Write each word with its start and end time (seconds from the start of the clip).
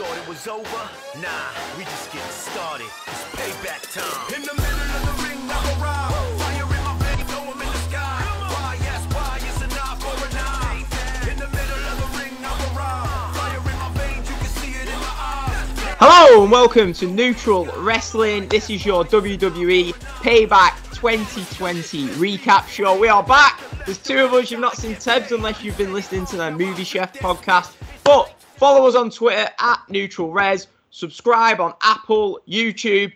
thought 0.00 0.16
it 0.16 0.28
was 0.28 0.48
over? 0.48 0.82
Nah, 1.20 1.52
we 1.76 1.84
just 1.84 2.10
getting 2.10 2.30
started. 2.30 2.88
It's 3.04 3.24
payback 3.36 3.84
time. 3.92 4.34
In 4.34 4.40
the 4.40 4.54
middle 4.56 4.90
of 4.96 5.02
the 5.04 5.28
ring, 5.28 5.46
now 5.46 5.60
around. 5.76 6.40
Fire 6.40 6.64
in 6.64 6.84
my 6.88 6.96
veins, 7.04 7.28
know 7.28 7.44
I'm 7.44 7.60
in 7.60 7.68
the 7.68 7.82
sky. 7.84 8.24
Why, 8.48 8.78
yes, 8.80 9.04
why, 9.12 9.36
it's 9.44 9.60
a 9.60 9.68
nine 9.68 9.98
for 10.00 10.16
a 10.16 10.30
nine. 10.32 10.88
In 11.28 11.36
the 11.36 11.48
middle 11.52 11.84
of 11.84 11.96
the 12.00 12.08
ring, 12.16 12.32
now 12.40 12.56
around. 12.72 13.34
Fire 13.36 13.60
in 13.60 13.76
my 13.76 13.92
veins, 13.92 14.30
you 14.30 14.36
can 14.36 14.46
see 14.46 14.72
it 14.72 14.88
in 14.88 15.00
my 15.04 15.14
eyes. 15.20 15.68
Hello 16.00 16.44
and 16.44 16.50
welcome 16.50 16.94
to 16.94 17.06
Neutral 17.06 17.66
Wrestling. 17.76 18.48
This 18.48 18.70
is 18.70 18.86
your 18.86 19.04
WWE 19.04 19.92
Payback 20.24 20.94
2020 20.94 22.06
recap 22.16 22.68
show. 22.68 22.98
We 22.98 23.08
are 23.08 23.22
back. 23.22 23.60
There's 23.84 23.98
two 23.98 24.24
of 24.24 24.32
us. 24.32 24.50
You've 24.50 24.60
not 24.60 24.78
seen 24.78 24.94
Tebs 24.94 25.30
unless 25.30 25.62
you've 25.62 25.76
been 25.76 25.92
listening 25.92 26.24
to 26.24 26.38
their 26.38 26.52
Movie 26.52 26.84
Chef 26.84 27.12
podcast. 27.12 27.74
But 28.02 28.39
follow 28.60 28.86
us 28.86 28.94
on 28.94 29.10
Twitter 29.10 29.48
at 29.58 29.78
Neutral 29.88 30.30
Res. 30.30 30.66
Subscribe 30.90 31.60
on 31.60 31.72
Apple, 31.82 32.38
YouTube. 32.46 33.10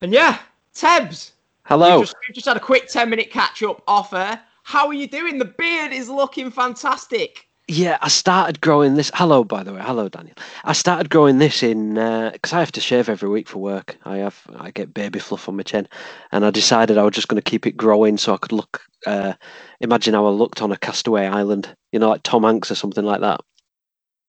And 0.00 0.12
yeah, 0.12 0.38
Tebs. 0.74 1.32
Hello. 1.64 1.98
We've 1.98 2.06
just, 2.06 2.16
we've 2.28 2.34
just 2.36 2.46
had 2.46 2.56
a 2.56 2.60
quick 2.60 2.86
10 2.86 3.10
minute 3.10 3.32
catch 3.32 3.64
up 3.64 3.82
offer. 3.88 4.40
How 4.62 4.86
are 4.86 4.94
you 4.94 5.08
doing? 5.08 5.38
The 5.38 5.44
beard 5.44 5.92
is 5.92 6.08
looking 6.08 6.52
fantastic. 6.52 7.48
Yeah, 7.66 7.98
I 8.00 8.06
started 8.06 8.60
growing 8.60 8.94
this. 8.94 9.10
Hello, 9.12 9.42
by 9.42 9.64
the 9.64 9.74
way. 9.74 9.80
Hello, 9.82 10.08
Daniel. 10.08 10.36
I 10.62 10.72
started 10.72 11.10
growing 11.10 11.38
this 11.38 11.64
in 11.64 11.94
because 11.94 12.52
I 12.52 12.60
have 12.60 12.70
to 12.72 12.80
shave 12.80 13.08
every 13.08 13.28
week 13.28 13.48
for 13.48 13.58
work. 13.58 13.96
I 14.04 14.18
have 14.18 14.40
I 14.56 14.70
get 14.70 14.94
baby 14.94 15.18
fluff 15.18 15.48
on 15.48 15.56
my 15.56 15.64
chin, 15.64 15.88
and 16.30 16.44
I 16.44 16.50
decided 16.50 16.96
I 16.96 17.02
was 17.02 17.14
just 17.14 17.26
going 17.26 17.42
to 17.42 17.50
keep 17.50 17.66
it 17.66 17.76
growing 17.76 18.18
so 18.18 18.34
I 18.34 18.36
could 18.36 18.52
look. 18.52 18.82
Uh, 19.04 19.32
imagine 19.80 20.14
how 20.14 20.26
I 20.26 20.30
looked 20.30 20.62
on 20.62 20.70
a 20.70 20.76
castaway 20.76 21.26
island, 21.26 21.74
you 21.90 21.98
know, 21.98 22.08
like 22.08 22.22
Tom 22.22 22.44
Hanks 22.44 22.70
or 22.70 22.76
something 22.76 23.04
like 23.04 23.20
that. 23.22 23.40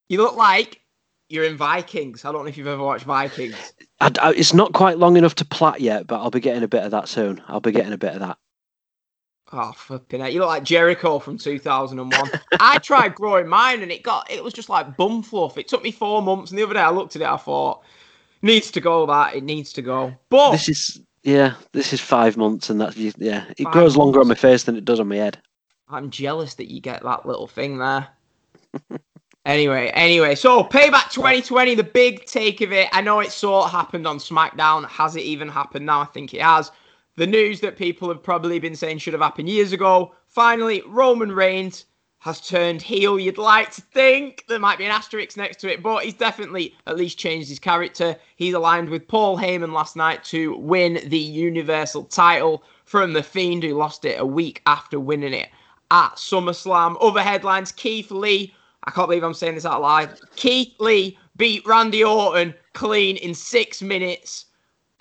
You 0.10 0.22
look 0.22 0.36
like 0.36 0.82
you're 1.30 1.44
in 1.44 1.58
Vikings. 1.58 2.24
I 2.24 2.32
don't 2.32 2.44
know 2.44 2.50
if 2.50 2.58
you've 2.58 2.68
ever 2.68 2.84
watched 2.84 3.06
Vikings. 3.06 3.74
I, 4.00 4.12
I- 4.22 4.34
it's 4.34 4.54
not 4.54 4.74
quite 4.74 4.98
long 4.98 5.18
enough 5.18 5.36
to 5.36 5.46
plat 5.46 5.82
yet, 5.82 6.08
but 6.08 6.22
I'll 6.22 6.32
be 6.32 6.40
getting 6.40 6.64
a 6.64 6.68
bit 6.68 6.84
of 6.84 6.92
that 6.92 7.08
soon. 7.08 7.42
I'll 7.48 7.60
be 7.60 7.72
getting 7.72 7.94
a 7.94 7.98
bit 7.98 8.14
of 8.14 8.20
that. 8.20 8.38
Oh, 9.54 9.72
flipping 9.72 10.20
it. 10.22 10.34
You 10.34 10.40
look 10.42 10.50
like 10.50 10.64
Jericho 10.64 11.20
from 11.20 11.38
2001. 11.38 12.32
I 12.60 12.80
tried 12.80 13.16
growing 13.16 13.48
mine 13.48 13.82
and 13.82 13.92
it 13.92 14.04
got, 14.04 14.30
it 14.30 14.44
was 14.44 14.54
just 14.54 14.68
like 14.68 14.98
bum 14.98 15.24
fluff. 15.24 15.58
It 15.58 15.70
took 15.70 15.84
me 15.84 15.92
four 15.92 16.22
months. 16.22 16.52
And 16.52 16.60
the 16.60 16.64
other 16.64 16.74
day 16.74 16.82
I 16.82 16.90
looked 16.90 17.16
at 17.16 17.22
it, 17.22 17.28
I 17.30 17.38
thought, 17.38 17.82
needs 18.42 18.72
to 18.72 18.82
go 18.82 19.06
that. 19.06 19.36
It 19.36 19.44
needs 19.44 19.72
to 19.74 19.82
go. 19.82 20.14
But 20.30 20.52
This 20.52 20.68
is 20.70 21.02
yeah, 21.24 21.56
this 21.74 21.92
is 21.92 22.00
five 22.00 22.38
months, 22.38 22.70
and 22.70 22.80
that's 22.80 22.96
yeah. 22.96 23.46
It 23.58 23.66
grows 23.66 23.98
longer 23.98 24.22
on 24.22 24.28
my 24.30 24.36
face 24.36 24.64
than 24.64 24.78
it 24.78 24.86
does 24.86 25.00
on 25.00 25.10
my 25.10 25.18
head. 25.18 25.42
I'm 25.90 26.10
jealous 26.10 26.54
that 26.56 26.72
you 26.72 26.80
get 26.80 27.04
that 27.04 27.26
little 27.26 27.48
thing 27.48 27.78
there. 27.80 28.08
anyway, 29.48 29.92
anyway, 29.96 30.36
so 30.36 30.64
Payback 30.64 31.12
2020, 31.12 31.74
the 31.74 31.84
big 31.84 32.26
take 32.26 32.62
of 32.62 32.72
it. 32.72 32.90
I 32.92 33.02
know 33.02 33.20
it 33.22 33.32
sort 33.32 33.66
of 33.66 33.72
happened 33.72 34.06
on 34.06 34.20
SmackDown. 34.20 34.88
Has 34.88 35.16
it 35.16 35.24
even 35.24 35.50
happened 35.50 35.86
now? 35.86 36.02
I 36.02 36.06
think 36.06 36.34
it 36.34 36.42
has. 36.42 36.72
The 37.16 37.26
news 37.26 37.62
that 37.62 37.78
people 37.78 38.10
have 38.10 38.22
probably 38.22 38.60
been 38.60 38.76
saying 38.76 39.00
should 39.00 39.14
have 39.14 39.22
happened 39.22 39.50
years 39.50 39.72
ago. 39.72 40.14
Finally, 40.28 40.84
Roman 40.86 41.32
Reigns 41.32 41.86
has 42.20 42.42
turned 42.42 42.82
heel. 42.82 43.18
You'd 43.18 43.38
like 43.38 43.72
to 43.72 43.82
think 43.82 44.44
there 44.48 44.60
might 44.60 44.78
be 44.78 44.86
an 44.86 44.92
asterisk 44.92 45.38
next 45.38 45.60
to 45.62 45.72
it, 45.72 45.82
but 45.82 46.04
he's 46.04 46.14
definitely 46.14 46.76
at 46.86 46.98
least 46.98 47.18
changed 47.18 47.50
his 47.50 47.60
character. 47.60 48.16
He's 48.36 48.54
aligned 48.54 48.90
with 48.90 49.08
Paul 49.08 49.38
Heyman 49.38 49.72
last 49.72 49.96
night 49.96 50.24
to 50.26 50.58
win 50.58 51.00
the 51.06 51.18
Universal 51.18 52.06
title 52.06 52.64
from 52.86 53.14
The 53.14 53.24
Fiend, 53.24 53.64
who 53.64 53.76
lost 53.76 54.06
it 54.06 54.20
a 54.20 54.26
week 54.26 54.62
after 54.66 55.00
winning 55.00 55.34
it 55.34 55.50
at 55.90 56.16
SummerSlam. 56.16 56.98
Other 57.02 57.22
headlines 57.22 57.72
Keith 57.72 58.12
Lee, 58.12 58.54
I 58.88 58.92
can't 58.92 59.10
believe 59.10 59.24
I'm 59.24 59.34
saying 59.34 59.56
this 59.56 59.66
out 59.66 59.82
loud. 59.82 60.18
Keith 60.38 60.74
Lee 60.80 61.20
beat 61.36 61.68
Randy 61.68 62.06
Orton 62.06 62.56
clean 62.74 63.18
in 63.18 63.34
six 63.34 63.82
minutes. 63.82 64.46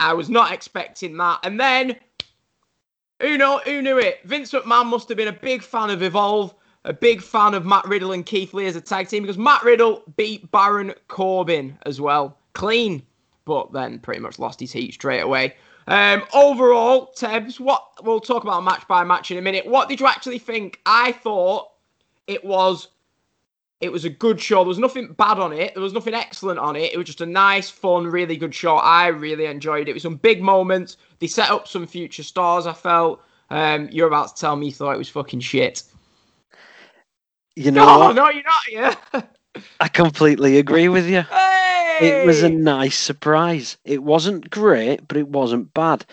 I 0.00 0.12
was 0.12 0.28
not 0.28 0.52
expecting 0.52 1.16
that. 1.18 1.38
And 1.44 1.58
then, 1.58 1.96
who, 3.22 3.38
know, 3.38 3.60
who 3.64 3.80
knew 3.80 3.96
it? 3.96 4.20
Vince 4.24 4.50
McMahon 4.50 4.86
must 4.86 5.08
have 5.08 5.16
been 5.16 5.28
a 5.28 5.32
big 5.32 5.62
fan 5.62 5.90
of 5.90 6.02
Evolve, 6.02 6.52
a 6.84 6.92
big 6.92 7.22
fan 7.22 7.54
of 7.54 7.64
Matt 7.64 7.86
Riddle 7.86 8.10
and 8.10 8.26
Keith 8.26 8.52
Lee 8.52 8.66
as 8.66 8.74
a 8.74 8.80
tag 8.80 9.06
team 9.06 9.22
because 9.22 9.38
Matt 9.38 9.62
Riddle 9.62 10.02
beat 10.16 10.50
Baron 10.50 10.92
Corbin 11.06 11.78
as 11.86 12.00
well. 12.00 12.36
Clean. 12.54 13.00
But 13.44 13.72
then 13.72 14.00
pretty 14.00 14.20
much 14.20 14.40
lost 14.40 14.58
his 14.58 14.72
heat 14.72 14.94
straight 14.94 15.20
away. 15.20 15.54
Um, 15.86 16.24
overall, 16.34 17.12
Tebs, 17.16 17.60
what 17.60 17.86
we'll 18.02 18.18
talk 18.18 18.42
about 18.42 18.64
match 18.64 18.86
by 18.88 19.04
match 19.04 19.30
in 19.30 19.38
a 19.38 19.42
minute. 19.42 19.64
What 19.64 19.88
did 19.88 20.00
you 20.00 20.08
actually 20.08 20.40
think? 20.40 20.80
I 20.84 21.12
thought 21.12 21.70
it 22.26 22.44
was 22.44 22.88
it 23.80 23.92
was 23.92 24.04
a 24.04 24.10
good 24.10 24.40
show. 24.40 24.56
There 24.56 24.68
was 24.68 24.78
nothing 24.78 25.12
bad 25.12 25.38
on 25.38 25.52
it. 25.52 25.74
There 25.74 25.82
was 25.82 25.92
nothing 25.92 26.14
excellent 26.14 26.58
on 26.58 26.76
it. 26.76 26.92
It 26.92 26.96
was 26.96 27.06
just 27.06 27.20
a 27.20 27.26
nice, 27.26 27.68
fun, 27.68 28.06
really 28.06 28.36
good 28.36 28.54
show. 28.54 28.76
I 28.76 29.08
really 29.08 29.46
enjoyed 29.46 29.88
it. 29.88 29.90
It 29.90 29.94
was 29.94 30.02
some 30.02 30.16
big 30.16 30.42
moments. 30.42 30.96
They 31.18 31.26
set 31.26 31.50
up 31.50 31.68
some 31.68 31.86
future 31.86 32.22
stars. 32.22 32.66
I 32.66 32.72
felt. 32.72 33.22
Um, 33.50 33.88
you're 33.92 34.08
about 34.08 34.34
to 34.34 34.40
tell 34.40 34.56
me 34.56 34.66
you 34.66 34.72
thought 34.72 34.94
it 34.94 34.98
was 34.98 35.08
fucking 35.08 35.40
shit. 35.40 35.82
You 37.54 37.70
know 37.70 37.84
No, 37.86 37.98
what? 38.00 38.16
no, 38.16 38.28
you're 38.30 38.42
not. 38.42 38.96
Yeah. 39.12 39.22
I 39.80 39.88
completely 39.88 40.58
agree 40.58 40.88
with 40.88 41.06
you. 41.08 41.22
hey. 41.22 42.22
It 42.22 42.26
was 42.26 42.42
a 42.42 42.50
nice 42.50 42.98
surprise. 42.98 43.78
It 43.84 44.02
wasn't 44.02 44.50
great, 44.50 45.06
but 45.08 45.16
it 45.16 45.28
wasn't 45.28 45.72
bad. 45.72 46.04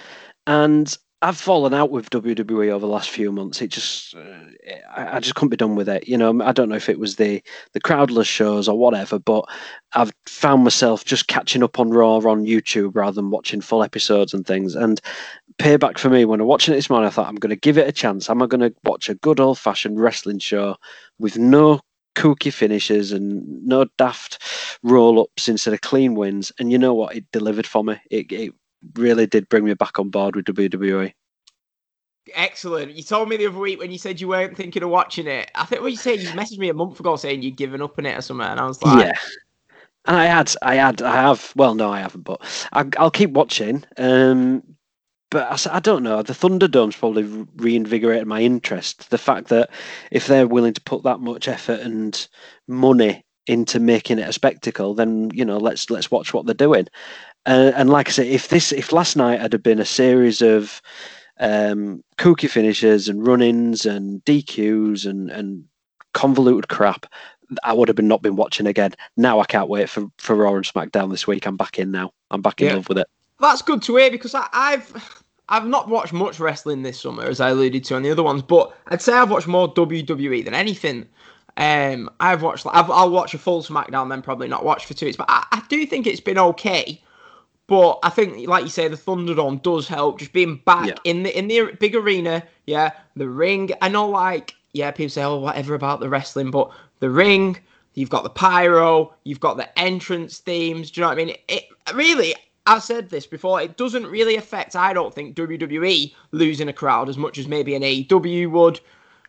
And 0.48 0.96
I've 1.24 1.38
fallen 1.38 1.74
out 1.74 1.90
with 1.90 2.10
WWE 2.10 2.70
over 2.70 2.86
the 2.86 2.92
last 2.92 3.10
few 3.10 3.32
months. 3.32 3.62
It 3.62 3.70
just, 3.70 4.14
uh, 4.14 4.20
I, 4.94 5.16
I 5.16 5.20
just 5.22 5.36
couldn't 5.36 5.52
be 5.52 5.58
done 5.58 5.76
with 5.76 5.88
it. 5.88 6.06
You 6.06 6.18
know, 6.18 6.44
I 6.44 6.52
don't 6.52 6.68
know 6.68 6.76
if 6.76 6.90
it 6.90 7.00
was 7.00 7.16
the 7.16 7.42
the 7.72 7.80
crowdless 7.80 8.28
shows 8.28 8.68
or 8.68 8.78
whatever, 8.78 9.20
but 9.20 9.46
I've 9.94 10.12
found 10.26 10.66
myself 10.66 11.06
just 11.06 11.30
catching 11.30 11.64
up 11.64 11.80
on 11.80 11.92
Raw 11.92 12.18
on 12.18 12.46
YouTube 12.46 12.92
rather 12.96 13.16
than 13.16 13.30
watching 13.30 13.62
full 13.62 13.84
episodes 13.84 14.34
and 14.34 14.46
things. 14.46 14.76
And 14.76 15.00
payback 15.60 15.98
for 15.98 16.10
me 16.10 16.26
when 16.26 16.42
I'm 16.42 16.48
watching 16.48 16.74
it 16.74 16.78
this 16.78 16.90
morning, 16.90 17.08
I 17.08 17.12
thought 17.12 17.28
I'm 17.28 17.36
going 17.36 17.52
to 17.52 17.56
give 17.56 17.78
it 17.78 17.88
a 17.88 17.94
chance. 17.94 18.30
Am 18.30 18.42
I 18.42 18.48
going 18.48 18.60
to 18.60 18.76
watch 18.84 19.08
a 19.08 19.16
good 19.16 19.40
old 19.40 19.58
fashioned 19.58 20.02
wrestling 20.02 20.40
show 20.40 20.76
with 21.20 21.38
no 21.38 21.80
kooky 22.16 22.52
finishes 22.52 23.12
and 23.14 23.66
no 23.66 23.86
daft 23.98 24.44
roll 24.84 25.22
ups 25.22 25.48
instead 25.48 25.74
of 25.74 25.82
clean 25.82 26.16
wins. 26.16 26.52
And 26.60 26.72
you 26.72 26.78
know 26.78 26.94
what? 26.94 27.16
It 27.16 27.32
delivered 27.32 27.66
for 27.66 27.84
me. 27.84 28.00
It, 28.12 28.32
it 28.32 28.54
really 28.96 29.26
did 29.26 29.50
bring 29.50 29.66
me 29.66 29.74
back 29.74 30.00
on 30.00 30.10
board 30.10 30.36
with. 30.36 30.46
WWE. 30.46 31.14
Excellent. 32.36 32.94
You 32.94 33.04
told 33.04 33.28
me 33.28 33.38
the 33.38 33.48
other 33.48 33.58
week 33.58 33.80
when 33.80 33.92
you 33.92 33.98
said 33.98 34.22
you 34.22 34.30
weren't 34.30 34.56
thinking 34.56 34.84
of 34.84 34.90
watching 34.90 35.28
it. 35.28 35.52
I 35.56 35.66
think 35.66 35.82
what 35.82 35.92
you 35.92 35.98
said, 35.98 36.22
you 36.22 36.30
messaged 36.30 36.58
me 36.58 36.70
a 36.70 36.74
month 36.74 37.00
ago 37.00 37.16
saying 37.16 37.42
you'd 37.42 37.58
given 37.58 37.82
up 37.82 37.98
on 37.98 38.06
it 38.06 38.18
or 38.18 38.22
something, 38.22 38.48
and 38.48 38.60
I 38.60 38.66
was 38.66 38.82
like, 38.82 39.06
yeah. 39.06 39.14
And 40.06 40.18
I 40.18 40.26
had, 40.26 40.54
I 40.62 40.76
had, 40.76 41.02
I 41.02 41.16
have. 41.16 41.54
Well, 41.56 41.76
no, 41.76 41.92
I 41.92 42.00
haven't, 42.00 42.24
but 42.24 42.42
I, 42.74 42.86
I'll 42.98 43.12
keep 43.12 43.32
watching. 43.32 43.84
Um, 43.98 44.64
but 45.30 45.68
I 45.68 45.80
don't 45.80 46.04
know. 46.04 46.22
The 46.22 46.34
Thunderdome's 46.34 46.96
probably 46.96 47.24
reinvigorated 47.56 48.28
my 48.28 48.42
interest. 48.42 49.10
The 49.10 49.18
fact 49.18 49.48
that 49.48 49.72
if 50.12 50.28
they're 50.28 50.48
willing 50.48 50.74
to 50.74 50.82
put 50.82 51.04
that 51.04 51.22
much 51.22 51.48
effort 51.48 51.80
and 51.80 52.28
money 52.68 53.26
into 53.48 53.80
making 53.80 54.20
it 54.20 54.30
a 54.30 54.34
spectacle, 54.34 54.94
then 54.94 55.32
you 55.34 55.44
know, 55.44 55.58
let's 55.58 55.90
let's 55.90 56.12
watch 56.12 56.34
what 56.34 56.46
they're 56.46 56.54
doing. 56.54 56.88
Uh, 57.46 57.72
and 57.76 57.90
like 57.90 58.08
I 58.08 58.12
say, 58.12 58.30
if 58.30 58.48
this, 58.48 58.72
if 58.72 58.92
last 58.92 59.16
night 59.18 59.42
had 59.42 59.62
been 59.62 59.80
a 59.80 59.86
series 59.86 60.42
of 60.42 60.82
um, 61.40 62.04
kooky 62.18 62.50
finishes 62.50 63.10
and 63.10 63.26
run-ins 63.26 63.86
and 63.86 64.24
DQs 64.26 65.06
and 65.06 65.30
and 65.30 65.66
convoluted 66.14 66.70
crap, 66.70 67.06
I 67.64 67.74
would 67.74 67.90
have 67.90 67.96
been 67.96 68.08
not 68.08 68.22
been 68.22 68.36
watching 68.36 68.68
again. 68.68 68.94
Now 69.18 69.40
I 69.40 69.46
can't 69.46 69.70
wait 69.70 69.90
for 69.90 70.08
for 70.18 70.36
Raw 70.36 70.56
and 70.56 70.66
SmackDown 70.66 71.12
this 71.12 71.28
week. 71.28 71.46
I'm 71.46 71.58
back 71.58 71.80
in 71.80 71.92
now. 71.92 72.12
I'm 72.32 72.42
back 72.42 72.62
in 72.62 72.68
Yeah. 72.68 72.76
love 72.76 72.90
with 72.90 73.00
it. 73.00 73.08
That's 73.40 73.62
good 73.62 73.82
to 73.84 73.98
hear 73.98 74.10
because 74.10 74.34
I, 74.36 74.48
I've 74.54 75.24
I've 75.50 75.68
not 75.68 75.90
watched 75.90 76.14
much 76.14 76.40
wrestling 76.40 76.84
this 76.84 77.02
summer, 77.02 77.24
as 77.24 77.42
I 77.42 77.50
alluded 77.50 77.84
to 77.86 77.96
on 77.96 78.04
the 78.04 78.12
other 78.12 78.24
ones, 78.24 78.42
but 78.42 78.76
I'd 78.88 79.02
say 79.02 79.14
I've 79.14 79.30
watched 79.30 79.48
more 79.48 79.74
WWE 79.74 80.46
than 80.46 80.54
anything. 80.54 81.08
Um, 81.58 82.10
I've 82.20 82.42
watched, 82.42 82.66
I've, 82.72 82.90
I'll 82.90 83.12
watch 83.12 83.34
a 83.36 83.38
full 83.38 83.62
SmackDown, 83.62 84.10
then 84.10 84.24
probably 84.24 84.48
not 84.48 84.66
watch 84.66 84.86
for 84.86 84.96
two 84.96 85.06
weeks, 85.06 85.18
but 85.18 85.30
I, 85.30 85.46
I 85.52 85.62
do 85.70 85.86
think 85.86 86.08
it's 86.08 86.22
been 86.22 86.40
okay. 86.40 87.00
But 87.68 88.00
I 88.04 88.10
think, 88.10 88.48
like 88.48 88.64
you 88.64 88.70
say, 88.70 88.88
the 88.88 88.98
Thunderdome 88.98 89.62
does 89.62 89.88
help. 89.88 90.20
Just 90.20 90.34
being 90.34 90.58
back 90.66 90.88
Yeah. 90.88 90.96
in 91.06 91.24
the 91.24 91.38
in 91.38 91.48
the 91.48 91.72
big 91.80 91.96
arena, 91.96 92.44
yeah, 92.66 92.92
the 93.16 93.30
ring. 93.30 93.72
I 93.82 93.88
know, 93.88 94.08
like, 94.08 94.54
yeah, 94.74 94.92
people 94.92 95.10
say, 95.10 95.24
oh, 95.24 95.38
whatever 95.40 95.74
about 95.74 96.00
the 96.02 96.10
wrestling, 96.10 96.52
but 96.52 96.70
the 97.00 97.10
ring, 97.10 97.58
you've 97.94 98.10
got 98.10 98.24
the 98.24 98.30
pyro, 98.30 99.14
you've 99.24 99.40
got 99.40 99.56
the 99.58 99.80
entrance 99.80 100.40
themes. 100.40 100.92
Do 100.92 101.00
you 101.00 101.04
know 101.04 101.10
what 101.10 101.20
I 101.20 101.26
mean? 101.26 101.36
It 101.48 101.64
really, 101.94 102.36
I've 102.66 102.84
said 102.84 103.10
this 103.10 103.26
before. 103.26 103.62
It 103.62 103.78
doesn't 103.78 104.06
really 104.08 104.36
affect, 104.36 104.76
I 104.76 104.92
don't 104.94 105.14
think, 105.14 105.36
WWE 105.36 106.14
losing 106.32 106.68
a 106.68 106.74
crowd 106.74 107.08
as 107.08 107.18
much 107.18 107.38
as 107.38 107.48
maybe 107.48 107.76
an 107.76 107.84
AEW 107.84 108.52
would. 108.52 108.80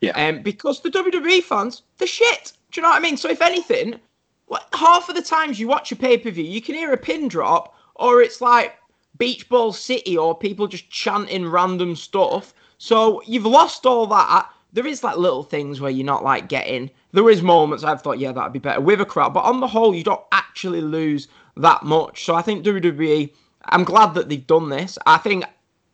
Yeah. 0.01 0.11
Um, 0.13 0.43
because 0.43 0.81
the 0.81 0.91
WWE 0.91 1.43
fans, 1.43 1.83
they're 1.99 2.09
shit. 2.09 2.53
Do 2.73 2.81
you 2.81 2.83
know 2.83 2.91
what 2.91 2.99
I 2.99 3.01
mean? 3.01 3.17
So 3.17 3.29
if 3.31 3.41
anything, 3.41 4.01
what, 4.47 4.69
half 4.75 5.09
of 5.09 5.15
the 5.15 5.23
times 5.23 5.61
you 5.61 5.69
watch 5.69 5.93
a 5.93 5.97
pay 5.97 6.19
per 6.19 6.31
view, 6.31 6.45
you 6.45 6.61
can 6.61 6.75
hear 6.75 6.93
a 6.93 6.97
pin 6.97 7.29
drop, 7.29 7.75
or 7.97 8.21
it's 8.21 8.41
like 8.41 8.77
Beach 9.19 9.49
Ball 9.49 9.73
City, 9.73 10.17
or 10.17 10.37
people 10.37 10.67
just 10.67 10.91
chanting 10.91 11.49
random 11.49 11.95
stuff. 11.95 12.53
So 12.79 13.23
you've 13.27 13.47
lost 13.47 13.87
all 13.87 14.07
that. 14.09 14.51
There 14.73 14.87
is 14.87 15.05
like 15.05 15.17
little 15.17 15.45
things 15.45 15.81
where 15.81 15.91
you're 15.91 16.05
not 16.05 16.25
like 16.25 16.49
getting. 16.49 16.91
There 17.13 17.31
is 17.31 17.43
moments 17.43 17.85
I've 17.85 18.03
thought, 18.03 18.19
yeah, 18.19 18.33
that'd 18.33 18.53
be 18.53 18.59
better 18.59 18.81
with 18.81 19.01
a 19.01 19.07
crowd, 19.07 19.33
but 19.33 19.45
on 19.45 19.61
the 19.61 19.69
whole, 19.69 19.95
you 19.95 20.03
don't 20.03 20.25
actually 20.33 20.81
lose 20.81 21.29
that 21.57 21.85
much. 21.85 22.25
So 22.25 22.35
I 22.35 22.43
think 22.43 22.65
WWE. 22.65 23.31
I'm 23.67 23.85
glad 23.85 24.15
that 24.15 24.29
they've 24.29 24.47
done 24.47 24.69
this. 24.69 24.99
I 25.07 25.17
think 25.19 25.45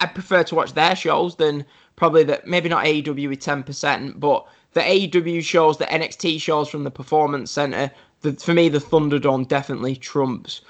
I 0.00 0.06
prefer 0.06 0.42
to 0.44 0.54
watch 0.54 0.72
their 0.72 0.96
shows 0.96 1.36
than 1.36 1.66
probably 1.96 2.24
that. 2.24 2.46
Maybe 2.46 2.70
not 2.70 2.86
AEW 2.86 3.28
with 3.28 3.40
ten 3.40 3.62
percent, 3.62 4.18
but 4.18 4.46
the 4.72 4.80
AEW 4.80 5.42
shows, 5.44 5.76
the 5.76 5.84
NXT 5.84 6.40
shows 6.40 6.68
from 6.68 6.84
the 6.84 6.90
Performance 6.90 7.50
Center. 7.50 7.90
The, 8.22 8.32
for 8.32 8.54
me, 8.54 8.68
the 8.68 8.78
Thunderdome 8.78 9.46
definitely 9.46 9.96
trumps 9.96 10.62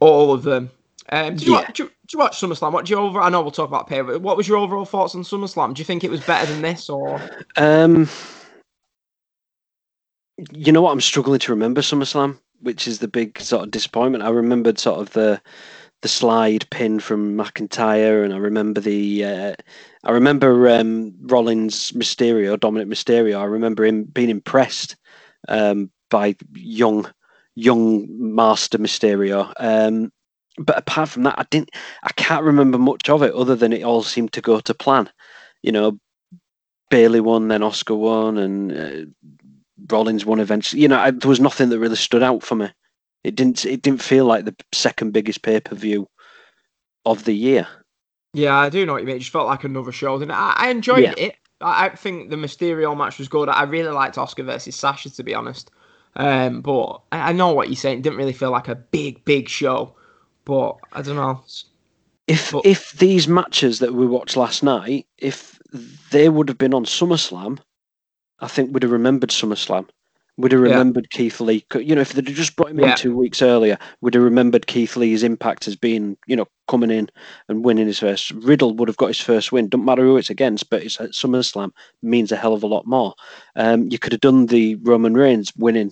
all 0.00 0.32
of 0.32 0.42
them. 0.42 0.70
Um, 1.10 1.34
did, 1.36 1.46
you 1.46 1.52
Yeah. 1.52 1.58
watch, 1.60 1.78
you, 1.78 1.84
did 1.86 2.12
you 2.12 2.18
watch 2.18 2.40
SummerSlam? 2.40 2.72
What 2.72 2.84
do 2.84 2.90
you 2.92 2.98
over? 2.98 3.20
I 3.20 3.30
know 3.30 3.40
we'll 3.40 3.50
talk 3.50 3.68
about 3.68 3.86
pay, 3.86 4.02
but 4.02 4.20
what 4.20 4.36
was 4.36 4.46
your 4.46 4.58
overall 4.58 4.84
thoughts 4.84 5.14
on 5.14 5.22
SummerSlam? 5.22 5.74
Do 5.74 5.80
you 5.80 5.84
think 5.84 6.04
it 6.04 6.10
was 6.10 6.20
better 6.20 6.46
than 6.46 6.60
this, 6.60 6.88
or 6.88 7.22
Um, 7.56 8.08
you 10.52 10.72
know 10.72 10.82
what? 10.82 10.92
I'm 10.92 11.00
struggling 11.00 11.40
to 11.40 11.52
remember 11.52 11.80
SummerSlam, 11.80 12.38
which 12.60 12.86
is 12.86 12.98
the 12.98 13.08
big 13.08 13.40
sort 13.40 13.64
of 13.64 13.70
disappointment. 13.70 14.24
I 14.24 14.28
remembered 14.30 14.78
sort 14.78 15.00
of 15.00 15.10
the 15.10 15.40
the 16.02 16.08
slide 16.08 16.68
pin 16.70 17.00
from 17.00 17.36
McIntyre, 17.36 18.24
and 18.24 18.32
I 18.32 18.36
remember 18.36 18.80
the 18.80 19.24
uh, 19.24 19.54
I 20.04 20.10
remember 20.12 20.68
um, 20.68 21.14
Rollins 21.22 21.92
Mysterio, 21.92 22.58
Dominic 22.58 22.88
Mysterio. 22.88 23.40
I 23.40 23.44
remember 23.44 23.84
him 23.84 24.04
being 24.04 24.30
impressed 24.30 24.96
um, 25.48 25.90
by 26.10 26.36
young 26.54 27.10
young 27.58 28.06
Master 28.34 28.78
Mysterio. 28.78 29.52
Um, 29.58 30.12
but 30.58 30.78
apart 30.78 31.08
from 31.08 31.24
that, 31.24 31.38
I 31.38 31.44
didn't. 31.50 31.70
I 32.02 32.12
can't 32.12 32.44
remember 32.44 32.78
much 32.78 33.08
of 33.08 33.22
it 33.22 33.34
other 33.34 33.56
than 33.56 33.72
it 33.72 33.82
all 33.82 34.02
seemed 34.02 34.32
to 34.34 34.40
go 34.40 34.60
to 34.60 34.74
plan. 34.74 35.10
You 35.62 35.72
know, 35.72 35.98
Bayley 36.90 37.20
won, 37.20 37.48
then 37.48 37.60
Asuka 37.60 37.96
won, 37.96 38.38
and 38.38 38.72
uh, 38.72 39.06
Rollins 39.90 40.24
won 40.26 40.40
eventually. 40.40 40.82
You 40.82 40.88
know, 40.88 40.98
I, 40.98 41.10
there 41.10 41.28
was 41.28 41.40
nothing 41.40 41.68
that 41.70 41.78
really 41.78 41.96
stood 41.96 42.22
out 42.22 42.42
for 42.42 42.54
me. 42.54 42.70
It 43.24 43.34
didn't. 43.34 43.64
It 43.64 43.82
didn't 43.82 44.02
feel 44.02 44.24
like 44.24 44.44
the 44.44 44.56
second 44.72 45.12
biggest 45.12 45.42
pay 45.42 45.60
per 45.60 45.74
view 45.76 46.08
of 47.04 47.24
the 47.24 47.34
year. 47.34 47.66
yeah, 48.34 48.56
I 48.56 48.68
do 48.68 48.84
know 48.86 48.92
what 48.94 49.02
you 49.02 49.06
mean. 49.06 49.16
It 49.16 49.20
just 49.20 49.32
felt 49.32 49.46
like 49.46 49.64
another 49.64 49.92
show. 49.92 50.20
And 50.20 50.32
I, 50.32 50.54
I 50.56 50.68
enjoyed 50.70 51.00
Yeah. 51.04 51.14
it. 51.16 51.36
I, 51.60 51.86
I 51.86 51.88
think 51.96 52.30
the 52.30 52.36
Mysterio 52.36 52.96
match 52.96 53.18
was 53.18 53.28
good. 53.28 53.48
I 53.48 53.62
really 53.64 53.90
liked 53.92 54.16
Asuka 54.16 54.44
versus 54.44 54.76
Sasha, 54.76 55.10
to 55.10 55.22
be 55.24 55.34
honest. 55.34 55.70
Um, 56.16 56.60
but 56.62 57.00
I, 57.12 57.30
I 57.30 57.32
know 57.32 57.52
what 57.52 57.68
you're 57.68 57.76
saying. 57.76 57.98
It 57.98 58.02
didn't 58.02 58.18
really 58.18 58.32
feel 58.32 58.50
like 58.50 58.68
a 58.68 58.74
big, 58.74 59.24
big 59.24 59.48
show. 59.48 59.94
But 60.44 60.76
I 60.92 61.02
don't 61.02 61.16
know. 61.16 61.42
If 62.26 62.52
But- 62.52 62.66
if 62.66 62.92
these 62.92 63.28
matches 63.28 63.78
that 63.80 63.94
we 63.94 64.06
watched 64.06 64.36
last 64.36 64.62
night, 64.62 65.06
if 65.18 65.58
they 66.10 66.28
would 66.28 66.48
have 66.48 66.58
been 66.58 66.74
on 66.74 66.84
SummerSlam, 66.84 67.58
I 68.40 68.48
think 68.48 68.72
we'd 68.72 68.82
have 68.82 68.92
remembered 68.92 69.30
SummerSlam. 69.30 69.88
We'd 70.38 70.52
have 70.52 70.60
Yeah. 70.60 70.68
remembered 70.70 71.10
Keith 71.10 71.40
Lee. 71.40 71.64
You 71.74 71.96
know, 71.96 72.00
if 72.00 72.12
they'd 72.12 72.24
just 72.24 72.54
brought 72.54 72.70
him 72.70 72.78
Yeah. 72.78 72.92
in 72.92 72.96
two 72.96 73.16
weeks 73.16 73.42
earlier, 73.42 73.76
we'd 74.00 74.14
have 74.14 74.22
remembered 74.22 74.68
Keith 74.68 74.96
Lee's 74.96 75.24
impact 75.24 75.66
as 75.66 75.74
being, 75.74 76.16
you 76.28 76.36
know, 76.36 76.46
coming 76.68 76.92
in 76.92 77.10
and 77.48 77.64
winning 77.64 77.88
his 77.88 77.98
first. 77.98 78.30
Riddle 78.30 78.72
would 78.74 78.88
have 78.88 78.96
got 78.96 79.08
his 79.08 79.20
first 79.20 79.50
win. 79.50 79.68
Don't 79.68 79.84
matter 79.84 80.02
who 80.04 80.16
it's 80.16 80.30
against, 80.30 80.70
but 80.70 80.84
it's 80.84 81.00
at 81.00 81.10
SummerSlam 81.10 81.72
means 82.02 82.30
a 82.30 82.36
hell 82.36 82.54
of 82.54 82.62
a 82.62 82.68
lot 82.68 82.86
more. 82.86 83.14
Um, 83.56 83.88
you 83.90 83.98
could 83.98 84.12
have 84.12 84.20
done 84.20 84.46
the 84.46 84.76
Roman 84.76 85.14
Reigns 85.14 85.52
winning 85.56 85.90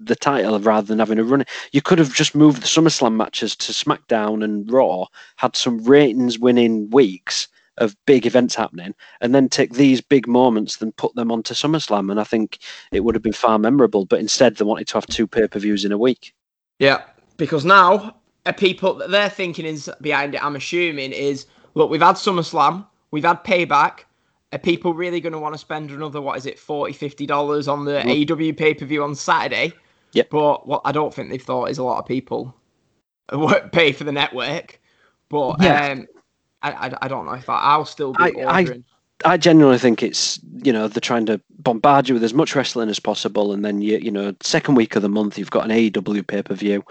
the 0.00 0.16
title 0.16 0.58
rather 0.58 0.86
than 0.88 0.98
having 0.98 1.20
a 1.20 1.24
run. 1.24 1.44
You 1.72 1.80
could 1.80 1.98
have 2.00 2.12
just 2.12 2.34
moved 2.34 2.62
the 2.62 2.66
SummerSlam 2.66 3.14
matches 3.14 3.54
to 3.56 3.72
SmackDown 3.72 4.42
and 4.42 4.70
Raw, 4.70 5.06
had 5.36 5.54
some 5.54 5.84
ratings 5.84 6.36
winning 6.38 6.90
weeks 6.90 7.46
of 7.78 7.96
big 8.06 8.26
events 8.26 8.54
happening, 8.54 8.94
and 9.20 9.34
then 9.34 9.48
take 9.48 9.74
these 9.74 10.00
big 10.00 10.26
moments 10.28 10.80
and 10.80 10.96
put 10.96 11.14
them 11.14 11.32
onto 11.32 11.54
SummerSlam. 11.54 12.10
And 12.10 12.20
I 12.20 12.24
think 12.24 12.58
it 12.92 13.00
would 13.04 13.14
have 13.14 13.22
been 13.22 13.32
far 13.32 13.58
memorable. 13.58 14.04
But 14.04 14.20
instead, 14.20 14.56
they 14.56 14.64
wanted 14.64 14.86
to 14.88 14.94
have 14.94 15.06
two 15.06 15.26
pay 15.26 15.46
per 15.48 15.58
views 15.58 15.84
in 15.84 15.92
a 15.92 15.98
week. 15.98 16.34
Yeah, 16.78 17.02
because 17.36 17.64
now 17.64 18.16
uh, 18.46 18.52
people 18.52 18.94
their 19.08 19.28
thinking 19.28 19.66
is 19.66 19.90
behind 20.00 20.34
it. 20.34 20.44
I'm 20.44 20.56
assuming 20.56 21.12
is 21.12 21.46
look, 21.74 21.90
we've 21.90 22.00
had 22.00 22.16
SummerSlam, 22.16 22.86
we've 23.10 23.24
had 23.24 23.44
Payback. 23.44 24.00
Are 24.52 24.58
people 24.58 24.94
really 24.94 25.20
going 25.20 25.32
to 25.32 25.38
want 25.40 25.54
to 25.54 25.58
spend 25.58 25.90
another 25.90 26.20
what 26.20 26.38
is 26.38 26.46
it 26.46 26.60
40 26.60 27.26
dollars 27.26 27.66
on 27.66 27.84
the 27.84 28.02
AEW 28.04 28.56
pay 28.56 28.72
per 28.74 28.84
view 28.84 29.02
on 29.02 29.14
Saturday? 29.16 29.72
Yep. 30.12 30.30
But 30.30 30.68
what 30.68 30.82
I 30.84 30.92
don't 30.92 31.12
think 31.12 31.30
they've 31.30 31.42
thought 31.42 31.70
is 31.70 31.78
a 31.78 31.82
lot 31.82 31.98
of 31.98 32.06
people 32.06 32.54
pay 33.72 33.90
for 33.90 34.04
the 34.04 34.12
network. 34.12 34.80
But 35.28 35.60
Yeah. 35.60 35.88
um, 35.88 36.06
I, 36.64 36.86
I 36.88 36.94
I 37.02 37.08
don't 37.08 37.26
know 37.26 37.34
if 37.34 37.48
I, 37.48 37.58
I'll 37.60 37.84
still 37.84 38.12
be 38.12 38.22
I- 38.24 38.42
I- 38.46 38.60
ordering. 38.60 38.84
I 39.24 39.36
genuinely 39.36 39.78
think 39.78 40.02
it's 40.02 40.40
you 40.64 40.72
know 40.72 40.88
they're 40.88 41.00
trying 41.00 41.24
to 41.26 41.40
bombard 41.50 42.08
you 42.08 42.14
with 42.14 42.24
as 42.24 42.34
much 42.34 42.54
wrestling 42.56 42.90
as 42.90 42.98
possible, 42.98 43.52
and 43.52 43.64
then 43.64 43.80
you 43.80 43.96
you 43.98 44.10
know 44.10 44.34
second 44.42 44.74
week 44.74 44.96
of 44.96 45.02
the 45.02 45.08
month 45.08 45.38
you've 45.38 45.52
got 45.52 45.64
an 45.64 45.70
AEW 45.70 46.26
pay 46.26 46.42
per 46.42 46.54
view. 46.54 46.84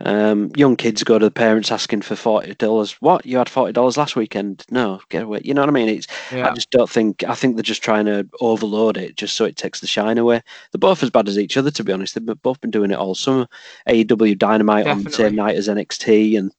Um, 0.00 0.50
young 0.56 0.76
kids 0.76 1.02
go 1.02 1.18
to 1.18 1.24
the 1.26 1.30
parents 1.32 1.72
asking 1.72 2.02
for 2.02 2.14
forty 2.16 2.54
dollars. 2.54 2.92
What 3.00 3.26
you 3.26 3.36
had 3.38 3.48
forty 3.48 3.72
dollars 3.72 3.96
last 3.98 4.14
weekend? 4.14 4.64
No, 4.70 5.00
get 5.10 5.24
away. 5.24 5.40
You 5.44 5.52
know 5.52 5.62
what 5.62 5.68
I 5.68 5.72
mean? 5.72 5.88
It's 5.88 6.06
yeah. 6.32 6.48
I 6.48 6.54
just 6.54 6.70
don't 6.70 6.88
think. 6.88 7.24
I 7.24 7.34
think 7.34 7.56
they're 7.56 7.62
just 7.64 7.82
trying 7.82 8.06
to 8.06 8.26
overload 8.40 8.96
it 8.96 9.16
just 9.16 9.36
so 9.36 9.44
it 9.44 9.56
takes 9.56 9.80
the 9.80 9.88
shine 9.88 10.16
away. 10.16 10.40
They're 10.72 10.78
both 10.78 11.02
as 11.02 11.10
bad 11.10 11.28
as 11.28 11.38
each 11.38 11.56
other, 11.56 11.72
to 11.72 11.84
be 11.84 11.92
honest. 11.92 12.14
They've 12.14 12.42
both 12.42 12.60
been 12.60 12.70
doing 12.70 12.92
it 12.92 12.98
all 12.98 13.16
summer. 13.16 13.48
AEW 13.88 14.38
Dynamite 14.38 14.86
on 14.86 15.02
the 15.02 15.10
same 15.10 15.34
night 15.34 15.56
as 15.56 15.68
NXT, 15.68 16.38
and 16.38 16.52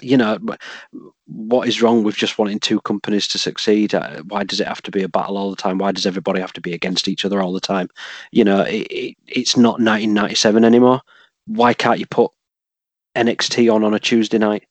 you 0.00 0.16
know 0.16 0.38
what 1.30 1.68
is 1.68 1.82
wrong 1.82 2.02
with 2.04 2.16
just 2.16 2.38
wanting 2.38 2.58
two 2.58 2.80
companies 2.80 3.28
to 3.28 3.38
succeed? 3.38 3.94
Uh, 3.94 4.22
Why 4.22 4.44
does 4.44 4.60
it 4.60 4.66
have 4.66 4.80
to 4.82 4.90
be 4.90 5.02
a 5.02 5.08
battle 5.08 5.36
all 5.36 5.50
the 5.50 5.56
time? 5.56 5.76
Why 5.78 5.92
does 5.92 6.06
everybody 6.06 6.40
have 6.40 6.54
to 6.54 6.60
be 6.60 6.72
against 6.72 7.06
each 7.06 7.24
other 7.24 7.42
all 7.42 7.52
the 7.52 7.60
time? 7.60 7.88
You 8.32 8.44
know, 8.44 8.62
it, 8.62 8.86
it, 8.90 9.16
it's 9.26 9.56
not 9.56 9.72
1997 9.80 10.64
anymore. 10.64 11.02
Why 11.46 11.74
can't 11.74 11.98
you 12.00 12.06
put 12.06 12.30
NXT 13.16 13.72
on 13.72 13.84
on 13.84 13.94
a 13.94 13.98
Tuesday 13.98 14.38
night? 14.38 14.64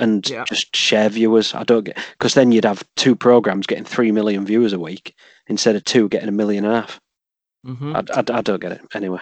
And 0.00 0.28
Yeah. 0.30 0.44
just 0.44 0.76
share 0.76 1.08
viewers. 1.08 1.54
I 1.54 1.64
don't 1.64 1.82
get 1.84 1.98
because 2.12 2.34
then 2.34 2.52
you'd 2.52 2.64
have 2.64 2.84
two 2.94 3.16
programs 3.16 3.66
getting 3.66 3.84
three 3.84 4.12
million 4.12 4.46
viewers 4.46 4.72
a 4.72 4.78
week 4.78 5.16
instead 5.48 5.74
of 5.74 5.82
two 5.84 6.08
getting 6.08 6.28
a 6.28 6.32
million 6.32 6.64
and 6.64 6.74
a 6.74 6.80
half. 6.82 7.00
Mhm. 7.66 7.96
I, 7.96 8.20
I, 8.20 8.38
I 8.38 8.40
don't 8.42 8.60
get 8.60 8.70
it 8.70 8.80
anyway. 8.94 9.18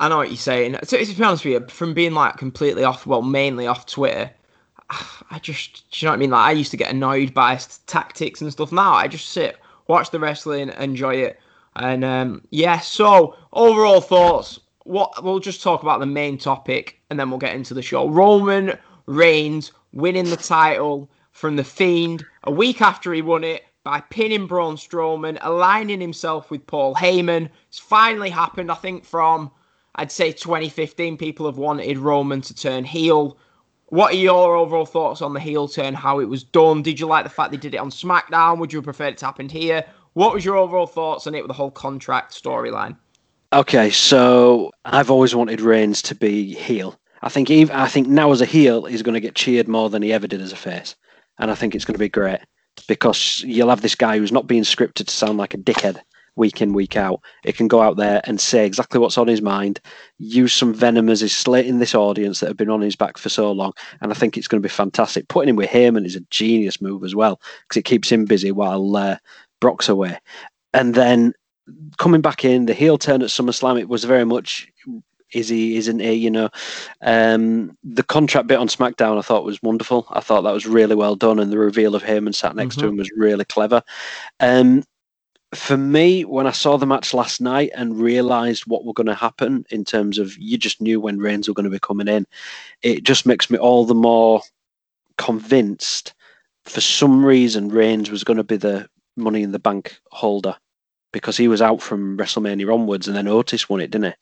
I 0.00 0.08
know 0.08 0.16
what 0.16 0.30
you're 0.30 0.36
saying. 0.36 0.76
So, 0.82 0.98
to 0.98 1.14
be 1.14 1.22
honest 1.22 1.44
with 1.44 1.52
you, 1.52 1.64
from 1.68 1.94
being 1.94 2.14
like 2.14 2.36
completely 2.36 2.82
off, 2.82 3.06
well, 3.06 3.22
mainly 3.22 3.68
off 3.68 3.86
Twitter, 3.86 4.32
I 5.30 5.38
just, 5.38 6.00
you 6.00 6.06
know 6.06 6.12
what 6.12 6.16
I 6.16 6.20
mean? 6.20 6.30
Like, 6.30 6.46
I 6.46 6.52
used 6.52 6.70
to 6.72 6.76
get 6.76 6.90
annoyed 6.90 7.34
by 7.34 7.58
tactics 7.86 8.40
and 8.40 8.52
stuff. 8.52 8.72
Now 8.72 8.92
I 8.92 9.08
just 9.08 9.30
sit, 9.30 9.58
watch 9.88 10.10
the 10.10 10.20
wrestling, 10.20 10.70
enjoy 10.78 11.16
it. 11.16 11.40
And 11.76 12.04
um, 12.04 12.42
yeah, 12.50 12.80
so 12.80 13.36
overall 13.52 14.00
thoughts. 14.00 14.60
What 14.84 15.22
we'll 15.22 15.38
just 15.38 15.62
talk 15.62 15.82
about 15.82 16.00
the 16.00 16.06
main 16.06 16.36
topic 16.38 16.98
and 17.08 17.18
then 17.18 17.30
we'll 17.30 17.38
get 17.38 17.54
into 17.54 17.72
the 17.72 17.82
show. 17.82 18.08
Roman 18.08 18.76
Reigns 19.06 19.72
winning 19.92 20.28
the 20.28 20.36
title 20.36 21.08
from 21.30 21.56
the 21.56 21.64
Fiend 21.64 22.24
a 22.44 22.50
week 22.50 22.82
after 22.82 23.12
he 23.12 23.22
won 23.22 23.44
it 23.44 23.64
by 23.84 24.00
pinning 24.10 24.46
Braun 24.46 24.76
Strowman, 24.76 25.38
aligning 25.40 26.00
himself 26.00 26.50
with 26.50 26.66
Paul 26.66 26.94
Heyman. 26.94 27.48
It's 27.68 27.78
finally 27.78 28.30
happened, 28.30 28.70
I 28.70 28.74
think, 28.74 29.04
from 29.04 29.50
I'd 29.96 30.12
say 30.12 30.32
2015. 30.32 31.16
People 31.16 31.46
have 31.46 31.58
wanted 31.58 31.98
Roman 31.98 32.40
to 32.42 32.54
turn 32.54 32.84
heel. 32.84 33.36
What 33.92 34.14
are 34.14 34.16
your 34.16 34.56
overall 34.56 34.86
thoughts 34.86 35.20
on 35.20 35.34
the 35.34 35.38
heel 35.38 35.68
turn? 35.68 35.92
How 35.92 36.18
it 36.20 36.24
was 36.24 36.42
done? 36.42 36.80
Did 36.80 36.98
you 36.98 37.06
like 37.06 37.24
the 37.24 37.30
fact 37.30 37.50
they 37.50 37.58
did 37.58 37.74
it 37.74 37.76
on 37.76 37.90
SmackDown? 37.90 38.56
Would 38.56 38.72
you 38.72 38.78
have 38.78 38.84
preferred 38.84 39.12
it 39.12 39.18
to 39.18 39.26
happen 39.26 39.50
here? 39.50 39.84
What 40.14 40.32
was 40.32 40.46
your 40.46 40.56
overall 40.56 40.86
thoughts 40.86 41.26
on 41.26 41.34
it 41.34 41.42
with 41.42 41.48
the 41.48 41.52
whole 41.52 41.70
contract 41.70 42.32
storyline? 42.32 42.96
Okay, 43.52 43.90
so 43.90 44.70
I've 44.86 45.10
always 45.10 45.34
wanted 45.34 45.60
Reigns 45.60 46.00
to 46.04 46.14
be 46.14 46.54
heel. 46.54 46.98
I 47.20 47.28
think 47.28 47.50
even 47.50 47.76
I 47.76 47.86
think 47.86 48.08
now 48.08 48.32
as 48.32 48.40
a 48.40 48.46
heel 48.46 48.86
he's 48.86 49.02
going 49.02 49.12
to 49.12 49.20
get 49.20 49.34
cheered 49.34 49.68
more 49.68 49.90
than 49.90 50.00
he 50.00 50.10
ever 50.10 50.26
did 50.26 50.40
as 50.40 50.52
a 50.52 50.56
face, 50.56 50.96
and 51.38 51.50
I 51.50 51.54
think 51.54 51.74
it's 51.74 51.84
going 51.84 51.92
to 51.92 51.98
be 51.98 52.08
great 52.08 52.40
because 52.88 53.44
you'll 53.46 53.68
have 53.68 53.82
this 53.82 53.94
guy 53.94 54.16
who's 54.16 54.32
not 54.32 54.46
being 54.46 54.62
scripted 54.62 55.04
to 55.04 55.10
sound 55.10 55.36
like 55.36 55.52
a 55.52 55.58
dickhead 55.58 56.00
week 56.36 56.62
in 56.62 56.72
week 56.72 56.96
out. 56.96 57.20
It 57.44 57.56
can 57.56 57.68
go 57.68 57.82
out 57.82 57.96
there 57.96 58.20
and 58.24 58.40
say 58.40 58.66
exactly 58.66 58.98
what's 59.00 59.18
on 59.18 59.28
his 59.28 59.42
mind, 59.42 59.80
use 60.18 60.52
some 60.52 60.72
venom 60.72 61.08
as 61.08 61.20
he's 61.20 61.36
slating 61.36 61.78
this 61.78 61.94
audience 61.94 62.40
that 62.40 62.48
have 62.48 62.56
been 62.56 62.70
on 62.70 62.80
his 62.80 62.96
back 62.96 63.18
for 63.18 63.28
so 63.28 63.52
long, 63.52 63.72
and 64.00 64.10
I 64.10 64.14
think 64.14 64.36
it's 64.36 64.48
going 64.48 64.62
to 64.62 64.66
be 64.66 64.72
fantastic. 64.72 65.28
Putting 65.28 65.50
him 65.50 65.56
with 65.56 65.70
Heyman 65.70 66.06
is 66.06 66.16
a 66.16 66.20
genius 66.30 66.80
move 66.80 67.04
as 67.04 67.14
well 67.14 67.40
because 67.62 67.78
it 67.78 67.84
keeps 67.84 68.10
him 68.10 68.24
busy 68.24 68.52
while 68.52 68.96
uh, 68.96 69.16
Brock's 69.60 69.88
away, 69.88 70.18
and 70.72 70.94
then 70.94 71.32
coming 71.98 72.20
back 72.20 72.44
in 72.44 72.66
the 72.66 72.74
heel 72.74 72.98
turn 72.98 73.22
at 73.22 73.28
SummerSlam, 73.28 73.80
it 73.80 73.88
was 73.88 74.04
very 74.04 74.24
much 74.24 74.68
is 75.32 75.48
he, 75.48 75.76
isn't 75.76 76.00
he? 76.00 76.12
You 76.12 76.30
know, 76.30 76.50
um, 77.00 77.76
the 77.82 78.02
contract 78.02 78.48
bit 78.48 78.58
on 78.58 78.68
SmackDown 78.68 79.18
I 79.18 79.22
thought 79.22 79.44
was 79.44 79.62
wonderful. 79.62 80.06
I 80.10 80.20
thought 80.20 80.42
that 80.42 80.52
was 80.52 80.66
really 80.66 80.94
well 80.94 81.16
done, 81.16 81.38
and 81.38 81.50
the 81.50 81.58
reveal 81.58 81.94
of 81.94 82.02
him 82.02 82.26
and 82.26 82.34
sat 82.34 82.54
next 82.54 82.76
to 82.76 82.84
Mhm. 82.84 82.88
him 82.88 82.96
was 82.98 83.10
really 83.16 83.44
clever. 83.46 83.82
Um, 84.40 84.84
for 85.54 85.76
me, 85.76 86.24
when 86.24 86.46
I 86.46 86.52
saw 86.52 86.76
the 86.76 86.86
match 86.86 87.12
last 87.12 87.40
night 87.40 87.70
and 87.74 88.00
realised 88.00 88.66
what 88.66 88.84
were 88.84 88.94
going 88.94 89.06
to 89.06 89.14
happen 89.14 89.66
in 89.70 89.84
terms 89.84 90.18
of 90.18 90.36
you 90.38 90.56
just 90.56 90.80
knew 90.80 91.00
when 91.00 91.18
Reigns 91.18 91.46
were 91.46 91.54
going 91.54 91.64
to 91.64 91.70
be 91.70 91.78
coming 91.78 92.08
in, 92.08 92.26
it 92.82 93.04
just 93.04 93.26
makes 93.26 93.50
me 93.50 93.58
all 93.58 93.84
the 93.84 93.94
more 93.94 94.40
convinced. 95.18 96.14
For 96.64 96.80
some 96.80 97.24
reason, 97.24 97.68
Reigns 97.68 98.10
was 98.10 98.24
going 98.24 98.38
to 98.38 98.44
be 98.44 98.56
the 98.56 98.88
Money 99.16 99.42
in 99.42 99.52
the 99.52 99.58
Bank 99.58 99.98
holder 100.10 100.56
because 101.12 101.36
he 101.36 101.48
was 101.48 101.60
out 101.60 101.82
from 101.82 102.16
WrestleMania 102.16 102.72
onwards, 102.72 103.06
and 103.06 103.14
then 103.14 103.28
Otis 103.28 103.68
won 103.68 103.82
it, 103.82 103.90
didn't 103.90 104.12
he? 104.12 104.16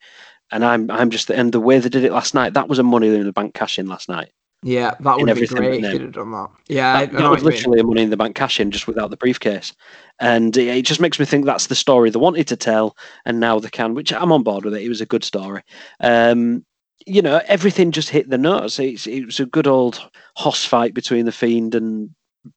And 0.51 0.65
I'm 0.65 0.91
I'm 0.91 1.09
just 1.09 1.29
and 1.29 1.53
the 1.53 1.61
way 1.61 1.79
they 1.79 1.87
did 1.87 2.03
it 2.03 2.11
last 2.11 2.33
night, 2.33 2.53
that 2.55 2.67
was 2.67 2.79
a 2.79 2.83
money 2.83 3.07
in 3.07 3.23
the 3.23 3.31
bank 3.31 3.53
cash 3.53 3.79
in 3.79 3.87
last 3.87 4.09
night. 4.09 4.33
Yeah, 4.63 4.93
that 4.99 5.17
would 5.17 5.33
be 5.35 5.47
great 5.47 5.83
if 5.83 5.91
they'd 5.91 6.01
have 6.01 6.11
done 6.11 6.31
that. 6.31 6.49
Yeah, 6.67 7.05
That, 7.05 7.13
that 7.13 7.29
was 7.31 7.41
you 7.41 7.47
mean. 7.49 7.55
literally 7.55 7.79
a 7.79 7.83
money 7.83 8.03
in 8.03 8.11
the 8.11 8.17
bank 8.17 8.35
cash 8.35 8.59
in 8.59 8.69
just 8.69 8.87
without 8.87 9.09
the 9.09 9.17
briefcase. 9.17 9.73
And 10.19 10.55
it, 10.55 10.67
it 10.67 10.85
just 10.85 10.99
makes 10.99 11.19
me 11.19 11.25
think 11.25 11.45
that's 11.45 11.67
the 11.67 11.75
story 11.75 12.11
they 12.11 12.19
wanted 12.19 12.47
to 12.49 12.55
tell, 12.55 12.95
and 13.25 13.39
now 13.39 13.57
they 13.57 13.69
can, 13.69 13.95
which 13.95 14.13
I'm 14.13 14.31
on 14.31 14.43
board 14.43 14.65
with 14.65 14.75
it. 14.75 14.83
It 14.83 14.89
was 14.89 15.01
a 15.01 15.07
good 15.07 15.23
story. 15.23 15.63
Um, 15.99 16.63
you 17.07 17.23
know, 17.23 17.41
everything 17.47 17.91
just 17.91 18.09
hit 18.09 18.29
the 18.29 18.37
notes. 18.37 18.77
It's, 18.77 19.07
it 19.07 19.25
was 19.25 19.39
a 19.39 19.47
good 19.47 19.65
old 19.65 20.07
hoss 20.35 20.63
fight 20.63 20.93
between 20.93 21.25
the 21.25 21.31
Fiend 21.31 21.73
and 21.73 22.11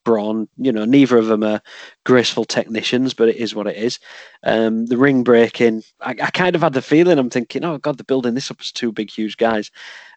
Braun. 0.05 0.49
You 0.57 0.73
know, 0.73 0.85
neither 0.85 1.19
of 1.19 1.27
them 1.27 1.43
are 1.43 1.61
graceful 2.05 2.45
technicians, 2.45 3.15
but 3.15 3.29
it 3.29 3.37
is 3.37 3.55
what 3.55 3.67
it 3.67 3.77
is. 3.77 3.99
Um, 4.43 4.87
the 4.87 4.97
ring 4.97 5.23
breaking, 5.23 5.83
I, 6.01 6.11
I 6.11 6.31
kind 6.31 6.55
of 6.55 6.63
had 6.63 6.73
the 6.73 6.83
feeling, 6.83 7.19
I'm 7.19 7.31
thinking, 7.31 7.65
oh, 7.65 7.79
God, 7.79 7.99
they're 7.99 8.05
building 8.05 8.35
this 8.35 8.51
up 8.51 8.61
as 8.61 8.73
two 8.73 8.93
big, 8.93 9.11
huge 9.11 9.37
guys. 9.37 9.71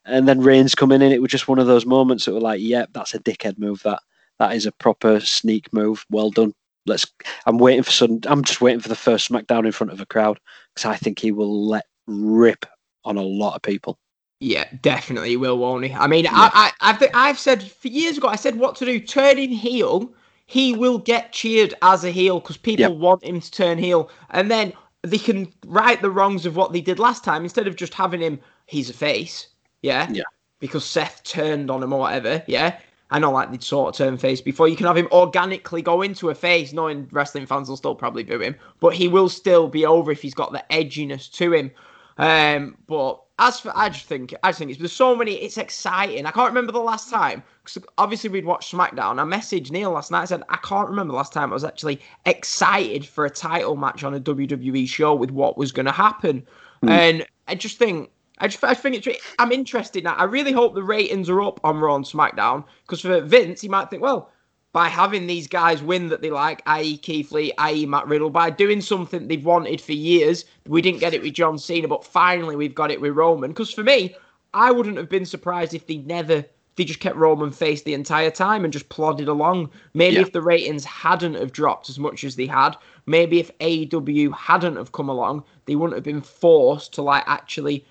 And 0.06 0.28
then 0.28 0.42
Reigns 0.42 0.76
coming 0.76 1.02
in, 1.02 1.12
it 1.12 1.22
was 1.22 1.32
just 1.32 1.48
one 1.48 1.60
of 1.60 1.68
those 1.68 1.86
moments 1.86 2.26
that 2.26 2.34
were 2.34 2.40
like, 2.40 2.62
yep, 2.62 2.90
that's 2.94 3.14
a 3.14 3.20
dickhead 3.20 3.58
move. 3.58 3.84
That 3.84 4.02
that 4.40 4.54
is 4.56 4.66
a 4.66 4.72
proper 4.72 5.20
sneak 5.20 5.72
move. 5.74 6.06
Well 6.10 6.30
done. 6.30 6.54
Let's. 6.86 7.06
I'm 7.46 7.58
waiting 7.58 7.84
for 7.84 7.92
some. 7.92 8.20
I'm 8.26 8.44
just 8.44 8.62
waiting 8.62 8.80
for 8.80 8.90
the 8.90 8.96
first 8.96 9.30
SmackDown 9.30 9.66
in 9.66 9.72
front 9.72 9.92
of 9.92 10.00
a 10.00 10.06
crowd 10.06 10.40
because 10.74 10.86
I 10.86 10.96
think 10.96 11.20
he 11.20 11.32
will 11.32 11.68
let 11.68 11.86
rip 12.08 12.66
on 13.04 13.18
a 13.18 13.22
lot 13.22 13.56
of 13.56 13.62
people. 13.62 14.00
Yeah, 14.39 14.65
definitely 14.82 15.36
will, 15.36 15.58
won't 15.58 15.86
he? 15.86 15.94
I 15.94 16.06
mean, 16.08 16.27
I, 16.27 16.50
I, 16.53 16.72
I've, 16.82 17.03
I've 17.13 17.39
said 17.39 17.63
for 17.63 17.88
years 17.88 18.17
ago, 18.17 18.27
I 18.27 18.36
said 18.36 18.56
what 18.58 18.75
to 18.77 18.86
do. 18.86 19.00
Turning 19.00 19.50
heel, 19.50 20.13
he 20.46 20.74
will 20.75 21.00
get 21.00 21.32
cheered 21.32 21.74
as 21.82 22.03
a 22.03 22.12
heel 22.12 22.39
because 22.39 22.58
people 22.58 22.84
Yep. 22.91 22.98
want 22.98 23.24
him 23.24 23.41
to 23.41 23.51
turn 23.51 23.77
heel, 23.79 24.10
and 24.29 24.51
then 24.51 24.74
they 25.01 25.17
can 25.17 25.51
right 25.65 26.00
the 26.01 26.12
wrongs 26.12 26.46
of 26.46 26.56
what 26.56 26.72
they 26.72 26.82
did 26.82 27.00
last 27.00 27.24
time 27.24 27.44
instead 27.44 27.67
of 27.67 27.75
just 27.75 27.94
having 27.96 28.22
him. 28.22 28.39
He's 28.67 28.89
a 28.89 28.94
face, 28.94 29.48
yeah, 29.82 30.08
Yeah. 30.12 30.24
because 30.60 30.86
Seth 30.86 31.24
turned 31.24 31.72
on 31.72 31.82
him 31.82 31.94
or 31.94 32.00
whatever, 32.01 32.44
yeah. 32.48 32.77
I 33.10 33.20
know, 33.20 33.32
like 33.32 33.50
they'd 33.51 33.63
sort 33.63 33.89
of 33.89 33.98
turn 33.98 34.17
face 34.17 34.41
before. 34.41 34.67
You 34.67 34.75
can 34.75 34.86
have 34.86 34.98
him 34.98 35.08
organically 35.13 35.82
go 35.82 36.01
into 36.01 36.29
a 36.29 36.36
face, 36.36 36.74
knowing 36.74 37.08
wrestling 37.12 37.46
fans 37.46 37.70
will 37.70 37.77
still 37.77 37.96
probably 37.96 38.24
boo 38.24 38.39
him, 38.39 38.56
but 38.82 38.94
he 38.94 39.08
will 39.08 39.29
still 39.29 39.70
be 39.70 39.86
over 39.86 40.12
if 40.12 40.22
he's 40.22 40.34
got 40.34 40.51
the 40.51 40.63
edginess 40.70 41.32
to 41.32 41.53
him. 41.53 41.72
Um, 42.18 42.78
but 42.88 43.22
as 43.40 43.60
for, 43.60 43.72
I 43.76 43.90
just 43.90 44.06
think, 44.06 44.34
I 44.44 44.50
just 44.50 44.60
think 44.60 44.72
it's 44.72 44.80
there's 44.80 44.92
so 44.92 45.16
many. 45.16 45.34
It's 45.36 45.58
exciting. 45.58 46.26
I 46.26 46.32
can't 46.32 46.50
remember 46.50 46.72
the 46.72 46.80
last 46.80 47.10
time 47.10 47.44
because 47.64 47.84
obviously 47.98 48.30
we'd 48.30 48.46
watched 48.46 48.74
SmackDown. 48.74 49.20
I 49.20 49.24
messaged 49.24 49.72
Neil 49.72 49.92
last 49.92 50.10
night. 50.10 50.24
I 50.24 50.26
said 50.26 50.44
I 50.50 50.58
can't 50.58 50.90
remember 50.90 51.12
the 51.12 51.18
last 51.18 51.34
time 51.34 51.52
I 51.52 51.54
was 51.54 51.64
actually 51.64 52.02
excited 52.26 53.06
for 53.06 53.26
a 53.26 53.30
title 53.30 53.76
match 53.76 54.04
on 54.04 54.16
a 54.16 54.20
WWE 54.20 54.88
show 54.88 55.14
with 55.14 55.32
what 55.32 55.58
was 55.58 55.72
going 55.72 55.86
to 55.86 55.92
happen. 55.92 56.46
And 56.88 57.26
I 57.48 57.56
just 57.56 57.78
think. 57.78 58.10
I 58.40 58.48
just 58.48 58.64
I 58.64 58.76
think 58.76 58.96
it's. 58.96 59.26
I'm 59.40 59.52
interested 59.52 60.04
now. 60.04 60.14
I 60.14 60.26
really 60.26 60.52
hope 60.52 60.76
the 60.76 60.84
ratings 60.84 61.28
are 61.28 61.42
up 61.42 61.60
on 61.64 61.78
Raw 61.80 61.96
and 61.96 62.06
SmackDown 62.06 62.64
because 62.84 63.02
for 63.02 63.20
Vince, 63.22 63.62
he 63.62 63.68
might 63.68 63.90
think, 63.90 64.04
well, 64.04 64.32
by 64.77 64.89
having 64.89 65.25
these 65.25 65.48
guys 65.48 65.81
win 65.81 66.07
that 66.10 66.22
they 66.22 66.29
like, 66.29 66.62
i.e. 66.67 66.98
Keith 67.00 67.31
Lee, 67.31 67.51
i.e. 67.57 67.88
Matt 67.88 68.05
Riddle, 68.05 68.29
by 68.29 68.51
doing 68.51 68.79
something 68.79 69.27
they've 69.27 69.43
wanted 69.43 69.81
for 69.81 69.93
years. 69.93 70.46
We 70.67 70.84
didn't 70.84 71.00
get 71.00 71.15
it 71.15 71.24
with 71.24 71.34
John 71.34 71.57
Cena, 71.57 71.88
but 71.88 72.05
finally 72.05 72.55
we've 72.55 72.75
got 72.75 72.91
it 72.91 73.01
with 73.01 73.15
Roman. 73.15 73.50
Because 73.50 73.74
for 73.74 73.81
me, 73.81 74.15
I 74.53 74.69
wouldn't 74.72 74.98
have 74.98 75.10
been 75.10 75.25
surprised 75.25 75.74
if 75.74 75.88
they 75.88 75.98
never, 75.98 76.46
they 76.75 76.84
just 76.86 77.00
kept 77.00 77.15
Roman 77.15 77.50
face 77.50 77.81
the 77.81 77.96
entire 77.96 78.29
time 78.29 78.63
and 78.63 78.72
just 78.72 78.88
plodded 78.89 79.27
along. 79.27 79.72
Maybe 79.96 80.17
Yeah. 80.17 80.22
if 80.22 80.31
the 80.31 80.43
ratings 80.43 80.86
hadn't 80.86 81.34
have 81.34 81.51
dropped 81.53 81.89
as 81.89 81.98
much 81.98 82.24
as 82.24 82.36
they 82.36 82.46
had, 82.46 82.77
maybe 83.07 83.39
if 83.39 83.50
AEW 83.57 84.31
hadn't 84.31 84.75
have 84.75 84.91
come 84.91 85.10
along, 85.10 85.43
they 85.65 85.75
wouldn't 85.75 85.98
have 85.98 86.03
been 86.03 86.22
forced 86.22 86.93
to 86.93 87.01
like 87.01 87.24
actually 87.25 87.84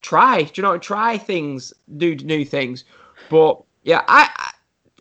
try. 0.00 0.44
Do 0.44 0.52
you 0.54 0.62
know? 0.62 0.78
Try 0.78 1.18
things, 1.18 1.74
do 1.98 2.14
new 2.14 2.46
things. 2.46 2.84
But 3.28 3.62
yeah, 3.82 4.04
I 4.08 4.49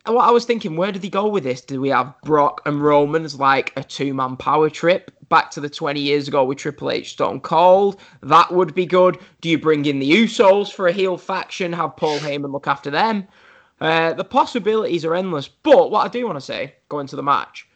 what 0.06 0.28
I 0.28 0.32
was 0.32 0.46
thinking, 0.46 0.76
where 0.76 0.92
did 0.92 1.04
he 1.04 1.10
go 1.10 1.28
with 1.28 1.44
this? 1.44 1.62
Do 1.62 1.82
we 1.82 1.90
have 1.90 2.14
Brock 2.24 2.62
and 2.66 2.82
Roman's 2.82 3.40
like 3.40 3.74
a 3.76 3.84
two 3.84 4.14
man 4.14 4.38
power 4.38 4.70
trip 4.70 5.12
back 5.30 5.52
to 5.52 5.60
the 5.60 5.70
20 5.70 6.00
years 6.00 6.28
ago 6.28 6.44
with 6.44 6.58
Triple 6.58 6.92
H 6.92 7.12
Stone 7.12 7.42
Cold? 7.42 8.00
That 8.22 8.52
would 8.52 8.74
be 8.74 8.86
good. 8.86 9.20
Do 9.42 9.50
you 9.50 9.58
bring 9.58 9.86
in 9.86 10.00
the 10.00 10.12
Usos 10.12 10.72
for 10.72 10.88
a 10.88 10.92
heel 10.92 11.18
faction? 11.18 11.74
Have 11.74 11.98
Paul 11.98 12.20
Heyman 12.20 12.52
look 12.52 12.68
after 12.68 12.90
them? 12.90 13.28
Uh, 13.80 14.14
the 14.14 14.26
possibilities 14.26 15.06
are 15.06 15.16
endless. 15.16 15.48
But 15.48 15.92
what 15.92 16.06
I 16.06 16.10
do 16.10 16.26
want 16.26 16.38
to 16.38 16.46
say, 16.46 16.76
going 16.90 17.08
to 17.08 17.16
the 17.16 17.24
match, 17.24 17.69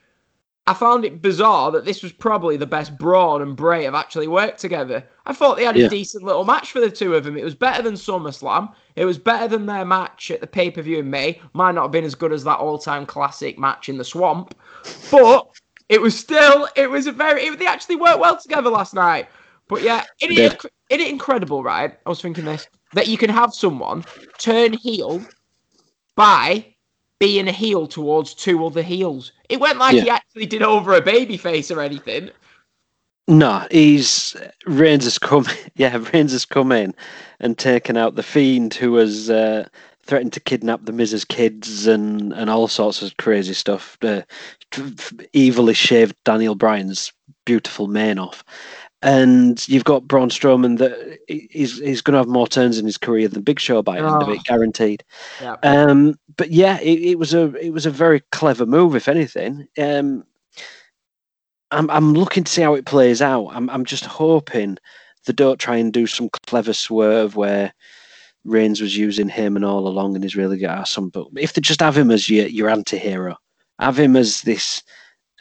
I 0.65 0.73
found 0.73 1.03
it 1.03 1.21
bizarre 1.21 1.71
that 1.71 1.83
this 1.83 2.01
was 2.01 2.13
probably 2.13 2.55
the 2.55 2.65
best 2.65 2.97
Braun 2.97 3.41
and 3.41 3.55
Bray 3.55 3.83
have 3.83 3.95
actually 3.95 4.29
worked 4.29 4.59
together. 4.59 5.03
I 5.25 5.33
thought 5.33 5.57
they 5.57 5.65
had 5.65 5.75
a 5.75 5.89
decent 5.89 6.23
little 6.23 6.45
match 6.45 6.71
for 6.71 6.79
the 6.79 6.89
two 6.89 7.15
of 7.15 7.25
them. 7.25 7.35
It 7.35 7.43
was 7.43 7.55
better 7.55 7.81
than 7.81 7.95
SummerSlam. 7.95 8.73
It 8.95 9.03
was 9.03 9.17
better 9.17 9.49
than 9.49 9.65
their 9.65 9.83
match 9.83 10.31
at 10.31 10.39
the 10.39 10.47
pay 10.47 10.71
per 10.71 10.81
view 10.81 10.99
in 10.99 11.09
May. 11.09 11.41
Might 11.51 11.75
not 11.75 11.83
have 11.83 11.91
been 11.91 12.05
as 12.05 12.15
good 12.15 12.31
as 12.31 12.45
that 12.45 12.59
all 12.59 12.77
time 12.77 13.05
classic 13.05 13.59
match 13.59 13.89
in 13.89 13.97
the 13.97 14.05
Swamp, 14.05 14.55
but 15.11 15.49
it 15.89 16.01
was 16.01 16.17
still. 16.17 16.69
It 16.77 16.89
was 16.89 17.07
a 17.07 17.11
very. 17.11 17.43
It, 17.43 17.59
they 17.59 17.67
actually 17.67 17.97
worked 17.97 18.19
well 18.19 18.39
together 18.39 18.69
last 18.69 18.93
night. 18.93 19.27
But 19.67 19.81
yeah, 19.81 20.05
it 20.21 20.31
is 20.31 20.51
did. 20.51 20.71
it 20.89 21.01
is 21.01 21.09
incredible, 21.09 21.61
right? 21.61 21.97
I 22.05 22.09
was 22.09 22.21
thinking 22.21 22.45
this 22.45 22.67
that 22.93 23.07
you 23.07 23.17
can 23.17 23.29
have 23.29 23.53
someone 23.53 24.05
turn 24.37 24.71
heel 24.71 25.21
by 26.15 26.72
being 27.23 27.47
a 27.47 27.53
heel 27.53 27.87
towards 27.87 28.33
two 28.33 28.65
other 28.65 28.81
heels. 28.81 29.31
It 29.47 29.61
went 29.61 29.77
like 29.79 29.95
Yeah. 29.95 30.01
he 30.03 30.09
actually 30.09 30.45
did 30.45 30.61
over 30.61 30.93
a 30.93 30.99
baby 31.01 31.37
face 31.37 31.71
or 31.71 31.79
anything. 31.79 32.29
No, 33.29 33.65
he's 33.71 34.35
Reigns 34.65 35.05
has 35.05 35.17
come. 35.17 35.45
Yeah, 35.75 36.03
Reigns 36.11 36.33
has 36.33 36.43
come 36.43 36.73
in 36.73 36.93
and 37.39 37.57
taken 37.57 37.95
out 37.95 38.15
the 38.15 38.23
fiend 38.23 38.73
who 38.73 38.95
has 38.95 39.29
uh, 39.29 39.69
threatened 40.01 40.33
to 40.33 40.41
kidnap 40.41 40.83
the 40.83 40.91
Miz's 40.91 41.23
kids 41.23 41.87
and 41.87 42.33
and 42.33 42.49
all 42.49 42.67
sorts 42.67 43.01
of 43.01 43.15
crazy 43.15 43.53
stuff. 43.53 43.97
Uh, 44.01 44.23
evilly 45.33 45.73
shaved 45.73 46.17
Daniel 46.25 46.55
Bryan's 46.55 47.13
beautiful 47.45 47.87
mane 47.87 48.19
off, 48.19 48.43
and 49.03 49.67
you've 49.67 49.83
got 49.83 50.07
Braun 50.07 50.29
Strowman 50.29 50.77
that 50.79 51.19
he's 51.27 51.77
he's 51.79 52.01
going 52.01 52.13
to 52.13 52.17
have 52.19 52.27
more 52.27 52.47
turns 52.47 52.79
in 52.79 52.85
his 52.85 52.97
career 52.97 53.27
than 53.27 53.43
Big 53.43 53.59
Show 53.59 53.81
by 53.81 53.99
the 54.01 54.07
end 54.07 54.23
of 54.23 54.29
Oh. 54.29 54.31
it, 54.31 54.43
guaranteed. 54.45 55.03
Yeah. 55.41 55.57
Um, 55.61 56.17
but 56.37 56.49
yeah, 56.51 56.79
it, 56.79 56.99
it 57.11 57.19
was 57.19 57.33
a 57.33 57.53
it 57.55 57.71
was 57.71 57.85
a 57.85 57.91
very 57.91 58.21
clever 58.31 58.65
move, 58.65 58.95
if 58.95 59.07
anything. 59.07 59.67
Um, 59.77 60.23
I'm 61.71 61.89
I'm 61.89 62.13
looking 62.13 62.43
to 62.45 62.51
see 62.51 62.61
how 62.61 62.75
it 62.75 62.85
plays 62.85 63.21
out. 63.21 63.47
I'm 63.47 63.69
I'm 63.69 63.85
just 63.85 64.05
hoping 64.05 64.77
they 65.25 65.33
don't 65.33 65.59
try 65.59 65.77
and 65.77 65.91
do 65.91 66.07
some 66.07 66.29
clever 66.47 66.73
swerve 66.73 67.35
where 67.35 67.73
Reigns 68.45 68.81
was 68.81 68.95
using 68.97 69.29
him 69.29 69.55
and 69.55 69.65
all 69.65 69.87
along 69.87 70.15
and 70.15 70.23
he's 70.23 70.35
really 70.35 70.57
got 70.59 70.87
some. 70.87 71.09
But 71.09 71.27
if 71.37 71.53
they 71.53 71.61
just 71.61 71.81
have 71.81 71.97
him 71.97 72.09
as 72.11 72.29
your 72.29 72.47
your 72.47 72.69
anti-hero, 72.69 73.35
have 73.79 73.99
him 73.99 74.15
as 74.15 74.41
this 74.41 74.81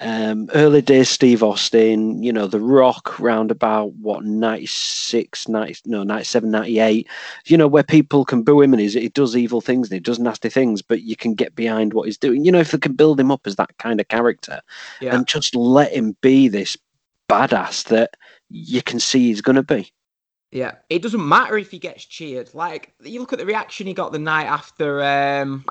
um, 0.03 0.51
early 0.55 0.83
days 0.83 1.09
Steve 1.09 1.43
Austin, 1.43 2.23
you 2.23 2.33
know, 2.33 2.47
The 2.47 2.61
Rock 2.61 3.19
round 3.19 3.51
about 3.51 3.93
what 3.95 4.25
96, 4.25 5.49
90, 5.49 5.81
no 5.87 6.03
97, 6.03 6.51
98, 6.51 7.09
you 7.47 7.57
know, 7.57 7.69
where 7.69 7.83
people 7.83 8.25
can 8.25 8.43
boo 8.43 8.61
him 8.61 8.73
and 8.73 8.81
he's, 8.81 8.95
he 8.95 9.09
does 9.09 9.37
evil 9.37 9.61
things 9.61 9.89
and 9.89 9.95
he 9.95 10.01
does 10.01 10.19
nasty 10.19 10.49
things, 10.49 10.83
but 10.83 11.03
you 11.03 11.17
can 11.17 11.35
get 11.35 11.55
behind 11.55 11.95
what 11.95 12.07
he's 12.07 12.19
doing. 12.19 12.45
You 12.45 12.53
know, 12.53 12.61
if 12.61 12.73
they 12.73 12.79
can 12.79 12.95
build 12.95 13.19
him 13.19 13.31
up 13.31 13.47
as 13.47 13.57
that 13.57 13.77
kind 13.79 14.01
of 14.01 14.09
character 14.09 14.61
Yeah. 15.01 15.15
and 15.15 15.27
just 15.27 15.55
let 15.55 15.93
him 15.93 16.17
be 16.21 16.49
this 16.49 16.77
badass 17.29 17.85
that 17.85 18.11
you 18.51 18.83
can 18.83 19.01
see 19.01 19.29
he's 19.29 19.41
going 19.41 19.57
to 19.57 19.63
be. 19.63 19.93
Yeah. 20.51 20.73
It 20.91 21.01
doesn't 21.01 21.27
matter 21.27 21.57
if 21.57 21.71
he 21.71 21.79
gets 21.79 22.05
cheered. 22.05 22.51
Like, 22.53 22.93
you 23.03 23.21
look 23.21 23.33
at 23.33 23.39
the 23.39 23.47
reaction 23.47 23.87
he 23.87 23.95
got 23.95 24.13
the 24.13 24.19
night 24.19 24.47
after 24.47 25.03
um, 25.03 25.65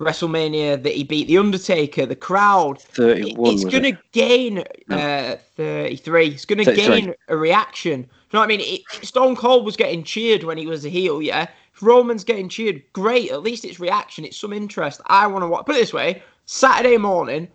WrestleMania 0.00 0.82
that 0.82 0.92
he 0.92 1.04
beat 1.04 1.28
The 1.28 1.38
Undertaker, 1.38 2.04
the 2.06 2.16
crowd. 2.16 2.78
it- 2.78 2.82
31 2.82 3.52
it's 3.54 3.64
going 3.64 3.84
it? 3.84 3.92
to 3.92 3.98
gain 4.12 4.64
No. 4.88 4.96
uh, 4.96 5.36
33. 5.56 6.28
It's 6.28 6.44
going 6.44 6.64
to 6.64 6.74
gain 6.74 7.14
a 7.28 7.36
reaction. 7.36 8.00
You 8.00 8.06
know 8.32 8.40
what 8.40 8.44
I 8.44 8.48
mean? 8.48 8.60
It, 8.60 9.06
Stone 9.06 9.36
Cold 9.36 9.64
was 9.64 9.76
getting 9.76 10.02
cheered 10.02 10.42
when 10.42 10.58
he 10.58 10.66
was 10.66 10.84
a 10.84 10.88
heel, 10.88 11.22
yeah? 11.22 11.46
If 11.72 11.82
Roman's 11.82 12.24
getting 12.24 12.48
cheered, 12.48 12.82
great. 12.92 13.30
At 13.30 13.42
least 13.42 13.64
it's 13.64 13.78
reaction. 13.78 14.24
It's 14.24 14.36
some 14.36 14.52
interest. 14.52 15.00
I 15.06 15.26
want 15.28 15.42
to 15.42 15.48
watch. 15.48 15.66
Put 15.66 15.76
it 15.76 15.80
this 15.80 15.92
way 15.92 16.22
Saturday 16.46 16.96
morning, 16.98 17.48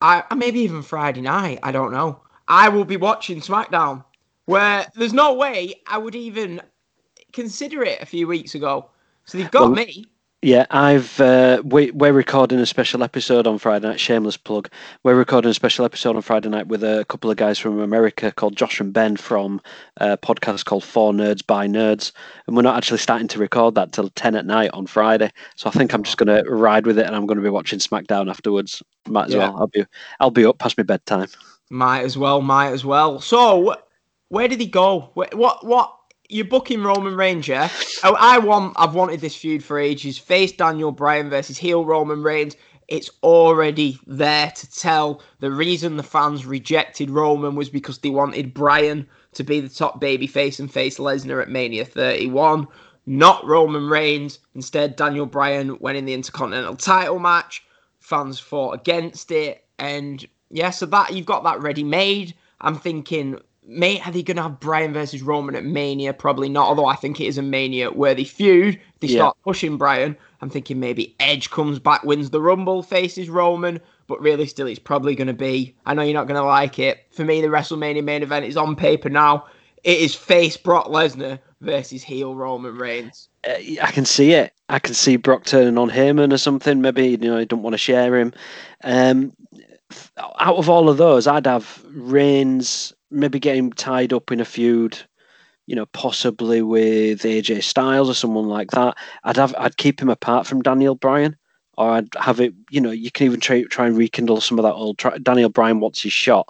I 0.00 0.22
maybe 0.34 0.60
even 0.60 0.82
Friday 0.82 1.20
night, 1.20 1.58
I 1.62 1.72
don't 1.72 1.92
know. 1.92 2.20
I 2.48 2.68
will 2.68 2.84
be 2.84 2.96
watching 2.96 3.40
SmackDown 3.40 4.04
where 4.46 4.86
there's 4.96 5.12
no 5.12 5.34
way 5.34 5.82
I 5.86 5.98
would 5.98 6.14
even 6.14 6.62
consider 7.32 7.82
it 7.82 8.00
a 8.00 8.06
few 8.06 8.26
weeks 8.26 8.54
ago. 8.54 8.88
So 9.26 9.36
they've 9.38 9.50
got 9.50 9.62
Well, 9.64 9.70
me. 9.86 10.06
Yeah, 10.40 10.66
I've 10.70 11.18
uh, 11.20 11.62
we, 11.64 11.90
we're 11.90 12.12
recording 12.12 12.60
a 12.60 12.66
special 12.66 13.02
episode 13.02 13.48
on 13.48 13.58
Friday 13.58 13.88
night. 13.88 13.98
Shameless 13.98 14.36
plug. 14.36 14.70
We're 15.02 15.16
recording 15.16 15.50
a 15.50 15.54
special 15.54 15.84
episode 15.84 16.14
on 16.14 16.22
Friday 16.22 16.48
night 16.48 16.68
with 16.68 16.84
a 16.84 17.04
couple 17.08 17.28
of 17.28 17.36
guys 17.36 17.58
from 17.58 17.80
America 17.80 18.30
called 18.30 18.54
Josh 18.54 18.78
and 18.78 18.92
Ben 18.92 19.16
from 19.16 19.60
a 19.96 20.16
podcast 20.16 20.64
called 20.64 20.84
Four 20.84 21.12
Nerds 21.12 21.44
by 21.44 21.66
Nerds, 21.66 22.12
and 22.46 22.54
we're 22.54 22.62
not 22.62 22.76
actually 22.76 22.98
starting 22.98 23.26
to 23.26 23.40
record 23.40 23.74
that 23.74 23.90
till 23.90 24.10
ten 24.10 24.36
at 24.36 24.46
night 24.46 24.70
on 24.74 24.86
Friday. 24.86 25.32
So 25.56 25.68
I 25.68 25.72
think 25.72 25.92
I'm 25.92 26.04
just 26.04 26.18
going 26.18 26.28
to 26.28 26.48
ride 26.48 26.86
with 26.86 27.00
it, 27.00 27.06
and 27.06 27.16
I'm 27.16 27.26
going 27.26 27.38
to 27.38 27.42
be 27.42 27.50
watching 27.50 27.80
SmackDown 27.80 28.30
afterwards. 28.30 28.80
Might 29.08 29.26
as 29.26 29.32
Yeah. 29.34 29.38
well. 29.50 29.56
I'll 29.58 29.66
be 29.66 29.84
I'll 30.20 30.30
be 30.30 30.46
up 30.46 30.58
past 30.60 30.78
my 30.78 30.84
bedtime. 30.84 31.26
Might 31.68 32.04
as 32.04 32.16
well, 32.16 32.42
might 32.42 32.70
as 32.70 32.84
well. 32.84 33.20
So, 33.20 33.74
where 34.28 34.46
did 34.46 34.60
he 34.60 34.68
go? 34.68 35.10
What, 35.14 35.34
what? 35.34 35.97
You're 36.28 36.44
booking 36.44 36.82
Roman 36.82 37.16
Reigns, 37.16 37.48
yeah? 37.48 37.70
Oh, 38.04 38.14
I 38.18 38.38
want, 38.38 38.74
I've 38.76 38.94
wanted 38.94 39.20
this 39.20 39.34
feud 39.34 39.64
for 39.64 39.78
ages. 39.78 40.18
Face 40.18 40.52
Daniel 40.52 40.92
Bryan 40.92 41.30
versus 41.30 41.58
heel 41.58 41.84
Roman 41.84 42.22
Reigns. 42.22 42.56
It's 42.86 43.10
already 43.22 43.98
there 44.06 44.50
to 44.50 44.70
tell. 44.70 45.22
The 45.40 45.50
reason 45.50 45.96
the 45.96 46.02
fans 46.02 46.46
rejected 46.46 47.10
Roman 47.10 47.54
was 47.54 47.68
because 47.68 47.98
they 47.98 48.10
wanted 48.10 48.54
Bryan 48.54 49.06
to 49.32 49.44
be 49.44 49.60
the 49.60 49.68
top 49.68 50.00
babyface 50.00 50.58
and 50.58 50.72
face 50.72 50.98
Lesnar 50.98 51.42
at 51.42 51.50
Mania 51.50 51.84
31, 51.84 52.66
not 53.06 53.44
Roman 53.46 53.88
Reigns. 53.88 54.38
Instead, 54.54 54.96
Daniel 54.96 55.26
Bryan 55.26 55.78
went 55.80 55.98
in 55.98 56.06
the 56.06 56.14
Intercontinental 56.14 56.76
title 56.76 57.18
match. 57.18 57.62
Fans 58.00 58.38
fought 58.38 58.72
against 58.72 59.30
it, 59.30 59.64
and 59.78 60.26
yeah, 60.50 60.70
so 60.70 60.86
that 60.86 61.12
you've 61.12 61.26
got 61.26 61.44
that 61.44 61.60
ready 61.60 61.84
made. 61.84 62.34
I'm 62.60 62.76
thinking, 62.78 63.38
mate, 63.68 64.04
are 64.06 64.12
they 64.12 64.22
going 64.22 64.38
to 64.38 64.42
have 64.42 64.58
Bryan 64.58 64.92
versus 64.92 65.22
Roman 65.22 65.54
at 65.54 65.64
Mania? 65.64 66.12
Probably 66.14 66.48
not, 66.48 66.66
although 66.66 66.86
I 66.86 66.96
think 66.96 67.20
it 67.20 67.26
is 67.26 67.38
a 67.38 67.42
Mania 67.42 67.90
worthy 67.92 68.24
feud. 68.24 68.74
If 68.76 69.00
they 69.00 69.08
Yeah. 69.08 69.18
start 69.18 69.36
pushing 69.44 69.76
Bryan, 69.76 70.16
I'm 70.40 70.48
thinking 70.50 70.80
maybe 70.80 71.14
Edge 71.20 71.50
comes 71.50 71.78
back, 71.78 72.02
wins 72.02 72.30
the 72.30 72.40
Rumble, 72.40 72.82
faces 72.82 73.28
Roman, 73.28 73.78
but 74.06 74.20
really 74.20 74.46
still 74.46 74.66
it's 74.66 74.78
probably 74.78 75.14
going 75.14 75.28
to 75.28 75.34
be, 75.34 75.74
I 75.84 75.94
know 75.94 76.02
you're 76.02 76.14
not 76.14 76.26
going 76.26 76.40
to 76.40 76.46
like 76.46 76.78
it. 76.78 77.06
For 77.10 77.24
me, 77.24 77.40
the 77.42 77.48
WrestleMania 77.48 78.02
main 78.02 78.22
event 78.22 78.46
is 78.46 78.56
on 78.56 78.74
paper 78.74 79.10
now. 79.10 79.44
It 79.84 80.00
is 80.00 80.14
face 80.14 80.56
Brock 80.56 80.86
Lesnar 80.86 81.38
versus 81.60 82.02
heel 82.02 82.34
Roman 82.34 82.76
Reigns. 82.76 83.28
Uh, 83.46 83.54
I 83.82 83.90
can 83.92 84.04
see 84.04 84.32
it. 84.32 84.52
I 84.68 84.78
can 84.78 84.94
see 84.94 85.16
Brock 85.16 85.44
turning 85.44 85.78
on 85.78 85.90
Heyman 85.90 86.32
or 86.32 86.38
something. 86.38 86.80
Maybe 86.80 87.08
you 87.08 87.16
know 87.18 87.38
he 87.38 87.44
don't 87.44 87.62
want 87.62 87.74
to 87.74 87.78
share 87.78 88.16
him. 88.16 88.32
Um, 88.82 89.32
out 90.18 90.56
of 90.56 90.68
all 90.68 90.88
of 90.88 90.96
those, 90.96 91.26
I'd 91.26 91.46
have 91.46 91.82
Reigns 91.88 92.92
maybe 93.10 93.38
getting 93.38 93.72
tied 93.72 94.12
up 94.12 94.30
in 94.30 94.40
a 94.40 94.44
feud. 94.44 94.98
You 95.66 95.76
know, 95.76 95.84
possibly 95.86 96.62
with 96.62 97.22
AJ 97.22 97.62
Styles 97.62 98.08
or 98.08 98.14
someone 98.14 98.48
like 98.48 98.70
that. 98.70 98.96
I'd 99.24 99.36
have. 99.36 99.54
I'd 99.58 99.76
keep 99.76 100.00
him 100.00 100.08
apart 100.08 100.46
from 100.46 100.62
Daniel 100.62 100.94
Bryan, 100.94 101.36
or 101.76 101.90
I'd 101.90 102.08
have 102.18 102.40
it. 102.40 102.54
You 102.70 102.80
know, 102.80 102.90
you 102.90 103.10
can 103.10 103.26
even 103.26 103.38
try 103.40 103.62
try 103.64 103.86
and 103.86 103.96
rekindle 103.96 104.40
some 104.40 104.58
of 104.58 104.62
that 104.62 104.72
old. 104.72 104.96
Try, 104.96 105.18
Daniel 105.18 105.50
Bryan 105.50 105.80
wants 105.80 106.02
his 106.02 106.14
shot, 106.14 106.48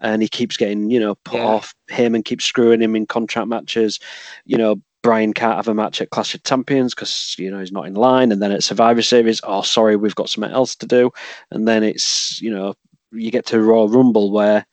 and 0.00 0.20
he 0.20 0.26
keeps 0.28 0.56
getting 0.56 0.90
you 0.90 0.98
know 0.98 1.14
put 1.14 1.38
Yeah. 1.38 1.46
off. 1.46 1.74
and 1.96 2.24
keeps 2.24 2.44
screwing 2.44 2.82
him 2.82 2.96
in 2.96 3.06
contract 3.06 3.46
matches. 3.46 4.00
You 4.46 4.58
know, 4.58 4.80
Bryan 5.04 5.32
can't 5.32 5.54
have 5.54 5.68
a 5.68 5.74
match 5.74 6.00
at 6.00 6.10
Clash 6.10 6.34
of 6.34 6.42
Champions 6.42 6.92
because 6.92 7.36
you 7.38 7.48
know 7.48 7.60
he's 7.60 7.70
not 7.70 7.86
in 7.86 7.94
line, 7.94 8.32
and 8.32 8.42
then 8.42 8.50
at 8.50 8.64
Survivor 8.64 9.02
Series, 9.02 9.40
oh 9.44 9.62
sorry, 9.62 9.94
we've 9.94 10.16
got 10.16 10.28
something 10.28 10.50
else 10.50 10.74
to 10.74 10.86
do, 10.86 11.12
and 11.52 11.68
then 11.68 11.84
it's 11.84 12.42
you 12.42 12.50
know 12.50 12.74
you 13.12 13.30
get 13.30 13.46
to 13.46 13.60
Raw 13.62 13.86
Rumble 13.88 14.32
where 14.32 14.66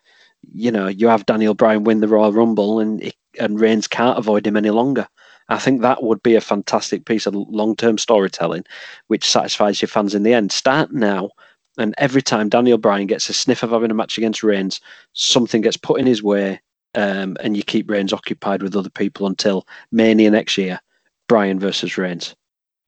you 0.51 0.71
know 0.71 0.87
you 0.87 1.07
have 1.07 1.25
Daniel 1.25 1.53
Bryan 1.53 1.83
win 1.83 1.99
the 1.99 2.07
Royal 2.07 2.33
Rumble 2.33 2.79
and 2.79 3.11
and 3.39 3.59
Reigns 3.59 3.87
can't 3.87 4.17
avoid 4.17 4.45
him 4.45 4.57
any 4.57 4.69
longer. 4.69 5.07
I 5.49 5.57
think 5.57 5.81
that 5.81 6.03
would 6.03 6.23
be 6.23 6.35
a 6.35 6.41
fantastic 6.41 7.05
piece 7.05 7.25
of 7.25 7.35
long 7.35 7.75
term 7.75 7.97
storytelling, 7.97 8.65
which 9.07 9.29
satisfies 9.29 9.81
your 9.81 9.89
fans 9.89 10.15
in 10.15 10.23
the 10.23 10.33
end. 10.33 10.51
Start 10.51 10.91
now. 10.91 11.31
And 11.77 11.95
every 11.97 12.21
time 12.21 12.49
Daniel 12.49 12.77
Bryan 12.77 13.07
gets 13.07 13.29
a 13.29 13.33
sniff 13.33 13.63
of 13.63 13.71
having 13.71 13.89
a 13.89 13.95
match 13.95 14.17
against 14.17 14.43
Reigns, 14.43 14.79
something 15.13 15.61
gets 15.61 15.75
put 15.75 15.99
in 15.99 16.05
his 16.05 16.21
way 16.21 16.61
um, 16.95 17.35
and 17.41 17.57
you 17.57 17.63
keep 17.63 17.89
Reigns 17.89 18.13
occupied 18.13 18.61
with 18.61 18.75
other 18.75 18.89
people 18.89 19.25
until 19.25 19.67
Mania 19.91 20.29
next 20.29 20.57
year. 20.57 20.79
Bryan 21.27 21.59
versus 21.59 21.97
Reigns. 21.97 22.35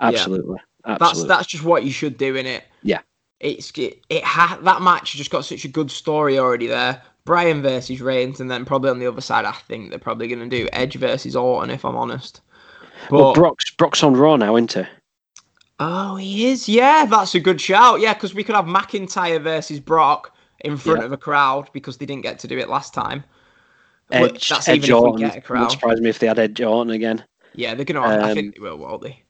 Absolutely, 0.01 0.57
That's 0.85 1.01
absolutely. 1.01 1.29
that's 1.29 1.47
just 1.47 1.63
what 1.63 1.83
you 1.83 1.91
should 1.91 2.17
do 2.17 2.35
in 2.35 2.45
it. 2.45 2.65
Yeah. 2.83 2.99
It's 3.39 3.71
it, 3.77 4.01
it 4.09 4.23
ha- 4.23 4.59
that 4.61 4.81
match 4.81 5.13
has 5.13 5.17
just 5.17 5.31
got 5.31 5.45
such 5.45 5.65
a 5.65 5.69
good 5.69 5.89
story 5.89 6.37
already 6.37 6.67
there. 6.67 7.01
Bryan 7.25 7.61
versus 7.61 8.01
Reigns, 8.01 8.39
and 8.39 8.49
then 8.49 8.65
probably 8.65 8.89
on 8.91 8.99
the 8.99 9.07
other 9.07 9.21
side, 9.21 9.45
I 9.45 9.51
think 9.51 9.89
they're 9.89 9.99
probably 9.99 10.27
going 10.27 10.47
to 10.47 10.57
do 10.57 10.69
Edge 10.71 10.95
versus 10.95 11.35
Orton, 11.35 11.71
if 11.71 11.83
I'm 11.83 11.95
honest. 11.95 12.41
But 13.09 13.17
well, 13.19 13.33
Brock's 13.33 13.71
Brock's 13.71 14.03
on 14.03 14.15
Raw 14.15 14.35
now, 14.35 14.55
isn't 14.55 14.73
he? 14.73 14.83
oh, 15.79 16.15
he 16.15 16.47
is. 16.47 16.69
Yeah, 16.69 17.05
that's 17.05 17.35
a 17.35 17.39
good 17.39 17.59
shout. 17.59 17.99
Yeah, 17.99 18.13
because 18.13 18.33
we 18.33 18.43
could 18.43 18.55
have 18.55 18.65
McIntyre 18.65 19.41
versus 19.41 19.79
Brock 19.79 20.33
in 20.61 20.77
front 20.77 20.99
Yeah. 21.01 21.05
of 21.05 21.11
a 21.11 21.17
crowd 21.17 21.67
because 21.73 21.97
they 21.97 22.05
didn't 22.05 22.23
get 22.23 22.39
to 22.39 22.47
do 22.47 22.57
it 22.57 22.69
last 22.69 22.93
time. 22.93 23.23
Edge, 24.11 24.47
that's 24.49 24.69
Edge 24.69 24.85
even 24.85 24.95
if 24.97 25.01
we 25.03 25.09
Orton. 25.09 25.27
get 25.27 25.35
a 25.37 25.41
crowd. 25.41 25.71
surprise 25.71 25.99
me 25.99 26.09
if 26.09 26.19
they 26.19 26.27
had 26.27 26.39
Edge 26.39 26.61
Orton 26.61 26.91
again. 26.93 27.23
Yeah, 27.55 27.73
they're 27.73 27.85
gonna. 27.85 28.01
I 28.01 28.29
Um, 28.29 28.35
think 28.35 28.55
they 28.55 28.61
will, 28.61 28.77
won't 28.77 29.01
they? 29.01 29.23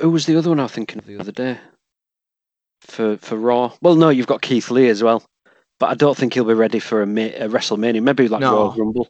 Who 0.00 0.10
was 0.10 0.26
the 0.26 0.36
other 0.36 0.50
one 0.50 0.60
I 0.60 0.64
was 0.64 0.72
thinking 0.72 0.98
of 0.98 1.06
the 1.06 1.18
other 1.18 1.32
day? 1.32 1.58
For 2.82 3.16
for 3.18 3.36
Raw. 3.36 3.72
Well, 3.80 3.94
no, 3.94 4.08
you've 4.10 4.26
got 4.26 4.42
Keith 4.42 4.70
Lee 4.70 4.88
as 4.88 5.02
well, 5.02 5.22
but 5.78 5.90
I 5.90 5.94
don't 5.94 6.16
think 6.16 6.34
he'll 6.34 6.44
be 6.44 6.54
ready 6.54 6.78
for 6.78 7.02
a, 7.02 7.06
a 7.06 7.48
WrestleMania. 7.48 8.02
Maybe 8.02 8.28
like 8.28 8.40
No. 8.40 8.52
Royal 8.54 8.74
Rumble. 8.74 9.08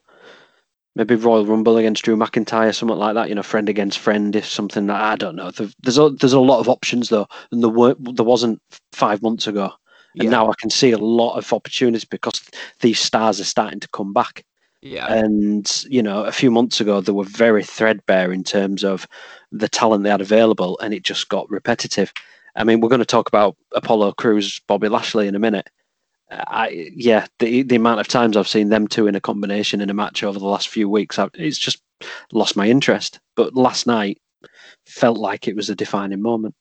Maybe 0.94 1.14
Royal 1.14 1.44
Rumble 1.44 1.76
against 1.76 2.04
Drew 2.04 2.16
McIntyre, 2.16 2.74
something 2.74 2.96
like 2.96 3.14
that. 3.14 3.28
You 3.28 3.34
know, 3.34 3.42
friend 3.42 3.68
against 3.68 3.98
friend, 3.98 4.34
if 4.34 4.46
something. 4.46 4.86
That, 4.86 5.00
I 5.00 5.16
don't 5.16 5.36
know. 5.36 5.50
There's 5.50 5.98
a, 5.98 6.10
there's 6.10 6.32
a 6.32 6.40
lot 6.40 6.60
of 6.60 6.68
options 6.70 7.10
though, 7.10 7.26
and 7.52 7.62
there 7.62 7.70
were 7.70 7.94
there 8.00 8.24
wasn't 8.24 8.60
five 8.92 9.20
months 9.22 9.46
ago, 9.46 9.70
and 10.14 10.24
Yeah. 10.24 10.30
now 10.30 10.50
I 10.50 10.54
can 10.58 10.70
see 10.70 10.92
a 10.92 10.98
lot 10.98 11.36
of 11.36 11.52
opportunities 11.52 12.06
because 12.06 12.40
these 12.80 12.98
stars 12.98 13.40
are 13.40 13.44
starting 13.44 13.80
to 13.80 13.88
come 13.88 14.14
back. 14.14 14.44
Yeah. 14.80 15.12
And 15.12 15.70
you 15.88 16.02
know, 16.02 16.24
a 16.24 16.32
few 16.32 16.50
months 16.50 16.80
ago 16.80 17.00
they 17.02 17.12
were 17.12 17.24
very 17.24 17.62
threadbare 17.62 18.32
in 18.32 18.42
terms 18.42 18.82
of 18.82 19.06
the 19.52 19.68
talent 19.68 20.02
they 20.04 20.10
had 20.10 20.22
available, 20.22 20.78
and 20.82 20.94
it 20.94 21.02
just 21.02 21.28
got 21.28 21.50
repetitive. 21.50 22.10
I 22.54 22.64
mean, 22.64 22.80
we're 22.80 22.88
going 22.88 23.00
to 23.00 23.04
talk 23.04 23.28
about 23.28 23.54
Apollo 23.74 24.12
Crews, 24.12 24.60
Bobby 24.66 24.88
Lashley 24.88 25.28
in 25.28 25.34
a 25.34 25.38
minute. 25.38 25.68
I 26.30 26.90
yeah, 26.94 27.26
the 27.38 27.62
the 27.62 27.76
amount 27.76 28.00
of 28.00 28.08
times 28.08 28.36
I've 28.36 28.48
seen 28.48 28.68
them 28.68 28.88
two 28.88 29.06
in 29.06 29.14
a 29.14 29.20
combination 29.20 29.80
in 29.80 29.90
a 29.90 29.94
match 29.94 30.22
over 30.22 30.38
the 30.38 30.46
last 30.46 30.68
few 30.68 30.88
weeks, 30.88 31.18
I, 31.18 31.28
it's 31.34 31.58
just 31.58 31.82
lost 32.32 32.56
my 32.56 32.68
interest. 32.68 33.20
But 33.36 33.54
last 33.54 33.86
night 33.86 34.20
felt 34.86 35.18
like 35.18 35.46
it 35.48 35.56
was 35.56 35.70
a 35.70 35.74
defining 35.74 36.22
moment. 36.22 36.54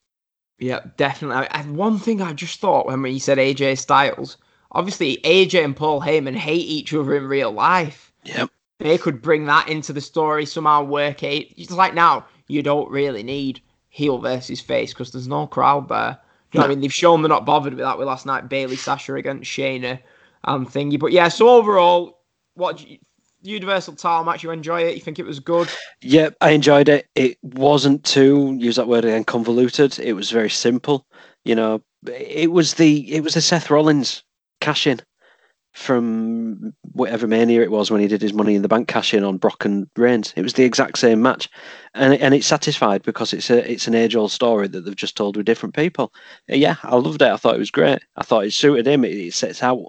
Yeah, 0.59 0.81
definitely. 0.97 1.47
I, 1.49 1.59
I- 1.61 1.63
one 1.63 1.97
thing 1.99 2.21
I 2.21 2.33
just 2.33 2.59
thought 2.59 2.85
when 2.85 3.03
you 3.05 3.19
said 3.19 3.37
AJ 3.37 3.79
Styles, 3.79 4.37
obviously 4.71 5.17
AJ 5.23 5.63
and 5.65 5.75
Paul 5.75 6.01
Heyman 6.01 6.35
hate 6.35 6.65
each 6.65 6.93
other 6.93 7.15
in 7.15 7.25
real 7.25 7.51
life. 7.51 8.13
Yep. 8.23 8.49
They 8.79 8.97
could 8.97 9.21
bring 9.21 9.45
that 9.45 9.69
into 9.69 9.93
the 9.93 10.01
story 10.01 10.45
somehow. 10.45 10.83
Work 10.83 11.23
it. 11.23 11.53
It's 11.59 11.71
like 11.71 11.93
now 11.93 12.25
you 12.47 12.61
don't 12.61 12.89
really 12.91 13.23
need 13.23 13.61
heel 13.89 14.17
versus 14.19 14.59
face 14.61 14.93
because 14.93 15.11
there's 15.11 15.27
no 15.27 15.47
crowd 15.47 15.87
there. 15.89 16.19
I 16.63 16.67
mean? 16.67 16.81
They've 16.81 16.93
shown 16.93 17.21
they're 17.21 17.29
not 17.29 17.45
bothered 17.45 17.73
with 17.73 17.83
that 17.83 17.97
with 17.97 18.07
last 18.07 18.25
night 18.25 18.49
Bayley 18.49 18.75
Sasha 18.75 19.15
against 19.15 19.49
Shayna 19.49 19.99
and 20.43 20.67
thingy. 20.67 20.99
But 20.99 21.11
yeah, 21.11 21.27
so 21.27 21.49
overall, 21.49 22.19
what 22.55 22.85
you, 22.87 22.97
Universal 23.41 23.95
title 23.95 24.25
match? 24.25 24.43
You 24.43 24.51
enjoy 24.51 24.81
it? 24.81 24.95
You 24.95 25.01
think 25.01 25.19
it 25.19 25.25
was 25.25 25.39
good? 25.39 25.69
Yeah, 26.01 26.29
I 26.41 26.51
enjoyed 26.51 26.89
it. 26.89 27.07
It 27.15 27.37
wasn't 27.43 28.03
too 28.03 28.55
use 28.59 28.75
that 28.75 28.87
word 28.87 29.05
again 29.05 29.23
convoluted. 29.23 29.99
It 29.99 30.13
was 30.13 30.31
very 30.31 30.49
simple. 30.49 31.05
You 31.43 31.55
know, 31.55 31.81
it 32.07 32.51
was 32.51 32.75
the 32.75 33.11
it 33.13 33.23
was 33.23 33.35
the 33.35 33.41
Seth 33.41 33.69
Rollins 33.69 34.23
cash 34.61 34.87
in 34.87 34.99
from 35.75 36.73
whatever 36.93 37.27
mania 37.27 37.61
it 37.61 37.69
was 37.69 37.91
when 37.91 37.99
he 37.99 38.07
did 38.07 38.21
his 38.21 38.33
Money 38.33 38.55
in 38.55 38.61
the 38.61 38.67
Bank 38.69 38.87
cash 38.87 39.13
in 39.13 39.25
on 39.25 39.37
Brock 39.37 39.65
and 39.65 39.89
Reigns. 39.97 40.33
It 40.37 40.41
was 40.41 40.53
the 40.53 40.63
exact 40.63 40.97
same 40.97 41.21
match, 41.21 41.49
and 41.93 42.13
and 42.15 42.33
it's 42.33 42.47
satisfied 42.47 43.03
because 43.03 43.33
it's 43.33 43.49
a 43.49 43.69
it's 43.69 43.85
an 43.85 43.93
age 43.93 44.15
old 44.15 44.31
story 44.31 44.69
that 44.69 44.85
they've 44.85 44.95
just 44.95 45.17
told 45.17 45.35
with 45.35 45.45
different 45.45 45.75
people. 45.75 46.13
Yeah, 46.47 46.77
I 46.83 46.95
loved 46.95 47.21
it. 47.21 47.27
I 47.27 47.35
thought 47.35 47.55
it 47.55 47.59
was 47.59 47.71
great. 47.71 47.99
I 48.15 48.23
thought 48.23 48.45
it 48.45 48.53
suited 48.53 48.87
him. 48.87 49.03
It, 49.03 49.17
it 49.17 49.33
sets 49.33 49.61
out 49.61 49.79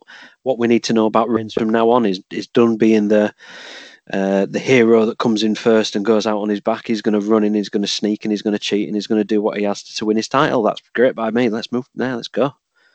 what 0.42 0.58
we 0.58 0.66
need 0.66 0.82
to 0.84 0.92
know 0.92 1.06
about 1.06 1.30
Reigns 1.30 1.54
from 1.54 1.70
now 1.70 1.88
on. 1.90 2.04
Is 2.04 2.20
is 2.32 2.48
done 2.48 2.76
being 2.76 3.06
the 3.06 3.32
uh, 4.12 4.46
the 4.46 4.58
hero 4.58 5.06
that 5.06 5.18
comes 5.18 5.44
in 5.44 5.54
first 5.54 5.94
and 5.94 6.04
goes 6.04 6.26
out 6.26 6.40
on 6.40 6.48
his 6.48 6.60
back. 6.60 6.88
He's 6.88 7.02
going 7.02 7.20
to 7.20 7.26
run 7.26 7.44
in, 7.44 7.54
he's 7.54 7.68
going 7.68 7.82
to 7.82 7.88
sneak, 7.88 8.24
and 8.24 8.32
he's 8.32 8.42
going 8.42 8.54
to 8.54 8.58
cheat, 8.58 8.88
and 8.88 8.96
he's 8.96 9.06
going 9.06 9.20
to 9.20 9.24
do 9.24 9.40
what 9.40 9.56
he 9.56 9.64
has 9.64 9.84
to, 9.84 9.94
to 9.96 10.04
win 10.04 10.16
his 10.16 10.28
title. 10.28 10.64
That's 10.64 10.82
great 10.94 11.14
by 11.14 11.30
me. 11.30 11.48
Let's 11.48 11.70
move 11.70 11.88
now. 11.94 12.16
Let's 12.16 12.28
go. 12.28 12.52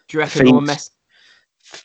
Do 0.07 0.17
you 0.17 0.19
reckon 0.19 0.45
Fiend. 0.45 0.67
mess? 0.67 0.91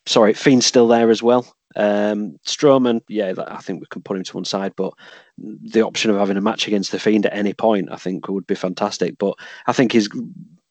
Sorry, 0.07 0.33
Fiend's 0.35 0.67
still 0.67 0.89
there 0.89 1.11
as 1.11 1.23
well. 1.23 1.47
Um, 1.77 2.39
Strowman, 2.47 3.03
yeah, 3.09 3.35
I 3.47 3.59
think 3.61 3.81
we 3.81 3.87
can 3.91 4.03
put 4.03 4.17
him 4.17 4.25
to 4.25 4.37
one 4.37 4.45
side, 4.47 4.73
but 4.77 4.95
the 5.39 5.83
option 5.83 6.11
of 6.11 6.17
having 6.17 6.37
a 6.39 6.41
match 6.41 6.67
against 6.67 6.91
the 6.91 6.99
Fiend 6.99 7.27
at 7.27 7.35
any 7.37 7.53
point, 7.53 7.91
I 7.93 7.97
think, 7.97 8.29
would 8.29 8.47
be 8.47 8.55
fantastic. 8.55 9.19
But 9.19 9.35
I 9.67 9.73
think 9.75 9.93
he's, 9.93 10.09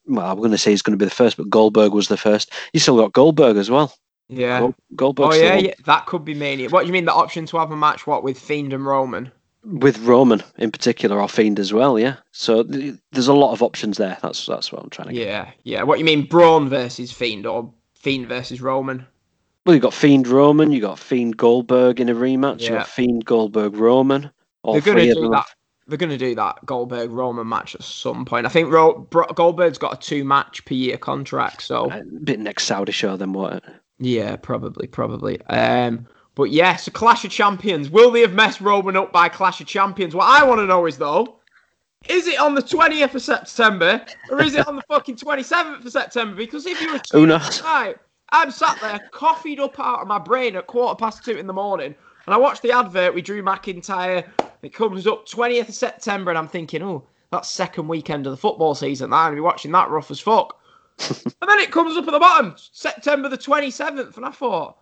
well, 0.07 0.31
I'm 0.31 0.37
going 0.37 0.51
to 0.51 0.57
say 0.57 0.71
he's 0.71 0.81
going 0.81 0.97
to 0.97 1.03
be 1.03 1.07
the 1.07 1.15
first, 1.15 1.37
but 1.37 1.49
Goldberg 1.49 1.93
was 1.93 2.07
the 2.07 2.17
first. 2.17 2.51
You 2.73 2.79
still 2.79 2.97
got 2.97 3.13
Goldberg 3.13 3.57
as 3.57 3.69
well. 3.69 3.93
Yeah. 4.29 4.59
Gold- 4.61 4.75
Goldberg's 4.95 5.35
Oh 5.35 5.39
yeah, 5.39 5.55
yeah, 5.57 5.73
that 5.85 6.07
could 6.07 6.25
be 6.25 6.33
mania. 6.33 6.69
What 6.69 6.81
do 6.81 6.87
you 6.87 6.93
mean 6.93 7.05
the 7.05 7.13
option 7.13 7.45
to 7.47 7.57
have 7.57 7.69
a 7.69 7.77
match? 7.77 8.07
What 8.07 8.23
with 8.23 8.39
Fiend 8.39 8.73
and 8.73 8.85
Roman? 8.85 9.31
with 9.67 9.97
Roman 9.99 10.43
in 10.59 10.71
particular, 10.71 11.19
or 11.19 11.27
Fiend 11.27 11.59
as 11.59 11.73
well. 11.73 11.97
Yeah, 11.99 12.17
so 12.31 12.63
th- 12.63 12.95
there's 13.11 13.27
a 13.27 13.33
lot 13.33 13.51
of 13.51 13.63
options 13.63 13.97
there. 13.97 14.15
That's 14.21 14.45
that's 14.45 14.71
what 14.71 14.83
I'm 14.83 14.89
trying 14.91 15.07
to 15.07 15.13
get. 15.15 15.27
Yeah, 15.27 15.51
yeah. 15.63 15.83
What 15.83 15.97
you 15.99 16.05
mean 16.05 16.27
Braun 16.27 16.69
versus 16.69 17.11
Fiend 17.11 17.45
or 17.47 17.71
Fiend 18.05 18.27
versus 18.27 18.61
Roman? 18.61 19.03
Well, 19.65 19.73
you 19.73 19.81
got 19.81 19.91
Fiend 19.95 20.27
Roman, 20.27 20.71
you 20.71 20.79
got 20.79 20.99
Fiend 20.99 21.37
Goldberg 21.37 21.99
in 21.99 22.07
a 22.07 22.13
rematch, 22.13 22.61
you 22.61 22.67
Yeah. 22.67 22.77
got 22.81 22.87
Fiend 22.87 23.25
Goldberg 23.25 23.75
Roman. 23.75 24.29
All 24.61 24.73
They're 24.73 24.81
gonna 24.93 25.11
do 25.11 25.21
them. 25.21 25.31
that. 25.31 25.47
They're 25.87 25.97
gonna 25.97 26.15
do 26.15 26.35
that 26.35 26.63
Goldberg 26.67 27.09
Roman 27.09 27.49
match 27.49 27.73
at 27.73 27.81
some 27.81 28.23
point. 28.23 28.45
I 28.45 28.49
think 28.49 28.71
Ro- 28.71 29.07
Bro- 29.09 29.29
Goldberg's 29.33 29.79
got 29.79 29.95
a 29.95 29.97
two 29.97 30.23
match 30.23 30.63
per 30.65 30.75
year 30.75 30.97
contract, 30.97 31.63
so 31.63 31.89
A 31.91 32.03
bit 32.23 32.39
next 32.39 32.65
Saudi 32.65 32.91
show 32.91 33.17
then, 33.17 33.33
what? 33.33 33.63
yeah, 33.97 34.35
probably, 34.35 34.85
probably. 34.85 35.41
Um, 35.47 36.05
But 36.35 36.51
yes, 36.51 36.85
a 36.85 36.91
Clash 36.91 37.25
of 37.25 37.31
Champions. 37.31 37.89
Will 37.89 38.11
they 38.11 38.21
have 38.21 38.33
messed 38.33 38.61
Roman 38.61 38.95
up 38.95 39.11
by 39.11 39.29
Clash 39.29 39.61
of 39.61 39.65
Champions? 39.67 40.13
What 40.13 40.27
I 40.27 40.43
want 40.45 40.59
to 40.59 40.67
know 40.67 40.85
is 40.85 40.99
though, 40.99 41.39
is 42.09 42.27
it 42.27 42.39
on 42.39 42.55
the 42.55 42.61
20th 42.61 43.15
of 43.15 43.21
September 43.21 44.05
or 44.29 44.41
is 44.41 44.55
it 44.55 44.67
on 44.67 44.75
the 44.75 44.81
fucking 44.87 45.15
27th 45.15 45.85
of 45.85 45.91
September? 45.91 46.35
Because 46.35 46.65
if 46.65 46.79
you 46.81 46.93
were 46.93 47.01
Who 47.11 47.27
knows? 47.27 47.61
right, 47.61 47.95
I'm 48.29 48.51
sat 48.51 48.79
there 48.81 48.99
coffeeed 49.11 49.59
up 49.59 49.79
out 49.79 50.01
of 50.01 50.07
my 50.07 50.19
brain 50.19 50.55
at 50.55 50.67
quarter 50.67 50.95
past 50.97 51.23
two 51.23 51.37
in 51.37 51.47
the 51.47 51.53
morning, 51.53 51.95
and 52.25 52.33
I 52.33 52.37
watched 52.37 52.61
the 52.61 52.71
advert 52.71 53.13
with 53.13 53.25
Drew 53.25 53.43
McIntyre. 53.43 54.27
It 54.61 54.73
comes 54.73 55.05
up 55.07 55.27
20th 55.27 55.69
of 55.69 55.75
September, 55.75 56.31
and 56.31 56.37
I'm 56.37 56.47
thinking, 56.47 56.81
oh, 56.81 57.07
that's 57.31 57.49
second 57.49 57.87
weekend 57.87 58.25
of 58.25 58.31
the 58.31 58.37
football 58.37 58.75
season. 58.75 59.13
I'm 59.13 59.27
gonna 59.27 59.35
be 59.35 59.41
watching 59.41 59.71
that 59.73 59.89
rough 59.89 60.11
as 60.11 60.19
fuck. 60.19 60.59
and 61.09 61.49
then 61.49 61.59
it 61.59 61.71
comes 61.71 61.97
up 61.97 62.07
at 62.07 62.11
the 62.11 62.19
bottom, 62.19 62.55
September 62.71 63.29
the 63.29 63.37
27th, 63.37 64.15
and 64.15 64.25
I 64.25 64.31
thought, 64.31 64.77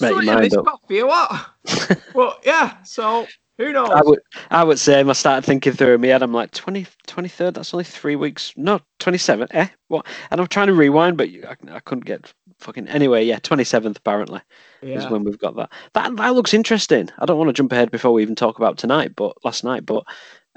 Make 0.00 0.10
your 0.12 0.22
mind 0.22 0.44
this 0.44 0.54
up. 0.54 0.64
coffee 0.66 1.00
or 1.00 1.06
what? 1.06 1.46
well, 2.14 2.38
yeah. 2.44 2.82
So 2.82 3.26
who 3.58 3.72
knows? 3.72 3.90
I 3.90 4.02
would, 4.02 4.18
I 4.50 4.64
would 4.64 4.78
say, 4.78 5.00
I 5.00 5.12
started 5.12 5.46
thinking 5.46 5.72
through 5.72 5.94
in 5.94 6.00
my 6.00 6.08
head, 6.08 6.22
I'm 6.22 6.32
like, 6.32 6.50
20, 6.50 6.86
23rd, 7.06 7.54
that's 7.54 7.72
only 7.72 7.84
three 7.84 8.16
weeks. 8.16 8.52
No, 8.56 8.80
27th, 9.00 9.48
eh? 9.52 9.68
What? 9.88 10.06
And 10.30 10.40
I'm 10.40 10.46
trying 10.46 10.66
to 10.66 10.74
rewind, 10.74 11.16
but 11.16 11.28
I, 11.28 11.76
I 11.76 11.80
couldn't 11.80 12.04
get 12.04 12.32
fucking. 12.58 12.88
Anyway, 12.88 13.24
yeah, 13.24 13.38
27th 13.38 13.98
apparently 13.98 14.40
is 14.82 15.06
when 15.08 15.24
we've 15.24 15.38
got 15.38 15.56
that. 15.56 15.72
That 15.94 16.16
that 16.16 16.34
looks 16.34 16.54
interesting. 16.54 17.08
I 17.18 17.26
don't 17.26 17.38
want 17.38 17.48
to 17.48 17.52
jump 17.52 17.72
ahead 17.72 17.90
before 17.90 18.12
we 18.12 18.22
even 18.22 18.34
talk 18.34 18.58
about 18.58 18.78
tonight, 18.78 19.14
but 19.16 19.36
last 19.44 19.64
night, 19.64 19.84
but 19.86 20.04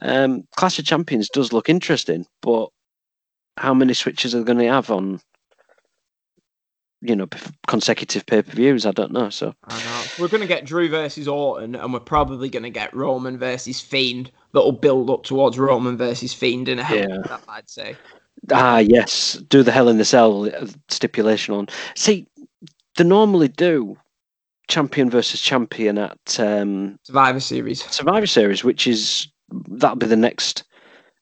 um, 0.01 0.43
Clash 0.55 0.79
of 0.79 0.85
Champions 0.85 1.29
does 1.29 1.53
look 1.53 1.69
interesting, 1.69 2.25
but 2.41 2.69
how 3.57 3.73
many 3.73 3.93
switches 3.93 4.33
are 4.33 4.39
they 4.39 4.45
going 4.45 4.59
to 4.59 4.67
have 4.67 4.89
on, 4.91 5.19
you 7.01 7.15
know, 7.15 7.27
consecutive 7.67 8.25
pay 8.25 8.41
per 8.41 8.51
views? 8.51 8.85
I 8.85 8.91
don't 8.91 9.11
know. 9.11 9.29
So 9.29 9.53
I 9.65 9.77
know. 9.77 10.03
We're 10.19 10.27
going 10.27 10.41
to 10.41 10.47
get 10.47 10.65
Drew 10.65 10.89
versus 10.89 11.27
Orton, 11.27 11.75
and 11.75 11.93
we're 11.93 11.99
probably 11.99 12.49
going 12.49 12.63
to 12.63 12.69
get 12.69 12.93
Roman 12.93 13.37
versus 13.37 13.79
Fiend. 13.79 14.31
That'll 14.53 14.71
build 14.71 15.09
up 15.09 15.23
towards 15.23 15.59
Roman 15.59 15.97
versus 15.97 16.33
Fiend 16.33 16.67
in 16.67 16.79
a 16.79 16.83
hell. 16.83 16.97
Yeah. 16.97 17.17
That 17.27 17.41
I'd 17.47 17.69
say. 17.69 17.95
Ah, 18.51 18.79
yes. 18.79 19.33
Do 19.49 19.63
the 19.63 19.71
Hell 19.71 19.89
in 19.89 19.97
the 19.97 20.05
Cell 20.05 20.45
uh, 20.45 20.67
stipulation 20.87 21.53
on. 21.53 21.67
See, 21.95 22.27
they 22.95 23.03
normally 23.03 23.49
do 23.49 23.97
champion 24.67 25.09
versus 25.09 25.41
champion 25.41 25.97
at 25.97 26.39
um, 26.39 26.99
Survivor 27.03 27.39
Series. 27.39 27.83
Survivor 27.91 28.27
Series, 28.27 28.63
which 28.63 28.87
is 28.87 29.27
that'll 29.51 29.97
be 29.97 30.05
the 30.05 30.15
next. 30.15 30.63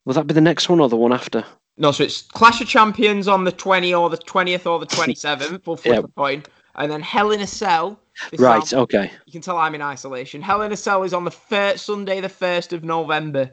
Will 0.06 0.14
that 0.14 0.28
be 0.28 0.34
the 0.34 0.42
next 0.42 0.70
one 0.70 0.80
or 0.80 0.90
the 0.90 0.96
one 0.96 1.14
after? 1.14 1.44
No, 1.78 1.92
so 1.92 2.04
it's 2.04 2.24
Clash 2.24 2.60
of 2.62 2.68
Champions 2.68 3.28
on 3.28 3.44
the 3.44 3.52
20 3.52 3.94
or 3.94 4.10
the 4.10 4.18
20th 4.18 4.66
or 4.66 4.80
the 4.80 4.88
27th. 4.88 5.62
We'll 5.66 5.78
flip 5.78 5.94
Yeah. 5.96 6.00
a 6.00 6.08
coin. 6.08 6.44
And 6.76 6.92
then 6.92 7.02
Hell 7.02 7.32
in 7.32 7.40
a 7.42 7.48
Cell. 7.48 8.00
Right. 8.40 8.64
time- 8.66 8.80
Okay. 8.80 9.12
you 9.28 9.32
can 9.32 9.42
tell 9.42 9.58
I'm 9.58 9.76
in 9.76 9.82
isolation. 9.82 10.42
Hell 10.42 10.64
in 10.64 10.72
a 10.72 10.78
Cell 10.78 11.04
is 11.04 11.14
on 11.14 11.24
the 11.24 11.32
first 11.32 11.86
Sunday, 11.86 12.20
the 12.20 12.30
1st 12.30 12.74
of 12.74 12.84
November. 12.84 13.52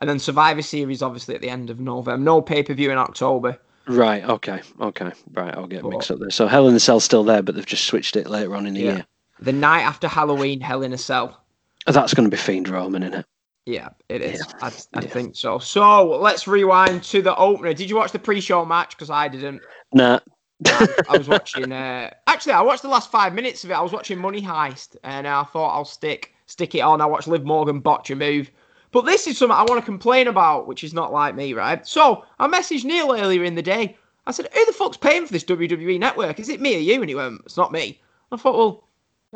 And 0.00 0.08
then 0.08 0.18
Survivor 0.18 0.62
Series, 0.62 1.02
obviously, 1.02 1.34
at 1.34 1.40
the 1.42 1.50
end 1.50 1.68
of 1.70 1.78
November. 1.80 2.22
No 2.22 2.40
pay 2.40 2.62
per 2.62 2.72
view 2.72 2.90
in 2.90 2.96
October. 2.98 3.58
Right. 3.86 4.24
Okay. 4.24 4.60
Okay. 4.80 5.12
Right. 5.34 5.54
I'll 5.54 5.66
get 5.66 5.82
But- 5.82 5.90
mixed 5.90 6.10
up 6.10 6.20
there. 6.20 6.30
So 6.30 6.46
Hell 6.46 6.68
in 6.68 6.74
a 6.74 6.80
Cell's 6.80 7.04
still 7.04 7.24
there, 7.24 7.42
but 7.42 7.54
they've 7.54 7.66
just 7.66 7.84
switched 7.84 8.16
it 8.16 8.28
later 8.30 8.54
on 8.56 8.66
in 8.66 8.74
the 8.74 8.80
Yeah. 8.80 8.92
year. 8.92 9.06
The 9.40 9.52
night 9.52 9.82
after 9.82 10.08
Halloween, 10.08 10.60
Hell 10.60 10.82
in 10.82 10.92
a 10.92 10.98
Cell. 10.98 11.38
Oh, 11.86 11.92
that's 11.92 12.14
going 12.14 12.28
to 12.28 12.34
be 12.34 12.40
Fiend 12.40 12.68
Roman, 12.68 13.02
isn't 13.02 13.20
it? 13.20 13.26
Yeah, 13.68 13.90
it 14.08 14.22
is. 14.22 14.42
I, 14.62 14.68
I 14.68 15.02
Yeah. 15.02 15.08
think 15.08 15.36
so. 15.36 15.58
So 15.58 16.16
let's 16.16 16.48
rewind 16.48 17.02
to 17.04 17.20
the 17.20 17.36
opener. 17.36 17.74
Did 17.74 17.90
you 17.90 17.96
watch 17.96 18.12
the 18.12 18.18
pre-show 18.18 18.64
match? 18.64 18.96
Because 18.96 19.10
I 19.10 19.28
didn't. 19.28 19.60
Nah. 19.92 20.20
I 20.66 21.14
was 21.14 21.28
watching. 21.28 21.70
Uh, 21.70 22.08
actually, 22.26 22.54
I 22.54 22.62
watched 22.62 22.80
the 22.80 22.88
last 22.88 23.10
five 23.10 23.34
minutes 23.34 23.64
of 23.64 23.70
it. 23.70 23.74
I 23.74 23.82
was 23.82 23.92
watching 23.92 24.18
Money 24.18 24.40
Heist, 24.40 24.96
and 25.04 25.28
I 25.28 25.44
thought 25.44 25.76
I'll 25.76 25.84
stick 25.84 26.32
stick 26.46 26.74
it 26.74 26.80
on. 26.80 27.02
I 27.02 27.06
watched 27.06 27.28
Liv 27.28 27.44
Morgan 27.44 27.80
botch 27.80 28.10
a 28.10 28.16
move. 28.16 28.50
But 28.90 29.04
this 29.04 29.26
is 29.26 29.36
something 29.36 29.54
I 29.54 29.64
want 29.64 29.78
to 29.78 29.84
complain 29.84 30.28
about, 30.28 30.66
which 30.66 30.82
is 30.82 30.94
not 30.94 31.12
like 31.12 31.34
me, 31.34 31.52
right? 31.52 31.86
So 31.86 32.24
I 32.38 32.48
messaged 32.48 32.84
Neil 32.84 33.12
earlier 33.12 33.44
in 33.44 33.54
the 33.54 33.60
day. 33.60 33.98
I 34.26 34.32
said, 34.32 34.48
"Who 34.54 34.64
the 34.64 34.72
fuck's 34.72 34.96
paying 34.96 35.26
for 35.26 35.32
this 35.34 35.44
WWE 35.44 35.98
network? 35.98 36.40
Is 36.40 36.48
it 36.48 36.62
me 36.62 36.74
or 36.76 36.80
you?" 36.80 37.02
And 37.02 37.10
he 37.10 37.14
went, 37.14 37.42
"It's 37.44 37.58
not 37.58 37.70
me." 37.70 38.00
I 38.32 38.38
thought, 38.38 38.56
well, 38.56 38.84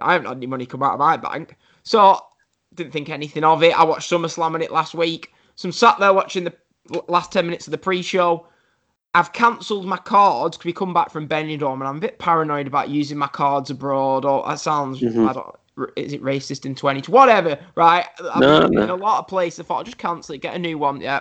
I 0.01 0.15
haven't 0.15 0.29
had 0.29 0.39
any 0.39 0.47
money 0.47 0.65
come 0.65 0.83
out 0.83 0.95
of 0.95 1.01
my 1.01 1.19
bank, 1.19 1.57
so 1.83 2.19
didn't 2.75 2.93
think 2.93 3.11
anything 3.11 3.45
of 3.45 3.63
it. 3.63 3.79
I 3.79 3.85
watched 3.85 4.11
SummerSlam 4.11 4.55
on 4.55 4.63
it 4.63 4.73
last 4.73 4.95
week. 4.95 5.33
So 5.57 5.69
I'm 5.69 5.73
sat 5.73 5.99
there 5.99 6.13
watching 6.13 6.45
the 6.45 6.55
last 7.09 7.33
10 7.33 7.45
minutes 7.47 7.67
of 7.67 7.71
the 7.71 7.79
pre 7.79 8.03
show. 8.03 8.47
I've 9.15 9.33
cancelled 9.35 9.85
my 9.85 9.99
cards 9.99 10.57
because 10.57 10.65
we 10.65 10.73
come 10.73 10.95
back 10.95 11.11
from 11.11 11.29
Benidorm 11.29 11.75
and 11.75 11.85
I'm 11.85 11.99
a 11.99 12.01
bit 12.01 12.19
paranoid 12.19 12.67
about 12.67 12.89
using 12.89 13.19
my 13.19 13.27
cards 13.27 13.71
abroad. 13.71 14.25
Or 14.25 14.47
that 14.49 14.59
sounds, 14.59 15.01
Mhm. 15.01 15.29
I 15.29 15.33
don't, 15.35 15.93
is 15.97 16.15
it 16.15 16.23
racist 16.23 16.65
in 16.65 16.75
20? 16.75 17.13
Whatever, 17.13 17.59
right? 17.75 18.07
I've 18.33 18.41
No, 18.41 18.61
been 18.69 18.79
in 18.79 18.89
a 18.89 18.95
lot 18.95 19.19
of 19.19 19.27
places. 19.29 19.61
I 19.61 19.63
thought 19.65 19.79
I'll 19.79 19.85
just 19.85 19.99
cancel 19.99 20.35
it, 20.35 20.41
get 20.41 20.55
a 20.55 20.59
new 20.59 20.79
one. 20.79 21.01
Yeah. 21.01 21.21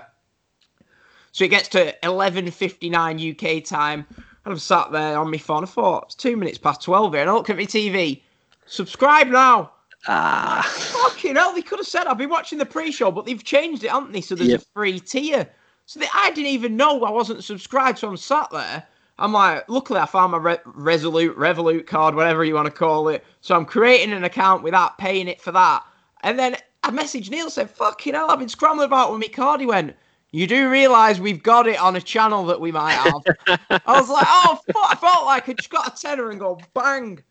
So 1.34 1.44
it 1.46 1.50
gets 1.50 1.68
to 1.70 1.94
11.59 2.04 3.20
UK 3.20 3.62
time. 3.62 4.06
And 4.44 4.54
I'm 4.54 4.58
sat 4.58 4.92
there 4.92 5.20
on 5.20 5.30
my 5.30 5.38
phone. 5.38 5.64
I 5.64 5.68
thought, 5.68 6.06
it's 6.06 6.16
two 6.16 6.36
minutes 6.36 6.58
past 6.58 6.82
12 6.82 7.14
here. 7.14 7.22
And 7.22 7.30
I 7.30 7.34
look 7.34 7.50
at 7.50 7.58
my 7.58 7.66
TV. 7.66 8.24
Subscribe 8.66 9.28
now. 9.28 9.72
Ah. 10.08 10.62
Fucking 10.70 11.36
hell, 11.36 11.54
they 11.54 11.62
could 11.62 11.80
have 11.80 11.88
said 11.88 12.08
I've 12.08 12.18
been 12.18 12.30
watching 12.30 12.58
the 12.58 12.66
pre-show, 12.66 13.12
but 13.12 13.26
they've 13.26 13.44
changed 13.44 13.84
it, 13.84 13.92
haven't 13.92 14.12
they? 14.12 14.22
So 14.22 14.36
there's 14.36 14.50
Yep. 14.50 14.62
a 14.62 14.66
free 14.74 15.00
tier. 15.00 15.48
So 15.86 16.00
they, 16.00 16.08
I 16.14 16.32
didn't 16.32 16.52
even 16.52 16.78
know 16.78 17.04
I 17.04 17.12
wasn't 17.12 17.44
subscribed. 17.44 18.00
So 18.00 18.08
I'm 18.10 18.18
sat 18.18 18.50
there. 18.52 18.84
I'm 19.20 19.34
like, 19.34 19.70
luckily 19.70 20.00
I 20.00 20.06
found 20.06 20.32
my 20.32 20.38
Re- 20.40 20.58
Resolute, 20.66 21.38
Revolut 21.38 21.86
card, 21.86 22.16
whatever 22.16 22.44
you 22.44 22.56
want 22.56 22.66
to 22.66 22.72
call 22.72 23.08
it. 23.10 23.24
So 23.42 23.56
I'm 23.56 23.66
creating 23.66 24.14
an 24.14 24.24
account 24.24 24.64
without 24.64 24.98
paying 24.98 25.28
it 25.28 25.40
for 25.42 25.52
that. 25.52 25.84
And 26.24 26.40
then 26.40 26.56
I 26.84 26.90
messaged 26.90 27.30
Neil, 27.30 27.50
said, 27.50 27.70
fucking 27.70 28.14
hell, 28.16 28.32
I've 28.32 28.40
been 28.40 28.50
scrambling 28.50 28.88
about 28.88 29.12
with 29.12 29.22
my 29.22 29.28
card. 29.28 29.60
He 29.60 29.68
went, 29.68 29.96
you 30.32 30.48
do 30.48 30.70
realise 30.70 31.20
we've 31.20 31.44
got 31.44 31.68
it 31.68 31.80
on 31.80 31.96
a 31.96 32.02
channel 32.02 32.46
that 32.46 32.60
we 32.60 32.72
might 32.72 32.94
have. 32.94 33.22
I 33.86 34.00
was 34.00 34.10
like, 34.10 34.26
oh, 34.28 34.60
fuck. 34.74 34.92
I 34.92 34.96
felt 34.96 35.26
like 35.26 35.50
I 35.50 35.54
just 35.54 35.70
got 35.70 35.96
a 35.96 36.02
tenner 36.02 36.32
and 36.32 36.40
go 36.40 36.60
bang. 36.74 37.22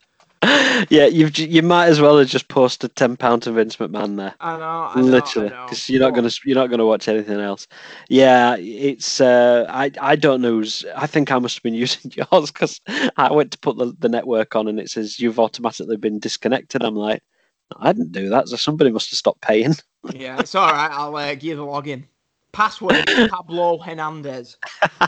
yeah, 0.88 1.06
you've 1.06 1.36
you 1.38 1.62
might 1.62 1.88
as 1.88 2.00
well 2.00 2.18
have 2.18 2.28
just 2.28 2.48
posted 2.48 2.96
ten 2.96 3.16
pound 3.16 3.42
to 3.42 3.52
Vince 3.52 3.76
McMahon 3.76 4.16
there. 4.16 4.34
I 4.40 4.56
know, 4.56 4.64
I 4.64 4.94
know 4.96 5.02
literally 5.02 5.48
because 5.48 5.88
you're 5.90 6.00
not 6.00 6.14
gonna 6.14 6.30
you're 6.44 6.56
not 6.56 6.68
gonna 6.68 6.86
watch 6.86 7.06
anything 7.06 7.38
else 7.38 7.68
yeah 8.08 8.56
it's 8.58 9.20
uh 9.20 9.64
i 9.68 9.88
i 10.00 10.16
don't 10.16 10.40
know 10.40 10.50
who's 10.50 10.84
i 10.96 11.06
think 11.06 11.30
i 11.30 11.38
must 11.38 11.54
have 11.54 11.62
been 11.62 11.74
using 11.86 12.10
yours 12.12 12.50
because 12.50 12.80
i 13.16 13.30
went 13.30 13.52
to 13.52 13.58
put 13.58 13.76
the, 13.76 13.94
the 14.00 14.08
network 14.08 14.56
on 14.56 14.66
and 14.66 14.80
it 14.80 14.90
says 14.90 15.20
you've 15.20 15.38
automatically 15.38 15.96
been 15.96 16.18
disconnected 16.18 16.82
i'm 16.82 16.96
like 16.96 17.22
i 17.76 17.92
didn't 17.92 18.10
do 18.10 18.30
that 18.30 18.48
so 18.48 18.56
somebody 18.56 18.90
must 18.90 19.10
have 19.10 19.18
stopped 19.18 19.42
paying 19.42 19.76
Yeah, 20.14 20.40
it's 20.40 20.54
all 20.54 20.70
right. 20.70 20.90
I'll 20.90 21.14
uh, 21.14 21.34
give 21.34 21.58
the 21.58 21.64
login. 21.64 22.04
Password 22.52 23.04
Pablo 23.30 23.78
Hernandez. 23.78 24.56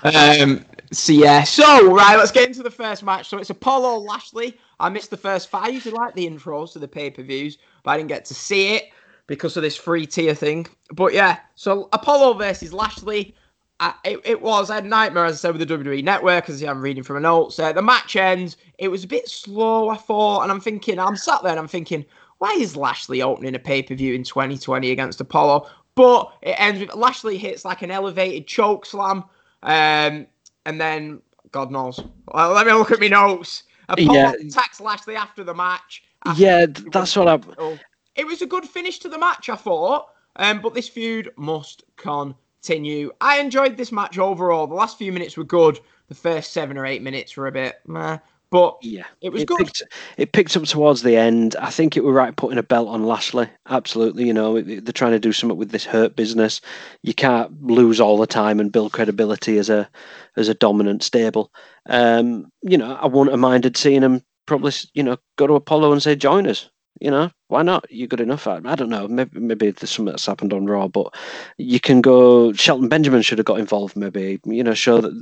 Um. 0.03 0.65
So 0.93 1.13
yeah. 1.13 1.43
So 1.45 1.93
right, 1.93 2.17
let's 2.17 2.31
get 2.31 2.49
into 2.49 2.63
the 2.63 2.71
first 2.71 3.03
match. 3.03 3.29
So 3.29 3.39
it's 3.39 3.51
Apollo 3.51 3.99
Lashley. 4.01 4.59
I 4.81 4.89
missed 4.89 5.11
the 5.11 5.17
first 5.17 5.49
five. 5.49 5.65
I 5.65 5.69
usually 5.69 5.95
like 5.95 6.15
the 6.15 6.29
intros 6.29 6.73
to 6.73 6.79
the 6.79 6.89
pay 6.89 7.11
per 7.11 7.23
views, 7.23 7.59
but 7.83 7.93
I 7.93 7.97
didn't 7.97 8.09
get 8.09 8.25
to 8.27 8.35
see 8.35 8.75
it 8.75 8.85
because 9.27 9.57
of 9.57 9.63
this 9.63 9.77
free 9.77 10.07
tier 10.07 10.35
thing. 10.35 10.67
But 10.93 11.15
yeah, 11.15 11.39
so 11.55 11.89
Apollo 11.93 12.35
versus 12.35 12.73
Lashley. 12.73 13.35
I, 13.81 13.95
it, 14.05 14.21
it 14.25 14.41
was 14.41 14.71
a 14.71 14.81
nightmare 14.81 15.25
as 15.25 15.35
I 15.35 15.49
said 15.49 15.59
with 15.59 15.67
the 15.67 15.77
WWE 15.77 16.05
Network 16.05 16.47
because 16.47 16.63
I'm 16.63 16.81
reading 16.81 17.03
from 17.03 17.17
my 17.17 17.23
notes. 17.23 17.59
Uh, 17.59 17.73
the 17.73 17.83
match 17.83 18.15
ends. 18.15 18.57
It 18.79 18.89
was 18.89 19.03
a 19.03 19.09
bit 19.09 19.29
slow, 19.29 19.89
I 19.89 19.97
thought, 19.97 20.43
and 20.43 20.53
I'm 20.53 20.61
thinking 20.61 21.01
I'm 21.01 21.17
sat 21.17 21.43
there 21.43 21.51
and 21.51 21.59
I'm 21.59 21.67
thinking, 21.67 22.05
why 22.39 22.53
is 22.53 22.77
Lashley 22.77 23.23
opening 23.23 23.55
a 23.55 23.59
pay 23.59 23.83
per 23.83 23.95
view 23.95 24.15
in 24.15 24.23
2020 24.23 24.91
against 24.91 25.21
Apollo? 25.21 25.69
But 25.95 26.33
it 26.43 26.55
ends 26.59 26.81
with 26.81 26.95
Lashley 26.95 27.37
hits 27.37 27.65
like 27.65 27.83
an 27.83 27.91
elevated 27.91 28.47
choke 28.47 28.87
slam, 28.87 29.25
um, 29.63 30.27
and 30.65 30.81
then 30.81 31.21
God 31.51 31.71
knows. 31.71 32.01
Well, 32.29 32.53
let 32.53 32.67
me 32.67 32.73
look 32.73 32.91
at 32.93 33.01
my 33.01 33.09
notes. 33.09 33.65
Apollo 33.89 34.15
Yeah. 34.19 34.33
attacks 34.33 34.81
Lashley 34.81 35.17
after 35.17 35.45
the 35.45 35.55
match. 35.55 36.03
after 36.25 36.41
yeah 36.43 36.67
that's 36.93 37.17
what 37.17 37.29
i 37.29 37.37
title. 37.37 37.79
It 38.15 38.27
was 38.27 38.43
a 38.43 38.47
good 38.47 38.65
finish 38.65 38.99
to 39.01 39.09
the 39.09 39.19
match, 39.19 39.49
I 39.49 39.57
thought. 39.57 40.09
Um, 40.37 40.61
but 40.63 40.73
this 40.73 40.89
feud 40.89 41.31
must 41.37 41.85
continue. 41.97 43.11
I 43.21 43.39
enjoyed 43.39 43.77
this 43.77 43.93
match 43.93 44.19
overall. 44.19 44.67
The 44.67 44.75
last 44.75 44.97
few 44.99 45.13
minutes 45.13 45.37
were 45.37 45.45
good. 45.45 45.79
The 46.09 46.15
first 46.15 46.53
seven 46.53 46.79
or 46.79 46.87
eight 46.87 47.03
minutes 47.03 47.37
were 47.37 47.49
a 47.49 47.53
bit 47.53 47.81
meh. 47.87 48.19
But 48.53 48.77
yeah 48.83 49.07
it 49.23 49.33
was 49.33 49.43
it 49.43 49.49
good. 49.49 49.59
picked, 49.59 49.83
it 50.19 50.33
picked 50.33 50.57
up 50.57 50.65
towards 50.65 51.03
the 51.03 51.17
end. 51.17 51.57
I 51.59 51.71
think 51.71 51.97
it 51.97 52.05
were 52.05 52.13
right 52.13 52.37
putting 52.37 52.59
a 52.59 52.63
belt 52.63 52.89
on 52.89 53.05
Lashley. 53.05 53.49
Absolutely, 53.69 54.27
you 54.27 54.35
know 54.35 54.61
they're 54.61 54.93
trying 54.93 55.13
to 55.13 55.19
do 55.19 55.33
something 55.33 55.59
with 55.59 55.71
this 55.73 55.87
hurt 55.87 56.17
business. 56.17 56.61
You 57.03 57.15
can't 57.15 57.63
lose 57.65 58.01
all 58.01 58.19
the 58.19 58.27
time 58.29 58.61
and 58.61 58.71
build 58.71 58.93
credibility 58.93 59.59
as 59.59 59.71
a 59.71 59.91
as 60.37 60.49
a 60.49 60.55
dominant 60.55 61.03
stable. 61.03 61.51
Um, 61.89 62.53
you 62.63 62.79
know, 62.79 62.95
I 62.95 63.07
wouldn't 63.07 63.33
have 63.33 63.41
minded 63.41 63.77
seeing 63.77 64.03
him 64.03 64.23
probably, 64.47 64.73
you 64.95 65.03
know, 65.03 65.17
go 65.37 65.47
to 65.47 65.55
Apollo 65.55 65.93
and 65.93 66.03
say 66.03 66.15
join 66.15 66.47
us. 66.47 66.69
You 67.03 67.11
know, 67.11 67.33
why 67.49 67.63
not? 67.63 67.85
You're 67.91 68.07
good 68.07 68.21
enough. 68.21 68.47
I, 68.47 68.61
don't 68.61 68.89
know. 68.89 69.09
Maybe 69.09 69.41
maybe 69.41 69.73
there's 69.73 69.91
something 69.91 70.13
that's 70.13 70.25
happened 70.25 70.53
on 70.53 70.67
Raw, 70.67 70.87
but 70.87 71.13
you 71.59 71.81
can 71.81 72.01
go. 72.01 72.53
Shelton 72.53 72.89
Benjamin 72.89 73.23
should 73.23 73.39
have 73.39 73.45
got 73.45 73.59
involved. 73.59 73.97
Maybe 73.97 74.39
you 74.45 74.63
know, 74.63 74.73
show 74.73 75.01
that 75.01 75.21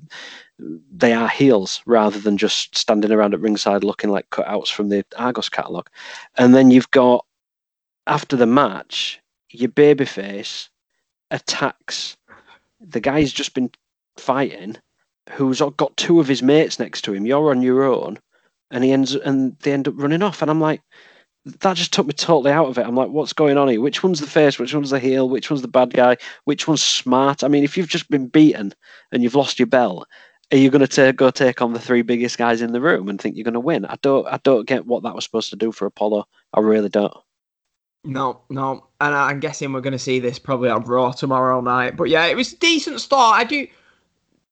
they 0.59 1.15
are 1.15 1.27
heels 1.27 1.81
rather 1.87 2.21
than 2.21 2.37
just 2.37 2.77
standing 2.77 3.11
around 3.11 3.33
at 3.33 3.41
ringside 3.41 3.83
looking 3.83 4.11
like 4.11 4.29
cutouts 4.29 4.71
from 4.71 4.91
the 4.91 5.07
Argos 5.17 5.49
catalogue. 5.49 5.89
And 6.37 6.55
then 6.55 6.71
you've 6.71 6.91
got 6.91 7.25
after 8.07 8.37
the 8.37 8.45
match, 8.45 9.19
your 9.49 9.71
babyface 9.71 10.69
attacks 11.31 12.19
the 12.79 13.01
guy 13.01 13.23
who's 13.23 13.33
just 13.33 13.55
been 13.55 13.71
fighting, 14.19 14.77
who's 15.31 15.63
got 15.79 15.97
two 15.97 16.21
of 16.21 16.29
his 16.29 16.43
mates 16.43 16.79
next 16.79 17.01
to 17.03 17.15
him. 17.15 17.25
You're 17.25 17.51
on 17.51 17.63
your 17.63 17.85
own, 17.85 18.19
and 18.71 18.85
he 18.85 18.93
ends 18.93 19.15
and 19.15 19.57
they 19.61 19.73
end 19.73 19.89
up 19.89 19.95
running 19.97 20.23
off. 20.23 20.43
And 20.43 20.51
I'm 20.51 20.61
like, 20.61 20.83
that 21.45 21.77
just 21.77 21.93
took 21.93 22.07
me 22.07 22.13
totally 22.13 22.53
out 22.53 22.69
of 22.69 22.79
it. 22.79 22.87
I'm 22.87 22.95
like, 22.95 23.11
what's 23.11 23.33
going 23.33 23.57
on 23.57 23.69
here? 23.69 23.81
Which 23.81 24.03
one's 24.03 24.21
the 24.21 24.27
face? 24.27 24.59
Which 24.59 24.75
one's 24.75 24.91
the 24.91 24.99
heel? 24.99 25.29
Which 25.29 25.51
one's 25.51 25.63
the 25.63 25.69
bad 25.69 25.93
guy? 25.93 26.17
Which 26.45 26.69
one's 26.69 26.83
smart? 26.83 27.43
I 27.43 27.49
mean, 27.49 27.65
if 27.65 27.77
you've 27.77 27.89
just 27.89 28.11
been 28.11 28.27
beaten 28.27 28.75
and 29.11 29.23
you've 29.23 29.35
lost 29.35 29.59
your 29.59 29.67
belt, 29.67 30.07
are 30.53 30.59
you 30.59 30.71
going 30.71 30.87
to 30.87 31.13
go 31.13 31.31
take 31.31 31.63
on 31.63 31.73
the 31.73 31.79
three 31.79 32.03
biggest 32.03 32.37
guys 32.37 32.61
in 32.61 32.73
the 32.73 32.81
room 32.81 33.09
and 33.09 33.21
think 33.21 33.37
you're 33.37 33.45
going 33.45 33.55
to 33.55 33.61
win? 33.61 33.85
I 33.87 33.97
don't. 34.03 34.27
I 34.27 34.39
don't 34.43 34.67
get 34.67 34.87
what 34.87 35.03
that 35.05 35.15
was 35.15 35.25
supposed 35.25 35.51
to 35.51 35.57
do 35.57 35.73
for 35.73 35.87
Apollo. 35.87 36.27
I 36.53 36.61
really 36.61 36.89
don't. 36.89 37.15
No, 38.03 38.41
no, 38.49 38.87
and 39.01 39.15
I'm 39.15 39.41
guessing 39.41 39.73
we're 39.73 39.83
going 39.83 39.93
to 39.93 39.99
see 39.99 40.21
this 40.21 40.39
probably 40.39 40.71
on 40.71 40.85
Raw 40.85 41.13
tomorrow 41.13 41.61
night. 41.61 41.97
But 41.97 42.09
yeah, 42.09 42.27
it 42.27 42.37
was 42.37 42.53
a 42.53 42.57
decent 42.57 43.01
start. 43.01 43.39
I 43.39 43.45
do. 43.45 43.67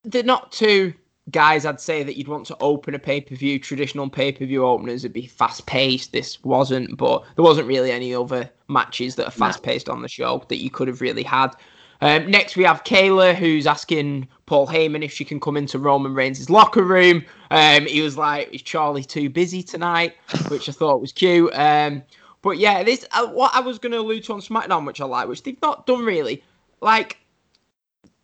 They're 0.04 0.22
not 0.22 0.52
two 0.52 0.94
guys 1.30 1.66
I'd 1.66 1.80
say 1.80 2.02
that 2.02 2.16
you'd 2.16 2.28
want 2.28 2.46
to 2.46 2.56
open 2.60 2.94
a 2.94 2.98
pay 2.98 3.20
per 3.20 3.34
view. 3.34 3.58
Traditional 3.58 4.08
pay 4.08 4.32
per 4.32 4.46
view 4.46 4.64
openers 4.64 5.02
would 5.02 5.12
be 5.12 5.26
fast 5.26 5.66
paced. 5.66 6.12
This 6.12 6.42
wasn't, 6.44 6.96
but 6.96 7.24
there 7.36 7.44
wasn't 7.44 7.68
really 7.68 7.90
any 7.90 8.14
other 8.14 8.50
matches 8.68 9.16
that 9.16 9.26
are 9.26 9.32
fast 9.32 9.62
paced 9.62 9.88
on 9.88 10.02
the 10.02 10.08
show 10.08 10.44
that 10.48 10.58
you 10.58 10.70
could 10.70 10.88
have 10.88 11.00
really 11.00 11.22
had. 11.22 11.50
Um, 12.00 12.30
next, 12.30 12.56
we 12.56 12.62
have 12.62 12.84
Kayla, 12.84 13.34
who's 13.34 13.66
asking 13.66 14.28
Paul 14.46 14.68
Heyman 14.68 15.04
if 15.04 15.12
she 15.12 15.24
can 15.24 15.40
come 15.40 15.56
into 15.56 15.78
Roman 15.78 16.14
Reigns' 16.14 16.48
locker 16.48 16.84
room. 16.84 17.24
Um, 17.50 17.86
he 17.86 18.00
was 18.02 18.16
like, 18.16 18.52
"Is 18.54 18.62
Charlie 18.62 19.04
too 19.04 19.28
busy 19.28 19.62
tonight?" 19.62 20.14
Which 20.48 20.68
I 20.68 20.72
thought 20.72 21.00
was 21.00 21.12
cute. 21.12 21.52
Um, 21.54 22.02
but 22.42 22.58
yeah, 22.58 22.84
this 22.84 23.04
uh, 23.12 23.26
what 23.26 23.54
I 23.54 23.60
was 23.60 23.78
going 23.78 23.92
to 23.92 23.98
allude 23.98 24.24
to 24.24 24.34
on 24.34 24.40
SmackDown, 24.40 24.86
which 24.86 25.00
I 25.00 25.06
like, 25.06 25.28
which 25.28 25.42
they've 25.42 25.60
not 25.60 25.86
done 25.86 26.04
really. 26.04 26.44
Like, 26.80 27.18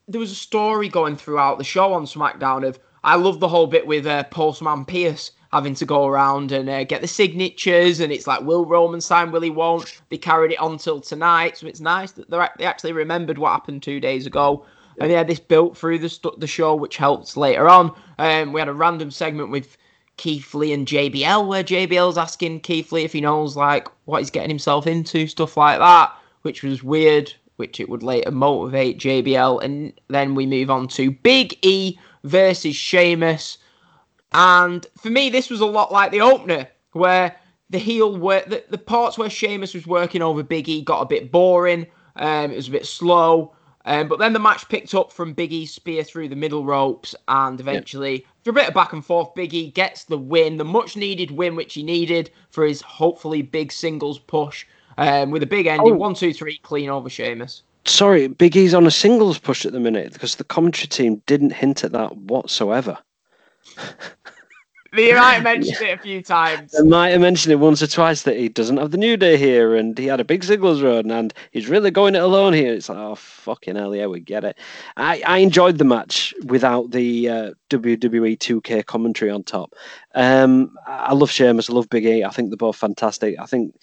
there 0.07 0.21
was 0.21 0.31
a 0.31 0.37
story 0.37 0.88
going 0.88 1.17
throughout 1.17 1.59
the 1.59 1.64
show 1.64 1.93
on 1.93 2.05
SmackDown 2.05 2.64
of 2.67 2.79
I 3.05 3.17
love 3.17 3.38
the 3.38 3.49
whole 3.49 3.67
bit 3.67 3.87
with 3.87 4.07
uh, 4.07 4.25
Postman 4.25 4.87
Pearce 4.87 5.31
having 5.53 5.75
to 5.75 5.85
go 5.85 6.07
around 6.07 6.51
and 6.51 6.69
uh, 6.69 6.85
get 6.85 7.03
the 7.03 7.07
signatures, 7.07 8.01
and 8.01 8.11
it's 8.11 8.27
like, 8.27 8.40
will 8.40 8.64
Roman 8.64 9.01
sign? 9.01 9.31
Will 9.31 9.43
he 9.43 9.51
won't? 9.51 10.01
They 10.09 10.17
carried 10.17 10.53
it 10.53 10.59
on 10.59 10.79
till 10.79 11.01
tonight, 11.01 11.59
so 11.59 11.67
it's 11.67 11.81
nice 11.81 12.12
that 12.12 12.31
they 12.31 12.64
actually 12.64 12.93
remembered 12.93 13.38
what 13.38 13.53
happened 13.53 13.83
two 13.83 14.01
days 14.01 14.27
ago. 14.27 14.64
And 14.99 15.11
they 15.11 15.14
had 15.14 15.29
this 15.29 15.38
built 15.38 15.77
through 15.77 15.99
the 15.99 16.09
st- 16.09 16.40
the 16.40 16.47
show, 16.47 16.75
which 16.75 16.97
helps 16.97 17.37
later 17.37 17.69
on. 17.69 17.95
Um, 18.19 18.53
we 18.53 18.61
had 18.61 18.69
a 18.69 18.75
random 18.75 19.11
segment 19.11 19.51
with 19.51 19.77
Keith 20.17 20.55
Lee 20.55 20.73
and 20.73 20.87
JBL, 20.87 21.47
where 21.47 21.62
JBL's 21.62 22.17
asking 22.17 22.61
Keith 22.61 22.90
Lee 22.90 23.05
if 23.05 23.12
he 23.12 23.21
knows 23.21 23.55
like 23.55 23.88
what 24.07 24.21
he's 24.21 24.31
getting 24.31 24.51
himself 24.51 24.87
into, 24.87 25.27
stuff 25.27 25.57
like 25.57 25.79
that, 25.79 26.12
which 26.43 26.62
was 26.62 26.83
weird. 26.83 27.33
Which 27.57 27.79
it 27.79 27.88
would 27.88 28.03
later 28.03 28.33
motivate 28.33 28.99
JBL, 28.99 29.62
and 29.62 29.93
then 30.09 30.35
we 30.35 30.47
move 30.47 30.71
on 30.71 30.88
to 30.88 31.12
Big 31.12 31.57
E 31.62 31.97
versus 32.25 32.75
Sheamus. 32.75 33.59
And 34.33 34.85
for 35.01 35.11
me, 35.11 35.31
this 35.31 35.49
was 35.49 35.61
a 35.61 35.67
lot 35.67 35.93
like 35.93 36.11
the 36.11 36.21
opener, 36.21 36.69
where 36.93 37.37
the 37.71 37.79
heel 37.79 38.17
work, 38.19 38.47
the, 38.47 38.65
the 38.69 38.79
parts 38.79 39.17
where 39.17 39.31
Sheamus 39.31 39.75
was 39.75 39.87
working 39.87 40.23
over 40.23 40.43
Big 40.43 40.69
E 40.69 40.83
got 40.83 41.03
a 41.03 41.07
bit 41.07 41.31
boring. 41.31 41.87
Um, 42.17 42.51
it 42.51 42.57
was 42.57 42.69
a 42.69 42.73
bit 42.73 42.87
slow. 42.87 43.55
Um, 43.87 44.09
but 44.09 44.19
then 44.19 44.33
the 44.33 44.39
match 44.39 44.69
picked 44.69 44.95
up 44.95 45.13
from 45.13 45.35
Big 45.35 45.53
E's 45.53 45.73
spear 45.73 46.03
through 46.03 46.31
the 46.31 46.37
middle 46.37 46.65
ropes, 46.65 47.15
and 47.29 47.61
eventually, 47.61 48.23
yeah. 48.23 48.27
for 48.43 48.51
a 48.51 48.55
bit 48.55 48.69
of 48.69 48.75
back 48.75 48.95
and 48.95 49.05
forth, 49.05 49.35
Big 49.35 49.53
E 49.53 49.71
gets 49.71 50.05
the 50.05 50.17
win, 50.17 50.57
the 50.57 50.65
much 50.65 50.97
needed 50.97 51.31
win 51.31 51.55
which 51.55 51.75
he 51.75 51.83
needed 51.83 52.31
for 52.49 52.65
his 52.65 52.81
hopefully 52.81 53.43
big 53.43 53.71
singles 53.71 54.19
push 54.19 54.65
um, 54.97 55.31
with 55.31 55.43
a 55.43 55.47
big 55.47 55.67
ending. 55.67 55.93
Oh. 55.93 55.97
One, 55.97 56.15
two, 56.15 56.33
three, 56.33 56.59
clean 56.59 56.89
over 56.89 57.11
Sheamus. 57.11 57.63
Sorry, 57.87 58.29
Big 58.29 58.57
E's 58.57 58.75
on 58.75 58.87
a 58.87 58.90
singles 58.90 59.38
push 59.38 59.66
at 59.66 59.73
the 59.73 59.81
minute 59.81 60.12
because 60.12 60.37
the 60.37 60.44
commentary 60.44 60.88
team 60.88 61.23
didn't 61.27 61.53
hint 61.53 61.85
at 61.85 61.92
that 61.92 62.16
whatsoever. 62.16 62.99
They 64.94 65.12
might 65.12 65.35
have 65.35 65.42
mentioned 65.42 65.79
yeah. 65.81 65.88
it 65.88 65.99
a 65.99 66.03
few 66.03 66.23
times. 66.23 66.73
They 66.73 66.83
might 66.83 67.11
have 67.11 67.20
mentioned 67.20 67.53
it 67.53 67.57
once 67.57 67.83
or 67.83 67.87
twice 67.87 68.23
that 68.23 68.37
he 68.37 68.49
doesn't 68.49 68.77
have 68.77 68.90
the 68.90 68.97
New 68.97 69.16
Day 69.16 69.37
here 69.37 69.75
and 69.75 69.99
he 69.99 70.07
had 70.07 70.20
a 70.20 70.25
big 70.25 70.44
singles 70.44 70.83
run 70.83 71.11
and 71.11 71.35
he's 71.51 71.68
really 71.68 71.90
going 71.90 72.14
it 72.14 72.23
alone 72.23 72.53
here. 72.53 72.73
It's 72.73 72.88
like, 72.88 72.99
oh, 72.99 73.16
fucking 73.16 73.77
hell, 73.77 73.94
yeah, 73.94 74.07
we 74.07 74.20
get 74.20 74.44
it. 74.44 74.57
I, 74.97 75.23
I 75.27 75.38
enjoyed 75.38 75.79
the 75.79 75.85
match 75.85 76.33
without 76.44 76.90
the 76.92 77.29
uh, 77.29 77.51
WWE 77.70 78.38
2K 78.38 78.87
commentary 78.87 79.31
on 79.31 79.42
top. 79.42 79.75
Um, 80.14 80.77
I 80.87 81.12
love 81.12 81.31
Sheamus, 81.31 81.68
I 81.68 81.73
love 81.73 81.88
Big 81.88 82.07
E. 82.07 82.25
I 82.25 82.31
think 82.31 82.51
they're 82.51 82.57
both 82.57 82.77
fantastic. 82.77 83.37
I 83.40 83.47
think 83.47 83.75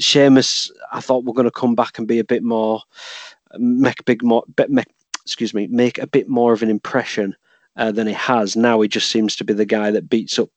Sheamus, 0.00 0.72
I 0.92 1.00
thought 1.00 1.24
we're 1.24 1.34
going 1.34 1.44
to 1.44 1.50
come 1.50 1.74
back 1.74 1.98
and 1.98 2.08
be 2.08 2.18
a 2.18 2.24
bit 2.24 2.42
more, 2.42 2.82
make 3.56 4.00
a 4.00 4.04
big 4.04 4.22
more, 4.22 4.44
make, 4.68 4.88
excuse 5.22 5.54
me, 5.54 5.66
make 5.68 5.98
a 5.98 6.06
bit 6.06 6.28
more 6.28 6.52
of 6.52 6.62
an 6.62 6.70
impression 6.70 7.36
uh, 7.76 7.92
than 7.92 8.06
he 8.06 8.14
has. 8.14 8.56
Now 8.56 8.80
he 8.80 8.88
just 8.88 9.10
seems 9.10 9.36
to 9.36 9.44
be 9.44 9.54
the 9.54 9.64
guy 9.64 9.90
that 9.90 10.08
beats 10.08 10.38
up 10.38 10.50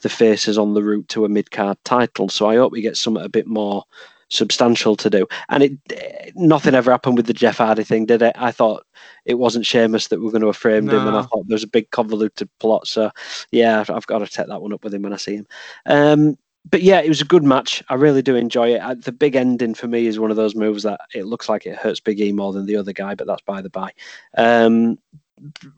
the 0.00 0.08
faces 0.08 0.58
on 0.58 0.74
the 0.74 0.82
route 0.82 1.08
to 1.08 1.24
a 1.24 1.28
mid 1.28 1.50
card 1.50 1.78
title. 1.84 2.28
So 2.28 2.48
I 2.48 2.56
hope 2.56 2.74
he 2.74 2.82
gets 2.82 3.00
something 3.00 3.24
a 3.24 3.28
bit 3.28 3.46
more 3.46 3.84
substantial 4.30 4.96
to 4.96 5.10
do. 5.10 5.26
And 5.48 5.62
it 5.62 6.32
nothing 6.36 6.74
ever 6.74 6.90
happened 6.90 7.16
with 7.16 7.26
the 7.26 7.32
Jeff 7.32 7.58
Hardy 7.58 7.84
thing, 7.84 8.06
did 8.06 8.22
it? 8.22 8.36
I 8.36 8.52
thought 8.52 8.84
it 9.24 9.34
wasn't 9.34 9.66
Sheamus 9.66 10.08
that 10.08 10.18
we 10.18 10.26
were 10.26 10.30
going 10.30 10.42
to 10.42 10.48
have 10.48 10.56
framed 10.56 10.88
no. 10.88 10.98
him, 10.98 11.08
and 11.08 11.16
I 11.16 11.22
thought 11.22 11.46
there 11.46 11.54
was 11.54 11.64
a 11.64 11.68
big 11.68 11.90
convoluted 11.90 12.48
plot. 12.60 12.86
So 12.86 13.10
yeah, 13.50 13.84
I've 13.88 14.06
got 14.06 14.18
to 14.18 14.26
take 14.26 14.48
that 14.48 14.62
one 14.62 14.72
up 14.72 14.84
with 14.84 14.94
him 14.94 15.02
when 15.02 15.12
I 15.12 15.16
see 15.16 15.36
him. 15.36 15.46
Um, 15.86 16.38
but 16.70 16.82
yeah, 16.82 17.00
it 17.00 17.08
was 17.08 17.20
a 17.20 17.26
good 17.26 17.44
match. 17.44 17.82
I 17.88 17.94
really 17.94 18.22
do 18.22 18.36
enjoy 18.36 18.74
it. 18.74 19.04
The 19.04 19.12
big 19.12 19.36
ending 19.36 19.74
for 19.74 19.88
me 19.88 20.06
is 20.06 20.18
one 20.18 20.30
of 20.30 20.36
those 20.36 20.54
moves 20.54 20.82
that 20.82 21.00
it 21.14 21.26
looks 21.26 21.48
like 21.48 21.66
it 21.66 21.76
hurts 21.76 22.00
Big 22.00 22.20
E 22.20 22.32
more 22.32 22.52
than 22.52 22.66
the 22.66 22.76
other 22.76 22.92
guy, 22.92 23.14
but 23.14 23.26
that's 23.26 23.42
by 23.42 23.62
the 23.62 23.70
by. 23.70 23.92
Um, 24.36 24.98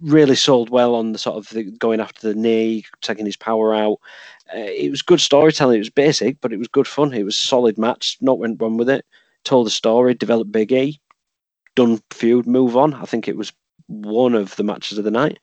really 0.00 0.36
sold 0.36 0.70
well 0.70 0.94
on 0.94 1.12
the 1.12 1.18
sort 1.18 1.36
of 1.36 1.48
the, 1.50 1.64
going 1.64 2.00
after 2.00 2.28
the 2.28 2.34
knee, 2.34 2.84
taking 3.02 3.26
his 3.26 3.36
power 3.36 3.74
out. 3.74 3.98
Uh, 4.52 4.58
it 4.58 4.90
was 4.90 5.02
good 5.02 5.20
storytelling. 5.20 5.76
It 5.76 5.80
was 5.80 5.90
basic, 5.90 6.40
but 6.40 6.52
it 6.52 6.58
was 6.58 6.68
good 6.68 6.88
fun. 6.88 7.12
It 7.12 7.24
was 7.24 7.36
solid 7.36 7.78
match. 7.78 8.16
Not 8.20 8.38
went 8.38 8.60
wrong 8.60 8.76
with 8.76 8.88
it. 8.88 9.04
Told 9.44 9.66
the 9.66 9.70
story, 9.70 10.14
developed 10.14 10.52
Big 10.52 10.72
E, 10.72 11.00
done 11.76 12.02
feud, 12.10 12.46
move 12.46 12.76
on. 12.76 12.94
I 12.94 13.04
think 13.04 13.28
it 13.28 13.36
was 13.36 13.52
one 13.86 14.34
of 14.34 14.56
the 14.56 14.64
matches 14.64 14.98
of 14.98 15.04
the 15.04 15.10
night. 15.10 15.38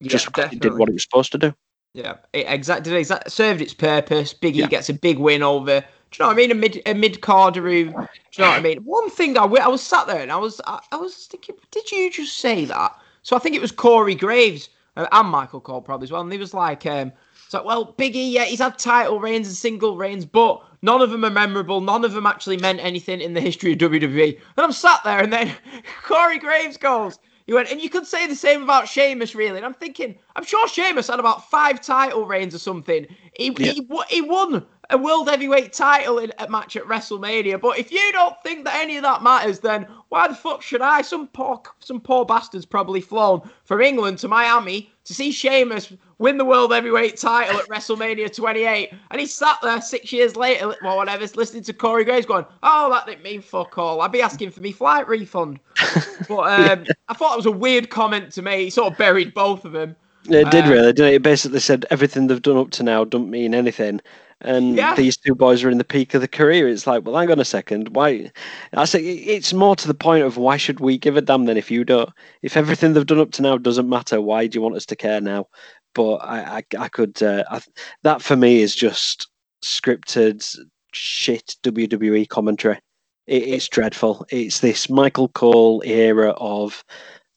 Yeah, 0.00 0.10
Just 0.10 0.32
did 0.32 0.78
what 0.78 0.88
it 0.88 0.92
was 0.92 1.02
supposed 1.02 1.32
to 1.32 1.38
do. 1.38 1.54
Yeah, 1.92 2.16
it 2.32 2.46
exactly 2.48 2.94
exact 2.94 3.30
served 3.30 3.60
its 3.60 3.74
purpose. 3.74 4.32
Big 4.32 4.56
E 4.56 4.60
yeah. 4.60 4.66
gets 4.66 4.88
a 4.88 4.94
big 4.94 5.18
win 5.18 5.42
over. 5.42 5.80
Do 5.80 5.86
you 6.16 6.24
know 6.24 6.28
what 6.28 6.34
I 6.34 6.36
mean? 6.36 6.50
A 6.50 6.54
mid 6.54 6.82
a 6.86 6.94
mid 6.94 7.20
carder 7.20 7.62
who. 7.62 7.84
Do 7.86 7.90
you 7.90 7.92
know 7.92 8.50
what 8.50 8.58
I 8.58 8.60
mean? 8.60 8.78
One 8.84 9.10
thing 9.10 9.36
I, 9.36 9.44
I 9.44 9.68
was 9.68 9.82
sat 9.82 10.06
there 10.06 10.20
and 10.20 10.30
I 10.30 10.36
was 10.36 10.60
I, 10.66 10.80
I 10.92 10.96
was 10.96 11.26
thinking, 11.26 11.56
did 11.70 11.90
you 11.90 12.10
just 12.10 12.38
say 12.38 12.64
that? 12.66 12.96
So 13.22 13.36
I 13.36 13.38
think 13.38 13.54
it 13.56 13.60
was 13.60 13.72
Corey 13.72 14.14
Graves 14.14 14.68
uh, 14.96 15.06
and 15.12 15.28
Michael 15.28 15.60
Cole 15.60 15.82
probably 15.82 16.06
as 16.06 16.12
well. 16.12 16.22
And 16.22 16.32
he 16.32 16.38
was 16.38 16.54
like, 16.54 16.86
um, 16.86 17.12
it's 17.44 17.54
like, 17.54 17.64
well, 17.64 17.94
Biggie, 17.94 18.32
yeah, 18.32 18.44
he's 18.44 18.60
had 18.60 18.78
title 18.78 19.18
reigns 19.18 19.48
and 19.48 19.56
single 19.56 19.96
reigns, 19.96 20.24
but 20.24 20.62
none 20.82 21.00
of 21.00 21.10
them 21.10 21.24
are 21.24 21.30
memorable. 21.30 21.80
None 21.80 22.04
of 22.04 22.12
them 22.12 22.26
actually 22.26 22.56
meant 22.56 22.80
anything 22.80 23.20
in 23.20 23.34
the 23.34 23.40
history 23.40 23.72
of 23.72 23.78
WWE. 23.78 24.36
And 24.36 24.40
I'm 24.64 24.72
sat 24.72 25.02
there, 25.04 25.20
and 25.20 25.32
then 25.32 25.54
Corey 26.04 26.38
Graves 26.38 26.76
goes, 26.76 27.18
he 27.50 27.54
went, 27.54 27.68
and 27.68 27.82
you 27.82 27.90
could 27.90 28.06
say 28.06 28.28
the 28.28 28.36
same 28.36 28.62
about 28.62 28.86
Sheamus, 28.86 29.34
really. 29.34 29.56
And 29.56 29.66
I'm 29.66 29.74
thinking, 29.74 30.14
I'm 30.36 30.44
sure 30.44 30.68
Sheamus 30.68 31.08
had 31.08 31.18
about 31.18 31.50
five 31.50 31.80
title 31.80 32.24
reigns 32.24 32.54
or 32.54 32.60
something. 32.60 33.08
He, 33.34 33.52
yeah. 33.58 33.72
he, 33.72 33.88
he 34.08 34.20
won 34.20 34.64
a 34.88 34.96
world 34.96 35.28
heavyweight 35.28 35.72
title 35.72 36.18
in 36.18 36.32
a 36.38 36.48
match 36.48 36.76
at 36.76 36.84
WrestleMania. 36.84 37.60
But 37.60 37.76
if 37.80 37.90
you 37.90 38.12
don't 38.12 38.40
think 38.44 38.64
that 38.66 38.76
any 38.80 38.98
of 38.98 39.02
that 39.02 39.24
matters, 39.24 39.58
then 39.58 39.88
why 40.10 40.28
the 40.28 40.34
fuck 40.36 40.62
should 40.62 40.80
I? 40.80 41.02
Some 41.02 41.26
poor, 41.26 41.60
some 41.80 42.00
poor 42.00 42.24
bastards 42.24 42.66
probably 42.66 43.00
flown 43.00 43.40
from 43.64 43.80
England 43.80 44.18
to 44.18 44.28
Miami 44.28 44.92
to 45.10 45.14
see 45.14 45.32
Sheamus 45.32 45.92
win 46.18 46.38
the 46.38 46.44
world 46.44 46.72
heavyweight 46.72 47.16
title 47.16 47.58
at 47.58 47.66
WrestleMania 47.66 48.32
28, 48.32 48.92
and 49.10 49.20
he 49.20 49.26
sat 49.26 49.56
there 49.60 49.80
six 49.80 50.12
years 50.12 50.36
later, 50.36 50.72
or 50.84 50.96
whatever, 50.96 51.26
listening 51.34 51.64
to 51.64 51.72
Corey 51.72 52.04
Graves 52.04 52.26
going, 52.26 52.46
"Oh, 52.62 52.88
that 52.92 53.06
didn't 53.06 53.24
mean 53.24 53.42
fuck 53.42 53.76
all. 53.76 54.02
I'd 54.02 54.12
be 54.12 54.22
asking 54.22 54.52
for 54.52 54.60
me 54.60 54.70
flight 54.70 55.08
refund." 55.08 55.58
but 56.28 56.70
um, 56.70 56.86
I 57.08 57.14
thought 57.14 57.32
it 57.32 57.38
was 57.38 57.46
a 57.46 57.50
weird 57.50 57.90
comment 57.90 58.30
to 58.34 58.42
me. 58.42 58.62
He 58.62 58.70
sort 58.70 58.92
of 58.92 58.98
buried 58.98 59.34
both 59.34 59.64
of 59.64 59.72
them. 59.72 59.96
It 60.26 60.48
did 60.52 60.66
um, 60.66 60.70
really, 60.70 60.92
didn't 60.92 61.08
it? 61.08 61.14
It 61.14 61.22
basically 61.22 61.58
said 61.58 61.86
everything 61.90 62.28
they've 62.28 62.40
done 62.40 62.56
up 62.56 62.70
to 62.72 62.84
now 62.84 63.02
don't 63.02 63.30
mean 63.30 63.52
anything 63.52 64.00
and 64.42 64.76
yeah. 64.76 64.94
these 64.94 65.16
two 65.16 65.34
boys 65.34 65.62
are 65.62 65.70
in 65.70 65.78
the 65.78 65.84
peak 65.84 66.14
of 66.14 66.20
the 66.20 66.28
career. 66.28 66.68
It's 66.68 66.86
like, 66.86 67.04
well, 67.04 67.16
hang 67.16 67.30
on 67.30 67.40
a 67.40 67.44
second. 67.44 67.90
Why? 67.90 68.30
I 68.72 68.84
say 68.84 69.02
it's 69.02 69.52
more 69.52 69.76
to 69.76 69.86
the 69.86 69.94
point 69.94 70.24
of 70.24 70.36
why 70.36 70.56
should 70.56 70.80
we 70.80 70.96
give 70.96 71.16
a 71.16 71.20
damn 71.20 71.44
then 71.44 71.56
if 71.56 71.70
you 71.70 71.84
don't? 71.84 72.10
If 72.42 72.56
everything 72.56 72.92
they've 72.92 73.06
done 73.06 73.20
up 73.20 73.32
to 73.32 73.42
now 73.42 73.58
doesn't 73.58 73.88
matter, 73.88 74.20
why 74.20 74.46
do 74.46 74.56
you 74.56 74.62
want 74.62 74.76
us 74.76 74.86
to 74.86 74.96
care 74.96 75.20
now? 75.20 75.46
But 75.94 76.16
I, 76.16 76.58
I, 76.58 76.62
I 76.78 76.88
could 76.88 77.22
uh, 77.22 77.44
I, 77.50 77.60
that 78.02 78.22
for 78.22 78.36
me 78.36 78.60
is 78.60 78.74
just 78.74 79.28
scripted 79.62 80.46
shit 80.92 81.56
WWE 81.62 82.28
commentary. 82.28 82.78
It, 83.26 83.42
it's 83.42 83.68
dreadful. 83.68 84.26
It's 84.30 84.60
this 84.60 84.88
Michael 84.88 85.28
Cole 85.28 85.82
era 85.84 86.30
of 86.30 86.82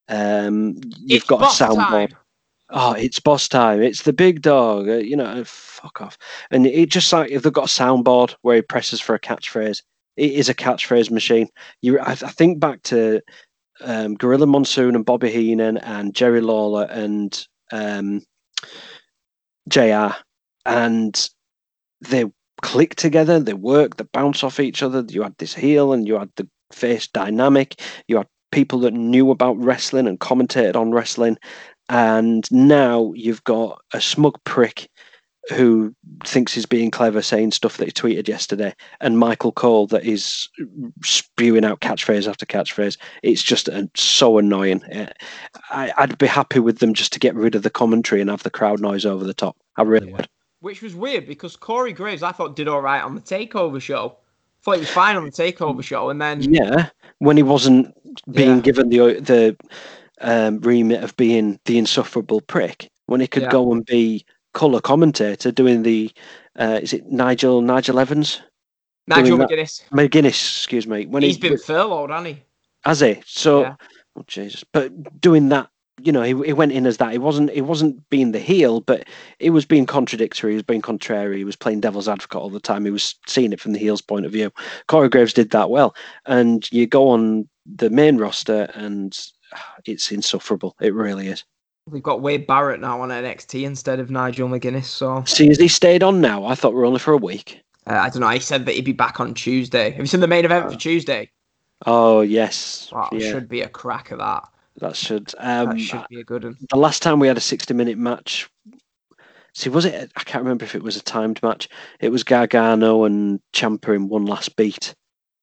um, 0.08 0.76
you've 1.00 1.22
It's 1.22 1.26
got 1.26 1.42
a 1.42 1.64
soundboard. 1.64 2.10
time. 2.10 2.18
Oh, 2.76 2.94
it's 2.94 3.20
boss 3.20 3.48
time. 3.48 3.84
It's 3.84 4.02
the 4.02 4.14
big 4.14 4.42
dog. 4.42 4.90
uh, 4.90 4.94
You 4.94 5.16
know, 5.16 5.26
uh, 5.26 5.44
fuck 5.46 6.02
off. 6.02 6.18
And 6.50 6.66
it 6.66 6.90
just 6.90 7.14
like 7.14 7.30
if 7.32 7.44
they've 7.44 7.54
got 7.54 7.66
a 7.66 7.68
soundboard 7.68 8.36
where 8.42 8.56
he 8.56 8.62
presses 8.64 9.00
for 9.00 9.14
a 9.14 9.20
catchphrase, 9.20 9.84
it 10.18 10.32
is 10.32 10.50
a 10.50 10.56
catchphrase 10.56 11.12
machine. 11.12 11.50
You, 11.82 12.00
I, 12.00 12.12
I 12.12 12.16
think 12.16 12.60
back 12.60 12.82
to 12.84 13.22
um, 13.82 14.16
Gorilla 14.16 14.48
Monsoon 14.48 14.96
and 14.96 15.06
Bobby 15.06 15.30
Heenan 15.30 15.78
and 15.78 16.16
Jerry 16.16 16.42
Lawler 16.42 16.86
and 16.90 17.48
um, 17.72 18.24
Jr. 19.70 20.10
And 20.66 21.30
they 22.02 22.26
click 22.64 22.96
together. 22.96 23.40
They 23.40 23.54
work. 23.54 23.98
They 23.98 24.06
bounce 24.14 24.44
off 24.44 24.60
each 24.60 24.82
other. 24.82 25.06
You 25.08 25.22
had 25.22 25.38
this 25.38 25.54
heel 25.54 25.94
and 25.94 26.08
you 26.08 26.18
had 26.18 26.32
the 26.38 26.48
face 26.72 27.08
dynamic. 27.08 27.80
You 28.08 28.18
had 28.18 28.28
people 28.52 28.80
that 28.80 28.94
knew 28.94 29.32
about 29.32 29.58
wrestling 29.58 30.08
and 30.08 30.20
commentated 30.20 30.76
on 30.76 30.92
wrestling 30.92 31.38
and 31.90 32.52
now 32.52 33.12
you've 33.16 33.44
got 33.44 33.82
a 33.94 34.02
smug 34.02 34.42
prick 34.44 34.90
who 35.50 35.94
thinks 36.24 36.54
he's 36.54 36.66
being 36.66 36.90
clever 36.90 37.22
saying 37.22 37.52
stuff 37.52 37.76
that 37.76 37.86
he 37.86 37.92
tweeted 37.92 38.30
yesterday 38.30 38.74
and 39.02 39.20
michael 39.20 39.52
cole 39.52 39.86
that 39.86 40.06
is 40.06 40.48
spewing 41.04 41.66
out 41.66 41.82
catchphrase 41.82 42.30
after 42.30 42.46
catchphrase. 42.46 42.98
It's 43.24 43.44
just 43.44 43.68
uh, 43.68 43.84
so 43.94 44.38
annoying. 44.38 44.82
Uh, 44.86 45.12
I, 45.70 45.92
i'd 45.98 46.18
be 46.18 46.28
happy 46.28 46.60
with 46.60 46.80
them 46.80 46.94
just 46.94 47.12
to 47.14 47.20
get 47.20 47.36
rid 47.36 47.56
of 47.56 47.64
the 47.64 47.70
commentary 47.70 48.22
and 48.22 48.30
have 48.30 48.44
the 48.44 48.50
crowd 48.50 48.80
noise 48.80 49.06
over 49.06 49.26
the 49.26 49.34
top. 49.34 49.58
I 49.76 49.82
really 49.82 50.14
would. 50.14 50.30
Which 50.62 50.82
was 50.82 50.96
weird 50.96 51.28
because 51.28 51.58
Corey 51.58 51.92
Graves, 51.92 52.24
I 52.24 52.32
thought, 52.32 52.56
did 52.56 52.70
all 52.70 52.80
right 52.82 53.04
on 53.04 53.16
the 53.16 53.22
Takeover 53.22 53.82
show. 53.82 54.16
Thought 54.62 54.76
he 54.76 54.80
was 54.80 54.90
fine 54.90 55.18
on 55.18 55.26
the 55.26 55.32
Takeover 55.32 55.84
show, 55.84 56.10
and 56.10 56.22
then 56.22 56.42
yeah 56.42 56.88
when 57.20 57.36
he 57.36 57.44
wasn't 57.44 57.94
being 58.32 58.56
Yeah. 58.58 58.62
given 58.62 58.88
the 58.90 58.98
the 59.20 59.58
um, 60.24 60.60
remit 60.62 61.04
of 61.04 61.16
being 61.18 61.60
the 61.66 61.78
insufferable 61.78 62.42
prick 62.42 62.90
when 63.08 63.22
he 63.22 63.28
could 63.28 63.44
Yeah. 63.44 63.50
go 63.52 63.72
and 63.72 63.86
be 63.86 64.26
color 64.54 64.82
commentator 64.82 65.52
doing 65.52 65.84
the 65.84 66.12
uh, 66.58 66.80
is 66.82 66.94
it 66.94 67.06
nigel 67.12 67.62
nigel 67.62 68.00
evans? 68.00 68.42
Nigel 69.08 69.38
doing 69.38 69.40
that- 69.40 69.50
McGuinness, 69.50 69.84
mcguinness 69.92 70.58
excuse 70.58 70.88
me 70.88 71.06
when 71.06 71.24
he's 71.24 71.36
he 71.36 71.42
been 71.50 71.58
furloughed, 71.58 72.10
hasn't 72.12 72.28
he? 72.36 72.44
has 72.86 73.00
he? 73.02 73.22
So 73.26 73.62
Yeah. 73.62 73.76
oh 74.18 74.24
jesus. 74.28 74.64
But 74.72 75.20
doing 75.22 75.50
that 75.50 75.70
you 76.02 76.12
know 76.12 76.22
he, 76.24 76.34
he 76.46 76.54
went 76.54 76.72
in 76.72 76.86
as 76.88 76.98
that. 76.98 77.12
He 77.12 77.18
wasn't 77.18 77.52
he 77.52 77.62
wasn't 77.62 78.08
being 78.10 78.32
the 78.32 78.40
heel 78.40 78.82
but 78.82 79.06
he 79.40 79.50
was 79.50 79.66
being 79.66 79.86
contradictory 79.86 80.52
he 80.52 80.56
was 80.56 80.64
being 80.64 80.82
contrary 80.82 81.38
he 81.38 81.44
was 81.44 81.56
playing 81.56 81.82
devil's 81.82 82.08
advocate 82.08 82.42
all 82.42 82.50
the 82.50 82.60
time. 82.60 82.86
He 82.86 82.92
was 82.92 83.16
seeing 83.28 83.54
it 83.54 83.60
from 83.60 83.74
the 83.74 83.80
heel's 83.80 84.02
point 84.02 84.26
of 84.26 84.32
view. 84.32 84.52
Corey 84.88 85.10
graves 85.10 85.34
did 85.34 85.50
that 85.52 85.70
well. 85.70 85.96
And 86.26 86.68
you 86.72 86.88
go 86.88 87.10
on 87.10 87.48
the 87.66 87.90
main 87.90 88.18
roster 88.18 88.70
and 88.76 89.18
it's 89.86 90.12
insufferable 90.12 90.76
it 90.82 90.94
really 90.94 91.28
is 91.28 91.44
We've 91.90 92.02
got 92.02 92.22
Wade 92.22 92.48
Barrett 92.48 92.80
now 92.80 93.02
on 93.02 93.10
NXT 93.10 93.66
instead 93.66 94.00
of 94.00 94.10
Nigel 94.10 94.48
McGuinness. 94.48 94.86
So 94.86 95.22
see 95.26 95.48
has 95.50 95.58
he 95.60 95.68
stayed 95.68 96.02
on 96.02 96.22
now 96.22 96.46
i 96.46 96.56
thought 96.56 96.74
we 96.74 96.80
are 96.80 96.86
only 96.86 97.00
for 97.00 97.14
a 97.14 97.18
week 97.18 97.60
uh, 97.86 97.96
I 97.96 98.10
don't 98.10 98.22
know. 98.22 98.30
He 98.30 98.40
said 98.40 98.66
that 98.66 98.76
he'd 98.76 98.86
be 98.86 98.94
back 98.94 99.20
on 99.20 99.34
Tuesday. 99.34 99.90
Have 99.92 100.00
you 100.00 100.06
seen 100.06 100.22
the 100.22 100.28
main 100.28 100.46
event 100.46 100.72
for 100.72 100.78
Tuesday? 100.78 101.30
oh 101.86 102.22
yes 102.22 102.90
Wow, 102.94 103.10
yeah 103.12 103.30
should 103.32 103.50
be 103.50 103.60
a 103.62 103.68
crack 103.68 104.12
of 104.12 104.20
that. 104.20 104.48
that 104.78 104.96
should 104.96 105.34
um 105.40 105.72
That 105.72 105.80
should 105.80 106.06
be 106.10 106.22
a 106.22 106.24
good 106.24 106.46
one. 106.46 106.58
the 106.70 106.78
last 106.78 107.02
time 107.02 107.20
we 107.20 107.28
had 107.28 107.36
a 107.36 107.42
60 107.42 107.74
minute 107.74 107.98
match 107.98 108.50
see 109.54 109.70
was 109.70 109.84
it 109.86 110.12
i 110.16 110.24
can't 110.24 110.44
remember 110.44 110.64
if 110.64 110.76
it 110.76 110.82
was 110.84 110.96
a 110.96 111.04
timed 111.04 111.44
match 111.44 111.68
it 112.00 112.10
was 112.10 112.24
gargano 112.24 113.04
and 113.04 113.42
Ciampa 113.54 113.94
in 113.96 114.08
one 114.08 114.26
last 114.26 114.56
beat 114.56 114.96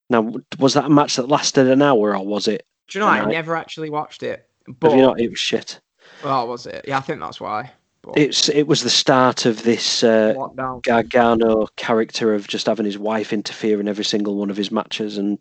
now 0.09 0.33
was 0.59 0.73
that 0.73 0.85
a 0.85 0.89
match 0.89 1.15
that 1.17 1.29
lasted 1.29 1.67
an 1.67 1.81
hour 1.83 2.15
or 2.17 2.25
was 2.25 2.47
it 2.47 2.65
Do 2.91 2.99
you 2.99 3.05
know? 3.05 3.09
I 3.11 3.19
Right. 3.19 3.29
never 3.29 3.55
actually 3.55 3.89
watched 3.89 4.21
it. 4.21 4.47
But 4.67 4.91
you 4.91 5.01
not 5.01 5.19
it 5.19 5.29
was 5.29 5.39
shit 5.39 5.79
oh, 6.23 6.45
was 6.45 6.65
it? 6.65 6.85
Yeah, 6.87 6.97
I 6.97 7.01
think 7.01 7.19
that's 7.19 7.39
why. 7.39 7.71
But 8.01 8.17
it's 8.17 8.49
it 8.49 8.67
was 8.67 8.83
the 8.83 8.89
start 8.89 9.45
of 9.45 9.63
this 9.63 10.03
uh, 10.03 10.33
gargano 10.81 11.67
character 11.75 12.33
of 12.33 12.47
just 12.47 12.65
having 12.65 12.85
his 12.85 12.97
wife 12.97 13.31
interfere 13.31 13.79
in 13.79 13.87
every 13.87 14.05
single 14.05 14.35
one 14.35 14.49
of 14.49 14.57
his 14.57 14.71
matches 14.71 15.17
and 15.17 15.37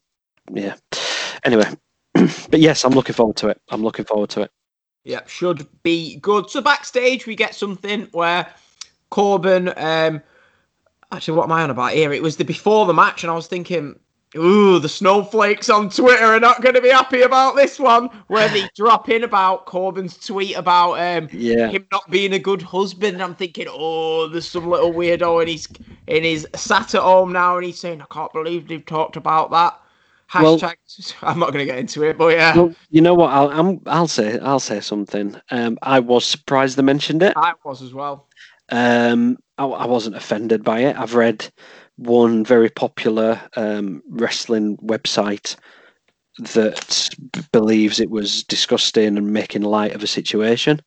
yeah 0.52 0.74
anyway 1.44 1.64
but 2.14 2.60
yes 2.60 2.84
i'm 2.84 2.92
looking 2.92 3.14
forward 3.14 3.36
to 3.36 3.48
it 3.48 3.60
i'm 3.70 3.82
looking 3.82 4.04
forward 4.04 4.28
to 4.30 4.42
it 4.42 4.50
Yeah, 5.04 5.20
should 5.26 5.66
be 5.82 6.16
good. 6.16 6.50
So 6.50 6.60
backstage, 6.60 7.26
we 7.26 7.34
get 7.34 7.54
something 7.54 8.08
where 8.12 8.46
Corbin. 9.10 9.72
Um, 9.76 10.22
actually, 11.12 11.36
what 11.36 11.44
am 11.44 11.52
I 11.52 11.62
on 11.62 11.70
about 11.70 11.92
here? 11.92 12.12
It 12.12 12.22
was 12.22 12.36
the 12.36 12.44
before 12.44 12.84
the 12.86 12.94
match, 12.94 13.24
and 13.24 13.30
I 13.30 13.34
was 13.34 13.46
thinking, 13.46 13.98
ooh, 14.36 14.78
the 14.78 14.88
snowflakes 14.88 15.68
on 15.68 15.90
Twitter 15.90 16.24
are 16.24 16.40
not 16.40 16.62
going 16.62 16.74
to 16.74 16.80
be 16.80 16.90
happy 16.90 17.22
about 17.22 17.56
this 17.56 17.78
one. 17.78 18.08
Where 18.28 18.48
they 18.48 18.68
drop 18.76 19.08
in 19.08 19.24
about 19.24 19.66
Corbin's 19.66 20.16
tweet 20.16 20.56
about 20.56 20.94
um, 20.94 21.28
yeah 21.32 21.68
him 21.68 21.86
not 21.90 22.08
being 22.10 22.32
a 22.32 22.38
good 22.38 22.62
husband. 22.62 23.14
And 23.14 23.22
I'm 23.22 23.34
thinking, 23.34 23.66
oh, 23.68 24.28
there's 24.28 24.48
some 24.48 24.68
little 24.68 24.92
weirdo, 24.92 25.40
and 25.40 25.48
he's 25.48 25.68
and 26.08 26.24
he's 26.24 26.46
sat 26.54 26.94
at 26.94 27.02
home 27.02 27.32
now, 27.32 27.56
and 27.56 27.66
he's 27.66 27.78
saying, 27.78 28.00
I 28.02 28.06
can't 28.10 28.32
believe 28.32 28.68
they've 28.68 28.84
talked 28.84 29.16
about 29.16 29.50
that. 29.50 29.80
Well- 30.34 30.60
I'm 31.22 31.38
not 31.40 31.52
going 31.52 31.58
to 31.58 31.64
get 31.64 31.78
into 31.78 32.04
it, 32.04 32.16
but 32.16 32.28
yeah, 32.28 32.54
well, 32.54 32.74
you 32.90 33.00
know 33.00 33.14
what 33.14 33.30
I'll 33.32 33.50
I'm, 33.50 33.80
I'll 33.86 34.06
say 34.06 34.38
I'll 34.38 34.60
say 34.60 34.80
something. 34.80 35.40
Um, 35.50 35.76
I 35.82 35.98
was 36.00 36.24
surprised 36.24 36.76
they 36.76 36.82
mentioned 36.82 37.22
it. 37.22 37.32
I 37.36 37.54
was 37.64 37.82
as 37.82 37.92
well. 37.92 38.28
Um, 38.68 39.38
I, 39.58 39.64
I 39.64 39.86
wasn't 39.86 40.14
offended 40.16 40.62
by 40.62 40.80
it. 40.80 40.96
I've 40.96 41.14
read 41.14 41.50
one 42.00 42.44
very 42.44 42.70
popular 42.70 43.40
um, 43.56 44.02
wrestling 44.08 44.78
website 44.78 45.54
that 46.38 47.10
b- 47.32 47.42
believes 47.52 48.00
it 48.00 48.10
was 48.10 48.42
disgusting 48.44 49.18
and 49.18 49.32
making 49.32 49.62
light 49.62 49.94
of 49.94 50.02
a 50.02 50.06
situation. 50.06 50.80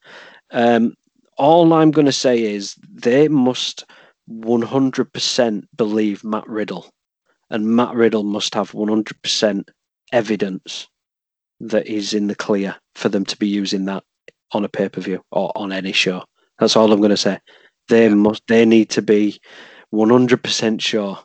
Um, 0.52 0.96
all 1.38 1.72
I'm 1.74 1.92
going 1.92 2.08
to 2.08 2.12
say 2.12 2.42
is 2.42 2.76
they 2.92 3.28
must 3.28 3.86
100% 4.30 5.64
believe 5.76 6.24
Matt 6.24 6.48
Riddle, 6.48 6.90
and 7.52 7.76
Matt 7.76 7.94
Riddle 7.94 8.24
must 8.24 8.56
have 8.56 8.72
100% 8.72 9.64
evidence 10.12 10.88
that 11.60 11.88
he's 11.88 12.16
in 12.16 12.28
the 12.28 12.36
clear 12.36 12.76
for 12.96 13.10
them 13.10 13.26
to 13.26 13.38
be 13.38 13.48
using 13.48 13.86
that 13.86 14.04
on 14.52 14.66
a 14.66 14.70
pay 14.70 14.90
per 14.90 15.02
view 15.02 15.22
or 15.32 15.52
on 15.56 15.72
any 15.72 15.92
show. 15.92 16.24
That's 16.60 16.76
all 16.76 16.92
I'm 16.92 17.00
going 17.00 17.10
to 17.12 17.18
say. 17.18 17.40
They 17.88 18.10
must. 18.10 18.44
They 18.48 18.66
need 18.66 18.90
to 18.92 19.02
be 19.02 19.40
100% 19.94 20.82
sure 20.82 21.20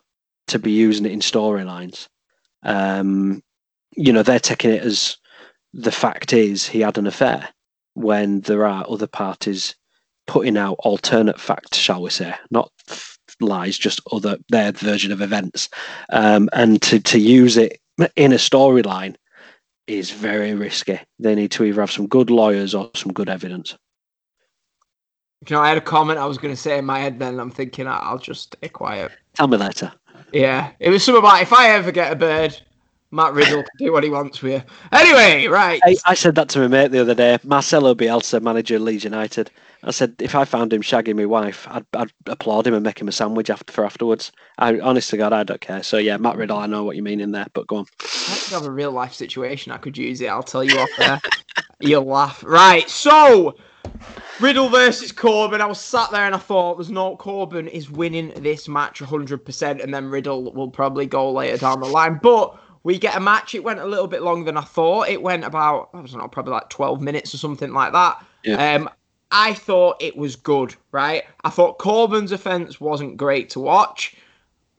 to 0.47 0.59
be 0.59 0.71
using 0.71 1.05
it 1.05 1.11
in 1.11 1.19
storylines. 1.19 2.07
Um, 2.63 3.41
you 3.95 4.13
know, 4.13 4.23
they're 4.23 4.39
taking 4.39 4.71
it 4.71 4.83
as 4.83 5.17
the 5.73 5.91
fact 5.91 6.33
is 6.33 6.67
he 6.67 6.81
had 6.81 6.97
an 6.97 7.07
affair 7.07 7.49
when 7.95 8.41
there 8.41 8.65
are 8.65 8.85
other 8.87 9.07
parties 9.07 9.75
putting 10.27 10.57
out 10.57 10.77
alternate 10.79 11.39
facts, 11.39 11.77
shall 11.77 12.01
we 12.01 12.09
say, 12.09 12.33
not 12.51 12.71
lies, 13.41 13.77
just 13.77 14.01
other 14.11 14.37
their 14.49 14.71
version 14.71 15.11
of 15.11 15.21
events. 15.21 15.69
Um, 16.09 16.49
and 16.53 16.81
to, 16.83 16.99
to 16.99 17.19
use 17.19 17.57
it 17.57 17.79
in 18.15 18.31
a 18.31 18.37
storyline 18.37 19.15
is 19.87 20.11
very 20.11 20.53
risky. 20.53 20.99
They 21.17 21.35
need 21.35 21.51
to 21.51 21.63
either 21.63 21.81
have 21.81 21.91
some 21.91 22.07
good 22.07 22.29
lawyers 22.29 22.75
or 22.75 22.91
some 22.95 23.11
good 23.11 23.29
evidence. 23.29 23.75
You 25.47 25.55
know, 25.55 25.61
I 25.61 25.69
had 25.69 25.77
a 25.77 25.81
comment 25.81 26.19
I 26.19 26.25
was 26.25 26.37
going 26.37 26.53
to 26.53 26.59
say 26.59 26.77
in 26.77 26.85
my 26.85 26.99
head 26.99 27.17
then. 27.19 27.39
I'm 27.39 27.51
thinking 27.51 27.87
"I- 27.87 27.99
I'll 27.99 28.17
just 28.17 28.53
stay 28.53 28.67
quiet. 28.69 29.11
Tell 29.35 29.47
me 29.47 29.57
later. 29.57 29.91
Yeah, 30.33 30.71
it 30.79 30.89
was 30.89 31.03
something 31.03 31.19
about 31.19 31.41
if 31.41 31.53
I 31.53 31.69
ever 31.69 31.91
get 31.91 32.11
a 32.11 32.15
bird, 32.15 32.59
Matt 33.11 33.33
Riddle 33.33 33.63
can 33.63 33.77
do 33.77 33.91
what 33.91 34.03
he 34.03 34.09
wants 34.09 34.41
with 34.41 34.53
you. 34.53 34.61
Anyway, 34.91 35.47
right. 35.47 35.81
I, 35.83 35.95
I 36.05 36.13
said 36.13 36.35
that 36.35 36.49
to 36.49 36.59
my 36.59 36.67
mate 36.67 36.91
the 36.91 36.99
other 36.99 37.15
day. 37.15 37.39
Marcelo 37.43 37.95
Bielsa, 37.95 38.41
manager 38.41 38.75
of 38.75 38.83
Leeds 38.83 39.05
United. 39.05 39.49
I 39.81 39.91
said 39.91 40.15
if 40.19 40.35
I 40.35 40.43
found 40.43 40.73
him 40.73 40.81
shagging 40.81 41.15
my 41.15 41.25
wife, 41.25 41.65
I'd, 41.69 41.85
I'd 41.93 42.11
applaud 42.27 42.67
him 42.67 42.73
and 42.73 42.83
make 42.83 42.99
him 42.99 43.07
a 43.07 43.13
sandwich 43.13 43.49
after 43.49 43.71
for 43.71 43.85
afterwards. 43.85 44.31
I 44.57 44.77
honest 44.79 45.09
to 45.11 45.17
God, 45.17 45.31
I 45.31 45.43
don't 45.43 45.61
care. 45.61 45.81
So 45.83 45.97
yeah, 45.97 46.17
Matt 46.17 46.35
Riddle, 46.35 46.57
I 46.57 46.65
know 46.67 46.83
what 46.83 46.97
you 46.97 47.03
mean 47.03 47.21
in 47.21 47.31
there, 47.31 47.47
but 47.53 47.65
go 47.65 47.77
on. 47.77 47.85
I 48.01 48.37
have 48.51 48.65
a 48.65 48.71
real 48.71 48.91
life 48.91 49.13
situation. 49.13 49.71
I 49.71 49.77
could 49.77 49.97
use 49.97 50.19
it. 50.19 50.27
I'll 50.27 50.43
tell 50.43 50.63
you 50.65 50.77
off 50.77 50.89
there. 50.97 51.21
You'll 51.79 52.03
laugh. 52.03 52.43
Right. 52.43 52.87
So, 52.89 53.55
Riddle 54.39 54.69
versus 54.69 55.11
Corbin. 55.11 55.61
I 55.61 55.65
was 55.65 55.79
sat 55.79 56.11
there 56.11 56.25
and 56.25 56.35
I 56.35 56.37
thought, 56.37 56.77
there's 56.77 56.89
no 56.89 57.15
Corbin 57.17 57.67
is 57.67 57.91
winning 57.91 58.29
this 58.37 58.67
match 58.67 58.99
100%, 58.99 59.83
and 59.83 59.93
then 59.93 60.09
Riddle 60.09 60.51
will 60.53 60.69
probably 60.69 61.05
go 61.05 61.31
later 61.31 61.57
down 61.57 61.81
the 61.81 61.87
line. 61.87 62.19
But 62.21 62.57
we 62.83 62.97
get 62.97 63.15
a 63.15 63.19
match. 63.19 63.53
It 63.53 63.63
went 63.63 63.79
a 63.79 63.85
little 63.85 64.07
bit 64.07 64.21
longer 64.21 64.45
than 64.45 64.57
I 64.57 64.61
thought. 64.61 65.09
It 65.09 65.21
went 65.21 65.43
about, 65.43 65.89
I 65.93 65.97
don't 65.97 66.13
know, 66.13 66.27
probably 66.27 66.53
like 66.53 66.69
12 66.69 67.01
minutes 67.01 67.33
or 67.33 67.37
something 67.37 67.73
like 67.73 67.91
that. 67.93 68.25
Yeah. 68.43 68.75
Um, 68.75 68.89
I 69.31 69.53
thought 69.53 70.01
it 70.01 70.15
was 70.17 70.35
good, 70.35 70.75
right? 70.91 71.23
I 71.43 71.49
thought 71.49 71.77
Corbin's 71.77 72.31
offense 72.31 72.81
wasn't 72.81 73.17
great 73.17 73.49
to 73.51 73.59
watch. 73.59 74.15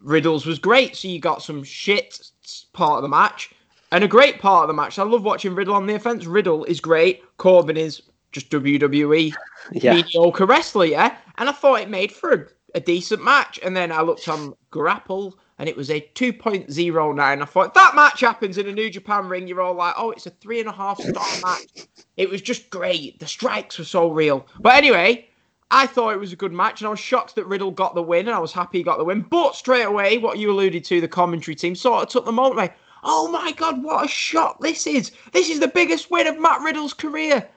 Riddle's 0.01 0.47
was 0.47 0.59
great. 0.59 0.97
So 0.97 1.09
you 1.09 1.21
got 1.21 1.43
some 1.43 1.63
shit 1.63 2.31
part 2.73 2.97
of 2.97 3.03
the 3.03 3.09
match 3.09 3.51
and 3.93 4.03
a 4.03 4.09
great 4.09 4.41
part 4.41 4.65
of 4.65 4.69
the 4.69 4.75
match. 4.75 4.99
I 4.99 5.03
love 5.03 5.23
watching 5.23 5.55
Riddle 5.55 5.75
on 5.75 5.87
the 5.87 5.95
offense. 5.95 6.27
Riddle 6.27 6.65
is 6.65 6.81
great. 6.81 7.23
Corbin 7.37 7.77
is 7.77 8.03
just 8.33 8.51
WWE 8.51 9.35
Yeah, 9.73 9.95
mediocre 9.95 10.47
wrestler, 10.47 10.87
yeah. 10.87 11.17
And 11.39 11.49
I 11.49 11.53
thought 11.53 11.81
it 11.81 11.91
made 11.91 12.13
for 12.13 12.33
a, 12.33 12.47
a 12.77 12.81
decent 12.81 13.23
match. 13.23 13.59
And 13.63 13.77
then 13.77 13.93
I 13.93 14.03
looked 14.03 14.29
on 14.29 14.55
Grapple 14.71 15.39
and 15.59 15.69
it 15.69 15.77
was 15.77 15.91
a 15.91 16.01
2.09. 16.15 17.43
I 17.43 17.45
thought 17.45 17.75
that 17.75 17.95
match 17.95 18.21
happens 18.21 18.57
in 18.57 18.67
a 18.67 18.73
New 18.73 18.89
Japan 18.89 19.29
ring. 19.29 19.47
You're 19.47 19.61
all 19.61 19.75
like, 19.75 19.95
oh, 19.97 20.11
it's 20.11 20.27
a 20.27 20.31
three 20.31 20.59
and 20.59 20.69
a 20.69 20.73
half 20.73 20.99
star 20.99 21.27
match. 21.45 21.87
It 22.17 22.31
was 22.31 22.41
just 22.41 22.71
great. 22.71 23.19
The 23.21 23.27
strikes 23.27 23.79
were 23.79 23.85
so 23.85 24.11
real. 24.11 24.47
But 24.61 24.77
anyway, 24.77 25.29
I 25.71 25.87
thought 25.87 26.15
it 26.15 26.19
was 26.19 26.33
a 26.33 26.37
good 26.37 26.53
match, 26.53 26.81
and 26.81 26.89
I 26.89 26.91
was 26.91 26.99
shocked 26.99 27.35
that 27.35 27.47
Riddle 27.47 27.71
got 27.71 27.95
the 27.95 28.03
win, 28.03 28.27
and 28.27 28.35
I 28.35 28.41
was 28.41 28.53
happy 28.53 28.79
he 28.79 28.85
got 28.85 28.99
the 28.99 29.05
win. 29.05 29.21
But 29.21 29.55
straight 29.55 29.85
away, 29.85 30.19
what 30.19 30.39
you 30.39 30.51
alluded 30.51 30.83
to, 30.85 31.01
the 31.01 31.09
commentary 31.09 31.55
team 31.55 31.75
sort 31.75 32.03
of 32.03 32.09
took 32.09 32.25
the 32.25 32.33
moment 32.33 32.59
away. 32.59 32.73
Oh 33.05 33.31
my 33.31 33.53
god, 33.53 33.83
what 33.83 34.07
a 34.07 34.09
shot 34.09 34.61
this 34.61 34.87
is! 34.87 35.13
This 35.33 35.49
is 35.49 35.61
the 35.61 35.69
biggest 35.69 36.11
win 36.11 36.27
of 36.27 36.41
Matt 36.41 36.63
Riddle's 36.63 36.95
career. 36.95 37.49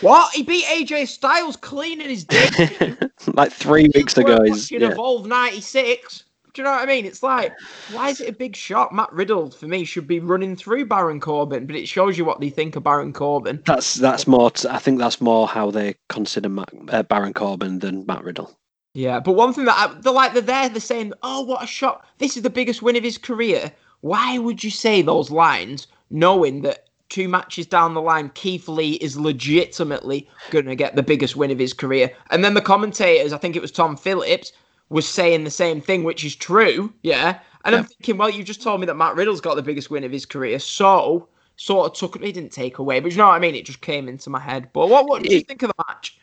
What? 0.00 0.32
He 0.32 0.42
beat 0.42 0.64
AJ 0.64 1.08
Styles 1.08 1.56
clean 1.56 2.00
in 2.00 2.08
his 2.08 2.24
dick. 2.24 2.98
like 3.34 3.52
three 3.52 3.90
weeks 3.94 4.16
ago. 4.16 4.42
He's, 4.44 4.70
yeah. 4.70 4.90
Evolve 4.90 5.26
96. 5.26 6.24
Do 6.54 6.62
you 6.62 6.64
know 6.64 6.72
what 6.72 6.82
I 6.82 6.86
mean? 6.86 7.04
It's 7.04 7.22
like, 7.22 7.52
why 7.92 8.08
is 8.08 8.20
it 8.20 8.28
a 8.28 8.32
big 8.32 8.56
shock? 8.56 8.92
Matt 8.92 9.12
Riddle, 9.12 9.50
for 9.50 9.68
me, 9.68 9.84
should 9.84 10.08
be 10.08 10.18
running 10.18 10.56
through 10.56 10.86
Baron 10.86 11.20
Corbin, 11.20 11.66
but 11.66 11.76
it 11.76 11.86
shows 11.86 12.18
you 12.18 12.24
what 12.24 12.40
they 12.40 12.50
think 12.50 12.74
of 12.74 12.82
Baron 12.82 13.12
Corbin. 13.12 13.62
That's 13.64 13.94
that's 13.94 14.26
more. 14.26 14.50
t- 14.50 14.68
I 14.68 14.78
think 14.78 14.98
that's 14.98 15.20
more 15.20 15.46
how 15.46 15.70
they 15.70 15.94
consider 16.08 16.48
Matt, 16.48 16.70
uh, 16.88 17.02
Baron 17.04 17.34
Corbin 17.34 17.78
than 17.78 18.06
Matt 18.06 18.24
Riddle. 18.24 18.58
Yeah, 18.94 19.20
but 19.20 19.34
one 19.34 19.52
thing 19.52 19.66
that 19.66 19.76
I, 19.76 20.00
they're 20.00 20.12
like, 20.12 20.32
they're 20.32 20.42
there, 20.42 20.68
they're 20.68 20.80
saying, 20.80 21.12
oh, 21.22 21.42
what 21.42 21.62
a 21.62 21.66
shock. 21.66 22.04
This 22.18 22.36
is 22.36 22.42
the 22.42 22.50
biggest 22.50 22.82
win 22.82 22.96
of 22.96 23.04
his 23.04 23.18
career. 23.18 23.70
Why 24.00 24.38
would 24.38 24.64
you 24.64 24.70
say 24.70 25.02
those 25.02 25.30
lines 25.30 25.86
knowing 26.10 26.62
that 26.62 26.87
two 27.08 27.28
matches 27.28 27.66
down 27.66 27.94
the 27.94 28.02
line, 28.02 28.30
Keith 28.34 28.68
Lee 28.68 28.94
is 28.94 29.18
legitimately 29.18 30.28
going 30.50 30.66
to 30.66 30.76
get 30.76 30.96
the 30.96 31.02
biggest 31.02 31.36
win 31.36 31.50
of 31.50 31.58
his 31.58 31.72
career? 31.72 32.10
And 32.30 32.44
then 32.44 32.54
the 32.54 32.60
commentators, 32.60 33.32
I 33.32 33.38
think 33.38 33.56
it 33.56 33.62
was 33.62 33.72
Tom 33.72 33.96
Phillips, 33.96 34.52
was 34.88 35.06
saying 35.06 35.44
the 35.44 35.50
same 35.50 35.80
thing, 35.80 36.04
which 36.04 36.24
is 36.24 36.34
true. 36.34 36.92
Yeah. 37.02 37.38
And 37.64 37.74
I'm 37.74 37.84
thinking, 37.84 38.16
well, 38.16 38.30
you 38.30 38.42
just 38.42 38.62
told 38.62 38.80
me 38.80 38.86
that 38.86 38.94
Matt 38.94 39.16
Riddle's 39.16 39.40
got 39.40 39.56
the 39.56 39.62
biggest 39.62 39.90
win 39.90 40.04
of 40.04 40.12
his 40.12 40.24
career. 40.24 40.58
So, 40.58 41.28
sort 41.56 41.90
of 41.90 41.98
took 41.98 42.16
it, 42.16 42.20
didn't 42.20 42.52
take 42.52 42.78
away, 42.78 43.00
but 43.00 43.10
you 43.10 43.18
know 43.18 43.26
what 43.26 43.34
I 43.34 43.38
mean? 43.38 43.54
It 43.54 43.66
just 43.66 43.80
came 43.80 44.08
into 44.08 44.30
my 44.30 44.40
head. 44.40 44.70
But 44.72 44.88
what, 44.88 45.06
what 45.06 45.22
did 45.22 45.32
you 45.32 45.40
think 45.40 45.62
of 45.62 45.68
the 45.76 45.84
match? 45.86 46.18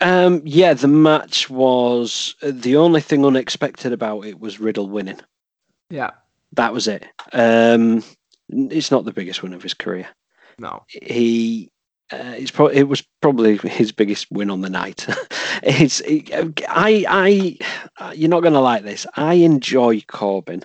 Um, 0.00 0.42
yeah, 0.44 0.74
the 0.74 0.88
match 0.88 1.48
was 1.48 2.34
uh, 2.42 2.50
the 2.52 2.76
only 2.76 3.00
thing 3.00 3.24
unexpected 3.24 3.92
about 3.92 4.26
it 4.26 4.40
was 4.40 4.60
Riddle 4.60 4.88
winning. 4.88 5.20
Yeah. 5.88 6.10
That 6.52 6.72
was 6.72 6.86
it. 6.86 7.06
Um, 7.32 8.02
it's 8.48 8.90
not 8.90 9.04
the 9.04 9.12
biggest 9.12 9.42
win 9.42 9.52
of 9.54 9.62
his 9.62 9.74
career. 9.74 10.08
No. 10.58 10.84
He, 10.88 11.70
uh, 12.12 12.34
it's 12.36 12.50
pro- 12.50 12.66
it 12.66 12.84
was 12.84 13.02
probably 13.20 13.56
his 13.56 13.92
biggest 13.92 14.26
win 14.30 14.50
on 14.50 14.60
the 14.60 14.70
night. 14.70 15.06
it's, 15.62 16.00
it, 16.00 16.30
I, 16.68 17.04
I, 17.98 18.12
you're 18.14 18.28
not 18.28 18.42
going 18.42 18.52
to 18.54 18.60
like 18.60 18.84
this. 18.84 19.06
I 19.16 19.34
enjoy 19.34 20.00
Corbin, 20.02 20.62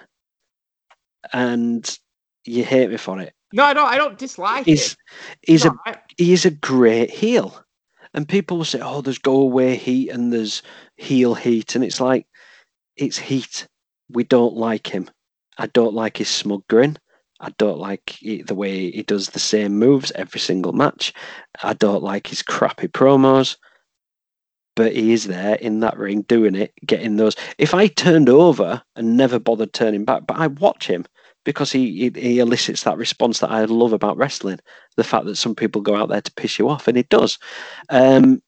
and 1.33 1.97
you 2.45 2.63
hate 2.63 2.89
me 2.89 2.97
for 2.97 3.19
it. 3.19 3.33
No, 3.51 3.63
I 3.63 3.73
don't. 3.73 3.87
I 3.87 3.97
don't 3.97 4.17
dislike 4.17 4.65
He's, 4.65 4.93
it. 4.93 4.97
he's 5.41 5.65
a 5.65 5.69
It's 5.69 5.77
alright. 5.87 5.97
he 6.17 6.33
is 6.33 6.45
a 6.45 6.51
great 6.51 7.09
heel. 7.09 7.63
And 8.13 8.27
people 8.27 8.57
will 8.57 8.65
say, 8.65 8.79
oh, 8.81 9.01
there's 9.01 9.19
go 9.19 9.35
away 9.41 9.75
heat 9.75 10.09
and 10.09 10.33
there's 10.33 10.63
heel 10.97 11.35
heat. 11.35 11.75
And 11.75 11.83
it's 11.83 12.01
like, 12.01 12.25
it's 12.95 13.17
heat. 13.19 13.67
We 14.09 14.23
don't 14.23 14.55
like 14.55 14.87
him. 14.87 15.09
I 15.59 15.67
don't 15.67 15.93
like 15.93 16.17
his 16.17 16.27
smug 16.29 16.63
grin. 16.67 16.97
I 17.39 17.49
don't 17.57 17.79
like 17.79 18.09
he- 18.09 18.41
the 18.41 18.55
way 18.55 18.91
he 18.91 19.03
does 19.03 19.29
the 19.29 19.39
same 19.39 19.77
moves 19.77 20.11
every 20.11 20.39
single 20.39 20.73
match. 20.73 21.13
I 21.63 21.73
don't 21.73 22.03
like 22.03 22.27
his 22.27 22.41
crappy 22.41 22.87
promos. 22.87 23.57
But 24.75 24.93
he 24.95 25.11
is 25.13 25.25
there 25.25 25.55
in 25.55 25.81
that 25.81 25.97
ring 25.97 26.21
doing 26.21 26.55
it, 26.55 26.73
getting 26.85 27.17
those. 27.17 27.35
If 27.57 27.73
I 27.73 27.87
turned 27.87 28.29
over 28.29 28.81
and 28.95 29.17
never 29.17 29.37
bothered 29.37 29.73
turning 29.73 30.05
back, 30.05 30.25
but 30.25 30.37
I 30.37 30.47
watch 30.47 30.87
him 30.87 31.05
because 31.43 31.71
he, 31.71 32.09
he, 32.09 32.19
he 32.21 32.39
elicits 32.39 32.83
that 32.83 32.97
response 32.97 33.39
that 33.39 33.51
I 33.51 33.65
love 33.65 33.91
about 33.91 34.15
wrestling 34.17 34.59
the 34.95 35.03
fact 35.03 35.25
that 35.25 35.35
some 35.35 35.55
people 35.55 35.81
go 35.81 35.95
out 35.95 36.07
there 36.09 36.21
to 36.21 36.31
piss 36.33 36.59
you 36.59 36.69
off, 36.69 36.87
and 36.87 36.97
it 36.97 37.09
does. 37.09 37.39
Um, 37.89 38.41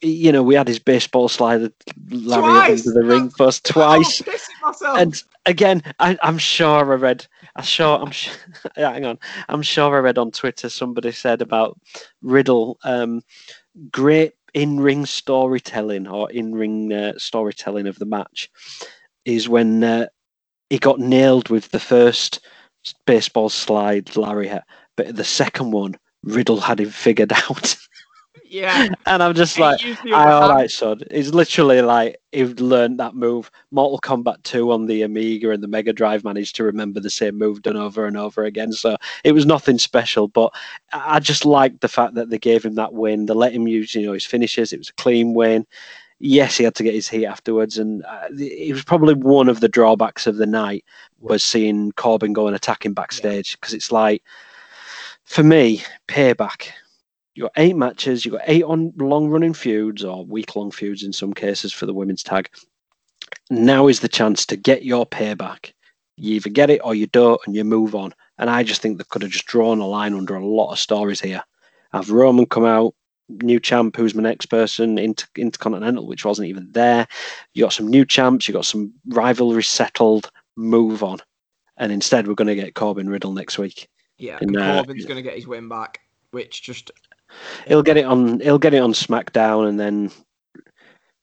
you 0.00 0.32
know, 0.32 0.42
we 0.42 0.54
had 0.54 0.68
his 0.68 0.78
baseball 0.78 1.28
slide 1.28 1.70
lariat 2.10 2.70
into 2.70 2.90
the 2.92 3.04
ring 3.04 3.30
twice, 3.30 4.22
Oh, 4.26 4.66
myself. 4.68 4.98
and 4.98 5.22
again, 5.46 5.82
I, 5.98 6.18
I'm 6.22 6.38
sure 6.38 6.92
I 6.92 6.96
read. 6.96 7.26
I'm 7.56 7.64
sure. 7.64 7.98
I'm 8.00 8.10
sure. 8.10 8.34
hang 8.76 9.04
on. 9.04 9.18
I'm 9.48 9.62
sure 9.62 9.94
I 9.96 10.00
read 10.00 10.18
on 10.18 10.30
Twitter 10.30 10.68
somebody 10.68 11.12
said 11.12 11.40
about 11.40 11.78
Riddle. 12.22 12.78
Um, 12.84 13.22
great 13.90 14.32
in-ring 14.54 15.04
storytelling 15.06 16.06
or 16.06 16.30
in-ring 16.30 16.92
uh, 16.92 17.12
storytelling 17.18 17.86
of 17.86 17.98
the 17.98 18.06
match 18.06 18.48
is 19.24 19.48
when 19.48 19.82
uh, 19.82 20.06
he 20.70 20.78
got 20.78 21.00
nailed 21.00 21.48
with 21.48 21.70
the 21.70 21.80
first 21.80 22.44
baseball 23.06 23.48
slide 23.48 24.16
lariat, 24.16 24.62
but 24.96 25.16
the 25.16 25.24
second 25.24 25.70
one 25.70 25.96
Riddle 26.22 26.60
had 26.60 26.80
him 26.80 26.90
figured 26.90 27.32
out. 27.50 27.76
Yeah. 28.44 28.88
and 29.06 29.22
I'm 29.22 29.34
just 29.34 29.56
He 29.56 29.60
like, 29.60 29.80
used 29.80 30.02
the 30.02 30.14
"Aye, 30.14 30.30
upper 30.30 30.32
all 30.32 30.48
right, 30.48 30.70
son. 30.70 31.00
He's 31.10 31.34
literally 31.34 31.82
like 31.82 32.18
he'd 32.32 32.60
learned 32.60 33.00
that 33.00 33.14
move. 33.14 33.50
Mortal 33.70 33.98
Kombat 34.00 34.42
2 34.42 34.70
on 34.72 34.86
the 34.86 35.02
Amiga 35.02 35.50
and 35.50 35.62
the 35.62 35.68
Mega 35.68 35.92
Drive 35.92 36.24
managed 36.24 36.56
to 36.56 36.64
remember 36.64 37.00
the 37.00 37.10
same 37.10 37.38
move 37.38 37.62
done 37.62 37.76
over 37.76 38.06
and 38.06 38.16
over 38.16 38.44
again. 38.44 38.72
So 38.72 38.96
it 39.24 39.32
was 39.32 39.46
nothing 39.46 39.78
special, 39.78 40.28
but 40.28 40.52
I 40.92 41.16
I 41.16 41.20
just 41.20 41.44
liked 41.46 41.80
the 41.80 41.88
fact 41.88 42.14
that 42.14 42.30
they 42.30 42.38
gave 42.38 42.64
him 42.64 42.74
that 42.76 42.92
win. 42.92 43.26
They 43.26 43.34
let 43.34 43.52
him 43.52 43.66
use, 43.68 43.94
you 43.94 44.02
know, 44.06 44.12
his 44.12 44.26
finishes. 44.26 44.72
It 44.72 44.78
was 44.78 44.90
a 44.90 44.94
clean 44.94 45.34
win. 45.34 45.66
Yes, 46.20 46.56
he 46.56 46.64
had 46.64 46.74
to 46.76 46.82
get 46.84 46.94
his 46.94 47.08
heat 47.08 47.26
afterwards, 47.26 47.78
and 47.78 48.04
uh, 48.04 48.28
it 48.30 48.72
was 48.72 48.84
probably 48.84 49.14
one 49.14 49.48
of 49.48 49.60
the 49.60 49.68
drawbacks 49.68 50.26
of 50.26 50.36
the 50.36 50.46
night 50.46 50.84
was 51.20 51.44
seeing 51.44 51.92
Corbin 51.92 52.32
go 52.32 52.46
and 52.46 52.56
attack 52.56 52.84
him 52.86 52.94
backstage 52.94 53.58
because 53.60 53.74
it's 53.74 53.92
like, 53.92 54.22
for 55.24 55.42
me, 55.42 55.82
payback 56.08 56.70
you 57.34 57.42
got 57.42 57.52
eight 57.56 57.76
matches, 57.76 58.24
you 58.24 58.32
got 58.32 58.42
eight 58.46 58.62
on 58.62 58.92
long 58.96 59.28
running 59.28 59.54
feuds 59.54 60.04
or 60.04 60.24
week 60.24 60.54
long 60.56 60.70
feuds 60.70 61.02
in 61.02 61.12
some 61.12 61.32
cases 61.32 61.72
for 61.72 61.86
the 61.86 61.94
women's 61.94 62.22
tag. 62.22 62.48
Now 63.50 63.88
is 63.88 64.00
the 64.00 64.08
chance 64.08 64.46
to 64.46 64.56
get 64.56 64.84
your 64.84 65.06
payback. 65.06 65.72
You 66.16 66.34
either 66.36 66.50
get 66.50 66.70
it 66.70 66.80
or 66.84 66.94
you 66.94 67.06
don't, 67.08 67.40
and 67.46 67.56
you 67.56 67.64
move 67.64 67.94
on. 67.94 68.14
And 68.38 68.48
I 68.48 68.62
just 68.62 68.80
think 68.80 68.98
they 68.98 69.04
could 69.08 69.22
have 69.22 69.32
just 69.32 69.46
drawn 69.46 69.80
a 69.80 69.86
line 69.86 70.14
under 70.14 70.36
a 70.36 70.46
lot 70.46 70.72
of 70.72 70.78
stories 70.78 71.20
here. 71.20 71.42
Have 71.92 72.10
Roman 72.10 72.46
come 72.46 72.64
out, 72.64 72.94
new 73.28 73.58
champ, 73.58 73.96
who's 73.96 74.14
my 74.14 74.22
next 74.22 74.46
person, 74.46 74.98
inter- 74.98 75.26
Intercontinental, 75.36 76.06
which 76.06 76.24
wasn't 76.24 76.48
even 76.48 76.70
there. 76.70 77.06
You 77.52 77.64
got 77.64 77.72
some 77.72 77.88
new 77.88 78.04
champs, 78.04 78.46
you 78.46 78.54
got 78.54 78.64
some 78.64 78.92
rivalry 79.06 79.62
settled, 79.62 80.30
move 80.56 81.02
on. 81.02 81.18
And 81.76 81.90
instead, 81.90 82.28
we're 82.28 82.34
going 82.34 82.48
to 82.48 82.54
get 82.54 82.74
Corbin 82.74 83.08
Riddle 83.08 83.32
next 83.32 83.58
week. 83.58 83.88
Yeah. 84.18 84.38
And, 84.40 84.50
And 84.50 84.56
uh, 84.56 84.74
Corbin's 84.84 85.06
going 85.06 85.16
to 85.16 85.22
get 85.22 85.34
his 85.34 85.48
win 85.48 85.68
back, 85.68 86.00
which 86.30 86.62
just. 86.62 86.92
He'll 87.66 87.82
get 87.82 87.96
it 87.96 88.04
on. 88.04 88.40
He'll 88.40 88.58
get 88.58 88.74
it 88.74 88.82
on 88.82 88.92
SmackDown, 88.92 89.68
and 89.68 89.78
then 89.80 90.10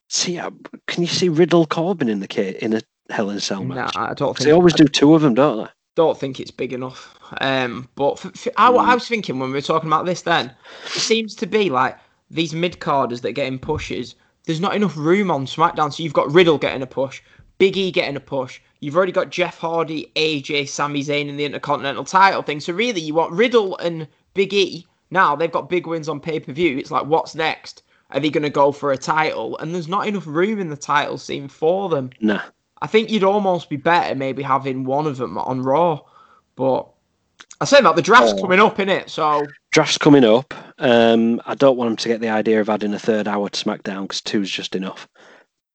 see. 0.09 0.35
Can 0.87 1.03
you 1.03 1.07
see 1.07 1.29
Riddle 1.29 1.65
Corbin 1.65 2.09
in 2.09 2.19
the 2.19 2.27
ca- 2.27 2.57
in 2.61 2.73
a 2.73 2.81
Hell 3.09 3.29
in 3.29 3.37
a 3.37 3.41
Cell 3.41 3.63
Nah, 3.63 3.75
match? 3.75 3.95
I 3.95 4.13
don't 4.13 4.35
think. 4.35 4.45
they 4.47 4.53
always 4.53 4.73
I 4.73 4.77
do 4.77 4.85
two 4.85 5.13
of 5.15 5.21
them, 5.21 5.33
don't 5.33 5.65
they? 5.65 5.69
don't 5.95 6.17
think 6.17 6.39
it's 6.39 6.51
big 6.51 6.71
enough. 6.73 7.17
Um, 7.41 7.89
but 7.95 8.13
f 8.13 8.47
f 8.47 8.47
I. 8.57 8.69
I 8.69 8.93
was 8.93 9.07
thinking 9.07 9.39
when 9.39 9.49
we 9.49 9.55
were 9.55 9.61
talking 9.61 9.89
about 9.89 10.05
this, 10.05 10.21
then 10.21 10.53
it 10.95 11.01
seems 11.01 11.35
to 11.35 11.45
be 11.45 11.69
like 11.69 11.97
these 12.29 12.53
mid 12.53 12.79
carders 12.79 13.21
that 13.21 13.33
get 13.33 13.47
in 13.47 13.59
pushes. 13.59 14.15
There's 14.45 14.61
not 14.61 14.75
enough 14.75 14.97
room 14.97 15.29
on 15.29 15.45
SmackDown, 15.45 15.93
so 15.93 16.01
you've 16.01 16.13
got 16.13 16.31
Riddle 16.31 16.57
getting 16.57 16.81
a 16.81 16.87
push, 16.87 17.21
Big 17.57 17.77
E 17.77 17.91
getting 17.91 18.15
a 18.15 18.21
push. 18.21 18.59
You've 18.79 18.95
already 18.95 19.11
got 19.11 19.29
Jeff 19.29 19.59
Hardy, 19.59 20.11
AJ, 20.15 20.67
Sami 20.69 21.03
Zayn 21.03 21.27
in 21.27 21.37
the 21.37 21.45
Intercontinental 21.45 22.03
title 22.05 22.41
thing. 22.41 22.59
So 22.59 22.73
really, 22.73 23.01
you 23.01 23.13
want 23.13 23.33
Riddle 23.33 23.77
and 23.77 24.07
Big 24.33 24.53
E. 24.53 24.87
Now 25.11 25.35
they've 25.35 25.51
got 25.51 25.69
big 25.69 25.85
wins 25.87 26.09
on 26.09 26.19
pay 26.19 26.39
per 26.39 26.51
view. 26.53 26.77
It's 26.77 26.91
like, 26.91 27.05
what's 27.05 27.35
next? 27.35 27.83
Are 28.09 28.19
they 28.19 28.29
going 28.29 28.43
to 28.43 28.49
go 28.49 28.71
for 28.71 28.91
a 28.91 28.97
title? 28.97 29.57
And 29.59 29.73
there's 29.73 29.87
not 29.87 30.07
enough 30.07 30.25
room 30.27 30.59
in 30.59 30.69
the 30.69 30.75
title 30.77 31.17
scene 31.17 31.47
for 31.47 31.87
them. 31.89 32.09
Nah. 32.19 32.41
I 32.81 32.87
think 32.87 33.09
you'd 33.09 33.23
almost 33.23 33.69
be 33.69 33.77
better 33.77 34.15
maybe 34.15 34.41
having 34.43 34.83
one 34.83 35.05
of 35.07 35.17
them 35.17 35.37
on 35.37 35.61
Raw. 35.61 36.01
But 36.55 36.87
I 37.61 37.65
say 37.65 37.79
that 37.81 37.95
the 37.95 38.01
draft's 38.01 38.33
Oh. 38.33 38.41
coming 38.41 38.59
up, 38.59 38.77
innit? 38.77 39.09
So 39.09 39.45
Draft's 39.71 39.97
coming 39.97 40.25
up. 40.25 40.53
Um, 40.79 41.41
I 41.45 41.55
don't 41.55 41.77
want 41.77 41.89
them 41.89 41.95
to 41.97 42.07
get 42.09 42.19
the 42.21 42.29
idea 42.29 42.59
of 42.59 42.69
adding 42.69 42.93
a 42.93 42.99
third 42.99 43.27
hour 43.27 43.47
to 43.49 43.63
SmackDown 43.65 44.03
because 44.03 44.19
two's 44.21 44.49
just 44.49 44.75
enough. 44.75 45.07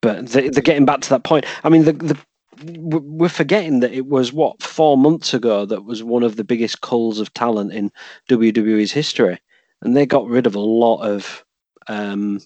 But 0.03 0.26
they, 0.28 0.49
they're 0.51 0.62
getting 0.62 0.84
back 0.84 1.01
to 1.03 1.11
that 1.11 1.24
point. 1.24 1.47
I 1.64 1.68
mean, 1.70 1.84
the, 1.84 1.93
the 1.93 2.18
we're 2.63 3.29
forgetting 3.29 3.81
that 3.81 3.93
it 3.93 4.07
was 4.07 4.33
what 4.33 4.63
four 4.63 4.97
months 4.97 5.35
ago 5.35 5.67
that 5.67 5.85
was 5.85 6.03
one 6.03 6.23
of 6.23 6.37
the 6.37 6.45
biggest 6.45 6.81
culls 6.81 7.21
of 7.21 7.33
talent 7.35 7.73
in 7.73 7.91
WWE's 8.29 8.93
history, 8.93 9.39
and 9.83 9.97
they 9.97 10.07
got 10.07 10.27
rid 10.27 10.47
of 10.47 10.55
a 10.55 10.61
lot 10.61 11.03
of 11.03 11.45
um, 11.89 12.41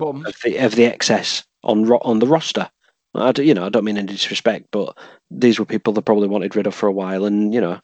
of 0.00 0.36
the, 0.44 0.58
of 0.58 0.74
the 0.74 0.84
excess 0.84 1.44
on 1.62 1.84
ro- 1.84 2.00
on 2.02 2.18
the 2.18 2.26
roster. 2.26 2.70
I 3.16 3.30
don't, 3.30 3.46
you 3.46 3.54
know, 3.54 3.64
I 3.64 3.68
don't 3.68 3.84
mean 3.84 3.96
any 3.96 4.08
disrespect, 4.08 4.66
but 4.72 4.98
these 5.30 5.58
were 5.60 5.64
people 5.64 5.92
that 5.92 6.02
probably 6.02 6.26
wanted 6.26 6.56
rid 6.56 6.66
of 6.66 6.74
for 6.74 6.88
a 6.88 6.92
while, 6.92 7.24
and 7.24 7.54
you 7.54 7.60
know, 7.60 7.80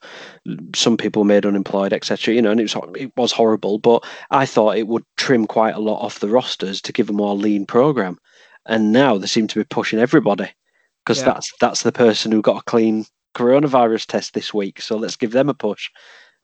some 0.74 0.96
people 0.96 1.22
made 1.24 1.46
unemployed, 1.46 1.92
etc. 1.92 2.34
You 2.34 2.42
know, 2.42 2.50
and 2.50 2.60
it 2.60 2.74
was 2.74 2.96
it 2.96 3.12
was 3.16 3.32
horrible, 3.32 3.78
but 3.78 4.04
I 4.30 4.46
thought 4.46 4.76
it 4.76 4.88
would 4.88 5.04
trim 5.16 5.46
quite 5.46 5.76
a 5.76 5.80
lot 5.80 6.02
off 6.02 6.18
the 6.18 6.28
rosters 6.28 6.82
to 6.82 6.92
give 6.92 7.08
a 7.08 7.12
more 7.12 7.36
lean 7.36 7.64
program, 7.64 8.18
and 8.66 8.92
now 8.92 9.18
they 9.18 9.28
seem 9.28 9.46
to 9.48 9.60
be 9.60 9.64
pushing 9.64 10.00
everybody. 10.00 10.50
Because 11.04 11.18
Yeah. 11.18 11.26
that's 11.26 11.52
that's 11.60 11.82
the 11.82 11.92
person 11.92 12.32
who 12.32 12.42
got 12.42 12.60
a 12.60 12.64
clean 12.64 13.06
coronavirus 13.34 14.06
test 14.06 14.34
this 14.34 14.52
week. 14.52 14.80
So 14.80 14.96
let's 14.96 15.16
give 15.16 15.32
them 15.32 15.48
a 15.48 15.54
push. 15.54 15.88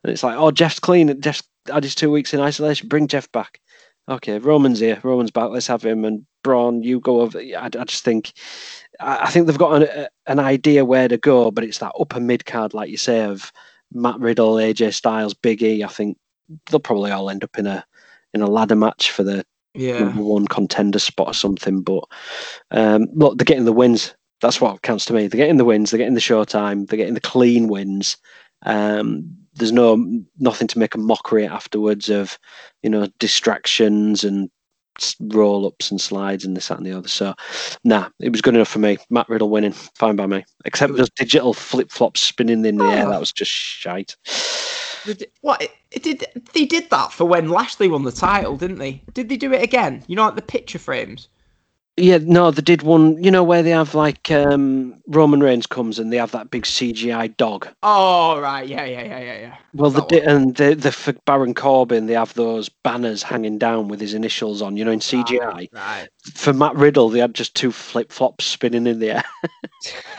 And 0.05 0.13
it's 0.13 0.23
like, 0.23 0.37
oh, 0.37 0.51
Jeff's 0.51 0.79
clean. 0.81 1.21
Jeff's 1.21 1.43
had 1.67 1.83
his 1.83 1.95
two 1.95 2.11
weeks 2.11 2.33
in 2.33 2.41
isolation. 2.41 2.89
Bring 2.89 3.09
Jeff 3.09 3.31
back. 3.33 3.61
Okay, 4.09 4.39
Roman's 4.39 4.79
here. 4.79 5.01
Roman's 5.03 5.33
back. 5.33 5.51
Let's 5.51 5.67
have 5.67 5.85
him. 5.85 6.05
And 6.05 6.25
Braun, 6.45 6.85
you 6.85 7.01
go 7.01 7.23
over. 7.23 7.41
I, 7.41 7.65
I 7.65 7.85
just 7.85 8.05
think, 8.05 8.33
I, 9.01 9.25
I 9.25 9.31
think 9.31 9.47
they've 9.47 9.59
got 9.59 9.83
an, 9.83 10.07
an 10.29 10.39
idea 10.39 10.85
where 10.85 11.09
to 11.09 11.17
go, 11.17 11.51
but 11.51 11.65
it's 11.65 11.79
that 11.79 11.93
upper 11.99 12.21
mid 12.21 12.47
card, 12.47 12.73
like 12.73 12.89
you 12.89 12.97
say, 12.99 13.25
of 13.25 13.51
Matt 13.93 14.21
Riddle, 14.21 14.55
AJ 14.55 14.95
Styles, 14.95 15.35
Big 15.35 15.61
E. 15.63 15.83
I 15.83 15.89
think 15.89 16.17
they'll 16.71 16.79
probably 16.79 17.11
all 17.11 17.31
end 17.31 17.43
up 17.43 17.59
in 17.59 17.67
a 17.67 17.85
in 18.33 18.43
a 18.43 18.47
ladder 18.47 18.77
match 18.77 19.11
for 19.11 19.25
the 19.25 19.45
Yeah. 19.75 19.99
number 19.99 20.23
one 20.23 20.47
contender 20.47 21.01
spot 21.01 21.29
or 21.29 21.35
something. 21.35 21.81
But 21.83 22.05
um, 22.71 23.07
look, 23.13 23.39
they're 23.39 23.45
getting 23.45 23.65
the 23.65 23.73
wins. 23.73 24.15
That's 24.41 24.61
what 24.61 24.83
counts 24.83 25.05
to 25.07 25.13
me. 25.13 25.27
They're 25.27 25.39
getting 25.39 25.57
the 25.57 25.65
wins. 25.65 25.91
They're 25.91 25.99
getting 25.99 26.15
the 26.15 26.21
showtime. 26.21 26.89
They're 26.89 26.99
getting 26.99 27.15
the 27.15 27.21
clean 27.21 27.69
wins. 27.69 28.17
Um, 28.65 29.37
there's 29.55 29.73
no 29.73 29.97
nothing 30.39 30.69
to 30.69 30.79
make 30.79 30.95
a 30.95 30.99
mockery 30.99 31.47
afterwards 31.47 32.11
of, 32.11 32.39
you 32.83 32.91
know, 32.91 33.09
distractions 33.19 34.25
and 34.25 34.51
roll 35.21 35.67
ups 35.67 35.91
and 35.91 36.01
slides 36.01 36.45
and 36.45 36.57
this 36.57 36.69
that 36.69 36.79
and 36.79 36.87
the 36.87 36.93
other. 36.93 37.09
So, 37.09 37.35
nah, 37.85 38.09
it 38.21 38.31
was 38.31 38.41
good 38.41 38.55
enough 38.55 38.69
for 38.69 38.79
me. 38.79 38.99
Matt 39.11 39.29
Riddle 39.29 39.51
winning, 39.51 39.73
fine 39.73 40.17
by 40.17 40.27
me. 40.27 40.45
Except 40.65 40.95
those 40.95 41.11
digital 41.11 41.55
flip 41.55 41.91
flops 41.91 42.21
spinning 42.21 42.65
in 42.65 42.77
the 42.77 42.85
air. 42.85 43.07
Oh. 43.07 43.11
That 43.11 43.21
was 43.21 43.33
just 43.33 43.51
shite. 43.51 44.17
What 45.41 45.63
it, 45.63 45.71
it 45.93 46.03
did? 46.03 46.27
They 46.53 46.65
did 46.65 46.91
that 46.91 47.13
for 47.13 47.25
when 47.25 47.49
Lashley 47.49 47.89
won 47.89 48.03
the 48.03 48.13
title, 48.13 48.57
didn't 48.57 48.79
they? 48.79 49.03
Did 49.15 49.29
they 49.29 49.37
do 49.37 49.53
it 49.53 49.63
again? 49.63 50.03
You 50.09 50.17
know, 50.17 50.25
like 50.25 50.35
the 50.35 50.43
picture 50.43 50.79
frames. 50.79 51.29
Yeah, 51.99 52.19
no, 52.21 52.51
they 52.51 52.61
did 52.61 52.83
one. 52.83 53.23
You 53.23 53.31
know 53.31 53.43
where 53.43 53.63
they 53.63 53.71
have 53.71 53.95
like 53.95 54.31
um, 54.31 55.01
Roman 55.07 55.41
Reigns 55.41 55.67
comes 55.67 55.99
and 55.99 56.13
they 56.13 56.19
have 56.19 56.33
that 56.33 56.51
big 56.51 56.65
CGI 56.65 57.35
dog. 57.39 57.69
Oh 57.83 58.39
right, 58.39 58.69
yeah, 58.69 58.85
yeah, 58.85 59.03
yeah, 59.03 59.19
yeah, 59.19 59.39
yeah. 59.39 59.57
Well, 59.73 59.91
the 59.91 60.23
and 60.23 60.55
the 60.57 60.75
the 60.75 60.93
for 60.93 61.15
Baron 61.25 61.55
Corbin, 61.55 62.07
they 62.07 62.13
have 62.13 62.35
those 62.35 62.69
banners 62.69 63.23
hanging 63.23 63.57
down 63.57 63.89
with 63.89 63.99
his 63.99 64.13
initials 64.13 64.61
on. 64.61 64.77
You 64.77 64.85
know, 64.85 64.91
in 64.91 64.99
CGI. 64.99 65.41
Right, 65.41 65.71
right. 65.73 66.09
For 66.35 66.53
Matt 66.53 66.77
Riddle, 66.77 67.09
they 67.09 67.21
had 67.21 67.35
just 67.35 67.55
two 67.55 67.73
flip 67.73 68.13
flops 68.13 68.45
spinning 68.45 68.87
in 68.87 68.99
the 68.99 69.13
air. 69.13 69.25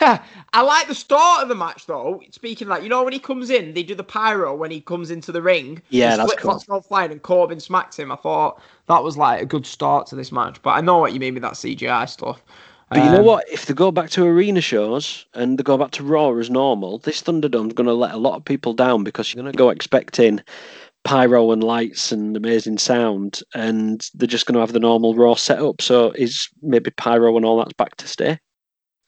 I 0.52 0.62
like 0.62 0.88
the 0.88 0.94
start 0.94 1.42
of 1.42 1.48
the 1.48 1.54
match 1.54 1.86
though. 1.86 2.22
Speaking 2.32 2.66
of 2.68 2.74
that, 2.74 2.82
you 2.82 2.88
know 2.88 3.04
when 3.04 3.12
he 3.12 3.18
comes 3.20 3.50
in, 3.50 3.74
they 3.74 3.84
do 3.84 3.94
the 3.94 4.04
pyro 4.04 4.56
when 4.56 4.72
he 4.72 4.80
comes 4.80 5.12
into 5.12 5.30
the 5.30 5.42
ring. 5.42 5.80
Yeah, 5.90 6.16
that's 6.16 6.32
flip-flops 6.32 6.64
go 6.64 6.80
flying 6.80 7.12
and 7.12 7.22
Corbin 7.22 7.60
smacks 7.60 7.98
him. 7.98 8.10
I 8.10 8.16
thought 8.16 8.60
that 8.88 9.02
was 9.04 9.16
like 9.16 9.40
a 9.42 9.46
good 9.46 9.66
start 9.66 10.06
to 10.08 10.16
this 10.16 10.32
match, 10.32 10.60
but 10.62 10.70
I 10.70 10.80
know 10.80 10.98
what 10.98 11.12
you 11.12 11.20
mean 11.20 11.34
with 11.34 11.42
that 11.42 11.56
CGI 11.56 12.08
stuff. 12.08 12.42
But 12.90 13.04
you 13.04 13.10
know 13.10 13.18
Um, 13.18 13.24
what? 13.26 13.44
If 13.50 13.66
they 13.66 13.74
go 13.74 13.90
back 13.92 14.08
to 14.10 14.24
arena 14.24 14.62
shows 14.62 15.26
and 15.34 15.58
they 15.58 15.62
go 15.62 15.76
back 15.76 15.90
to 15.92 16.02
Raw 16.02 16.32
as 16.32 16.48
normal, 16.48 16.98
this 16.98 17.20
Thunderdome's 17.20 17.74
going 17.74 17.86
to 17.86 17.92
let 17.92 18.14
a 18.14 18.18
lot 18.18 18.36
of 18.36 18.44
people 18.44 18.72
down 18.72 19.04
because 19.04 19.32
you're 19.32 19.42
going 19.42 19.52
to 19.52 19.56
go 19.56 19.68
expecting 19.68 20.40
pyro 21.04 21.52
and 21.52 21.62
lights 21.62 22.12
and 22.12 22.36
amazing 22.36 22.78
sound, 22.78 23.40
and 23.54 24.08
they're 24.14 24.26
just 24.26 24.46
going 24.46 24.54
to 24.54 24.60
have 24.60 24.72
the 24.72 24.80
normal 24.80 25.14
Raw 25.14 25.34
setup. 25.34 25.82
So 25.82 26.12
is 26.12 26.48
maybe 26.62 26.90
pyro 26.90 27.36
and 27.36 27.44
all 27.44 27.58
that's 27.58 27.74
back 27.74 27.96
to 27.96 28.08
stay? 28.08 28.38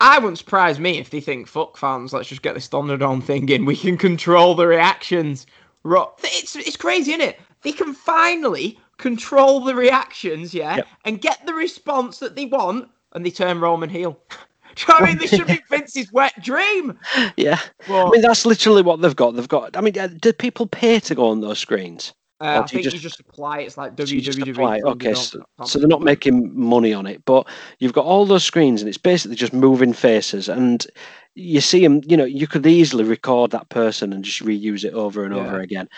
I 0.01 0.19
wouldn't 0.19 0.39
surprise 0.39 0.79
me 0.79 0.99
if 0.99 1.11
they 1.11 1.21
think, 1.21 1.47
"Fuck 1.47 1.79
fans, 1.79 2.13
let's 2.13 2.29
just 2.29 2.43
get 2.43 2.55
this 2.55 2.69
Thunderdome 2.69 3.23
thing 3.23 3.49
in. 3.49 3.65
We 3.65 3.77
can 3.77 3.97
control 3.97 4.55
the 4.55 4.67
reactions." 4.67 5.47
It's 5.85 6.55
it's 6.57 6.77
crazy, 6.77 7.13
isn't 7.13 7.27
it? 7.27 7.41
They 7.63 7.73
can 7.73 7.95
finally 7.95 8.79
control 9.01 9.61
the 9.61 9.75
reactions, 9.75 10.55
yeah, 10.55 10.77
Yep. 10.77 10.87
and 11.07 11.21
get 11.21 11.45
the 11.47 11.55
response 11.55 12.19
that 12.19 12.37
they 12.37 12.45
want, 12.47 12.89
and 13.13 13.25
they 13.27 13.31
turn 13.31 13.61
Roman 13.61 13.89
heel. 13.91 14.19
Do 14.77 14.85
you 14.87 14.89
know 14.89 14.95
what 14.95 15.03
I 15.03 15.07
mean? 15.09 15.19
This 15.19 15.31
should 15.31 15.49
be 15.49 15.61
Vince's 15.71 16.13
wet 16.13 16.41
dream. 16.41 16.97
Yeah. 17.37 17.59
But, 17.89 18.07
I 18.07 18.11
mean, 18.11 18.21
that's 18.21 18.47
literally 18.47 18.83
what 18.83 19.01
they've 19.03 19.17
got. 19.17 19.35
They've 19.35 19.49
got. 19.49 19.77
I 19.77 19.81
mean, 19.81 19.99
uh, 19.99 20.07
do 20.07 20.33
people 20.33 20.67
pay 20.69 21.01
to 21.01 21.15
go 21.17 21.29
on 21.29 21.41
those 21.41 21.59
screens? 21.59 22.13
Uh, 22.41 22.63
I 22.65 22.67
think 22.67 22.85
you 22.85 22.91
just- 22.91 23.03
just 23.03 23.21
apply. 23.21 23.61
It's 23.61 23.77
like 23.77 23.93
So 23.99 24.05
you 24.05 24.21
just 24.21 24.39
WWE. 24.39 24.51
apply. 24.53 24.81
Okay, 24.93 25.15
so, 25.15 25.43
so 25.67 25.79
they're 25.79 25.89
not 25.89 26.03
making 26.03 26.59
money 26.59 26.93
on 26.95 27.07
it, 27.07 27.23
but 27.25 27.47
you've 27.79 27.93
got 27.93 28.07
all 28.07 28.25
those 28.27 28.45
screens, 28.45 28.81
and 28.81 28.89
it's 28.89 28.99
basically 28.99 29.37
just 29.37 29.53
moving 29.53 29.93
faces, 29.93 30.49
and 30.49 30.87
you 31.35 31.61
see 31.61 31.81
them. 31.83 32.01
You 32.07 32.17
know, 32.17 32.25
you 32.25 32.47
could 32.47 32.67
easily 32.67 33.05
record 33.05 33.51
that 33.51 33.69
person 33.69 34.13
and 34.13 34.25
just 34.25 34.43
reuse 34.43 34.85
it 34.85 34.95
over 34.95 35.25
and 35.25 35.35
over 35.35 35.61
again. 35.61 35.89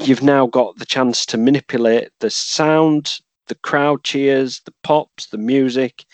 You've 0.00 0.22
now 0.22 0.46
got 0.46 0.76
the 0.78 0.86
chance 0.86 1.24
to 1.26 1.36
manipulate 1.38 2.08
the 2.20 2.30
sound, 2.30 3.20
the 3.48 3.54
crowd 3.56 4.02
cheers, 4.02 4.60
the 4.64 4.74
pops, 4.82 5.26
the 5.26 5.38
music. 5.38 6.04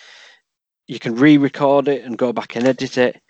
You 0.89 0.99
can 0.99 1.15
re-record 1.15 1.89
it 1.89 2.05
and 2.05 2.19
go 2.19 2.33
back 2.33 2.57
and 2.57 2.67
edit 2.67 2.99
it. 2.99 3.23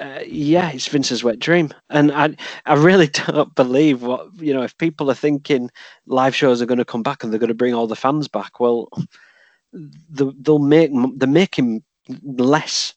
Uh, 0.00 0.20
yeah, 0.26 0.70
it's 0.70 0.88
Vince's 0.88 1.24
wet 1.24 1.38
dream, 1.38 1.72
and 1.88 2.12
I, 2.12 2.36
I 2.66 2.74
really 2.74 3.06
don't 3.28 3.54
believe 3.54 4.02
what 4.02 4.28
you 4.36 4.52
know. 4.52 4.62
If 4.62 4.76
people 4.76 5.10
are 5.10 5.14
thinking 5.14 5.70
live 6.06 6.34
shows 6.34 6.60
are 6.60 6.66
going 6.66 6.78
to 6.78 6.84
come 6.84 7.02
back 7.02 7.22
and 7.22 7.32
they're 7.32 7.40
going 7.40 7.48
to 7.48 7.54
bring 7.54 7.74
all 7.74 7.86
the 7.86 7.96
fans 7.96 8.28
back, 8.28 8.60
well, 8.60 8.88
the, 9.72 10.32
they'll 10.40 10.58
make 10.58 10.90
they're 11.16 11.28
making 11.28 11.82
less 12.22 12.94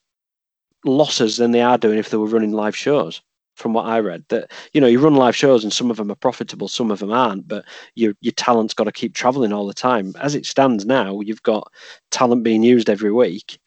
losses 0.84 1.38
than 1.38 1.52
they 1.52 1.62
are 1.62 1.78
doing 1.78 1.98
if 1.98 2.10
they 2.10 2.18
were 2.18 2.28
running 2.28 2.52
live 2.52 2.76
shows. 2.76 3.22
From 3.56 3.74
what 3.74 3.88
I 3.88 4.00
read, 4.00 4.24
that 4.30 4.52
you 4.74 4.80
know 4.80 4.88
you 4.88 5.00
run 5.00 5.16
live 5.16 5.36
shows 5.36 5.64
and 5.66 5.74
some 5.74 5.92
of 5.92 5.98
them 5.98 6.12
are 6.12 6.16
profitable, 6.16 6.70
some 6.70 6.92
of 6.92 7.00
them 7.00 7.12
aren't, 7.12 7.48
but 7.48 7.66
your 7.96 8.14
your 8.22 8.32
talent's 8.34 8.74
got 8.74 8.86
to 8.86 8.92
keep 8.92 9.14
traveling 9.14 9.52
all 9.52 9.68
the 9.68 9.74
time. 9.74 10.14
As 10.20 10.34
it 10.34 10.46
stands 10.46 10.86
now, 10.86 11.20
you've 11.20 11.44
got 11.44 11.72
talent 12.10 12.44
being 12.44 12.64
used 12.64 12.90
every 12.90 13.12
week 13.12 13.60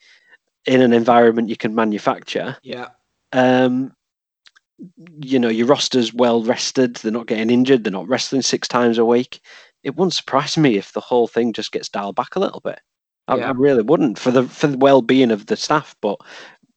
in 0.67 0.81
an 0.81 0.93
environment 0.93 1.49
you 1.49 1.57
can 1.57 1.75
manufacture 1.75 2.57
Yeah. 2.63 2.89
Um, 3.33 3.93
you 5.21 5.39
know, 5.39 5.49
your 5.49 5.67
roster's 5.67 6.13
well 6.13 6.43
rested. 6.43 6.97
They're 6.97 7.13
not 7.13 7.27
getting 7.27 7.51
injured. 7.51 7.85
They're 7.85 7.93
not 7.93 8.09
wrestling 8.09 8.43
six 8.43 8.67
times 8.69 8.99
a 8.99 9.05
week. 9.05 9.41
It 9.83 9.97
wouldn't 9.97 10.15
surprise 10.15 10.57
me 10.57 10.77
if 10.77 10.93
the 10.93 11.01
whole 11.01 11.27
thing 11.29 11.53
just 11.53 11.73
gets 11.73 11.89
dialed 11.89 12.17
back 12.17 12.37
a 12.37 12.41
little 12.41 12.61
bit. 12.61 12.81
I, 13.29 13.37
Yeah. 13.37 13.49
I 13.49 13.53
really 13.53 13.83
wouldn't 13.83 14.19
for 14.19 14.31
the 14.31 14.45
for 14.45 14.67
the 14.69 14.79
well 14.79 15.03
being 15.03 15.31
of 15.31 15.47
the 15.47 15.57
staff. 15.57 15.95
But 16.01 16.19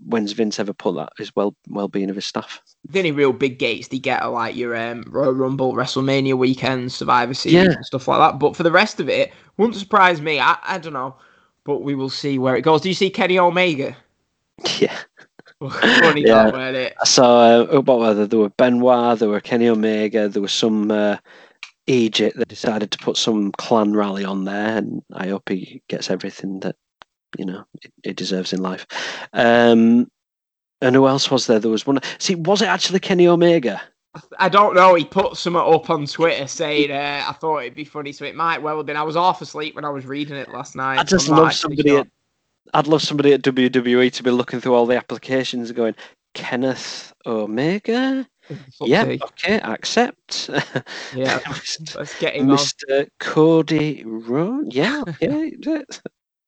when's 0.05 0.33
Vince 0.33 0.59
ever 0.59 0.73
put 0.73 0.95
that 0.95 1.09
his 1.17 1.35
well 1.35 1.55
well 1.69 1.87
being 1.87 2.09
of 2.09 2.15
his 2.15 2.25
staff? 2.25 2.61
The 2.87 2.99
only 2.99 3.11
real 3.11 3.33
big 3.33 3.57
gates 3.57 3.87
they 3.87 3.97
get 3.99 4.21
are 4.21 4.29
like 4.29 4.55
your 4.55 4.75
um, 4.75 5.03
Royal 5.07 5.33
Rumble, 5.33 5.73
WrestleMania 5.73 6.37
weekends, 6.37 6.95
Survivor 6.95 7.33
Series, 7.33 7.53
Yeah. 7.55 7.71
and 7.73 7.85
stuff 7.85 8.07
like 8.07 8.19
that. 8.19 8.37
But 8.39 8.55
for 8.55 8.61
the 8.63 8.71
rest 8.71 8.99
of 8.99 9.09
it, 9.09 9.33
wouldn't 9.57 9.77
surprise 9.77 10.21
me. 10.21 10.39
I, 10.39 10.57
I 10.63 10.77
don't 10.77 10.93
know, 10.93 11.15
but 11.63 11.81
we 11.81 11.95
will 11.95 12.09
see 12.11 12.37
where 12.37 12.55
it 12.55 12.61
goes. 12.61 12.81
Do 12.81 12.89
you 12.89 12.95
see 12.95 13.09
Kenny 13.09 13.39
Omega? 13.39 13.95
Yeah. 14.79 14.95
Funny 15.69 16.21
Yeah. 16.21 16.45
that, 16.45 16.53
weren't 16.53 16.75
it? 16.75 16.95
I 17.01 17.05
saw 17.05 17.61
uh, 17.61 17.81
what 17.81 17.99
were 17.99 18.13
there? 18.13 18.27
There 18.27 18.39
were 18.39 18.49
Benoit, 18.49 19.19
there 19.19 19.29
were 19.29 19.39
Kenny 19.39 19.67
Omega, 19.69 20.27
there 20.27 20.41
was 20.41 20.51
some 20.51 20.91
uh, 20.91 21.17
Egypt 21.87 22.37
that 22.37 22.47
decided 22.47 22.91
to 22.91 22.97
put 22.97 23.17
some 23.17 23.51
clan 23.53 23.93
rally 23.93 24.25
on 24.25 24.45
there, 24.45 24.77
and 24.77 25.01
I 25.13 25.27
hope 25.27 25.49
he 25.49 25.81
gets 25.87 26.09
everything 26.09 26.59
that 26.61 26.75
you 27.37 27.45
know 27.45 27.63
it, 27.81 27.93
it 28.03 28.15
deserves 28.15 28.53
in 28.53 28.61
life. 28.61 28.85
Um, 29.33 30.09
and 30.81 30.95
who 30.95 31.07
else 31.07 31.31
was 31.31 31.47
there? 31.47 31.59
There 31.59 31.71
was 31.71 31.87
one. 31.87 31.99
See, 32.19 32.35
was 32.35 32.61
it 32.61 32.67
actually 32.67 32.99
Kenny 32.99 33.27
Omega? 33.27 33.81
I 34.39 34.49
don't 34.49 34.75
know. 34.75 34.95
He 34.95 35.03
put 35.03 35.35
some 35.35 35.55
up 35.55 35.89
on 35.89 36.05
Twitter 36.05 36.47
saying, 36.47 36.91
uh, 36.91 37.25
"I 37.27 37.33
thought 37.33 37.59
it'd 37.59 37.75
be 37.75 37.85
funny, 37.85 38.11
so 38.11 38.25
it 38.25 38.35
might 38.35 38.61
well 38.61 38.77
have 38.77 38.85
been." 38.85 38.97
I 38.97 39.03
was 39.03 39.15
half 39.15 39.41
asleep 39.41 39.75
when 39.75 39.85
I 39.85 39.89
was 39.89 40.05
reading 40.05 40.37
it 40.37 40.49
last 40.49 40.75
night. 40.75 40.99
I 40.99 41.03
just 41.03 41.29
I'm 41.29 41.37
love 41.37 41.53
somebody. 41.53 41.89
sure. 41.89 41.99
At, 42.01 42.07
I'd 42.73 42.87
love 42.87 43.01
somebody 43.01 43.33
at 43.33 43.41
WWE 43.41 44.11
to 44.11 44.23
be 44.23 44.31
looking 44.31 44.59
through 44.59 44.73
all 44.73 44.85
the 44.85 44.97
applications 44.97 45.69
and 45.69 45.77
going, 45.77 45.95
Kenneth 46.33 47.13
Omega. 47.25 48.27
Yeah, 48.81 49.03
okay, 49.03 49.59
accept. 49.61 50.49
yeah. 51.15 51.39
Let's 51.95 52.19
get 52.19 52.35
him 52.35 52.51
on. 52.51 52.57
Mr. 52.57 53.07
Cody 53.19 54.03
Rowan. 54.05 54.69
Yeah, 54.69 55.03
okay. 55.07 55.53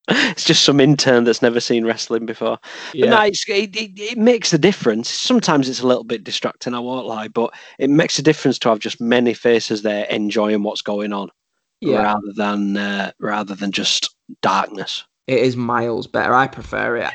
it's 0.10 0.44
just 0.44 0.64
some 0.64 0.80
intern 0.80 1.24
that's 1.24 1.42
never 1.42 1.60
seen 1.60 1.86
wrestling 1.86 2.26
before. 2.26 2.60
But 2.92 3.00
Yeah. 3.00 3.10
no, 3.10 3.22
it's, 3.24 3.48
it, 3.50 3.76
it, 3.76 4.00
it 4.00 4.18
makes 4.18 4.54
a 4.54 4.58
difference. 4.58 5.10
Sometimes 5.10 5.68
it's 5.68 5.82
a 5.82 5.88
little 5.88 6.04
bit 6.04 6.24
distracting, 6.24 6.74
I 6.74 6.80
won't 6.80 7.08
lie, 7.08 7.28
but 7.28 7.54
it 7.80 7.90
makes 7.90 8.20
a 8.20 8.24
difference 8.24 8.60
to 8.60 8.70
have 8.70 8.80
just 8.80 9.02
many 9.02 9.34
faces 9.34 9.82
there 9.82 10.06
enjoying 10.06 10.64
what's 10.64 10.82
going 10.82 11.14
on 11.14 11.30
yeah. 11.82 12.02
rather 12.02 12.34
than 12.36 12.78
uh, 12.78 13.12
rather 13.20 13.56
than 13.56 13.72
just 13.72 14.16
darkness. 14.42 15.04
It 15.28 15.40
is 15.40 15.56
miles 15.58 16.08
better. 16.08 16.34
I 16.34 16.48
prefer 16.48 16.98
it. 16.98 17.12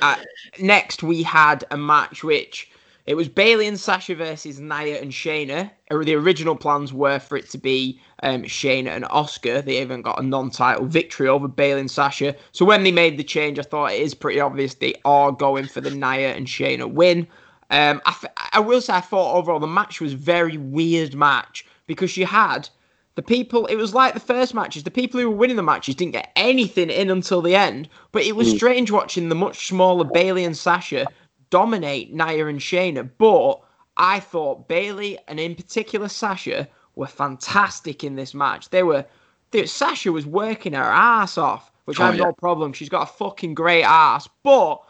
Uh, 0.00 0.16
next, 0.58 1.02
we 1.02 1.22
had 1.22 1.64
a 1.70 1.76
match 1.76 2.22
which 2.22 2.70
it 3.06 3.14
was 3.16 3.28
Bayley 3.28 3.66
and 3.66 3.80
Sasha 3.80 4.14
versus 4.14 4.60
Nia 4.60 5.00
and 5.00 5.10
Shayna. 5.10 5.70
The 5.90 6.14
original 6.14 6.54
plans 6.54 6.92
were 6.92 7.18
for 7.18 7.36
it 7.36 7.48
to 7.50 7.58
be 7.58 8.00
um, 8.22 8.42
Shayna 8.42 8.88
and 8.88 9.04
Asuka. 9.04 9.64
They 9.64 9.80
even 9.80 10.02
got 10.02 10.20
a 10.20 10.22
non-title 10.22 10.86
victory 10.86 11.26
over 11.26 11.48
Bayley 11.48 11.80
and 11.80 11.90
Sasha. 11.90 12.36
So 12.52 12.64
when 12.64 12.84
they 12.84 12.92
made 12.92 13.18
the 13.18 13.24
change, 13.24 13.58
I 13.58 13.62
thought 13.62 13.92
it 13.92 14.00
is 14.00 14.14
pretty 14.14 14.38
obvious 14.38 14.74
they 14.74 14.94
are 15.04 15.32
going 15.32 15.66
for 15.66 15.80
the 15.80 15.90
Nia 15.90 16.34
and 16.34 16.46
Shayna 16.46 16.90
win. 16.90 17.26
Um, 17.70 18.02
I, 18.04 18.10
f- 18.10 18.50
I 18.52 18.60
will 18.60 18.80
say 18.80 18.94
I 18.94 19.00
thought 19.00 19.36
overall 19.36 19.60
the 19.60 19.66
match 19.66 20.00
was 20.00 20.12
very 20.12 20.56
weird 20.56 21.14
match 21.14 21.64
because 21.86 22.16
you 22.16 22.26
had 22.26 22.68
the 23.16 23.22
people, 23.22 23.66
it 23.66 23.76
was 23.76 23.92
like 23.94 24.14
the 24.14 24.20
first 24.20 24.54
matches. 24.54 24.84
The 24.84 24.90
people 24.90 25.20
who 25.20 25.28
were 25.28 25.36
winning 25.36 25.56
the 25.56 25.62
matches 25.62 25.94
didn't 25.96 26.12
get 26.12 26.30
anything 26.36 26.90
in 26.90 27.10
until 27.10 27.42
the 27.42 27.56
end. 27.56 27.88
But 28.12 28.22
it 28.22 28.36
was 28.36 28.52
Mm. 28.52 28.56
strange 28.56 28.90
watching 28.90 29.28
the 29.28 29.34
much 29.34 29.66
smaller 29.66 30.04
Bayley 30.04 30.44
and 30.44 30.56
Sasha 30.56 31.08
dominate 31.50 32.12
Nia 32.12 32.46
and 32.46 32.60
Shayna. 32.60 33.10
But 33.18 33.60
I 33.96 34.20
thought 34.20 34.68
Bayley 34.68 35.18
and 35.28 35.40
in 35.40 35.54
particular 35.54 36.08
Sasha 36.08 36.68
were 36.94 37.06
fantastic 37.08 38.04
in 38.04 38.14
this 38.16 38.32
match. 38.34 38.70
They 38.70 38.82
were, 38.82 39.04
they, 39.50 39.66
Sasha 39.66 40.12
was 40.12 40.26
working 40.26 40.72
her 40.74 40.82
ass 40.82 41.36
off, 41.36 41.72
which 41.86 41.98
Oh, 42.00 42.04
I 42.04 42.06
have 42.06 42.16
yeah. 42.16 42.24
no 42.24 42.32
problem. 42.32 42.72
She's 42.72 42.88
got 42.88 43.02
a 43.08 43.12
fucking 43.12 43.54
great 43.54 43.82
ass, 43.84 44.28
but 44.44 44.80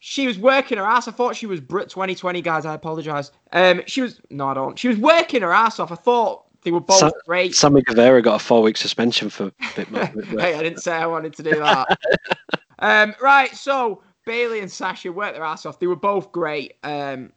she 0.00 0.26
was 0.26 0.38
working 0.38 0.78
her 0.78 0.84
ass. 0.84 1.06
I 1.08 1.12
thought 1.12 1.36
she 1.36 1.46
was 1.46 1.60
Brit 1.60 1.88
2020, 1.88 2.42
guys. 2.42 2.66
I 2.66 2.74
apologize. 2.74 3.30
Um, 3.52 3.82
she 3.86 4.00
was 4.00 4.20
no, 4.30 4.48
I 4.48 4.54
don't. 4.54 4.78
She 4.78 4.88
was 4.88 4.96
working 4.98 5.42
her 5.42 5.52
ass 5.52 5.78
off. 5.78 5.92
I 5.92 5.96
thought 5.96 6.44
they 6.62 6.70
were 6.70 6.80
both 6.80 6.98
Sa- 6.98 7.10
great. 7.26 7.54
Sammy 7.54 7.82
Guevara 7.82 8.22
got 8.22 8.40
a 8.40 8.44
four 8.44 8.62
week 8.62 8.76
suspension 8.76 9.30
for 9.30 9.46
a 9.46 9.52
bit 9.76 9.90
more. 9.90 10.04
hey, 10.40 10.54
I 10.54 10.62
didn't 10.62 10.80
say 10.80 10.92
I 10.92 11.06
wanted 11.06 11.34
to 11.34 11.42
do 11.42 11.58
that. 11.58 11.98
um, 12.80 13.14
right, 13.20 13.54
so 13.54 14.02
Bayley 14.26 14.60
and 14.60 14.70
Sasha 14.70 15.12
worked 15.12 15.34
their 15.34 15.44
ass 15.44 15.66
off. 15.66 15.78
They 15.80 15.86
were 15.86 15.96
both 15.96 16.32
great. 16.32 16.74
Um, 16.82 17.32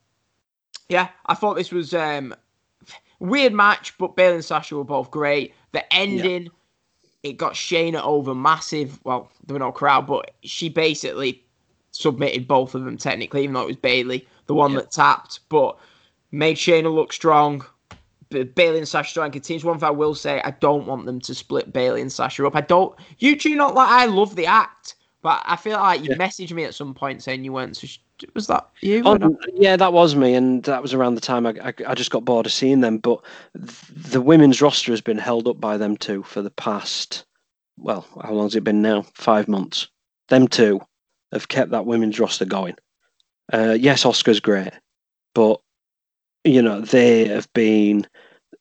yeah, 0.89 1.09
I 1.26 1.34
thought 1.34 1.55
this 1.55 1.71
was 1.71 1.93
um, 1.93 2.36
weird 3.19 3.53
match, 3.53 3.97
but 3.97 4.15
Bayley 4.15 4.36
and 4.36 4.45
Sasha 4.45 4.76
were 4.76 4.84
both 4.84 5.09
great. 5.09 5.53
The 5.71 5.91
ending, 5.93 6.49
it 7.24 7.38
got 7.38 7.53
Shayna 7.53 8.03
over 8.03 8.36
massive. 8.36 8.99
Well, 9.03 9.32
there 9.45 9.53
were 9.53 9.59
no 9.59 9.71
crowd, 9.71 10.05
but 10.05 10.32
she 10.43 10.69
basically 10.69 11.43
submitted 11.91 12.47
both 12.47 12.76
of 12.76 12.84
them 12.84 12.97
technically, 12.97 13.43
even 13.43 13.53
though 13.53 13.61
it 13.61 13.67
was 13.67 13.76
Bayley, 13.78 14.28
the 14.47 14.53
one 14.53 14.71
Yeah. 14.71 14.80
that 14.80 14.91
tapped, 14.91 15.39
but 15.49 15.78
made 16.32 16.57
Shayna 16.57 16.93
look 16.93 17.13
strong. 17.13 17.65
Bayley 18.56 18.80
and 18.80 18.88
Sasha 18.88 19.12
strong 19.12 19.32
continues. 19.32 19.64
One 19.64 19.80
thing 19.80 19.88
I 19.88 19.92
will 19.92 20.16
say, 20.16 20.42
I 20.44 20.52
don't 20.52 20.86
want 20.88 21.06
them 21.06 21.20
to 21.22 21.36
split 21.36 21.72
Bayley 21.74 22.02
and 22.02 22.12
Sasha 22.12 22.46
up. 22.46 22.56
I 22.56 22.62
don't. 22.62 22.98
You 23.20 23.36
two 23.38 23.56
not 23.56 23.76
like 23.76 23.90
I 23.90 24.06
love 24.06 24.36
the 24.36 24.46
act, 24.46 24.96
but 25.22 25.42
I 25.46 25.56
feel 25.56 25.80
like 25.80 26.02
you 26.02 26.10
Yeah. 26.12 26.18
messaged 26.18 26.52
me 26.52 26.64
at 26.66 26.74
some 26.76 26.94
point 26.94 27.24
saying 27.24 27.44
you 27.44 27.54
weren't. 27.54 27.78
So 27.78 27.88
was 28.34 28.48
that 28.48 28.70
you? 28.82 29.02
Oh, 29.06 29.38
yeah, 29.54 29.76
that 29.76 29.92
was 29.94 30.16
me, 30.16 30.34
and 30.34 30.64
that 30.64 30.82
was 30.82 30.94
around 30.94 31.16
the 31.16 31.22
time 31.22 31.46
I, 31.46 31.54
I, 31.64 31.74
I 31.88 31.94
just 31.94 32.12
got 32.12 32.26
bored 32.26 32.46
of 32.46 32.54
seeing 32.54 32.82
them. 32.82 32.98
But 32.98 33.22
th- 33.58 33.82
the 34.12 34.22
women's 34.22 34.62
roster 34.62 34.92
has 34.92 35.02
been 35.02 35.18
held 35.18 35.48
up 35.48 35.60
by 35.60 35.78
them 35.78 35.98
two 35.98 36.24
for 36.24 36.42
the 36.42 36.52
past, 36.52 37.26
well, 37.78 38.06
how 38.22 38.32
long 38.34 38.46
has 38.46 38.56
it 38.56 38.64
been 38.64 38.82
now? 38.82 39.04
Five 39.14 39.48
months. 39.48 39.88
Them 40.30 40.48
two 40.48 40.80
have 41.32 41.48
kept 41.50 41.72
that 41.72 41.86
women's 41.86 42.20
roster 42.20 42.46
going. 42.46 42.76
Uh, 43.52 43.76
yes, 43.78 44.04
Asuka's 44.06 44.40
great, 44.40 44.72
but 45.34 45.60
you 46.44 46.62
know 46.62 46.82
they 46.82 47.26
have 47.26 47.52
been 47.54 48.08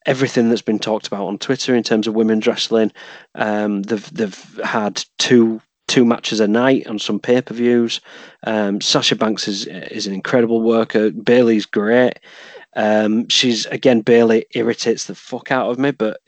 everything 0.07 0.49
that's 0.49 0.63
been 0.63 0.79
talked 0.79 1.07
about 1.07 1.27
on 1.27 1.39
Twitter 1.39 1.75
in 1.75 1.83
terms 1.83 2.07
of 2.07 2.15
women's 2.15 2.47
wrestling. 2.47 2.93
Um, 3.35 3.83
they've 3.83 4.13
they've 4.13 4.61
had 4.65 5.05
two 5.19 5.61
two 5.89 6.05
matches 6.05 6.41
a 6.41 6.49
night 6.49 6.87
on 6.87 6.99
some 6.99 7.19
pay 7.19 7.43
per 7.43 7.55
views. 7.55 8.01
Um, 8.45 8.81
Sasha 8.81 9.17
Banks 9.17 9.49
is 9.49 9.67
is 9.67 10.07
an 10.07 10.15
incredible 10.15 10.63
worker. 10.63 11.11
Bayley's 11.11 11.67
great. 11.67 12.19
Um, 12.75 13.29
she's 13.29 13.67
again 13.67 14.01
Bayley 14.01 14.47
irritates 14.55 15.05
the 15.05 15.15
fuck 15.15 15.51
out 15.51 15.71
of 15.71 15.79
me, 15.79 15.91
but 15.91 16.21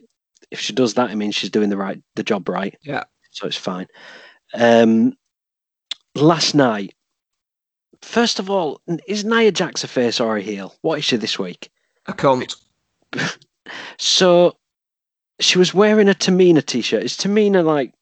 if 0.51 0.61
she 0.61 0.73
does 0.73 0.95
that, 0.95 1.11
it 1.11 1.17
means 1.17 1.35
she's 1.35 1.51
doing 1.51 1.71
the 1.71 1.77
right 1.77 2.03
the 2.17 2.23
job 2.23 2.49
right. 2.49 2.77
Yeah. 2.83 3.05
So 3.31 3.47
it's 3.47 3.57
fine. 3.57 3.87
Um, 4.55 5.15
last 6.15 6.55
night, 6.55 6.95
first 8.05 8.39
of 8.39 8.51
all, 8.51 8.81
is 9.07 9.25
Nia 9.25 9.51
Jax 9.53 9.83
a 9.85 9.89
face 9.89 10.21
or 10.21 10.37
a 10.37 10.43
heel? 10.43 10.75
What 10.83 10.99
is 10.99 11.05
she 11.05 11.17
this 11.17 11.39
week? 11.39 11.71
I 12.07 12.13
can't. 12.13 12.55
So 13.99 14.57
she 15.41 15.59
was 15.59 15.73
wearing 15.73 16.09
a 16.09 16.15
Tamina 16.15 16.65
t-shirt. 16.65 17.03
Is 17.03 17.17
Tamina 17.17 17.65
like? 17.65 17.93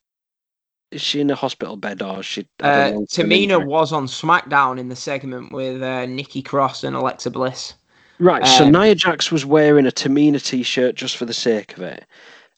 Is 0.90 1.00
she 1.00 1.20
in 1.20 1.30
a 1.30 1.34
hospital 1.34 1.76
bed 1.76 2.02
or 2.02 2.20
is 2.20 2.26
she? 2.26 2.46
Uh, 2.60 2.92
Tamina 3.10 3.64
was 3.64 3.92
on 3.92 4.06
SmackDown 4.06 4.78
in 4.78 4.88
the 4.88 4.96
segment 4.96 5.52
with 5.52 5.82
uh, 5.82 6.06
Nikki 6.06 6.42
Cross 6.42 6.84
and 6.84 6.96
Alexa 6.96 7.30
Bliss. 7.30 7.74
Right, 8.18 8.46
so 8.46 8.64
Um, 8.64 8.72
Nia 8.72 8.94
Jax 8.94 9.32
was 9.32 9.46
wearing 9.46 9.86
a 9.86 9.90
Tamina 9.90 10.44
t-shirt 10.44 10.94
just 10.94 11.16
for 11.16 11.24
the 11.24 11.34
sake 11.34 11.76
of 11.76 11.82
it. 11.82 12.04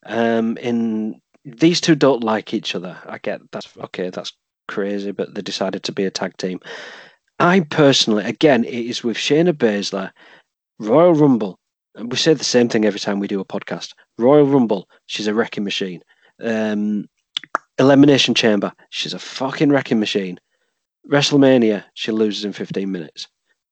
Um, 0.07 0.57
in 0.59 1.20
these 1.45 1.80
two 1.80 1.95
don't 1.95 2.24
like 2.24 2.53
each 2.53 2.74
other. 2.74 2.99
I 3.07 3.18
get 3.18 3.40
that's 3.53 3.68
okay. 3.78 4.11
That's 4.11 4.32
crazy, 4.66 5.12
but 5.12 5.34
they 5.34 5.42
decided 5.42 5.82
to 5.84 5.92
be 5.92 6.05
a 6.05 6.11
tag 6.11 6.36
team. 6.38 6.61
I 7.39 7.61
personally, 7.61 8.24
again, 8.24 8.64
it 8.64 8.72
is 8.72 9.03
with 9.03 9.16
Shayna 9.16 9.53
Baszler, 9.53 10.11
Royal 10.78 11.14
Rumble. 11.14 11.59
And 11.97 12.11
we 12.11 12.16
say 12.16 12.35
the 12.35 12.45
same 12.45 12.68
thing 12.68 12.85
every 12.85 13.01
time 13.01 13.20
we 13.20 13.28
do 13.28 13.41
a 13.41 13.45
podcast. 13.45 13.93
Royal 14.18 14.47
Rumble, 14.47 14.89
she's 15.07 15.26
a 15.26 15.35
wrecking 15.35 15.64
machine. 15.64 16.03
Um, 16.43 17.07
Elimination 17.78 18.35
Chamber, 18.35 18.72
she's 18.91 19.14
a 19.14 19.18
fucking 19.18 19.70
wrecking 19.70 20.01
machine. 20.01 20.39
WrestleMania, 21.11 21.85
she 21.95 22.12
loses 22.12 22.45
in 22.45 22.53
15 22.53 22.91
minutes. 22.91 23.28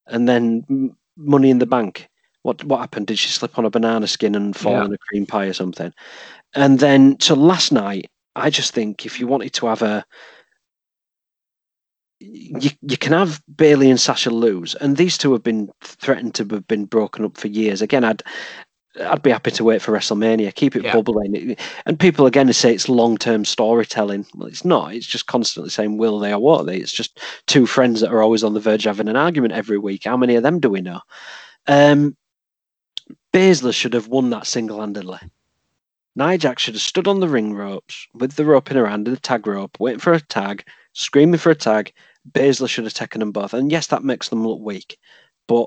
And 0.06 0.28
then 0.28 0.64
M- 0.68 0.96
Money 1.16 1.50
in 1.50 1.58
the 1.58 1.66
Bank, 1.66 2.08
what 2.42 2.62
what 2.64 2.80
happened? 2.80 3.06
Did 3.06 3.18
she 3.18 3.28
slip 3.28 3.58
on 3.58 3.64
a 3.64 3.70
banana 3.70 4.06
skin 4.06 4.34
and 4.34 4.54
fall 4.56 4.72
Yeah. 4.72 4.84
in 4.86 4.92
a 4.92 4.98
cream 4.98 5.26
pie 5.26 5.46
or 5.46 5.52
something? 5.52 5.92
And 6.54 6.78
then, 6.80 7.18
so 7.20 7.34
last 7.34 7.72
night, 7.72 8.10
I 8.36 8.50
just 8.50 8.74
think 8.74 9.06
if 9.06 9.18
you 9.20 9.26
wanted 9.26 9.52
to 9.54 9.66
have 9.66 9.82
a, 9.82 10.04
you 12.22 12.70
you 12.82 12.96
can 12.96 13.12
have 13.12 13.42
Bayley 13.56 13.90
and 13.90 14.00
Sasha 14.00 14.30
lose, 14.30 14.74
and 14.76 14.96
these 14.96 15.18
two 15.18 15.32
have 15.32 15.42
been 15.42 15.70
threatened 15.80 16.34
to 16.36 16.46
have 16.50 16.66
been 16.66 16.84
broken 16.84 17.24
up 17.24 17.36
for 17.36 17.48
years. 17.48 17.82
Again, 17.82 18.04
I'd 18.04 18.22
I'd 19.00 19.22
be 19.22 19.30
happy 19.30 19.50
to 19.52 19.64
wait 19.64 19.80
for 19.80 19.92
WrestleMania, 19.92 20.54
keep 20.54 20.76
it 20.76 20.84
Yeah. 20.84 20.92
bubbling. 20.92 21.56
And 21.86 21.98
people 21.98 22.26
again 22.26 22.52
say 22.52 22.74
it's 22.74 22.88
long 22.88 23.16
term 23.16 23.44
storytelling. 23.44 24.26
Well, 24.34 24.48
it's 24.48 24.64
not. 24.64 24.94
It's 24.94 25.06
just 25.06 25.26
constantly 25.26 25.70
saying 25.70 25.96
will 25.96 26.18
they 26.18 26.32
or 26.32 26.38
won't 26.38 26.66
they. 26.66 26.76
It's 26.76 26.92
just 26.92 27.18
two 27.46 27.66
friends 27.66 28.00
that 28.00 28.12
are 28.12 28.22
always 28.22 28.44
on 28.44 28.54
the 28.54 28.60
verge 28.60 28.86
of 28.86 28.96
having 28.96 29.08
an 29.08 29.16
argument 29.16 29.54
every 29.54 29.78
week. 29.78 30.04
How 30.04 30.16
many 30.16 30.34
of 30.36 30.42
them 30.42 30.60
do 30.60 30.68
we 30.68 30.82
know? 30.82 31.00
Um, 31.66 32.16
Baszler 33.32 33.74
should 33.74 33.94
have 33.94 34.08
won 34.08 34.28
that 34.30 34.46
single 34.46 34.80
handedly. 34.80 35.18
Nia 36.14 36.36
Jax 36.36 36.62
should 36.62 36.74
have 36.74 36.82
stood 36.82 37.08
on 37.08 37.20
the 37.20 37.28
ring 37.28 37.54
ropes 37.54 38.06
with 38.12 38.32
the 38.32 38.44
rope 38.44 38.70
in 38.70 38.76
her 38.76 38.86
hand 38.86 39.08
and 39.08 39.16
the 39.16 39.20
tag 39.20 39.46
rope, 39.46 39.78
waiting 39.80 40.00
for 40.00 40.12
a 40.12 40.20
tag, 40.20 40.66
screaming 40.92 41.38
for 41.38 41.50
a 41.50 41.54
tag. 41.54 41.92
Baszler 42.30 42.68
should 42.68 42.84
have 42.84 42.94
taken 42.94 43.20
them 43.20 43.32
both. 43.32 43.54
And 43.54 43.70
yes, 43.70 43.88
that 43.88 44.04
makes 44.04 44.28
them 44.28 44.46
look 44.46 44.60
weak. 44.60 44.98
But 45.48 45.66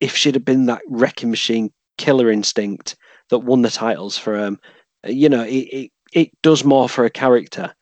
if 0.00 0.16
she'd 0.16 0.34
have 0.34 0.44
been 0.44 0.66
that 0.66 0.82
wrecking 0.88 1.30
machine 1.30 1.72
killer 1.98 2.30
instinct 2.30 2.96
that 3.30 3.38
won 3.38 3.62
the 3.62 3.70
titles 3.70 4.18
for 4.18 4.38
um 4.38 4.58
you 5.04 5.28
know, 5.28 5.42
it, 5.42 5.50
it, 5.50 5.90
it 6.12 6.30
does 6.42 6.64
more 6.64 6.88
for 6.88 7.04
a 7.04 7.10
character. 7.10 7.74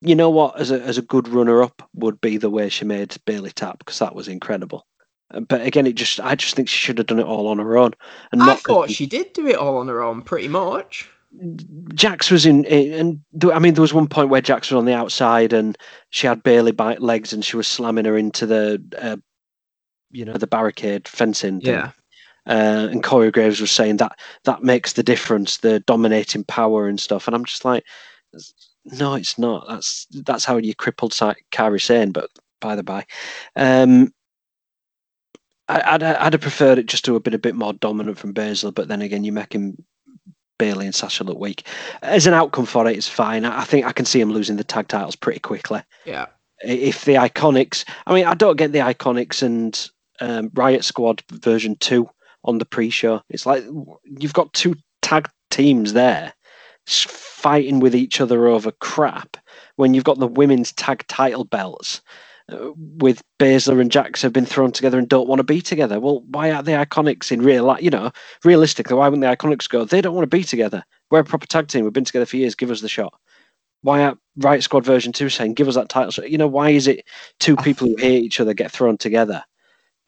You 0.00 0.14
know 0.14 0.30
what, 0.30 0.58
as 0.58 0.70
a 0.70 0.80
as 0.82 0.98
a 0.98 1.02
good 1.02 1.28
runner 1.28 1.62
up 1.62 1.88
would 1.94 2.20
be 2.20 2.36
the 2.36 2.50
way 2.50 2.68
she 2.68 2.84
made 2.84 3.16
Bayley 3.26 3.50
tap, 3.50 3.78
because 3.78 3.98
that 3.98 4.14
was 4.14 4.28
incredible. 4.28 4.86
Uh, 5.32 5.40
But 5.40 5.62
again, 5.62 5.86
it 5.86 5.94
just 5.94 6.20
I 6.20 6.34
just 6.34 6.54
think 6.54 6.68
she 6.68 6.78
should 6.78 6.98
have 6.98 7.06
done 7.08 7.18
it 7.18 7.26
all 7.26 7.48
on 7.48 7.58
her 7.58 7.76
own. 7.76 7.92
And 8.32 8.42
I 8.42 8.54
thought 8.54 8.90
she 8.90 9.06
did 9.06 9.32
do 9.32 9.46
it 9.46 9.56
all 9.56 9.78
on 9.78 9.88
her 9.88 10.02
own, 10.02 10.22
pretty 10.22 10.48
much. 10.48 11.10
Jax 11.94 12.30
was 12.30 12.46
in, 12.46 12.64
and 12.66 13.20
I 13.52 13.58
mean, 13.58 13.74
there 13.74 13.82
was 13.82 13.94
one 13.94 14.08
point 14.08 14.30
where 14.30 14.40
Jax 14.40 14.70
was 14.70 14.78
on 14.78 14.84
the 14.84 14.94
outside 14.94 15.52
and 15.52 15.76
she 16.10 16.26
had 16.26 16.42
barely 16.42 16.72
by 16.72 16.96
legs 16.96 17.32
and 17.32 17.44
she 17.44 17.56
was 17.56 17.66
slamming 17.66 18.04
her 18.04 18.16
into 18.16 18.46
the, 18.46 18.82
uh, 18.98 19.16
you 20.10 20.24
know, 20.24 20.34
the 20.34 20.46
barricade 20.46 21.08
fencing. 21.08 21.60
thing. 21.60 21.74
Yeah. 21.74 21.90
Uh, 22.46 22.88
and 22.90 23.02
Corey 23.02 23.32
Graves 23.32 23.60
was 23.60 23.72
saying 23.72 23.96
that 23.96 24.18
that 24.44 24.62
makes 24.62 24.92
the 24.92 25.02
difference, 25.02 25.58
the 25.58 25.80
dominating 25.80 26.44
power 26.44 26.86
and 26.86 27.00
stuff. 27.00 27.26
And 27.26 27.34
I'm 27.34 27.44
just 27.44 27.64
like, 27.64 27.84
no, 28.84 29.14
it's 29.14 29.36
not. 29.36 29.66
That's 29.68 30.06
that's 30.10 30.44
how 30.44 30.56
you 30.58 30.74
crippled 30.74 31.10
Kairi 31.10 31.82
Sane. 31.82 32.12
But 32.12 32.30
by 32.60 32.76
the 32.76 32.84
by, 32.84 33.04
um, 33.56 34.12
I, 35.68 35.82
I'd 35.84 36.02
I'd 36.04 36.32
have 36.34 36.40
preferred 36.40 36.78
it 36.78 36.86
just 36.86 37.04
to 37.06 37.14
have 37.14 37.24
been 37.24 37.34
a 37.34 37.38
bit 37.38 37.56
more 37.56 37.72
dominant 37.72 38.16
from 38.16 38.32
Baszler. 38.32 38.72
But 38.72 38.86
then 38.86 39.02
again, 39.02 39.24
you 39.24 39.32
make 39.32 39.54
making 39.54 39.84
Bayley 40.58 40.86
and 40.86 40.94
Sasha 40.94 41.24
look 41.24 41.38
weak. 41.38 41.66
As 42.02 42.26
an 42.26 42.34
outcome 42.34 42.66
for 42.66 42.86
it, 42.88 42.96
it's 42.96 43.08
fine. 43.08 43.44
I 43.44 43.64
think 43.64 43.86
I 43.86 43.92
can 43.92 44.04
see 44.06 44.20
them 44.20 44.32
losing 44.32 44.56
the 44.56 44.64
tag 44.64 44.88
titles 44.88 45.16
pretty 45.16 45.40
quickly 45.40 45.82
Yeah. 46.04 46.26
if 46.64 47.04
the 47.04 47.14
iconics 47.14 47.84
i 48.06 48.14
mean 48.14 48.24
i 48.24 48.32
don't 48.32 48.56
get 48.56 48.72
the 48.72 48.78
iconics 48.78 49.42
and 49.42 49.90
um, 50.22 50.50
riot 50.54 50.84
squad 50.84 51.22
version 51.30 51.76
2 51.80 52.08
on 52.44 52.56
the 52.56 52.64
pre-show 52.64 53.20
it's 53.28 53.44
like 53.44 53.62
you've 54.04 54.32
got 54.32 54.50
two 54.54 54.74
tag 55.02 55.28
teams 55.50 55.92
there 55.92 56.32
fighting 56.86 57.80
with 57.80 57.94
each 57.94 58.20
other 58.20 58.46
over 58.46 58.70
crap 58.72 59.36
when 59.76 59.92
you've 59.92 60.04
got 60.04 60.18
the 60.18 60.26
women's 60.26 60.72
tag 60.72 61.04
title 61.08 61.44
belts 61.44 62.00
with 62.48 63.22
Baszler 63.38 63.80
and 63.80 63.90
Jax 63.90 64.22
have 64.22 64.32
been 64.32 64.46
thrown 64.46 64.70
together 64.72 64.98
and 64.98 65.08
don't 65.08 65.28
want 65.28 65.40
to 65.40 65.44
be 65.44 65.60
together. 65.60 65.98
Well, 65.98 66.22
why 66.28 66.50
aren't 66.52 66.66
the 66.66 66.72
Iconics 66.72 67.32
in 67.32 67.42
real 67.42 67.64
life? 67.64 67.82
You 67.82 67.90
know, 67.90 68.12
realistically, 68.44 68.96
why 68.96 69.08
wouldn't 69.08 69.22
the 69.28 69.36
Iconics 69.36 69.68
go? 69.68 69.84
They 69.84 70.00
don't 70.00 70.14
want 70.14 70.30
to 70.30 70.36
be 70.36 70.44
together. 70.44 70.84
We're 71.10 71.20
a 71.20 71.24
proper 71.24 71.46
tag 71.46 71.68
team. 71.68 71.84
We've 71.84 71.92
been 71.92 72.04
together 72.04 72.26
for 72.26 72.36
years. 72.36 72.54
Give 72.54 72.70
us 72.70 72.80
the 72.80 72.88
shot 72.88 73.14
why 73.82 74.02
are 74.02 74.18
Riot 74.38 74.64
Squad 74.64 74.84
version 74.84 75.12
two 75.12 75.28
saying 75.28 75.54
give 75.54 75.68
us 75.68 75.76
that 75.76 75.88
title 75.88 76.10
shot? 76.10 76.28
You 76.28 76.38
know, 76.38 76.48
why 76.48 76.70
is 76.70 76.88
it 76.88 77.06
two 77.38 77.54
people 77.56 77.86
who 77.86 77.94
hate 77.96 78.24
each 78.24 78.40
other 78.40 78.52
get 78.52 78.72
thrown 78.72 78.96
together? 78.98 79.44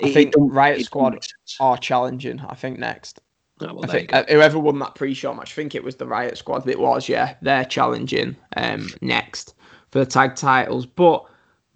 I 0.02 0.06
It- 0.06 0.08
it 0.08 0.14
think 0.14 0.32
don't- 0.32 0.48
Riot 0.50 0.84
Squad 0.84 1.24
are 1.60 1.76
challenging, 1.78 2.40
I 2.40 2.54
think, 2.56 2.80
next. 2.80 3.20
Oh, 3.60 3.66
well, 3.74 3.84
I 3.84 3.86
think 3.86 4.12
uh, 4.12 4.24
whoever 4.28 4.58
won 4.58 4.80
that 4.80 4.96
pre-show 4.96 5.32
match, 5.32 5.52
I 5.52 5.54
think 5.54 5.76
it 5.76 5.84
was 5.84 5.94
the 5.94 6.06
Riot 6.08 6.36
Squad. 6.38 6.64
That 6.64 6.72
it 6.72 6.80
was, 6.80 7.08
yeah. 7.08 7.34
They're 7.40 7.64
challenging 7.64 8.34
um, 8.56 8.88
next 9.00 9.54
for 9.92 10.00
the 10.00 10.06
tag 10.06 10.34
titles, 10.34 10.84
but 10.86 11.24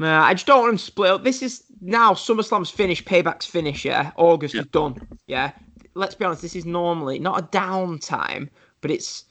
uh, 0.05 0.23
I 0.23 0.35
just 0.35 0.47
don't 0.47 0.61
want 0.61 0.71
them 0.71 0.79
to 0.79 0.85
split 0.85 1.11
up. 1.11 1.25
This 1.25 1.43
is 1.43 1.65
now 1.81 2.13
SummerSlam's 2.13 2.71
finished, 2.71 3.05
Payback's 3.05 3.47
finished. 3.47 3.85
Yeah, 3.85 4.13
August 4.17 4.55
is 4.55 4.67
done. 4.67 4.97
Yeah, 5.27 5.53
let's 5.95 6.15
be 6.15 6.25
honest. 6.25 6.43
This 6.43 6.57
is 6.57 6.65
normally 6.65 7.19
not 7.19 7.39
a 7.39 7.47
down 7.51 7.99
time, 7.99 8.51
but 8.81 8.91
it's 8.91 9.25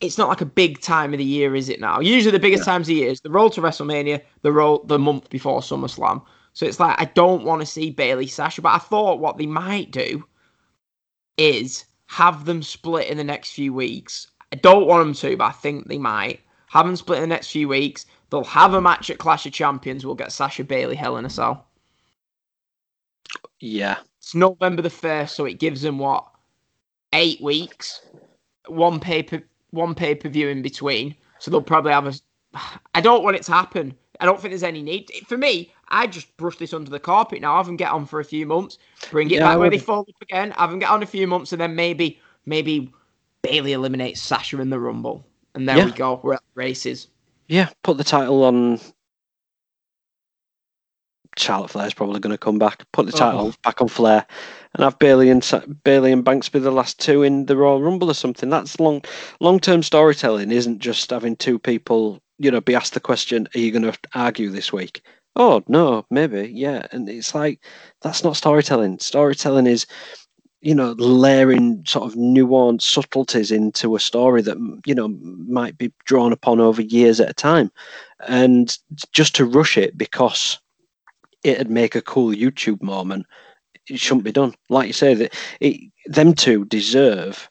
it's 0.00 0.18
not 0.18 0.28
like 0.28 0.40
a 0.40 0.46
big 0.46 0.80
time 0.80 1.12
of 1.12 1.18
the 1.18 1.24
year, 1.24 1.54
is 1.56 1.68
it? 1.68 1.80
Now, 1.80 2.00
usually 2.00 2.30
the 2.30 2.38
biggest 2.38 2.64
times 2.64 2.84
of 2.84 2.94
the 2.94 3.00
year 3.00 3.10
is 3.10 3.20
the 3.20 3.30
roll 3.30 3.50
to 3.50 3.60
WrestleMania, 3.60 4.22
the 4.42 4.52
roll 4.52 4.84
the 4.84 4.98
month 4.98 5.28
before 5.30 5.60
SummerSlam. 5.60 6.22
So 6.52 6.66
it's 6.66 6.80
like 6.80 7.00
I 7.00 7.06
don't 7.06 7.44
want 7.44 7.60
to 7.62 7.66
see 7.66 7.90
Bayley 7.90 8.26
Sasha, 8.26 8.62
but 8.62 8.74
I 8.74 8.78
thought 8.78 9.20
what 9.20 9.36
they 9.38 9.46
might 9.46 9.90
do 9.90 10.24
is 11.36 11.84
have 12.06 12.44
them 12.46 12.62
split 12.62 13.08
in 13.08 13.16
the 13.16 13.24
next 13.24 13.52
few 13.52 13.72
weeks. 13.72 14.28
I 14.52 14.56
don't 14.56 14.86
want 14.86 15.04
them 15.04 15.14
to, 15.14 15.36
but 15.36 15.44
I 15.44 15.52
think 15.52 15.86
they 15.86 15.98
might. 15.98 16.40
Have 16.70 16.86
them 16.86 16.96
split 16.96 17.18
in 17.18 17.22
the 17.22 17.34
next 17.34 17.50
few 17.50 17.68
weeks. 17.68 18.06
They'll 18.30 18.44
have 18.44 18.74
a 18.74 18.80
match 18.80 19.10
at 19.10 19.18
Clash 19.18 19.46
of 19.46 19.52
Champions. 19.52 20.04
We'll 20.04 20.14
get 20.14 20.32
Sasha 20.32 20.64
Bayley 20.64 20.96
Hell 20.96 21.16
in 21.16 21.24
a 21.24 21.30
Cell. 21.30 21.66
Yeah, 23.60 23.96
It's 24.18 24.34
November 24.34 24.82
the 24.82 24.90
first, 24.90 25.34
so 25.34 25.44
it 25.44 25.58
gives 25.58 25.82
them 25.82 25.98
what 25.98 26.24
eight 27.12 27.40
weeks, 27.40 28.02
one 28.68 29.00
paper, 29.00 29.42
one 29.70 29.94
pay 29.94 30.14
per 30.14 30.28
view 30.28 30.48
in 30.48 30.62
between. 30.62 31.14
So 31.38 31.50
they'll 31.50 31.62
probably 31.62 31.92
have 31.92 32.06
a. 32.06 32.14
I 32.94 33.00
don't 33.00 33.24
want 33.24 33.36
it 33.36 33.42
to 33.44 33.52
happen. 33.52 33.94
I 34.20 34.26
don't 34.26 34.40
think 34.40 34.52
there's 34.52 34.62
any 34.62 34.82
need 34.82 35.10
for 35.26 35.36
me. 35.36 35.72
I 35.88 36.06
just 36.06 36.34
brush 36.36 36.56
this 36.56 36.72
under 36.74 36.90
the 36.90 37.00
carpet 37.00 37.40
now. 37.40 37.56
Have 37.56 37.66
them 37.66 37.76
get 37.76 37.90
on 37.92 38.04
for 38.06 38.20
a 38.20 38.24
few 38.24 38.46
months, 38.46 38.78
bring 39.10 39.30
it 39.30 39.34
Yeah, 39.34 39.40
back 39.40 39.58
where 39.58 39.70
they 39.70 39.78
fall 39.78 40.00
up 40.00 40.22
again. 40.22 40.50
Have 40.52 40.70
them 40.70 40.78
get 40.78 40.90
on 40.90 41.02
a 41.02 41.06
few 41.06 41.26
months, 41.26 41.52
and 41.52 41.60
then 41.60 41.74
maybe 41.74 42.20
maybe 42.46 42.92
Bayley 43.42 43.72
eliminates 43.72 44.20
Sasha 44.20 44.60
in 44.60 44.70
the 44.70 44.78
Rumble, 44.78 45.26
and 45.54 45.68
there 45.68 45.78
Yeah. 45.78 45.84
we 45.86 45.92
go. 45.92 46.20
We're 46.22 46.34
at 46.34 46.42
races. 46.54 47.08
Yeah. 47.48 47.70
Put 47.82 47.96
the 47.96 48.04
title 48.04 48.44
on. 48.44 48.80
Charlotte 51.36 51.70
Flair's 51.70 51.94
probably 51.94 52.18
going 52.18 52.32
to 52.34 52.38
come 52.38 52.58
back. 52.58 52.84
Put 52.92 53.06
the 53.06 53.12
title 53.12 53.48
Oh. 53.48 53.54
back 53.62 53.80
on 53.80 53.86
Flair, 53.88 54.26
and 54.74 54.82
have 54.82 54.98
Bayley 54.98 55.30
and 55.30 55.42
Bayley 55.84 56.10
and 56.10 56.24
Banks 56.24 56.48
be 56.48 56.58
the 56.58 56.72
last 56.72 56.98
two 56.98 57.22
in 57.22 57.46
the 57.46 57.56
Royal 57.56 57.80
Rumble 57.80 58.10
or 58.10 58.14
something. 58.14 58.50
That's 58.50 58.80
long 58.80 59.02
long 59.40 59.60
term 59.60 59.82
storytelling. 59.84 60.50
Isn't 60.50 60.80
just 60.80 61.10
having 61.10 61.36
two 61.36 61.58
people, 61.60 62.20
you 62.38 62.50
know, 62.50 62.60
be 62.60 62.74
asked 62.74 62.94
the 62.94 63.00
question, 63.00 63.46
"Are 63.54 63.58
you 63.60 63.70
going 63.70 63.82
to 63.90 63.96
argue 64.14 64.50
this 64.50 64.72
week?" 64.72 65.00
Oh 65.36 65.62
no, 65.68 66.04
maybe, 66.10 66.50
yeah. 66.52 66.86
And 66.90 67.08
it's 67.08 67.34
like 67.36 67.64
that's 68.02 68.24
not 68.24 68.36
storytelling. 68.36 68.98
Storytelling 68.98 69.68
is, 69.68 69.86
you 70.60 70.74
know, 70.74 70.92
layering 70.98 71.84
sort 71.86 72.10
of 72.10 72.18
nuanced 72.18 72.82
subtleties 72.82 73.50
into 73.50 73.94
a 73.94 74.00
story 74.00 74.42
that 74.42 74.56
you 74.86 74.94
know 74.94 75.08
might 75.08 75.78
be 75.78 75.92
drawn 76.04 76.32
upon 76.32 76.60
over 76.60 76.82
years 76.82 77.20
at 77.20 77.30
a 77.30 77.34
time, 77.34 77.70
and 78.26 78.76
just 79.12 79.34
to 79.36 79.44
rush 79.44 79.76
it 79.78 79.96
because 79.96 80.58
it'd 81.44 81.70
make 81.70 81.94
a 81.94 82.02
cool 82.02 82.34
YouTube 82.34 82.82
moment, 82.82 83.26
it 83.88 84.00
shouldn't 84.00 84.24
be 84.24 84.32
done. 84.32 84.54
Like 84.68 84.88
you 84.88 84.92
say, 84.92 85.14
that 85.14 85.34
it, 85.60 85.80
them 86.06 86.34
two 86.34 86.64
deserve 86.64 87.48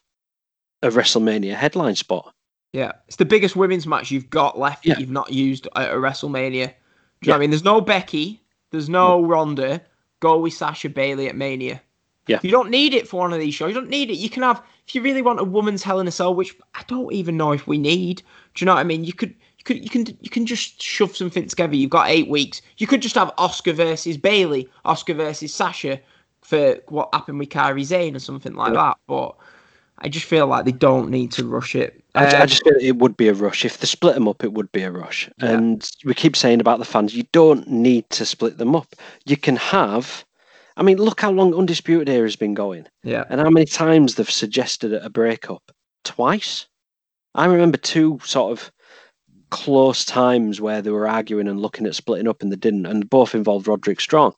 a 0.84 0.90
WrestleMania 0.90 1.56
headline 1.56 1.96
spot. 1.96 2.34
Yeah, 2.74 2.92
it's 3.08 3.16
the 3.16 3.26
biggest 3.26 3.56
women's 3.56 3.88
match 3.88 4.12
you've 4.12 4.30
got 4.30 4.60
left 4.60 4.86
Yeah. 4.86 4.94
that 4.96 5.00
you've 5.00 5.10
not 5.10 5.32
used 5.32 5.68
at 5.76 5.92
a 5.92 5.96
WrestleMania. 5.96 6.52
Do 6.52 6.52
you 6.52 7.28
know 7.28 7.34
what 7.34 7.36
I 7.36 7.40
mean? 7.40 7.50
There's 7.50 7.64
no 7.64 7.82
Becky, 7.82 8.44
there's 8.72 8.90
no 8.90 9.24
Ronda. 9.24 9.82
Go 10.20 10.38
with 10.40 10.54
Sasha 10.54 10.90
Bayley 10.90 11.28
at 11.30 11.36
Mania. 11.36 11.82
Yeah. 12.28 12.40
You 12.44 12.52
don't 12.52 12.70
need 12.70 12.94
it 12.94 13.08
for 13.08 13.20
one 13.20 13.34
of 13.34 13.40
these 13.40 13.54
shows. 13.54 13.70
You 13.70 13.76
don't 13.76 13.90
need 13.90 14.10
it. 14.10 14.16
You 14.16 14.30
can 14.30 14.44
have 14.44 14.62
if 14.88 14.96
you 14.96 15.02
really 15.02 15.22
want 15.22 15.40
a 15.40 15.44
woman's 15.44 15.84
Hell 15.84 16.00
in 16.00 16.08
a 16.08 16.12
Cell, 16.12 16.34
which 16.36 16.56
I 16.76 16.84
don't 16.88 17.12
even 17.14 17.38
know 17.38 17.52
if 17.52 17.68
we 17.68 17.78
need. 17.78 18.22
Do 18.54 18.64
you 18.64 18.66
know 18.66 18.74
what 18.74 18.80
I 18.82 18.84
mean? 18.84 19.04
You 19.04 19.14
could 19.14 19.30
you 19.58 19.64
could 19.64 19.84
you 19.84 19.90
can 19.90 20.06
you 20.22 20.30
can 20.30 20.46
just 20.46 20.82
shove 20.82 21.16
something 21.16 21.48
together. 21.48 21.76
You've 21.76 21.90
got 21.90 22.10
eight 22.10 22.30
weeks. 22.30 22.62
You 22.78 22.88
could 22.88 23.02
just 23.02 23.16
have 23.16 23.34
Asuka 23.38 23.74
versus 23.74 24.18
Bayley, 24.18 24.68
Asuka 24.86 25.16
versus 25.16 25.54
Sasha 25.54 26.00
for 26.42 26.78
what 26.88 27.10
happened 27.14 27.40
with 27.40 27.50
Kairi 27.50 27.86
Sane 27.86 28.16
or 28.16 28.20
something 28.20 28.54
like 28.56 28.74
Yeah. 28.74 28.80
that. 28.82 28.98
But 29.08 29.36
I 30.00 30.10
just 30.10 30.26
feel 30.26 30.48
like 30.48 30.66
they 30.66 30.72
don't 30.72 31.10
need 31.10 31.32
to 31.34 31.46
rush 31.46 31.76
it. 31.76 32.04
I, 32.14 32.26
I 32.26 32.42
Um, 32.42 32.48
just 32.48 32.64
feel 32.64 32.74
it 32.80 32.98
would 32.98 33.18
be 33.18 33.28
a 33.28 33.34
rush 33.34 33.66
if 33.66 33.80
they 33.80 33.88
split 33.88 34.14
them 34.16 34.28
up. 34.28 34.44
It 34.44 34.54
would 34.54 34.72
be 34.72 34.84
a 34.84 34.92
rush, 34.92 35.30
Yeah. 35.42 35.52
and 35.54 35.90
we 36.06 36.14
keep 36.14 36.36
saying 36.36 36.62
about 36.62 36.80
the 36.80 36.86
fans, 36.86 37.16
you 37.16 37.24
don't 37.32 37.68
need 37.68 38.10
to 38.12 38.26
split 38.26 38.58
them 38.58 38.76
up. 38.76 38.96
You 39.26 39.38
can 39.38 39.56
have. 39.58 40.24
I 40.78 40.84
mean, 40.84 40.98
look 40.98 41.20
how 41.22 41.32
long 41.32 41.56
Undisputed 41.56 42.08
Era 42.08 42.28
has 42.28 42.36
been 42.36 42.54
going, 42.54 42.88
yeah. 43.04 43.26
and 43.30 43.42
how 43.42 43.50
many 43.50 43.66
times 43.66 44.16
they've 44.16 44.30
suggested 44.30 44.94
a 44.94 45.10
breakup. 45.10 45.72
Twice. 46.04 46.68
I 47.34 47.46
remember 47.46 47.78
two 47.78 48.20
sort 48.24 48.52
of 48.52 48.72
close 49.50 50.06
times 50.06 50.62
where 50.62 50.82
they 50.84 50.92
were 50.92 51.08
arguing 51.08 51.48
and 51.48 51.60
looking 51.60 51.88
at 51.88 51.96
splitting 51.96 52.28
up, 52.28 52.44
and 52.44 52.52
they 52.52 52.56
didn't, 52.58 52.86
and 52.86 53.10
both 53.10 53.34
involved 53.34 53.68
Roderick 53.68 54.00
Strong, 54.00 54.36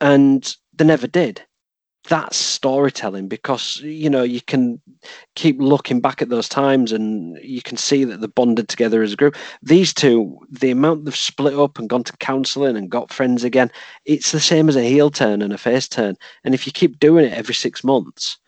and 0.00 0.56
they 0.72 0.84
never 0.84 1.08
did. 1.08 1.42
That's 2.08 2.36
storytelling 2.36 3.28
because 3.28 3.80
you 3.80 4.08
know 4.08 4.22
you 4.22 4.40
can 4.40 4.80
keep 5.34 5.60
looking 5.60 6.00
back 6.00 6.22
at 6.22 6.28
those 6.28 6.48
times 6.48 6.92
and 6.92 7.38
you 7.42 7.62
can 7.62 7.76
see 7.76 8.04
that 8.04 8.20
they're 8.20 8.28
bonded 8.28 8.68
together 8.68 9.02
as 9.02 9.12
a 9.12 9.16
group. 9.16 9.36
These 9.62 9.92
two, 9.92 10.38
the 10.50 10.70
amount 10.70 11.04
they've 11.04 11.16
split 11.16 11.58
up 11.58 11.78
and 11.78 11.88
gone 11.88 12.04
to 12.04 12.16
counselling 12.18 12.76
and 12.76 12.90
got 12.90 13.12
friends 13.12 13.44
again, 13.44 13.70
it's 14.04 14.32
the 14.32 14.40
same 14.40 14.68
as 14.68 14.76
a 14.76 14.88
heel 14.88 15.10
turn 15.10 15.42
and 15.42 15.52
a 15.52 15.58
face 15.58 15.88
turn. 15.88 16.16
And 16.44 16.54
if 16.54 16.66
you 16.66 16.72
keep 16.72 17.00
doing 17.00 17.24
it 17.24 17.32
every 17.32 17.54
six 17.54 17.82
months, 17.82 18.38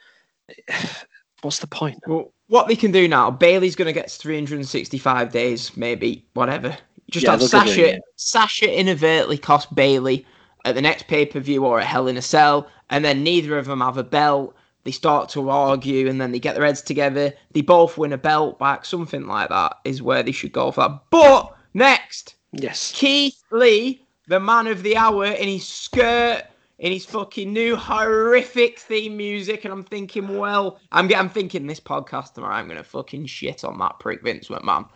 what's 1.43 1.59
the 1.59 1.67
point? 1.67 2.01
Well, 2.07 2.33
what 2.49 2.67
they 2.67 2.77
can 2.77 2.93
do 2.93 3.07
now, 3.09 3.31
Bayley's 3.31 3.77
going 3.77 3.87
to 3.87 3.93
get 3.93 4.11
365 4.11 5.33
days, 5.33 5.77
maybe, 5.77 6.25
whatever. 6.35 6.77
Just 7.11 7.25
Yeah, 7.25 7.33
have 7.33 7.43
it, 7.43 7.49
Sasha, 7.49 7.93
yeah. 7.93 7.99
Sasha 8.17 8.79
inadvertently 8.79 9.39
cost 9.39 9.75
Bailey 9.75 10.27
at 10.65 10.75
the 10.75 10.83
next 10.83 11.07
pay 11.09 11.25
per 11.27 11.41
view 11.41 11.65
or 11.65 11.81
at 11.81 11.87
Hell 11.87 12.09
in 12.09 12.17
a 12.17 12.23
Cell, 12.23 12.69
and 12.91 13.05
then 13.05 13.23
neither 13.23 13.59
of 13.59 13.67
them 13.67 13.81
have 13.81 13.97
a 13.97 14.05
belt. 14.05 14.55
They 14.85 14.93
start 14.93 15.29
to 15.31 15.51
argue, 15.51 16.09
and 16.09 16.21
then 16.21 16.33
they 16.33 16.39
get 16.39 16.55
their 16.55 16.65
heads 16.65 16.83
together. 16.83 17.35
They 17.53 17.61
both 17.61 17.99
win 17.99 18.13
a 18.13 18.19
belt 18.19 18.59
back. 18.59 18.85
Something 18.85 19.27
like 19.27 19.51
that 19.51 19.77
is 19.85 20.03
where 20.03 20.23
they 20.23 20.33
should 20.33 20.53
go 20.53 20.71
for 20.71 20.89
that. 20.89 21.01
But 21.11 21.55
next, 21.75 22.37
Yes. 22.53 22.93
Keith 22.95 23.43
Lee, 23.51 24.07
the 24.27 24.41
man 24.41 24.67
of 24.67 24.83
the 24.83 24.97
hour, 24.97 25.27
in 25.27 25.49
his 25.49 25.67
skirt, 25.67 26.45
in 26.79 26.93
his 26.93 27.05
fucking 27.05 27.53
new 27.53 27.77
horrific 27.77 28.79
theme 28.79 29.17
music, 29.17 29.65
and 29.65 29.73
I'm 29.73 29.85
thinking, 29.85 30.39
well, 30.39 30.79
I'm 30.93 31.13
I'm 31.15 31.29
thinking 31.29 31.67
this 31.67 31.81
podcast 31.81 32.35
tomorrow, 32.35 32.55
I'm 32.55 32.69
gonna 32.69 32.83
fucking 32.83 33.27
shit 33.27 33.65
on 33.65 33.79
that 33.79 33.99
prick 33.99 34.23
Vince 34.23 34.49
McMahon. 34.49 34.89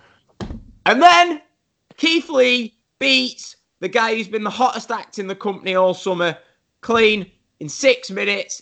And 0.86 1.02
then 1.02 1.42
Keith 1.96 2.28
Lee 2.28 2.74
beats 2.98 3.56
the 3.80 3.88
guy 3.88 4.14
who's 4.14 4.28
been 4.28 4.44
the 4.44 4.50
hottest 4.50 4.90
act 4.90 5.18
in 5.18 5.26
the 5.26 5.34
company 5.34 5.74
all 5.74 5.94
summer, 5.94 6.38
clean 6.80 7.30
in 7.62 7.68
six 7.68 8.10
minutes. 8.10 8.60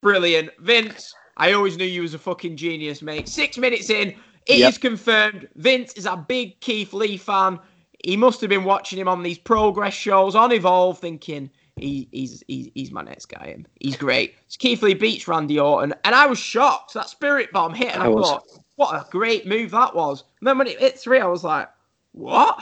Brilliant, 0.00 0.50
Vince. 0.58 1.14
I 1.36 1.52
always 1.52 1.76
knew 1.76 1.84
you 1.84 2.00
was 2.02 2.14
a 2.14 2.18
fucking 2.18 2.56
genius, 2.56 3.02
mate. 3.02 3.28
Six 3.28 3.58
minutes 3.58 3.90
in, 3.90 4.08
it 4.46 4.54
is 4.54 4.60
Yep. 4.60 4.80
confirmed. 4.80 5.48
Vince 5.56 5.92
is 5.92 6.06
a 6.06 6.16
big 6.16 6.58
Keith 6.60 6.94
Lee 6.94 7.18
fan. 7.18 7.58
He 8.02 8.16
must 8.16 8.40
have 8.40 8.48
been 8.48 8.64
watching 8.64 8.98
him 8.98 9.08
on 9.08 9.22
these 9.22 9.38
progress 9.38 9.92
shows 9.92 10.34
on 10.34 10.52
Evolve, 10.52 10.98
thinking 10.98 11.50
he, 11.76 12.08
he's, 12.12 12.42
he's 12.48 12.70
he's 12.74 12.90
my 12.90 13.02
next 13.02 13.26
guy, 13.26 13.52
and 13.54 13.68
he's 13.78 13.96
great. 13.96 14.36
So 14.48 14.56
Keith 14.58 14.82
Lee 14.82 14.94
beats 14.94 15.28
Randy 15.28 15.60
Orton, 15.60 15.94
and 16.04 16.14
I 16.14 16.26
was 16.26 16.38
shocked. 16.38 16.94
That 16.94 17.10
Spirit 17.10 17.52
Bomb 17.52 17.74
hit, 17.74 17.92
and 17.94 18.02
I, 18.02 18.06
I 18.06 18.12
thought, 18.12 18.44
what 18.76 18.94
a 18.94 19.06
great 19.10 19.46
move 19.46 19.70
that 19.72 19.94
was. 19.94 20.24
And 20.40 20.48
then 20.48 20.56
when 20.56 20.66
it 20.66 20.80
hit 20.80 20.98
three, 20.98 21.20
I 21.20 21.26
was 21.26 21.44
like, 21.44 21.68
what? 22.12 22.58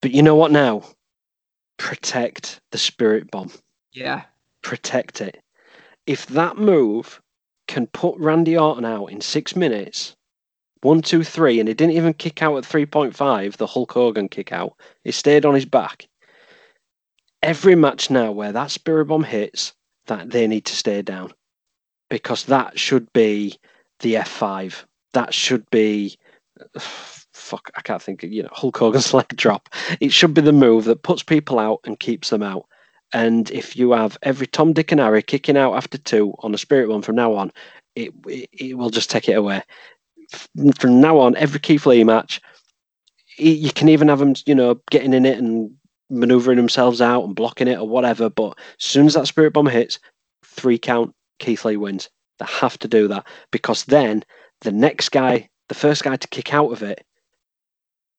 But 0.00 0.12
you 0.12 0.22
know 0.22 0.36
what 0.36 0.52
now? 0.52 0.84
Protect 1.78 2.60
the 2.70 2.78
spirit 2.78 3.30
bomb. 3.30 3.50
Yeah, 3.92 4.24
Protect 4.62 5.20
it. 5.20 5.42
If 6.06 6.26
that 6.26 6.56
move 6.56 7.20
can 7.66 7.86
put 7.86 8.18
Randy 8.18 8.56
Orton 8.56 8.84
out 8.84 9.06
in 9.06 9.20
six 9.20 9.56
minutes, 9.56 10.16
one, 10.82 11.02
two, 11.02 11.24
three, 11.24 11.60
and 11.60 11.68
he 11.68 11.74
didn't 11.74 11.96
even 11.96 12.14
kick 12.14 12.42
out 12.42 12.56
at 12.56 12.64
3.5, 12.64 13.56
the 13.56 13.66
Hulk 13.66 13.92
Hogan 13.92 14.28
kick 14.28 14.52
out, 14.52 14.74
he 15.04 15.12
stayed 15.12 15.44
on 15.44 15.54
his 15.54 15.66
back. 15.66 16.08
Every 17.42 17.74
match 17.74 18.10
now 18.10 18.32
where 18.32 18.52
that 18.52 18.70
spirit 18.70 19.06
bomb 19.06 19.24
hits, 19.24 19.72
that 20.06 20.30
they 20.30 20.46
need 20.46 20.64
to 20.66 20.76
stay 20.76 21.02
down. 21.02 21.32
Because 22.08 22.44
that 22.46 22.78
should 22.78 23.10
be 23.12 23.58
the 24.00 24.14
F5. 24.14 24.84
That 25.12 25.32
should 25.32 25.68
be 25.70 26.18
fuck, 27.32 27.70
I 27.76 27.80
can't 27.80 28.02
think 28.02 28.22
of, 28.22 28.32
you 28.32 28.42
know, 28.42 28.50
Hulk 28.52 28.76
Hogan's 28.76 29.14
leg 29.14 29.28
drop. 29.36 29.68
It 30.00 30.12
should 30.12 30.34
be 30.34 30.42
the 30.42 30.52
move 30.52 30.84
that 30.84 31.02
puts 31.02 31.22
people 31.22 31.58
out 31.58 31.80
and 31.84 31.98
keeps 31.98 32.30
them 32.30 32.42
out. 32.42 32.66
And 33.12 33.50
if 33.50 33.76
you 33.76 33.92
have 33.92 34.18
every 34.22 34.46
Tom, 34.46 34.72
Dick, 34.72 34.92
and 34.92 35.00
Harry 35.00 35.22
kicking 35.22 35.56
out 35.56 35.74
after 35.74 35.98
two 35.98 36.34
on 36.40 36.54
a 36.54 36.58
spirit 36.58 36.88
one 36.88 37.02
from 37.02 37.16
now 37.16 37.34
on, 37.34 37.52
it, 37.96 38.12
it, 38.26 38.48
it 38.52 38.78
will 38.78 38.90
just 38.90 39.10
take 39.10 39.28
it 39.28 39.34
away. 39.34 39.62
From 40.78 41.00
now 41.00 41.18
on, 41.18 41.36
every 41.36 41.60
Keith 41.60 41.86
Lee 41.86 42.04
match, 42.04 42.40
y- 43.38 43.46
you 43.46 43.72
can 43.72 43.88
even 43.88 44.08
have 44.08 44.20
them, 44.20 44.34
you 44.46 44.54
know, 44.54 44.80
getting 44.90 45.12
in 45.12 45.26
it 45.26 45.38
and 45.38 45.72
maneuvering 46.08 46.56
themselves 46.56 47.00
out 47.00 47.24
and 47.24 47.34
blocking 47.34 47.68
it 47.68 47.78
or 47.78 47.88
whatever. 47.88 48.30
But 48.30 48.58
as 48.78 48.84
soon 48.84 49.06
as 49.06 49.14
that 49.14 49.26
spirit 49.26 49.52
bomb 49.52 49.66
hits, 49.66 49.98
three 50.44 50.78
count, 50.78 51.14
Keith 51.38 51.64
Lee 51.64 51.76
wins. 51.76 52.08
They 52.38 52.46
have 52.48 52.78
to 52.78 52.88
do 52.88 53.08
that 53.08 53.26
because 53.50 53.84
then 53.84 54.24
the 54.60 54.72
next 54.72 55.10
guy, 55.10 55.48
the 55.68 55.74
first 55.74 56.04
guy 56.04 56.16
to 56.16 56.28
kick 56.28 56.54
out 56.54 56.72
of 56.72 56.82
it, 56.82 57.04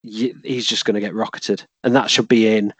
he's 0.03 0.65
just 0.65 0.85
going 0.85 0.95
to 0.95 1.01
get 1.01 1.13
rocketed, 1.15 1.65
and 1.83 1.95
that 1.95 2.09
should 2.09 2.27
be 2.27 2.47
in 2.47 2.73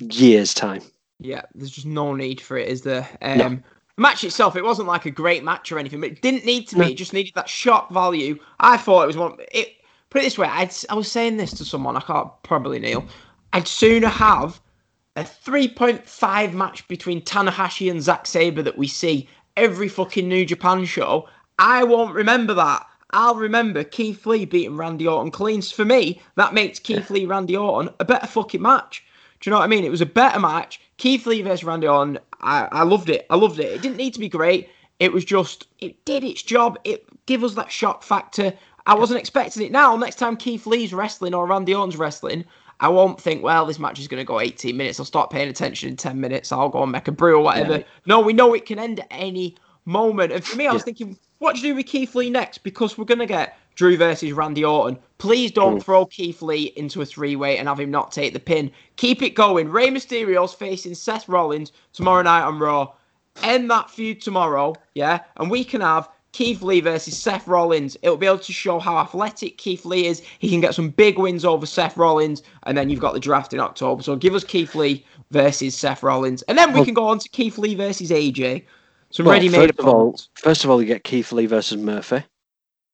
years' 0.00 0.54
time. 0.54 0.82
Yeah, 1.20 1.42
there's 1.54 1.70
just 1.70 1.86
no 1.86 2.14
need 2.14 2.40
for 2.40 2.56
it, 2.56 2.68
is 2.68 2.82
there? 2.82 3.08
Um, 3.22 3.38
No. 3.38 3.48
The 3.96 4.02
match 4.02 4.24
itself, 4.24 4.56
it 4.56 4.64
wasn't 4.64 4.88
like 4.88 5.04
a 5.04 5.10
great 5.10 5.44
match 5.44 5.70
or 5.70 5.78
anything, 5.78 6.00
but 6.00 6.10
it 6.10 6.22
didn't 6.22 6.46
need 6.46 6.66
to 6.68 6.76
be. 6.76 6.80
No. 6.80 6.86
It 6.88 6.94
just 6.96 7.12
needed 7.12 7.34
that 7.34 7.48
shock 7.48 7.90
value. 7.90 8.38
I 8.58 8.78
thought 8.78 9.02
it 9.02 9.06
was 9.06 9.16
one. 9.16 9.36
It 9.52 9.74
put 10.08 10.22
it 10.22 10.24
this 10.24 10.38
way, 10.38 10.48
I'd, 10.48 10.72
I 10.88 10.94
was 10.94 11.10
saying 11.10 11.36
this 11.36 11.52
to 11.54 11.64
someone. 11.64 11.96
I 11.96 12.00
can't 12.00 12.30
probably 12.42 12.78
Neil. 12.78 13.04
I'd 13.52 13.68
sooner 13.68 14.08
have 14.08 14.60
a 15.16 15.22
3.5 15.22 16.52
match 16.52 16.86
between 16.88 17.20
Tanahashi 17.22 17.90
and 17.90 18.02
Zack 18.02 18.26
Sabre 18.26 18.62
that 18.62 18.78
we 18.78 18.86
see 18.86 19.28
every 19.56 19.88
fucking 19.88 20.28
New 20.28 20.44
Japan 20.46 20.84
show. 20.84 21.28
I 21.58 21.84
won't 21.84 22.14
remember 22.14 22.54
that. 22.54 22.86
I'll 23.10 23.34
remember 23.34 23.82
Keith 23.84 24.24
Lee 24.24 24.44
beating 24.44 24.76
Randy 24.76 25.06
Orton 25.06 25.30
clean. 25.32 25.62
For 25.62 25.84
me, 25.84 26.22
that 26.36 26.54
makes 26.54 26.78
Keith 26.78 27.10
Lee 27.10 27.26
Randy 27.26 27.56
Orton 27.56 27.92
a 27.98 28.04
better 28.04 28.26
fucking 28.26 28.62
match. 28.62 29.04
Do 29.40 29.48
you 29.48 29.52
know 29.52 29.58
what 29.58 29.64
I 29.64 29.68
mean? 29.68 29.84
It 29.84 29.90
was 29.90 30.00
a 30.02 30.06
better 30.06 30.38
match. 30.38 30.80
Keith 30.98 31.26
Lee 31.26 31.42
versus 31.42 31.64
Randy 31.64 31.88
Orton. 31.88 32.18
I, 32.42 32.68
I 32.70 32.82
loved 32.82 33.08
it. 33.08 33.26
I 33.30 33.36
loved 33.36 33.58
it. 33.58 33.66
It 33.72 33.82
didn't 33.82 33.96
need 33.96 34.14
to 34.14 34.20
be 34.20 34.28
great. 34.28 34.68
It 34.98 35.12
was 35.12 35.24
just 35.24 35.66
it 35.78 36.04
did 36.04 36.24
its 36.24 36.42
job. 36.42 36.78
It 36.84 37.06
give 37.26 37.42
us 37.42 37.54
that 37.54 37.72
shock 37.72 38.02
factor. 38.02 38.52
I 38.86 38.94
wasn't 38.94 39.20
expecting 39.20 39.62
it. 39.62 39.72
Now, 39.72 39.96
next 39.96 40.16
time 40.16 40.36
Keith 40.36 40.66
Lee's 40.66 40.92
wrestling 40.92 41.34
or 41.34 41.46
Randy 41.46 41.74
Orton's 41.74 41.96
wrestling, 41.96 42.44
I 42.80 42.88
won't 42.88 43.20
think, 43.20 43.42
well, 43.42 43.64
this 43.66 43.78
match 43.78 43.98
is 43.98 44.08
going 44.08 44.20
to 44.20 44.24
go 44.26 44.40
18 44.40 44.76
minutes. 44.76 44.98
I'll 44.98 45.06
start 45.06 45.30
paying 45.30 45.48
attention 45.48 45.88
in 45.90 45.96
10 45.96 46.20
minutes. 46.20 46.50
I'll 46.50 46.68
go 46.70 46.82
and 46.82 46.92
make 46.92 47.08
a 47.08 47.12
brew 47.12 47.36
or 47.36 47.42
whatever. 47.42 47.78
Yeah. 47.78 47.84
No, 48.06 48.20
we 48.20 48.32
know 48.32 48.54
it 48.54 48.66
can 48.66 48.78
end 48.78 49.00
at 49.00 49.06
any 49.10 49.56
moment. 49.84 50.32
And 50.32 50.44
for 50.44 50.56
me, 50.56 50.66
I 50.66 50.72
was 50.72 50.80
Yeah. 50.80 50.84
thinking, 50.86 51.18
what 51.38 51.54
do 51.56 51.60
you 51.62 51.68
do 51.72 51.76
with 51.76 51.86
Keith 51.86 52.14
Lee 52.14 52.30
next? 52.30 52.58
Because 52.58 52.96
we're 52.96 53.04
going 53.04 53.18
to 53.20 53.26
get 53.26 53.56
Drew 53.80 53.96
versus 53.96 54.32
Randy 54.32 54.62
Orton. 54.62 54.98
Please 55.16 55.50
don't 55.50 55.78
Mm. 55.78 55.82
throw 55.82 56.04
Keith 56.04 56.42
Lee 56.42 56.64
into 56.76 57.00
a 57.00 57.06
three 57.06 57.34
way 57.34 57.56
and 57.56 57.66
have 57.66 57.80
him 57.80 57.90
not 57.90 58.12
take 58.12 58.34
the 58.34 58.38
pin. 58.38 58.70
Keep 58.96 59.22
it 59.22 59.30
going. 59.30 59.70
Rey 59.70 59.88
Mysterio's 59.88 60.52
facing 60.52 60.94
Seth 60.94 61.26
Rollins 61.30 61.72
tomorrow 61.94 62.20
night 62.20 62.42
on 62.42 62.58
Raw. 62.58 62.92
End 63.42 63.70
that 63.70 63.88
feud 63.90 64.20
tomorrow, 64.20 64.74
yeah? 64.94 65.20
And 65.38 65.50
we 65.50 65.64
can 65.64 65.80
have 65.80 66.10
Keith 66.32 66.60
Lee 66.60 66.82
versus 66.82 67.16
Seth 67.16 67.48
Rollins. 67.48 67.96
It'll 68.02 68.18
be 68.18 68.26
able 68.26 68.40
to 68.40 68.52
show 68.52 68.78
how 68.78 68.98
athletic 68.98 69.56
Keith 69.56 69.86
Lee 69.86 70.04
is. 70.08 70.20
He 70.40 70.50
can 70.50 70.60
get 70.60 70.74
some 70.74 70.90
big 70.90 71.18
wins 71.18 71.46
over 71.46 71.64
Seth 71.64 71.96
Rollins, 71.96 72.42
and 72.64 72.76
then 72.76 72.90
you've 72.90 73.00
got 73.00 73.14
the 73.14 73.18
draft 73.20 73.54
in 73.54 73.60
October. 73.60 74.02
So 74.02 74.14
give 74.14 74.34
us 74.34 74.44
Keith 74.44 74.74
Lee 74.74 75.06
versus 75.30 75.74
Seth 75.74 76.02
Rollins, 76.02 76.42
and 76.42 76.58
then 76.58 76.74
we 76.74 76.82
can 76.82 76.92
go 76.92 77.08
on 77.08 77.18
to 77.18 77.28
Keith 77.30 77.56
Lee 77.56 77.74
versus 77.74 78.10
AJ. 78.10 78.66
Some 79.10 79.24
Well, 79.24 79.36
ready-made 79.36 79.74
first 79.74 79.78
of 79.78 79.88
all, 79.88 80.20
first 80.34 80.64
of 80.64 80.70
all, 80.70 80.82
you 80.82 80.86
get 80.86 81.02
Keith 81.02 81.32
Lee 81.32 81.46
versus 81.46 81.80
Murphy. 81.80 82.24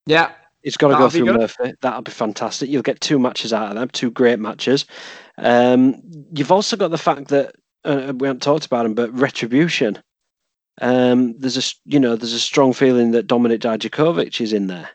Yeah, 0.07 0.30
It's 0.67 0.77
got 0.77 0.89
to 0.89 0.95
go 0.95 1.07
That'll 1.07 1.21
be 1.21 1.25
through. 1.25 1.39
Murphy. 1.39 1.75
That'll 1.81 2.03
be 2.03 2.11
fantastic. 2.11 2.69
You'll 2.69 2.83
get 2.83 3.01
two 3.01 3.21
matches 3.21 3.53
out 3.53 3.69
of 3.69 3.77
them, 3.77 3.89
two 3.89 4.11
great 4.11 4.41
matches. 4.41 4.85
Um, 5.39 6.03
you've 6.33 6.51
also 6.51 6.77
got 6.77 6.91
the 6.91 6.99
fact 6.99 7.29
that 7.29 7.55
uh, 7.85 8.12
we 8.17 8.27
haven't 8.27 8.43
talked 8.43 8.67
about 8.67 8.85
him, 8.85 8.95
but 8.95 9.17
retribution. 9.17 10.03
Um, 10.81 11.39
there's 11.39 11.57
a 11.57 11.62
you 11.85 12.01
know 12.01 12.17
there's 12.17 12.33
a 12.33 12.41
strong 12.41 12.73
feeling 12.73 13.12
that 13.12 13.29
Dominik 13.29 13.61
Dijakovic 13.61 14.41
is 14.41 14.53
in 14.53 14.67
there. 14.67 14.91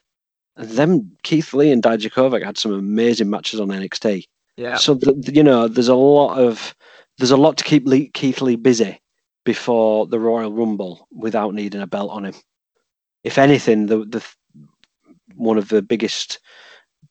And 0.57 0.69
then 0.71 1.11
Keith 1.23 1.53
Lee 1.53 1.71
and 1.71 1.81
Dijakovic 1.81 2.43
had 2.43 2.57
some 2.57 2.73
amazing 2.73 3.29
matches 3.29 3.61
on 3.61 3.69
NXT. 3.69 4.25
yeah. 4.57 4.75
So 4.75 4.95
th 4.95 5.15
th- 5.23 5.37
you 5.37 5.41
know 5.41 5.69
there's 5.69 5.87
a 5.87 5.95
lot 5.95 6.37
of 6.37 6.75
there's 7.17 7.31
a 7.31 7.37
lot 7.37 7.57
to 7.59 7.63
keep 7.63 7.87
Lee, 7.87 8.09
Keith 8.13 8.41
Lee 8.41 8.57
busy 8.57 9.01
before 9.45 10.05
the 10.05 10.19
Royal 10.19 10.51
Rumble 10.51 11.07
without 11.13 11.53
needing 11.53 11.81
a 11.81 11.87
belt 11.87 12.11
on 12.11 12.25
him. 12.25 12.35
If 13.23 13.37
anything, 13.37 13.85
the 13.85 13.99
the 14.03 14.21
one 15.35 15.57
of 15.57 15.69
the 15.69 15.81
biggest 15.81 16.39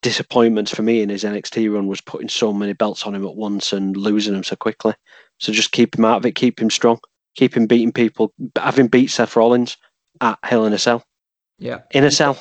disappointments 0.02 0.74
for 0.74 0.82
me 0.82 1.02
in 1.02 1.08
his 1.08 1.24
NXT 1.24 1.72
run 1.72 1.86
was 1.86 2.00
putting 2.00 2.28
so 2.28 2.52
many 2.52 2.72
belts 2.72 3.06
on 3.06 3.14
him 3.14 3.26
at 3.26 3.36
once 3.36 3.72
and 3.72 3.96
losing 3.96 4.32
them 4.32 4.44
so 4.44 4.56
quickly. 4.56 4.94
So 5.38 5.52
just 5.52 5.72
keep 5.72 5.96
him 5.98 6.04
out 6.04 6.18
of 6.18 6.26
it, 6.26 6.34
keep 6.34 6.60
him 6.60 6.70
strong, 6.70 6.98
keep 7.36 7.56
him 7.56 7.66
beating 7.66 7.92
people, 7.92 8.32
have 8.56 8.78
him 8.78 8.86
beat 8.88 9.08
Seth 9.10 9.36
Rollins 9.36 9.76
at 10.20 10.38
Hell 10.42 10.64
in 10.66 10.72
a 10.72 10.78
Cell, 10.78 11.04
Yeah. 11.58 11.80
in 11.92 12.04
a 12.04 12.10
cell. 12.10 12.38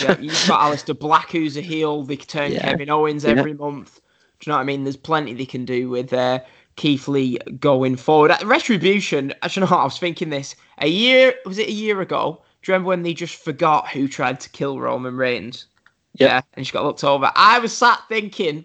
Yeah, 0.00 0.18
you've 0.20 0.44
got 0.46 0.60
Aleister 0.60 0.96
Black, 0.98 1.30
who's 1.32 1.56
a 1.56 1.60
heel. 1.60 2.04
They 2.04 2.16
turn 2.16 2.52
Yeah. 2.52 2.62
Kevin 2.62 2.90
Owens 2.90 3.24
Yeah. 3.24 3.30
every 3.30 3.54
month. 3.54 4.00
Do 4.38 4.46
you 4.48 4.52
know 4.52 4.56
what 4.56 4.62
I 4.62 4.64
mean? 4.64 4.84
There's 4.84 4.96
plenty 4.96 5.34
they 5.34 5.44
can 5.46 5.64
do 5.64 5.88
with 5.90 6.12
uh, 6.12 6.40
Keith 6.76 7.08
Lee 7.08 7.38
going 7.58 7.96
forward. 7.96 8.30
At 8.30 8.42
Retribution, 8.44 9.34
actually, 9.42 9.62
know 9.62 9.66
what? 9.66 9.80
I 9.80 9.84
was 9.84 9.98
thinking 9.98 10.30
this 10.30 10.54
a 10.78 10.86
year. 10.88 11.34
Was 11.44 11.58
it 11.58 11.68
a 11.68 11.72
year 11.72 12.00
ago? 12.00 12.42
Do 12.62 12.70
you 12.70 12.74
remember 12.74 12.88
when 12.88 13.02
they 13.02 13.14
just 13.14 13.36
forgot 13.36 13.88
who 13.88 14.06
tried 14.08 14.40
to 14.40 14.50
kill 14.50 14.78
Roman 14.80 15.16
Reigns? 15.16 15.66
Yeah. 16.14 16.26
Yeah, 16.26 16.40
and 16.54 16.66
she 16.66 16.72
got 16.72 16.84
looked 16.84 17.04
over. 17.04 17.30
I 17.34 17.58
was 17.58 17.76
sat 17.76 18.00
thinking, 18.08 18.64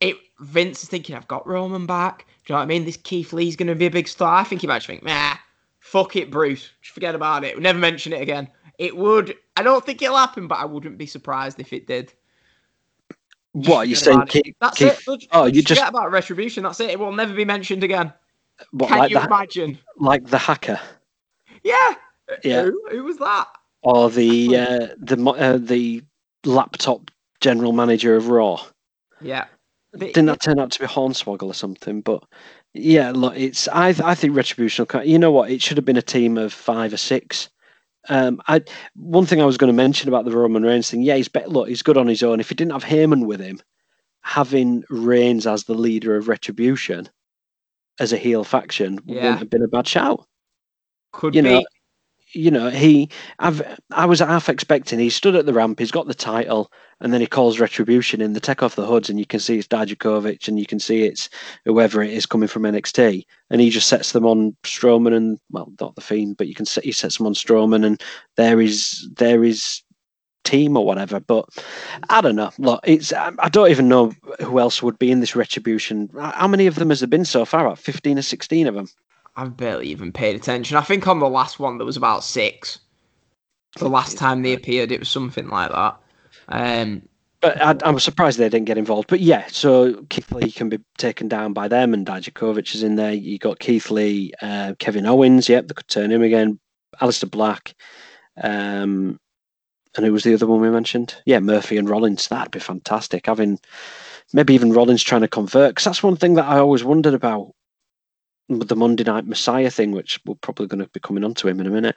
it. 0.00 0.16
Vince 0.40 0.82
is 0.82 0.88
thinking, 0.88 1.14
I've 1.14 1.28
got 1.28 1.46
Roman 1.46 1.86
back. 1.86 2.26
Do 2.44 2.52
you 2.52 2.54
know 2.54 2.58
what 2.58 2.64
I 2.64 2.66
mean? 2.66 2.84
This 2.84 2.96
Keith 2.96 3.32
Lee's 3.32 3.56
going 3.56 3.68
to 3.68 3.74
be 3.74 3.86
a 3.86 3.90
big 3.90 4.08
star. 4.08 4.36
I 4.36 4.44
think 4.44 4.60
he 4.62 4.66
might 4.66 4.78
just 4.78 4.88
think, 4.88 5.04
nah, 5.04 5.34
fuck 5.78 6.16
it, 6.16 6.30
Bruce. 6.30 6.70
Just 6.82 6.94
forget 6.94 7.14
about 7.14 7.44
it. 7.44 7.54
We'll 7.54 7.62
never 7.62 7.78
mention 7.78 8.12
it 8.12 8.20
again. 8.20 8.48
It 8.78 8.96
would. 8.96 9.36
I 9.56 9.62
don't 9.62 9.84
think 9.86 10.02
it'll 10.02 10.16
happen, 10.16 10.48
but 10.48 10.58
I 10.58 10.64
wouldn't 10.64 10.98
be 10.98 11.06
surprised 11.06 11.60
if 11.60 11.72
it 11.72 11.86
did. 11.86 12.12
What 13.52 13.76
are 13.76 13.84
you 13.84 13.94
saying. 13.94 14.26
Keith? 14.26 14.56
That's 14.60 14.76
Keith- 14.78 14.98
it. 14.98 15.06
We'll 15.06 15.18
oh, 15.30 15.44
you 15.46 15.62
just- 15.62 15.80
forget 15.80 15.88
about 15.88 16.10
retribution. 16.10 16.64
That's 16.64 16.80
it. 16.80 16.90
It 16.90 16.98
will 16.98 17.12
never 17.12 17.32
be 17.32 17.44
mentioned 17.44 17.84
again. 17.84 18.12
What, 18.72 18.88
Can 18.88 18.98
like 18.98 19.10
you 19.10 19.18
the 19.20 19.26
imagine? 19.26 19.78
like 19.98 20.26
the 20.26 20.38
hacker? 20.38 20.80
Yeah. 21.62 21.94
Yeah. 22.42 22.62
Who, 22.64 22.88
who 22.90 23.04
was 23.04 23.18
that? 23.18 23.48
or 23.82 24.08
the 24.10 24.56
uh, 24.56 24.86
the 24.98 25.22
uh, 25.22 25.58
the 25.58 26.02
laptop 26.44 27.10
general 27.40 27.72
manager 27.72 28.16
of 28.16 28.28
Raw. 28.28 28.62
Yeah. 29.20 29.44
The- 29.92 30.06
Didn't 30.06 30.26
that 30.26 30.40
turn 30.40 30.58
out 30.58 30.70
to 30.72 30.80
be 30.80 30.86
Hornswoggle 30.86 31.42
or 31.44 31.54
something? 31.54 32.00
But 32.00 32.24
yeah, 32.72 33.12
look, 33.14 33.36
it's 33.36 33.68
I 33.68 33.88
I 34.02 34.14
think 34.14 34.34
Retribution. 34.34 34.86
You 35.04 35.18
know 35.18 35.30
what? 35.30 35.50
It 35.50 35.60
should 35.62 35.76
have 35.76 35.84
been 35.84 35.96
a 35.98 36.02
team 36.02 36.38
of 36.38 36.52
five 36.52 36.92
or 36.92 36.96
six. 36.96 37.50
Um, 38.08 38.40
I 38.48 38.62
one 38.96 39.26
thing 39.26 39.40
I 39.40 39.46
was 39.46 39.56
going 39.58 39.72
to 39.72 39.76
mention 39.76 40.08
about 40.08 40.24
the 40.24 40.32
Roman 40.36 40.62
Reigns 40.62 40.90
thing. 40.90 41.02
Yeah, 41.02 41.16
he's 41.16 41.28
bet. 41.28 41.50
Look, 41.50 41.68
he's 41.68 41.82
good 41.82 41.96
on 41.98 42.06
his 42.08 42.22
own. 42.22 42.40
If 42.40 42.48
he 42.48 42.54
didn't 42.54 42.72
have 42.72 42.84
Heyman 42.84 43.26
with 43.26 43.40
him, 43.40 43.60
having 44.22 44.84
Reigns 44.90 45.46
as 45.46 45.64
the 45.64 45.74
leader 45.74 46.16
of 46.16 46.28
Retribution 46.28 47.08
as 48.00 48.12
a 48.12 48.16
heel 48.16 48.44
faction 48.44 48.98
Yeah. 49.04 49.16
wouldn't 49.16 49.38
have 49.40 49.50
been 49.50 49.62
a 49.62 49.68
bad 49.68 49.86
shout. 49.86 50.26
Could 51.12 51.34
you 51.34 51.42
be. 51.42 51.48
know, 51.48 51.64
you 52.34 52.50
know, 52.50 52.70
he, 52.70 53.08
I've, 53.38 53.62
I 53.92 54.06
was 54.06 54.20
half 54.20 54.48
expecting 54.48 54.98
he 54.98 55.10
stood 55.10 55.34
at 55.34 55.46
the 55.46 55.52
ramp, 55.52 55.78
he's 55.78 55.90
got 55.90 56.06
the 56.06 56.14
title, 56.14 56.70
and 57.00 57.12
then 57.12 57.20
he 57.20 57.26
calls 57.26 57.60
retribution 57.60 58.20
in. 58.20 58.32
the 58.32 58.40
take 58.40 58.62
off 58.62 58.76
the 58.76 58.86
hoods, 58.86 59.08
and 59.08 59.18
you 59.18 59.26
can 59.26 59.40
see 59.40 59.58
it's 59.58 59.68
Dijakovic, 59.68 60.48
and 60.48 60.58
you 60.58 60.66
can 60.66 60.80
see 60.80 61.04
it's 61.04 61.28
whoever 61.64 62.02
it 62.02 62.12
is 62.12 62.26
coming 62.26 62.48
from 62.48 62.62
NXT, 62.62 63.24
and 63.50 63.60
he 63.60 63.70
just 63.70 63.88
sets 63.88 64.12
them 64.12 64.26
on 64.26 64.56
Strowman 64.64 65.14
and 65.14 65.38
well, 65.50 65.72
not 65.80 65.94
the 65.94 66.00
Fiend, 66.00 66.36
but 66.36 66.48
you 66.48 66.54
can 66.54 66.66
set 66.66 66.84
he 66.84 66.92
sets 66.92 67.18
them 67.18 67.26
on 67.26 67.34
Strowman, 67.34 67.84
and 67.84 68.02
there 68.36 68.60
is 68.60 69.08
there 69.16 69.44
is 69.44 69.82
team 70.44 70.76
or 70.76 70.86
whatever. 70.86 71.20
But 71.20 71.48
I 72.10 72.20
don't 72.20 72.36
know. 72.36 72.50
Look, 72.58 72.80
it's 72.84 73.12
I 73.12 73.32
I 73.38 73.48
don't 73.48 73.70
even 73.70 73.88
know 73.88 74.12
who 74.40 74.58
else 74.58 74.82
would 74.82 74.98
be 74.98 75.10
in 75.10 75.20
this 75.20 75.36
retribution. 75.36 76.10
How 76.18 76.48
many 76.48 76.66
of 76.66 76.76
them 76.76 76.90
has 76.90 77.00
there 77.00 77.08
been 77.08 77.24
so 77.24 77.44
far? 77.44 77.66
About 77.66 77.78
fifteen 77.78 78.18
or 78.18 78.22
sixteen 78.22 78.66
of 78.66 78.74
them. 78.74 78.88
I've 79.36 79.56
barely 79.56 79.88
even 79.88 80.12
paid 80.12 80.36
attention. 80.36 80.76
I 80.76 80.82
think 80.82 81.06
on 81.06 81.18
the 81.18 81.28
last 81.28 81.58
one 81.58 81.78
there 81.78 81.86
was 81.86 81.96
about 81.96 82.24
six. 82.24 82.78
The 83.78 83.88
last 83.88 84.16
time 84.16 84.42
they 84.42 84.52
appeared, 84.52 84.92
it 84.92 85.00
was 85.00 85.08
something 85.08 85.48
like 85.48 85.72
that. 85.72 85.96
Um, 86.48 87.02
But 87.40 87.60
I, 87.60 87.90
was 87.90 88.04
surprised 88.04 88.38
they 88.38 88.48
didn't 88.48 88.66
get 88.66 88.78
involved. 88.78 89.08
But 89.08 89.20
yeah, 89.20 89.46
so 89.48 90.04
Keith 90.10 90.30
Lee 90.30 90.52
can 90.52 90.68
be 90.68 90.78
taken 90.96 91.26
down 91.26 91.52
by 91.52 91.66
them, 91.66 91.92
and 91.92 92.06
Dijakovic 92.06 92.74
is 92.74 92.84
in 92.84 92.94
there. 92.94 93.12
You 93.12 93.38
got 93.38 93.58
Keith 93.58 93.90
Lee, 93.90 94.32
uh, 94.40 94.74
Kevin 94.78 95.06
Owens. 95.06 95.48
Yep, 95.48 95.66
they 95.66 95.74
could 95.74 95.88
turn 95.88 96.12
him 96.12 96.22
again. 96.22 96.60
Aleister 97.00 97.28
Black, 97.28 97.74
um, 98.40 99.18
and 99.96 100.06
who 100.06 100.12
was 100.12 100.22
the 100.22 100.34
other 100.34 100.46
one 100.46 100.60
we 100.60 100.70
mentioned? 100.70 101.16
Yeah, 101.26 101.40
Murphy 101.40 101.76
and 101.76 101.88
Rollins. 101.88 102.28
That'd 102.28 102.52
be 102.52 102.60
fantastic. 102.60 103.26
Having 103.26 103.58
maybe 104.32 104.54
even 104.54 104.72
Rollins 104.72 105.02
trying 105.02 105.22
to 105.22 105.28
convert, 105.28 105.70
because 105.70 105.84
that's 105.84 106.02
one 106.04 106.16
thing 106.16 106.34
that 106.34 106.46
I 106.46 106.58
always 106.58 106.84
wondered 106.84 107.14
about 107.14 107.52
the 108.48 108.76
Monday 108.76 109.04
Night 109.04 109.26
Messiah 109.26 109.70
thing, 109.70 109.92
which 109.92 110.20
we're 110.26 110.34
probably 110.34 110.66
going 110.66 110.82
to 110.82 110.90
be 110.90 111.00
coming 111.00 111.24
on 111.24 111.34
to 111.34 111.48
him 111.48 111.60
in 111.60 111.66
a 111.66 111.70
minute. 111.70 111.96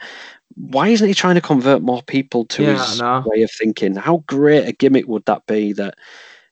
Why 0.56 0.88
isn't 0.88 1.08
he 1.08 1.14
trying 1.14 1.36
to 1.36 1.42
convert 1.42 1.82
more 1.82 2.02
people 2.04 2.46
to 2.46 2.64
Yeah, 2.64 2.78
his 2.78 3.02
way 3.02 3.42
of 3.44 3.52
thinking? 3.52 3.96
How 3.96 4.24
great 4.28 4.68
a 4.68 4.72
gimmick 4.72 5.08
would 5.08 5.26
that 5.26 5.46
be 5.46 5.74
that, 5.74 5.96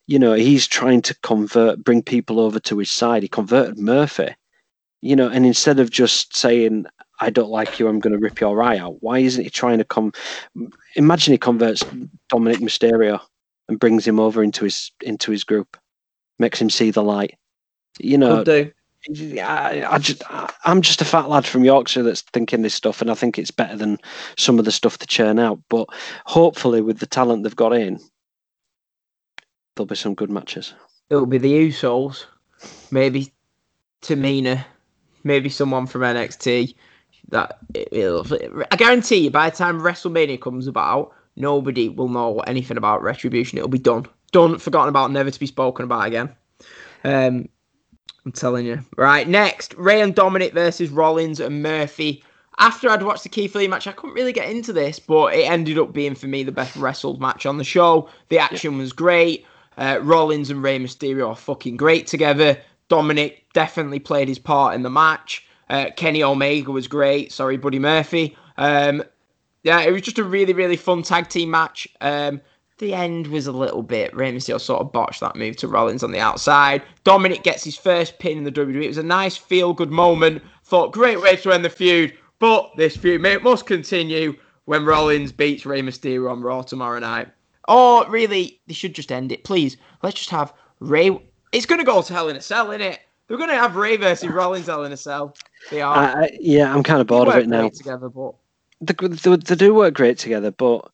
you 0.07 0.19
know, 0.19 0.33
he's 0.33 0.67
trying 0.67 1.01
to 1.03 1.15
convert, 1.21 1.83
bring 1.83 2.01
people 2.01 2.39
over 2.39 2.59
to 2.59 2.77
his 2.77 2.91
side? 2.91 3.23
He 3.23 3.29
converted 3.29 3.79
Murphy, 3.79 4.35
you 5.01 5.15
know, 5.15 5.29
and 5.29 5.45
instead 5.45 5.79
of 5.79 5.91
just 5.91 6.35
saying, 6.35 6.85
I 7.21 7.29
don't 7.29 7.49
like 7.49 7.79
you, 7.79 7.87
I'm 7.87 8.01
going 8.01 8.13
to 8.13 8.19
rip 8.19 8.41
your 8.41 8.61
eye 8.61 8.77
out, 8.77 9.01
why 9.01 9.19
isn't 9.19 9.43
he 9.43 9.49
trying 9.49 9.77
to 9.77 9.85
come? 9.85 10.11
Imagine 10.97 11.31
he 11.31 11.37
converts 11.37 11.83
Dominik 12.29 12.57
Mysterio 12.57 13.21
and 13.69 13.79
brings 13.79 14.05
him 14.05 14.19
over 14.19 14.43
into 14.43 14.65
his 14.65 14.91
into 15.01 15.31
his 15.31 15.45
group, 15.45 15.77
makes 16.37 16.59
him 16.59 16.69
see 16.69 16.91
the 16.91 17.01
light. 17.01 17.37
You 17.97 18.17
know. 18.17 18.43
I, 19.09 19.85
I 19.87 19.97
just, 19.99 20.23
I, 20.29 20.51
I'm 20.63 20.81
just 20.81 21.01
a 21.01 21.05
fat 21.05 21.29
lad 21.29 21.45
from 21.45 21.63
Yorkshire 21.63 22.03
that's 22.03 22.21
thinking 22.21 22.61
this 22.61 22.73
stuff, 22.73 23.01
and 23.01 23.11
I 23.11 23.13
think 23.13 23.37
it's 23.37 23.51
better 23.51 23.75
than 23.75 23.99
some 24.37 24.57
of 24.59 24.65
the 24.65 24.71
stuff 24.71 24.97
they 24.97 25.05
churn 25.05 25.39
out. 25.39 25.59
But 25.69 25.89
hopefully, 26.25 26.81
with 26.81 26.99
the 26.99 27.05
talent 27.05 27.43
they've 27.43 27.55
got 27.55 27.73
in, 27.73 27.99
there'll 29.75 29.87
be 29.87 29.95
some 29.95 30.15
good 30.15 30.31
matches. 30.31 30.73
It'll 31.09 31.27
be 31.27 31.37
the 31.37 31.69
Usos, 31.69 32.25
maybe 32.89 33.31
Tamina, 34.01 34.65
maybe 35.23 35.49
someone 35.49 35.85
from 35.87 36.01
NXT. 36.01 36.75
That 37.29 37.59
I 38.71 38.75
guarantee 38.75 39.17
you, 39.17 39.31
by 39.31 39.49
the 39.49 39.55
time 39.55 39.81
WrestleMania 39.81 40.39
comes 40.39 40.67
about, 40.67 41.11
nobody 41.35 41.89
will 41.89 42.09
know 42.09 42.39
anything 42.41 42.77
about 42.77 43.03
Retribution. 43.03 43.57
It'll 43.57 43.67
be 43.67 43.79
done, 43.79 44.05
done, 44.31 44.57
forgotten 44.59 44.89
about, 44.89 45.11
never 45.11 45.31
to 45.31 45.39
be 45.39 45.47
spoken 45.47 45.85
about 45.85 46.07
again. 46.07 46.35
Um, 47.03 47.49
I'm 48.25 48.31
telling 48.31 48.65
you. 48.65 48.79
Right, 48.97 49.27
next, 49.27 49.75
Rey 49.75 50.01
and 50.01 50.15
Dominik 50.15 50.53
versus 50.53 50.89
Rollins 50.89 51.39
and 51.39 51.61
Murphy. 51.61 52.23
After 52.57 52.89
I'd 52.89 53.03
watched 53.03 53.23
the 53.23 53.29
Keith 53.29 53.53
Lee 53.53 53.67
match, 53.67 53.85
I 53.85 53.91
couldn't 53.91 54.15
really 54.15 54.33
get 54.33 54.49
into 54.49 54.73
this, 54.73 54.97
but 54.97 55.33
it 55.33 55.49
ended 55.49 55.77
up 55.77 55.93
being 55.93 56.15
for 56.15 56.27
me 56.27 56.43
the 56.43 56.51
best 56.51 56.75
wrestled 56.75 57.21
match 57.21 57.45
on 57.45 57.57
the 57.57 57.63
show. 57.63 58.09
The 58.29 58.39
action 58.39 58.77
was 58.77 58.93
great. 58.93 59.45
Uh, 59.77 59.99
Rollins 60.01 60.49
and 60.49 60.63
Rey 60.63 60.79
Mysterio 60.79 61.29
are 61.29 61.35
fucking 61.35 61.77
great 61.77 62.07
together. 62.07 62.57
Dominik 62.89 63.41
definitely 63.53 63.99
played 63.99 64.27
his 64.27 64.39
part 64.39 64.73
in 64.73 64.83
the 64.83 64.89
match. 64.89 65.45
Uh, 65.69 65.87
Kenny 65.95 66.23
Omega 66.23 66.71
was 66.71 66.87
great. 66.87 67.31
Sorry, 67.31 67.57
Buddy 67.57 67.79
Murphy. 67.79 68.37
Um, 68.57 69.03
yeah, 69.63 69.81
it 69.81 69.91
was 69.91 70.03
just 70.03 70.19
a 70.19 70.23
really, 70.23 70.53
really 70.53 70.77
fun 70.77 71.03
tag 71.03 71.27
team 71.27 71.51
match. 71.51 71.87
Um, 71.99 72.39
the 72.77 72.93
end 72.93 73.27
was 73.27 73.47
a 73.47 73.51
little 73.51 73.83
bit. 73.83 74.15
Rey 74.15 74.31
Mysterio 74.33 74.59
sort 74.59 74.81
of 74.81 74.91
botched 74.91 75.21
that 75.21 75.35
move 75.35 75.55
to 75.57 75.67
Rollins 75.67 76.03
on 76.03 76.11
the 76.11 76.19
outside. 76.19 76.83
Dominik 77.05 77.43
gets 77.43 77.63
his 77.63 77.77
first 77.77 78.19
pin 78.19 78.37
in 78.37 78.43
the 78.43 78.51
WWE. 78.51 78.83
It 78.83 78.87
was 78.89 78.97
a 78.97 79.03
nice 79.03 79.37
feel 79.37 79.73
good 79.73 79.91
moment. 79.91 80.43
Thought, 80.65 80.91
great 80.91 81.21
way 81.21 81.35
to 81.37 81.51
end 81.51 81.63
the 81.63 81.69
feud. 81.69 82.17
But 82.39 82.71
this 82.75 82.97
feud 82.97 83.21
must 83.43 83.65
continue 83.65 84.35
when 84.65 84.85
Rollins 84.85 85.31
beats 85.31 85.65
Rey 85.65 85.81
Mysterio 85.81 86.29
on 86.29 86.41
Raw 86.41 86.63
tomorrow 86.63 86.99
night. 86.99 87.29
Or 87.67 88.09
really, 88.09 88.59
they 88.67 88.73
should 88.73 88.93
just 88.93 89.11
end 89.11 89.31
it. 89.31 89.43
Please, 89.43 89.77
let's 90.03 90.17
just 90.17 90.29
have 90.29 90.53
Rey. 90.79 91.17
It's 91.51 91.65
going 91.65 91.79
to 91.79 91.85
go 91.85 92.01
to 92.01 92.13
Hell 92.13 92.29
in 92.29 92.35
a 92.35 92.41
Cell, 92.41 92.71
isn't 92.71 92.81
it? 92.81 92.99
They're 93.27 93.37
going 93.37 93.49
to 93.49 93.55
have 93.55 93.75
Rey 93.75 93.97
versus 93.97 94.29
Rollins 94.29 94.67
Hell 94.67 94.83
in 94.83 94.91
a 94.91 94.97
Cell. 94.97 95.35
They 95.71 95.81
are. 95.81 96.23
Uh, 96.23 96.27
yeah, 96.39 96.73
I'm 96.73 96.83
kind 96.83 97.01
of 97.01 97.07
bored 97.07 97.27
of 97.27 97.35
it 97.35 97.47
now. 97.47 97.69
together, 97.69 98.09
but 98.09 98.35
They, 98.81 99.07
they, 99.07 99.35
they 99.37 99.55
do 99.55 99.73
work 99.73 99.93
great 99.95 100.19
together, 100.19 100.51
but 100.51 100.91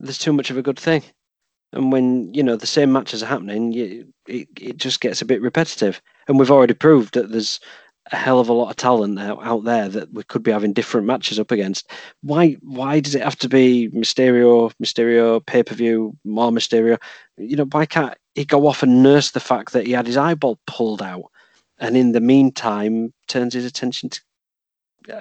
there's 0.00 0.18
too 0.18 0.32
much 0.32 0.50
of 0.50 0.56
a 0.56 0.62
good 0.62 0.78
thing. 0.78 1.02
And 1.72 1.92
when 1.92 2.32
you 2.32 2.42
know 2.42 2.56
the 2.56 2.66
same 2.66 2.92
matches 2.92 3.22
are 3.22 3.26
happening, 3.26 3.72
you, 3.72 4.06
it 4.26 4.48
it 4.60 4.76
just 4.78 5.00
gets 5.00 5.20
a 5.20 5.26
bit 5.26 5.42
repetitive. 5.42 6.00
And 6.26 6.38
we've 6.38 6.50
already 6.50 6.74
proved 6.74 7.14
that 7.14 7.30
there's 7.30 7.60
a 8.12 8.16
hell 8.16 8.40
of 8.40 8.48
a 8.48 8.52
lot 8.52 8.70
of 8.70 8.76
talent 8.76 9.18
out, 9.18 9.38
out 9.42 9.64
there 9.64 9.88
that 9.88 10.12
we 10.12 10.22
could 10.24 10.42
be 10.42 10.50
having 10.50 10.72
different 10.72 11.06
matches 11.06 11.38
up 11.38 11.50
against. 11.50 11.90
Why 12.22 12.52
why 12.62 13.00
does 13.00 13.14
it 13.14 13.22
have 13.22 13.38
to 13.38 13.48
be 13.48 13.90
Mysterio, 13.90 14.72
Mysterio 14.82 15.44
pay 15.44 15.62
per 15.62 15.74
view, 15.74 16.16
more 16.24 16.50
Mysterio? 16.50 16.98
You 17.36 17.56
know 17.56 17.68
why 17.70 17.86
can't 17.86 18.16
he 18.34 18.44
go 18.44 18.66
off 18.66 18.82
and 18.82 19.02
nurse 19.02 19.30
the 19.32 19.40
fact 19.40 19.72
that 19.72 19.86
he 19.86 19.92
had 19.92 20.06
his 20.06 20.16
eyeball 20.16 20.58
pulled 20.66 21.02
out, 21.02 21.24
and 21.78 21.96
in 21.96 22.12
the 22.12 22.20
meantime 22.20 23.12
turns 23.26 23.54
his 23.54 23.66
attention 23.66 24.08
to 24.10 24.20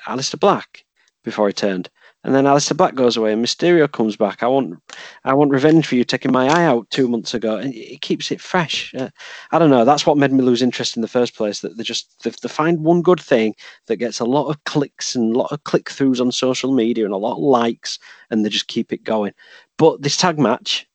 Aleister 0.07 0.39
Black 0.39 0.85
before 1.23 1.47
he 1.47 1.53
turned. 1.53 1.89
And 2.27 2.35
then 2.35 2.43
Aleister 2.43 2.75
Black 2.75 2.93
goes 2.93 3.15
away 3.15 3.31
and 3.31 3.43
Mysterio 3.43 3.89
comes 3.89 4.17
back. 4.17 4.43
I 4.43 4.47
want 4.47 4.77
I 5.23 5.33
want 5.33 5.49
revenge 5.49 5.87
for 5.87 5.95
you 5.95 6.03
taking 6.03 6.33
my 6.33 6.49
eye 6.49 6.65
out 6.65 6.89
two 6.89 7.07
months 7.07 7.33
ago. 7.33 7.55
And 7.55 7.73
it 7.73 8.01
keeps 8.01 8.31
it 8.31 8.41
fresh. 8.41 8.93
Uh, 8.93 9.09
I 9.51 9.57
don't 9.57 9.69
know. 9.69 9.85
That's 9.85 10.05
what 10.05 10.17
made 10.17 10.33
me 10.33 10.43
lose 10.43 10.61
interest 10.61 10.97
in 10.97 11.01
the 11.01 11.07
first 11.07 11.35
place. 11.37 11.61
That 11.61 11.77
they 11.77 11.83
just 11.83 12.21
they, 12.23 12.31
they 12.31 12.49
find 12.49 12.83
one 12.83 13.01
good 13.01 13.21
thing 13.21 13.55
that 13.85 13.95
gets 13.95 14.19
a 14.19 14.25
lot 14.25 14.49
of 14.49 14.61
clicks 14.65 15.15
and 15.15 15.33
a 15.33 15.39
lot 15.39 15.53
of 15.53 15.63
click 15.63 15.85
throughs 15.85 16.19
on 16.19 16.33
social 16.33 16.73
media 16.73 17.05
and 17.05 17.13
a 17.13 17.17
lot 17.17 17.37
of 17.37 17.43
likes, 17.43 17.97
and 18.29 18.43
they 18.43 18.49
just 18.49 18.67
keep 18.67 18.91
it 18.91 19.05
going. 19.05 19.31
But 19.77 20.01
this 20.01 20.17
tag 20.17 20.37
match, 20.37 20.85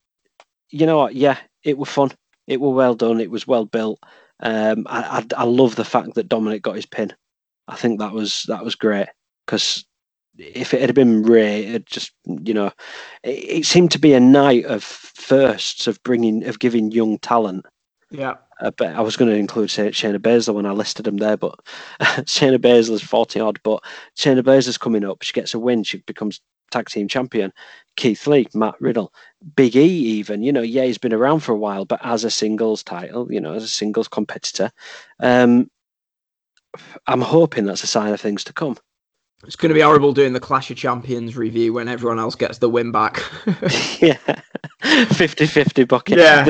you 0.69 0.85
know 0.85 0.99
what? 0.99 1.15
Yeah, 1.15 1.39
it 1.65 1.79
was 1.79 1.89
fun. 1.89 2.11
It 2.47 2.61
was 2.61 2.75
well 2.75 2.95
done. 2.95 3.21
It 3.21 3.31
was 3.31 3.47
well 3.47 3.65
built. 3.65 3.99
Um, 4.41 4.87
I, 4.87 5.01
I 5.01 5.43
I 5.43 5.45
love 5.45 5.77
the 5.77 5.85
fact 5.87 6.13
that 6.15 6.29
Dominik 6.29 6.61
got 6.61 6.77
his 6.77 6.85
pin. 6.85 7.15
I 7.69 7.77
think 7.77 8.01
that 8.01 8.13
was 8.13 8.43
that 8.49 8.63
was 8.63 8.75
great 8.75 9.07
because 9.47 9.87
if 10.39 10.75
it 10.75 10.81
had 10.81 10.95
been 10.95 11.23
Rey, 11.23 11.65
it 11.67 11.87
just 11.87 12.13
you 12.27 12.55
know, 12.55 12.73
it, 13.23 13.31
it 13.31 13.67
seemed 13.67 13.91
to 13.93 13.99
be 13.99 14.15
a 14.15 14.21
night 14.21 14.65
of 14.65 14.83
firsts 14.83 15.87
of 15.87 16.03
bringing 16.03 16.45
of 16.47 16.59
giving 16.59 16.91
young 16.91 17.19
talent. 17.19 17.67
yeah. 18.11 18.35
Uh, 18.61 18.71
but 18.71 18.95
I 18.95 19.01
was 19.01 19.17
going 19.17 19.31
to 19.31 19.37
include 19.37 19.71
Shay- 19.71 19.91
Shayna 19.91 20.19
Baszler 20.19 20.55
when 20.55 20.67
I 20.67 20.71
listed 20.71 21.05
them 21.05 21.17
there, 21.17 21.37
but 21.37 21.59
Shayna 22.01 22.59
Baszler's 22.59 23.03
forty 23.03 23.41
odd. 23.41 23.59
But 23.63 23.83
Shayna 24.17 24.43
Baszler's 24.43 24.79
coming 24.79 25.05
up. 25.05 25.23
She 25.23 25.33
gets 25.33 25.55
a 25.55 25.59
win. 25.59 25.83
She 25.85 25.99
becomes 25.99 26.41
tag 26.71 26.89
team 26.89 27.07
champion. 27.09 27.53
Keith 27.97 28.27
Lee, 28.27 28.47
Matt 28.55 28.81
Riddle, 28.81 29.13
Big 29.55 29.77
E, 29.77 29.85
even 29.85 30.43
you 30.43 30.53
know, 30.53 30.63
yeah, 30.63 30.85
he's 30.85 30.99
been 30.99 31.13
around 31.13 31.41
for 31.41 31.53
a 31.53 31.59
while, 31.59 31.85
but 31.85 32.01
as 32.03 32.25
a 32.25 32.31
singles 32.31 32.83
title, 32.83 33.31
you 33.31 33.41
know, 33.41 33.53
as 33.53 33.63
a 33.63 33.69
singles 33.69 34.09
competitor, 34.09 34.73
um, 35.21 35.71
I'm 37.07 37.21
hoping 37.21 37.67
that's 37.67 37.85
a 37.85 37.89
sign 37.89 38.13
of 38.13 38.21
things 38.21 38.45
to 38.45 38.53
come. 38.53 38.79
It's 39.45 39.57
going 39.57 39.71
to 39.71 39.75
be 39.75 39.81
horrible 39.81 40.13
doing 40.13 40.33
the 40.33 40.41
Clash 40.41 40.71
of 40.71 40.77
Champions 40.77 41.37
review 41.37 41.73
when 41.73 41.89
everyone 41.89 42.19
else 42.19 42.35
gets 42.35 42.59
the 42.59 42.69
win 42.69 42.93
back. 42.93 43.23
yeah 44.01 44.17
50 45.13 45.47
50 45.47 45.85
bucket 45.85 46.19
Yeah. 46.19 46.49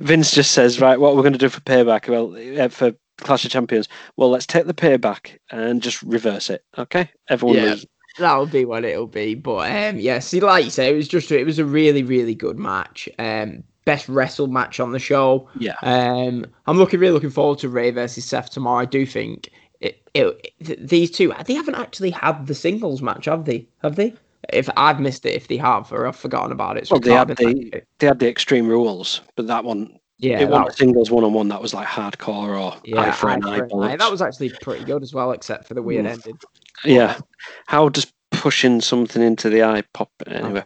Vince 0.00 0.30
just 0.30 0.52
says 0.52 0.80
right 0.80 0.98
what 0.98 1.14
we're 1.16 1.22
going 1.22 1.32
to 1.34 1.38
do 1.38 1.48
for 1.48 1.60
payback 1.60 2.08
well 2.08 2.62
uh, 2.62 2.68
for 2.68 2.92
clash 3.18 3.44
of 3.44 3.50
champions 3.50 3.86
well 4.16 4.30
let's 4.30 4.46
take 4.46 4.66
the 4.66 4.72
payback 4.74 5.38
and 5.50 5.82
just 5.82 6.00
reverse 6.02 6.48
it 6.48 6.64
okay 6.78 7.10
everyone 7.28 7.56
Yeah. 7.56 7.62
loses. 7.64 7.86
That'll 8.18 8.46
be 8.46 8.64
what 8.64 8.84
it'll 8.84 9.06
be. 9.06 9.34
But 9.36 9.70
um, 9.70 9.98
yeah, 10.00 10.18
see, 10.18 10.40
like 10.40 10.64
you 10.64 10.70
say, 10.72 10.92
it 10.92 10.96
was 10.96 11.06
just 11.06 11.30
it 11.30 11.44
was 11.44 11.60
a 11.60 11.64
really, 11.64 12.02
really 12.02 12.34
good 12.34 12.58
match. 12.58 13.08
Um, 13.20 13.62
best 13.84 14.08
wrestled 14.08 14.50
match 14.52 14.80
on 14.80 14.90
the 14.90 14.98
show. 14.98 15.48
yeah 15.60 15.76
Um, 15.82 16.44
I'm 16.66 16.76
looking 16.76 16.98
really 16.98 17.12
looking 17.14 17.30
forward 17.30 17.60
to 17.60 17.68
Rey 17.68 17.92
versus 17.92 18.24
Seth 18.24 18.50
tomorrow. 18.50 18.80
I 18.80 18.84
do 18.84 19.06
think 19.06 19.50
it, 19.80 20.08
it, 20.14 20.52
these 20.88 21.10
two 21.10 21.32
they 21.46 21.54
haven't 21.54 21.74
actually 21.74 22.10
had 22.10 22.46
the 22.46 22.54
singles 22.54 23.02
match, 23.02 23.24
have 23.26 23.44
they? 23.44 23.66
Have 23.82 23.96
they? 23.96 24.14
If 24.52 24.68
I've 24.76 25.00
missed 25.00 25.24
it, 25.26 25.34
if 25.34 25.48
they 25.48 25.56
have, 25.58 25.92
or 25.92 26.06
I've 26.06 26.16
forgotten 26.16 26.52
about 26.52 26.76
it. 26.76 26.86
So 26.86 26.94
well 26.94 27.00
they 27.00 27.12
had 27.12 27.28
the 27.36 27.82
they 27.98 28.06
had 28.06 28.18
the 28.18 28.28
extreme 28.28 28.68
rules 28.68 29.20
but 29.36 29.46
that 29.46 29.64
one 29.64 29.98
yeah, 30.18 30.40
it 30.42 30.48
wasn't 30.48 30.74
singles 30.76 31.10
one-on-one 31.10 31.48
that 31.48 31.62
was 31.62 31.72
like 31.72 31.86
hardcore 31.86 32.60
or 32.60 32.78
yeah, 32.84 33.00
eye 33.00 33.10
for 33.10 33.30
eye 33.30 33.34
an 33.34 33.44
eye 33.44 33.68
eye. 33.74 33.96
that 33.96 34.10
was 34.10 34.20
actually 34.20 34.50
pretty 34.50 34.84
good 34.84 35.02
as 35.02 35.14
well, 35.14 35.32
except 35.32 35.66
for 35.66 35.72
the 35.74 35.82
weird 35.82 36.04
Mm. 36.04 36.10
ending. 36.10 36.38
yeah 36.84 37.18
how 37.66 37.88
does 37.88 38.12
pushing 38.30 38.80
something 38.80 39.22
into 39.22 39.48
the 39.48 39.62
eye 39.62 39.82
pop 39.94 40.10
anyway 40.26 40.62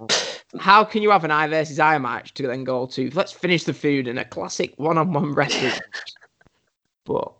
How 0.58 0.84
can 0.84 1.02
you 1.02 1.10
have 1.10 1.24
an 1.24 1.30
eye 1.30 1.46
versus 1.48 1.78
eye 1.80 1.98
match 1.98 2.34
to 2.34 2.46
then 2.46 2.64
go 2.64 2.86
to 2.86 3.10
let's 3.14 3.32
finish 3.32 3.64
the 3.64 3.72
food 3.74 4.06
in 4.08 4.18
a 4.18 4.24
classic 4.24 4.74
one-on-one 4.76 5.34
wrestling 5.34 5.70
match? 5.70 6.14
But 7.06 7.32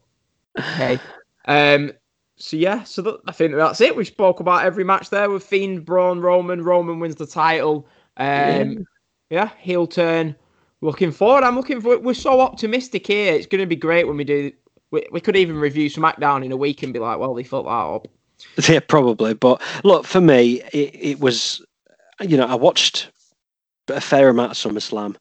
okay, 0.59 0.99
um, 1.47 1.92
so 2.36 2.57
yeah, 2.57 2.82
so 2.84 3.03
that, 3.03 3.20
I 3.26 3.32
think 3.32 3.55
that's 3.55 3.80
it. 3.80 3.95
We 3.95 4.05
spoke 4.05 4.40
about 4.40 4.64
every 4.64 4.84
match 4.84 5.11
there 5.11 5.30
with 5.30 5.45
Fiend, 5.45 5.84
Braun, 5.84 6.20
Roman. 6.20 6.62
Roman 6.62 6.99
wins 6.99 7.16
the 7.16 7.26
title. 7.26 7.86
Um, 8.16 8.86
yeah, 9.30 9.51
heel 9.59 9.86
turn. 9.86 10.34
Looking 10.80 11.12
forward. 11.12 11.45
I'm 11.45 11.57
looking 11.57 11.80
for. 11.80 11.99
We're 11.99 12.14
so 12.14 12.40
optimistic 12.40 13.07
here. 13.07 13.32
It's 13.34 13.47
going 13.47 13.61
to 13.61 13.66
be 13.66 13.76
great 13.76 14.07
when 14.07 14.16
we 14.16 14.24
do. 14.24 14.53
We, 14.90 15.07
we 15.12 15.20
could 15.20 15.36
even 15.36 15.57
review 15.57 15.88
SmackDown 15.88 16.45
in 16.45 16.53
a 16.53 16.57
week 16.57 16.82
and 16.82 16.92
be 16.92 16.99
like, 16.99 17.18
well, 17.18 17.34
they 17.34 17.45
fucked 17.45 17.66
that 17.66 17.70
up. 17.70 18.09
Yeah, 18.68 18.80
probably. 18.80 19.32
But 19.32 19.62
look, 19.84 20.05
for 20.05 20.20
me, 20.20 20.61
it, 20.72 20.95
it 20.95 21.20
was, 21.20 21.64
you 22.20 22.36
know, 22.36 22.47
I 22.47 22.57
watched 22.57 23.11
a 23.88 24.01
fair 24.01 24.28
amount 24.28 24.51
of 24.51 24.57
SummerSlam. 24.59 25.16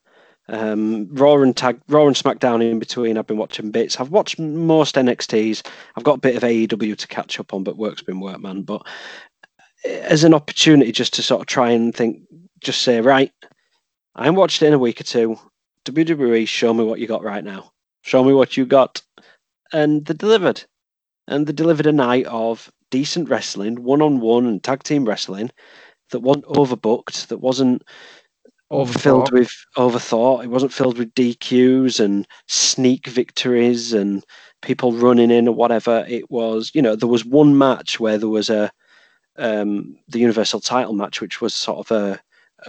Um, 0.49 1.07
Raw 1.11 1.41
and 1.41 1.55
Tag, 1.55 1.79
Raw 1.87 2.05
and 2.05 2.15
SmackDown 2.15 2.61
in 2.61 2.79
between. 2.79 3.17
I've 3.17 3.27
been 3.27 3.37
watching 3.37 3.71
bits. 3.71 3.99
I've 3.99 4.11
watched 4.11 4.39
most 4.39 4.95
NXTs. 4.95 5.65
I've 5.95 6.03
got 6.03 6.17
a 6.17 6.21
bit 6.21 6.35
of 6.35 6.43
AEW 6.43 6.97
to 6.97 7.07
catch 7.07 7.39
up 7.39 7.53
on, 7.53 7.63
but 7.63 7.77
work's 7.77 8.01
been 8.01 8.19
work, 8.19 8.41
man. 8.41 8.63
But 8.63 8.85
as 9.85 10.23
an 10.23 10.33
opportunity, 10.33 10.91
just 10.91 11.13
to 11.13 11.23
sort 11.23 11.41
of 11.41 11.47
try 11.47 11.71
and 11.71 11.95
think, 11.95 12.21
just 12.59 12.81
say, 12.83 12.99
right, 13.01 13.31
I 14.15 14.25
haven't 14.25 14.37
watched 14.37 14.61
it 14.61 14.67
in 14.67 14.73
a 14.73 14.79
week 14.79 14.99
or 15.01 15.05
two. 15.05 15.37
WWE, 15.85 16.47
show 16.47 16.73
me 16.73 16.83
what 16.83 16.99
you 16.99 17.07
got 17.07 17.23
right 17.23 17.43
now. 17.43 17.71
Show 18.01 18.23
me 18.23 18.33
what 18.33 18.57
you 18.57 18.65
got, 18.65 19.01
and 19.71 20.05
they 20.05 20.13
delivered. 20.13 20.63
And 21.27 21.47
they 21.47 21.53
delivered 21.53 21.87
a 21.87 21.93
night 21.93 22.25
of 22.25 22.69
decent 22.91 23.29
wrestling, 23.29 23.81
one 23.81 24.01
on 24.01 24.19
one 24.19 24.45
and 24.45 24.61
tag 24.61 24.83
team 24.83 25.05
wrestling 25.05 25.51
that 26.11 26.19
wasn't 26.19 26.45
overbooked, 26.45 27.27
that 27.27 27.39
wasn't 27.39 27.81
filled 28.71 29.29
Overthought. 29.29 29.31
with 29.31 29.65
overthought. 29.77 30.43
It 30.43 30.49
wasn't 30.49 30.73
filled 30.73 30.97
with 30.97 31.13
DQs 31.15 31.99
and 31.99 32.27
sneak 32.47 33.07
victories 33.07 33.93
and 33.93 34.23
people 34.61 34.93
running 34.93 35.31
in 35.31 35.47
or 35.47 35.55
whatever. 35.55 36.05
It 36.07 36.29
was, 36.31 36.71
you 36.73 36.81
know, 36.81 36.95
there 36.95 37.09
was 37.09 37.25
one 37.25 37.57
match 37.57 37.99
where 37.99 38.17
there 38.17 38.29
was 38.29 38.49
a 38.49 38.71
um, 39.37 39.97
the 40.07 40.19
Universal 40.19 40.61
Title 40.61 40.93
match, 40.93 41.21
which 41.21 41.41
was 41.41 41.53
sort 41.55 41.79
of 41.79 41.91
a, 41.91 42.21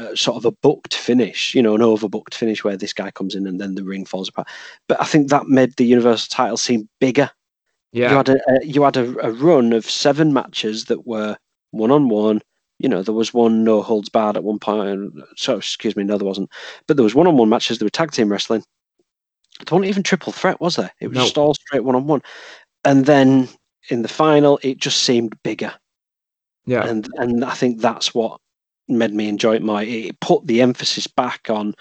a 0.02 0.16
sort 0.16 0.36
of 0.36 0.44
a 0.46 0.52
booked 0.52 0.94
finish, 0.94 1.54
you 1.54 1.62
know, 1.62 1.74
an 1.74 1.82
overbooked 1.82 2.34
finish 2.34 2.64
where 2.64 2.76
this 2.76 2.92
guy 2.94 3.10
comes 3.10 3.34
in 3.34 3.46
and 3.46 3.60
then 3.60 3.74
the 3.74 3.84
ring 3.84 4.04
falls 4.06 4.28
apart. 4.28 4.48
But 4.88 5.00
I 5.00 5.04
think 5.04 5.28
that 5.30 5.48
made 5.48 5.76
the 5.76 5.86
Universal 5.86 6.28
Title 6.30 6.56
seem 6.56 6.88
bigger 7.00 7.30
Yeah. 7.92 8.10
You 8.10 8.16
had 8.16 8.28
a, 8.30 8.36
a 8.48 8.64
you 8.66 8.82
had 8.82 8.96
a, 8.96 9.26
a 9.26 9.32
run 9.32 9.72
of 9.72 9.88
seven 9.88 10.32
matches 10.32 10.86
that 10.86 11.06
were 11.06 11.36
one 11.72 11.90
on 11.92 12.08
one. 12.08 12.42
You 12.78 12.88
know, 12.88 13.02
there 13.02 13.14
was 13.14 13.32
one 13.32 13.64
no 13.64 13.82
holds 13.82 14.08
barred 14.08 14.36
at 14.36 14.44
one 14.44 14.58
point. 14.58 15.12
So 15.36 15.56
excuse 15.56 15.96
me, 15.96 16.04
no, 16.04 16.18
there 16.18 16.26
wasn't. 16.26 16.50
But 16.86 16.96
there 16.96 17.04
was 17.04 17.14
one 17.14 17.26
on 17.26 17.36
one 17.36 17.48
matches. 17.48 17.78
There 17.78 17.86
were 17.86 17.90
tag 17.90 18.10
team 18.10 18.30
wrestling. 18.30 18.64
There 19.60 19.66
wasn't 19.76 19.88
even 19.88 20.02
triple 20.02 20.32
threat, 20.32 20.60
was 20.60 20.76
there? 20.76 20.90
It 21.00 21.08
was 21.08 21.16
No. 21.16 21.22
just 21.22 21.38
all 21.38 21.54
straight 21.54 21.84
one 21.84 21.94
on 21.94 22.06
one. 22.06 22.22
And 22.84 23.06
then 23.06 23.48
in 23.88 24.02
the 24.02 24.08
final, 24.08 24.58
it 24.62 24.78
just 24.78 25.02
seemed 25.04 25.40
bigger. 25.42 25.72
yeah. 26.66 26.84
and 26.86 27.08
and 27.16 27.44
I 27.44 27.54
think 27.54 27.80
that's 27.80 28.14
what 28.14 28.40
made 28.88 29.14
me 29.14 29.28
enjoy 29.28 29.54
it 29.56 29.62
more. 29.62 29.82
It 29.82 30.18
put 30.20 30.46
the 30.46 30.60
emphasis 30.60 31.06
back 31.06 31.48
on. 31.48 31.74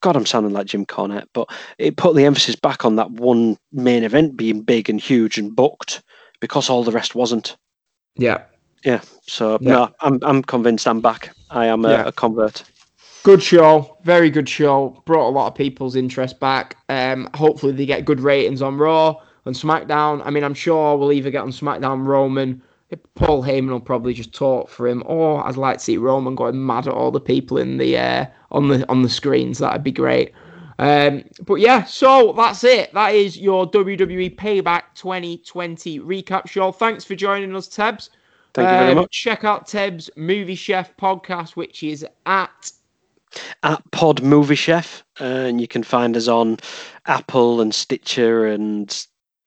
God, 0.00 0.14
I'm 0.14 0.24
sounding 0.26 0.52
like 0.52 0.66
Jim 0.68 0.86
Cornette, 0.86 1.26
but 1.34 1.50
it 1.78 1.96
put 1.96 2.14
the 2.14 2.24
emphasis 2.24 2.54
back 2.54 2.84
on 2.84 2.94
that 2.96 3.10
one 3.10 3.58
main 3.72 4.04
event 4.04 4.36
being 4.36 4.62
big 4.62 4.88
and 4.88 5.00
huge 5.00 5.36
and 5.36 5.54
booked 5.56 6.02
because 6.40 6.70
all 6.70 6.84
the 6.84 6.92
rest 6.92 7.14
wasn't. 7.16 7.56
yeah. 8.16 8.42
Yeah, 8.84 9.00
so 9.26 9.58
Yeah. 9.60 9.72
no, 9.72 9.90
I'm 10.00 10.18
I'm 10.22 10.42
convinced 10.42 10.86
I'm 10.88 11.00
back. 11.00 11.30
I 11.50 11.66
am 11.66 11.84
a, 11.84 11.90
Yeah. 11.90 12.06
a 12.06 12.12
convert. 12.12 12.64
Good 13.22 13.42
show, 13.42 13.98
very 14.04 14.30
good 14.30 14.48
show. 14.48 15.02
Brought 15.04 15.28
a 15.28 15.30
lot 15.32 15.48
of 15.48 15.54
people's 15.54 15.94
interest 15.94 16.40
back. 16.40 16.76
Um, 16.88 17.28
hopefully 17.34 17.72
they 17.72 17.84
get 17.84 18.06
good 18.06 18.20
ratings 18.20 18.62
on 18.62 18.78
Raw 18.78 19.16
and 19.44 19.54
SmackDown. 19.54 20.22
I 20.24 20.30
mean, 20.30 20.42
I'm 20.44 20.54
sure 20.54 20.96
we'll 20.96 21.12
either 21.12 21.30
get 21.30 21.42
on 21.42 21.50
SmackDown 21.50 22.06
Roman. 22.06 22.62
Paul 23.14 23.42
Heyman 23.44 23.68
will 23.70 23.78
probably 23.80 24.14
just 24.14 24.32
talk 24.32 24.68
for 24.68 24.88
him, 24.88 25.02
or 25.06 25.46
I'd 25.46 25.56
like 25.56 25.78
to 25.78 25.84
see 25.84 25.96
Roman 25.96 26.34
going 26.34 26.64
mad 26.66 26.88
at 26.88 26.94
all 26.94 27.10
the 27.12 27.20
people 27.20 27.56
in 27.58 27.76
the 27.76 27.96
uh, 27.98 28.26
on 28.50 28.68
the 28.68 28.88
on 28.88 29.02
the 29.02 29.08
screens. 29.08 29.58
That'd 29.58 29.84
be 29.84 29.92
great. 29.92 30.32
Um, 30.80 31.22
but 31.44 31.56
yeah, 31.56 31.84
so 31.84 32.32
that's 32.32 32.64
it. 32.64 32.92
That 32.94 33.14
is 33.14 33.36
your 33.38 33.70
WWE 33.70 34.34
Payback 34.34 34.82
2020 34.94 36.00
recap 36.00 36.48
show. 36.48 36.72
Thanks 36.72 37.04
for 37.04 37.14
joining 37.14 37.54
us, 37.54 37.68
Tebs. 37.68 38.08
Thank 38.54 38.68
you 38.70 38.76
very 38.78 38.90
Um, 38.90 38.96
much. 38.98 39.10
Check 39.12 39.44
out 39.44 39.66
Teb's 39.66 40.10
Movie 40.16 40.54
Chef 40.54 40.96
podcast, 40.96 41.56
which 41.56 41.82
is 41.82 42.04
at 42.26 42.72
At 43.62 43.82
Pod 43.92 44.22
Movie 44.22 44.56
Chef, 44.56 45.04
and 45.20 45.60
you 45.60 45.68
can 45.68 45.82
find 45.84 46.16
us 46.16 46.26
on 46.28 46.58
Apple 47.06 47.60
and 47.60 47.72
Stitcher 47.74 48.46
and 48.46 48.88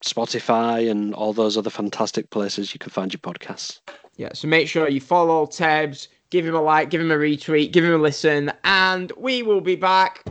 Spotify 0.03 0.89
and 0.89 1.13
all 1.13 1.33
those 1.33 1.57
other 1.57 1.69
fantastic 1.69 2.29
places 2.29 2.73
you 2.73 2.79
can 2.79 2.91
find 2.91 3.11
your 3.13 3.19
podcasts. 3.19 3.79
Yeah, 4.15 4.29
so 4.33 4.47
make 4.47 4.67
sure 4.67 4.87
you 4.89 5.01
follow 5.01 5.45
Tebs, 5.47 6.07
give 6.29 6.45
him 6.45 6.55
a 6.55 6.61
like, 6.61 6.89
give 6.89 7.01
him 7.01 7.11
a 7.11 7.15
retweet, 7.15 7.71
give 7.71 7.83
him 7.83 7.93
a 7.93 7.97
listen, 7.97 8.51
and 8.63 9.11
we 9.17 9.43
will 9.43 9.61
be 9.61 9.75
back. 9.75 10.23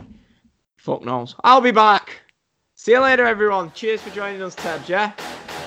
Fuck 0.77 1.03
knows. 1.05 1.35
I'll 1.43 1.61
be 1.61 1.71
back. 1.71 2.21
See 2.75 2.91
you 2.93 2.99
later, 3.01 3.25
everyone. 3.25 3.71
Cheers 3.73 4.01
for 4.01 4.09
joining 4.09 4.41
us, 4.41 4.55
Tebs, 4.55 4.89
yeah? 4.89 5.11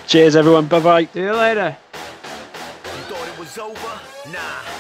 Cheers, 0.07 0.35
everyone. 0.37 0.67
Bye 0.67 0.81
bye. 0.81 1.05
See 1.07 1.21
you 1.21 1.33
later. 1.33 1.77
Over? 3.59 4.01
Nah, 4.33 4.76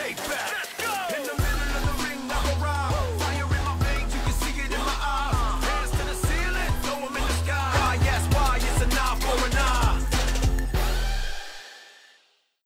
Take 0.00 0.16
back. 0.16 0.59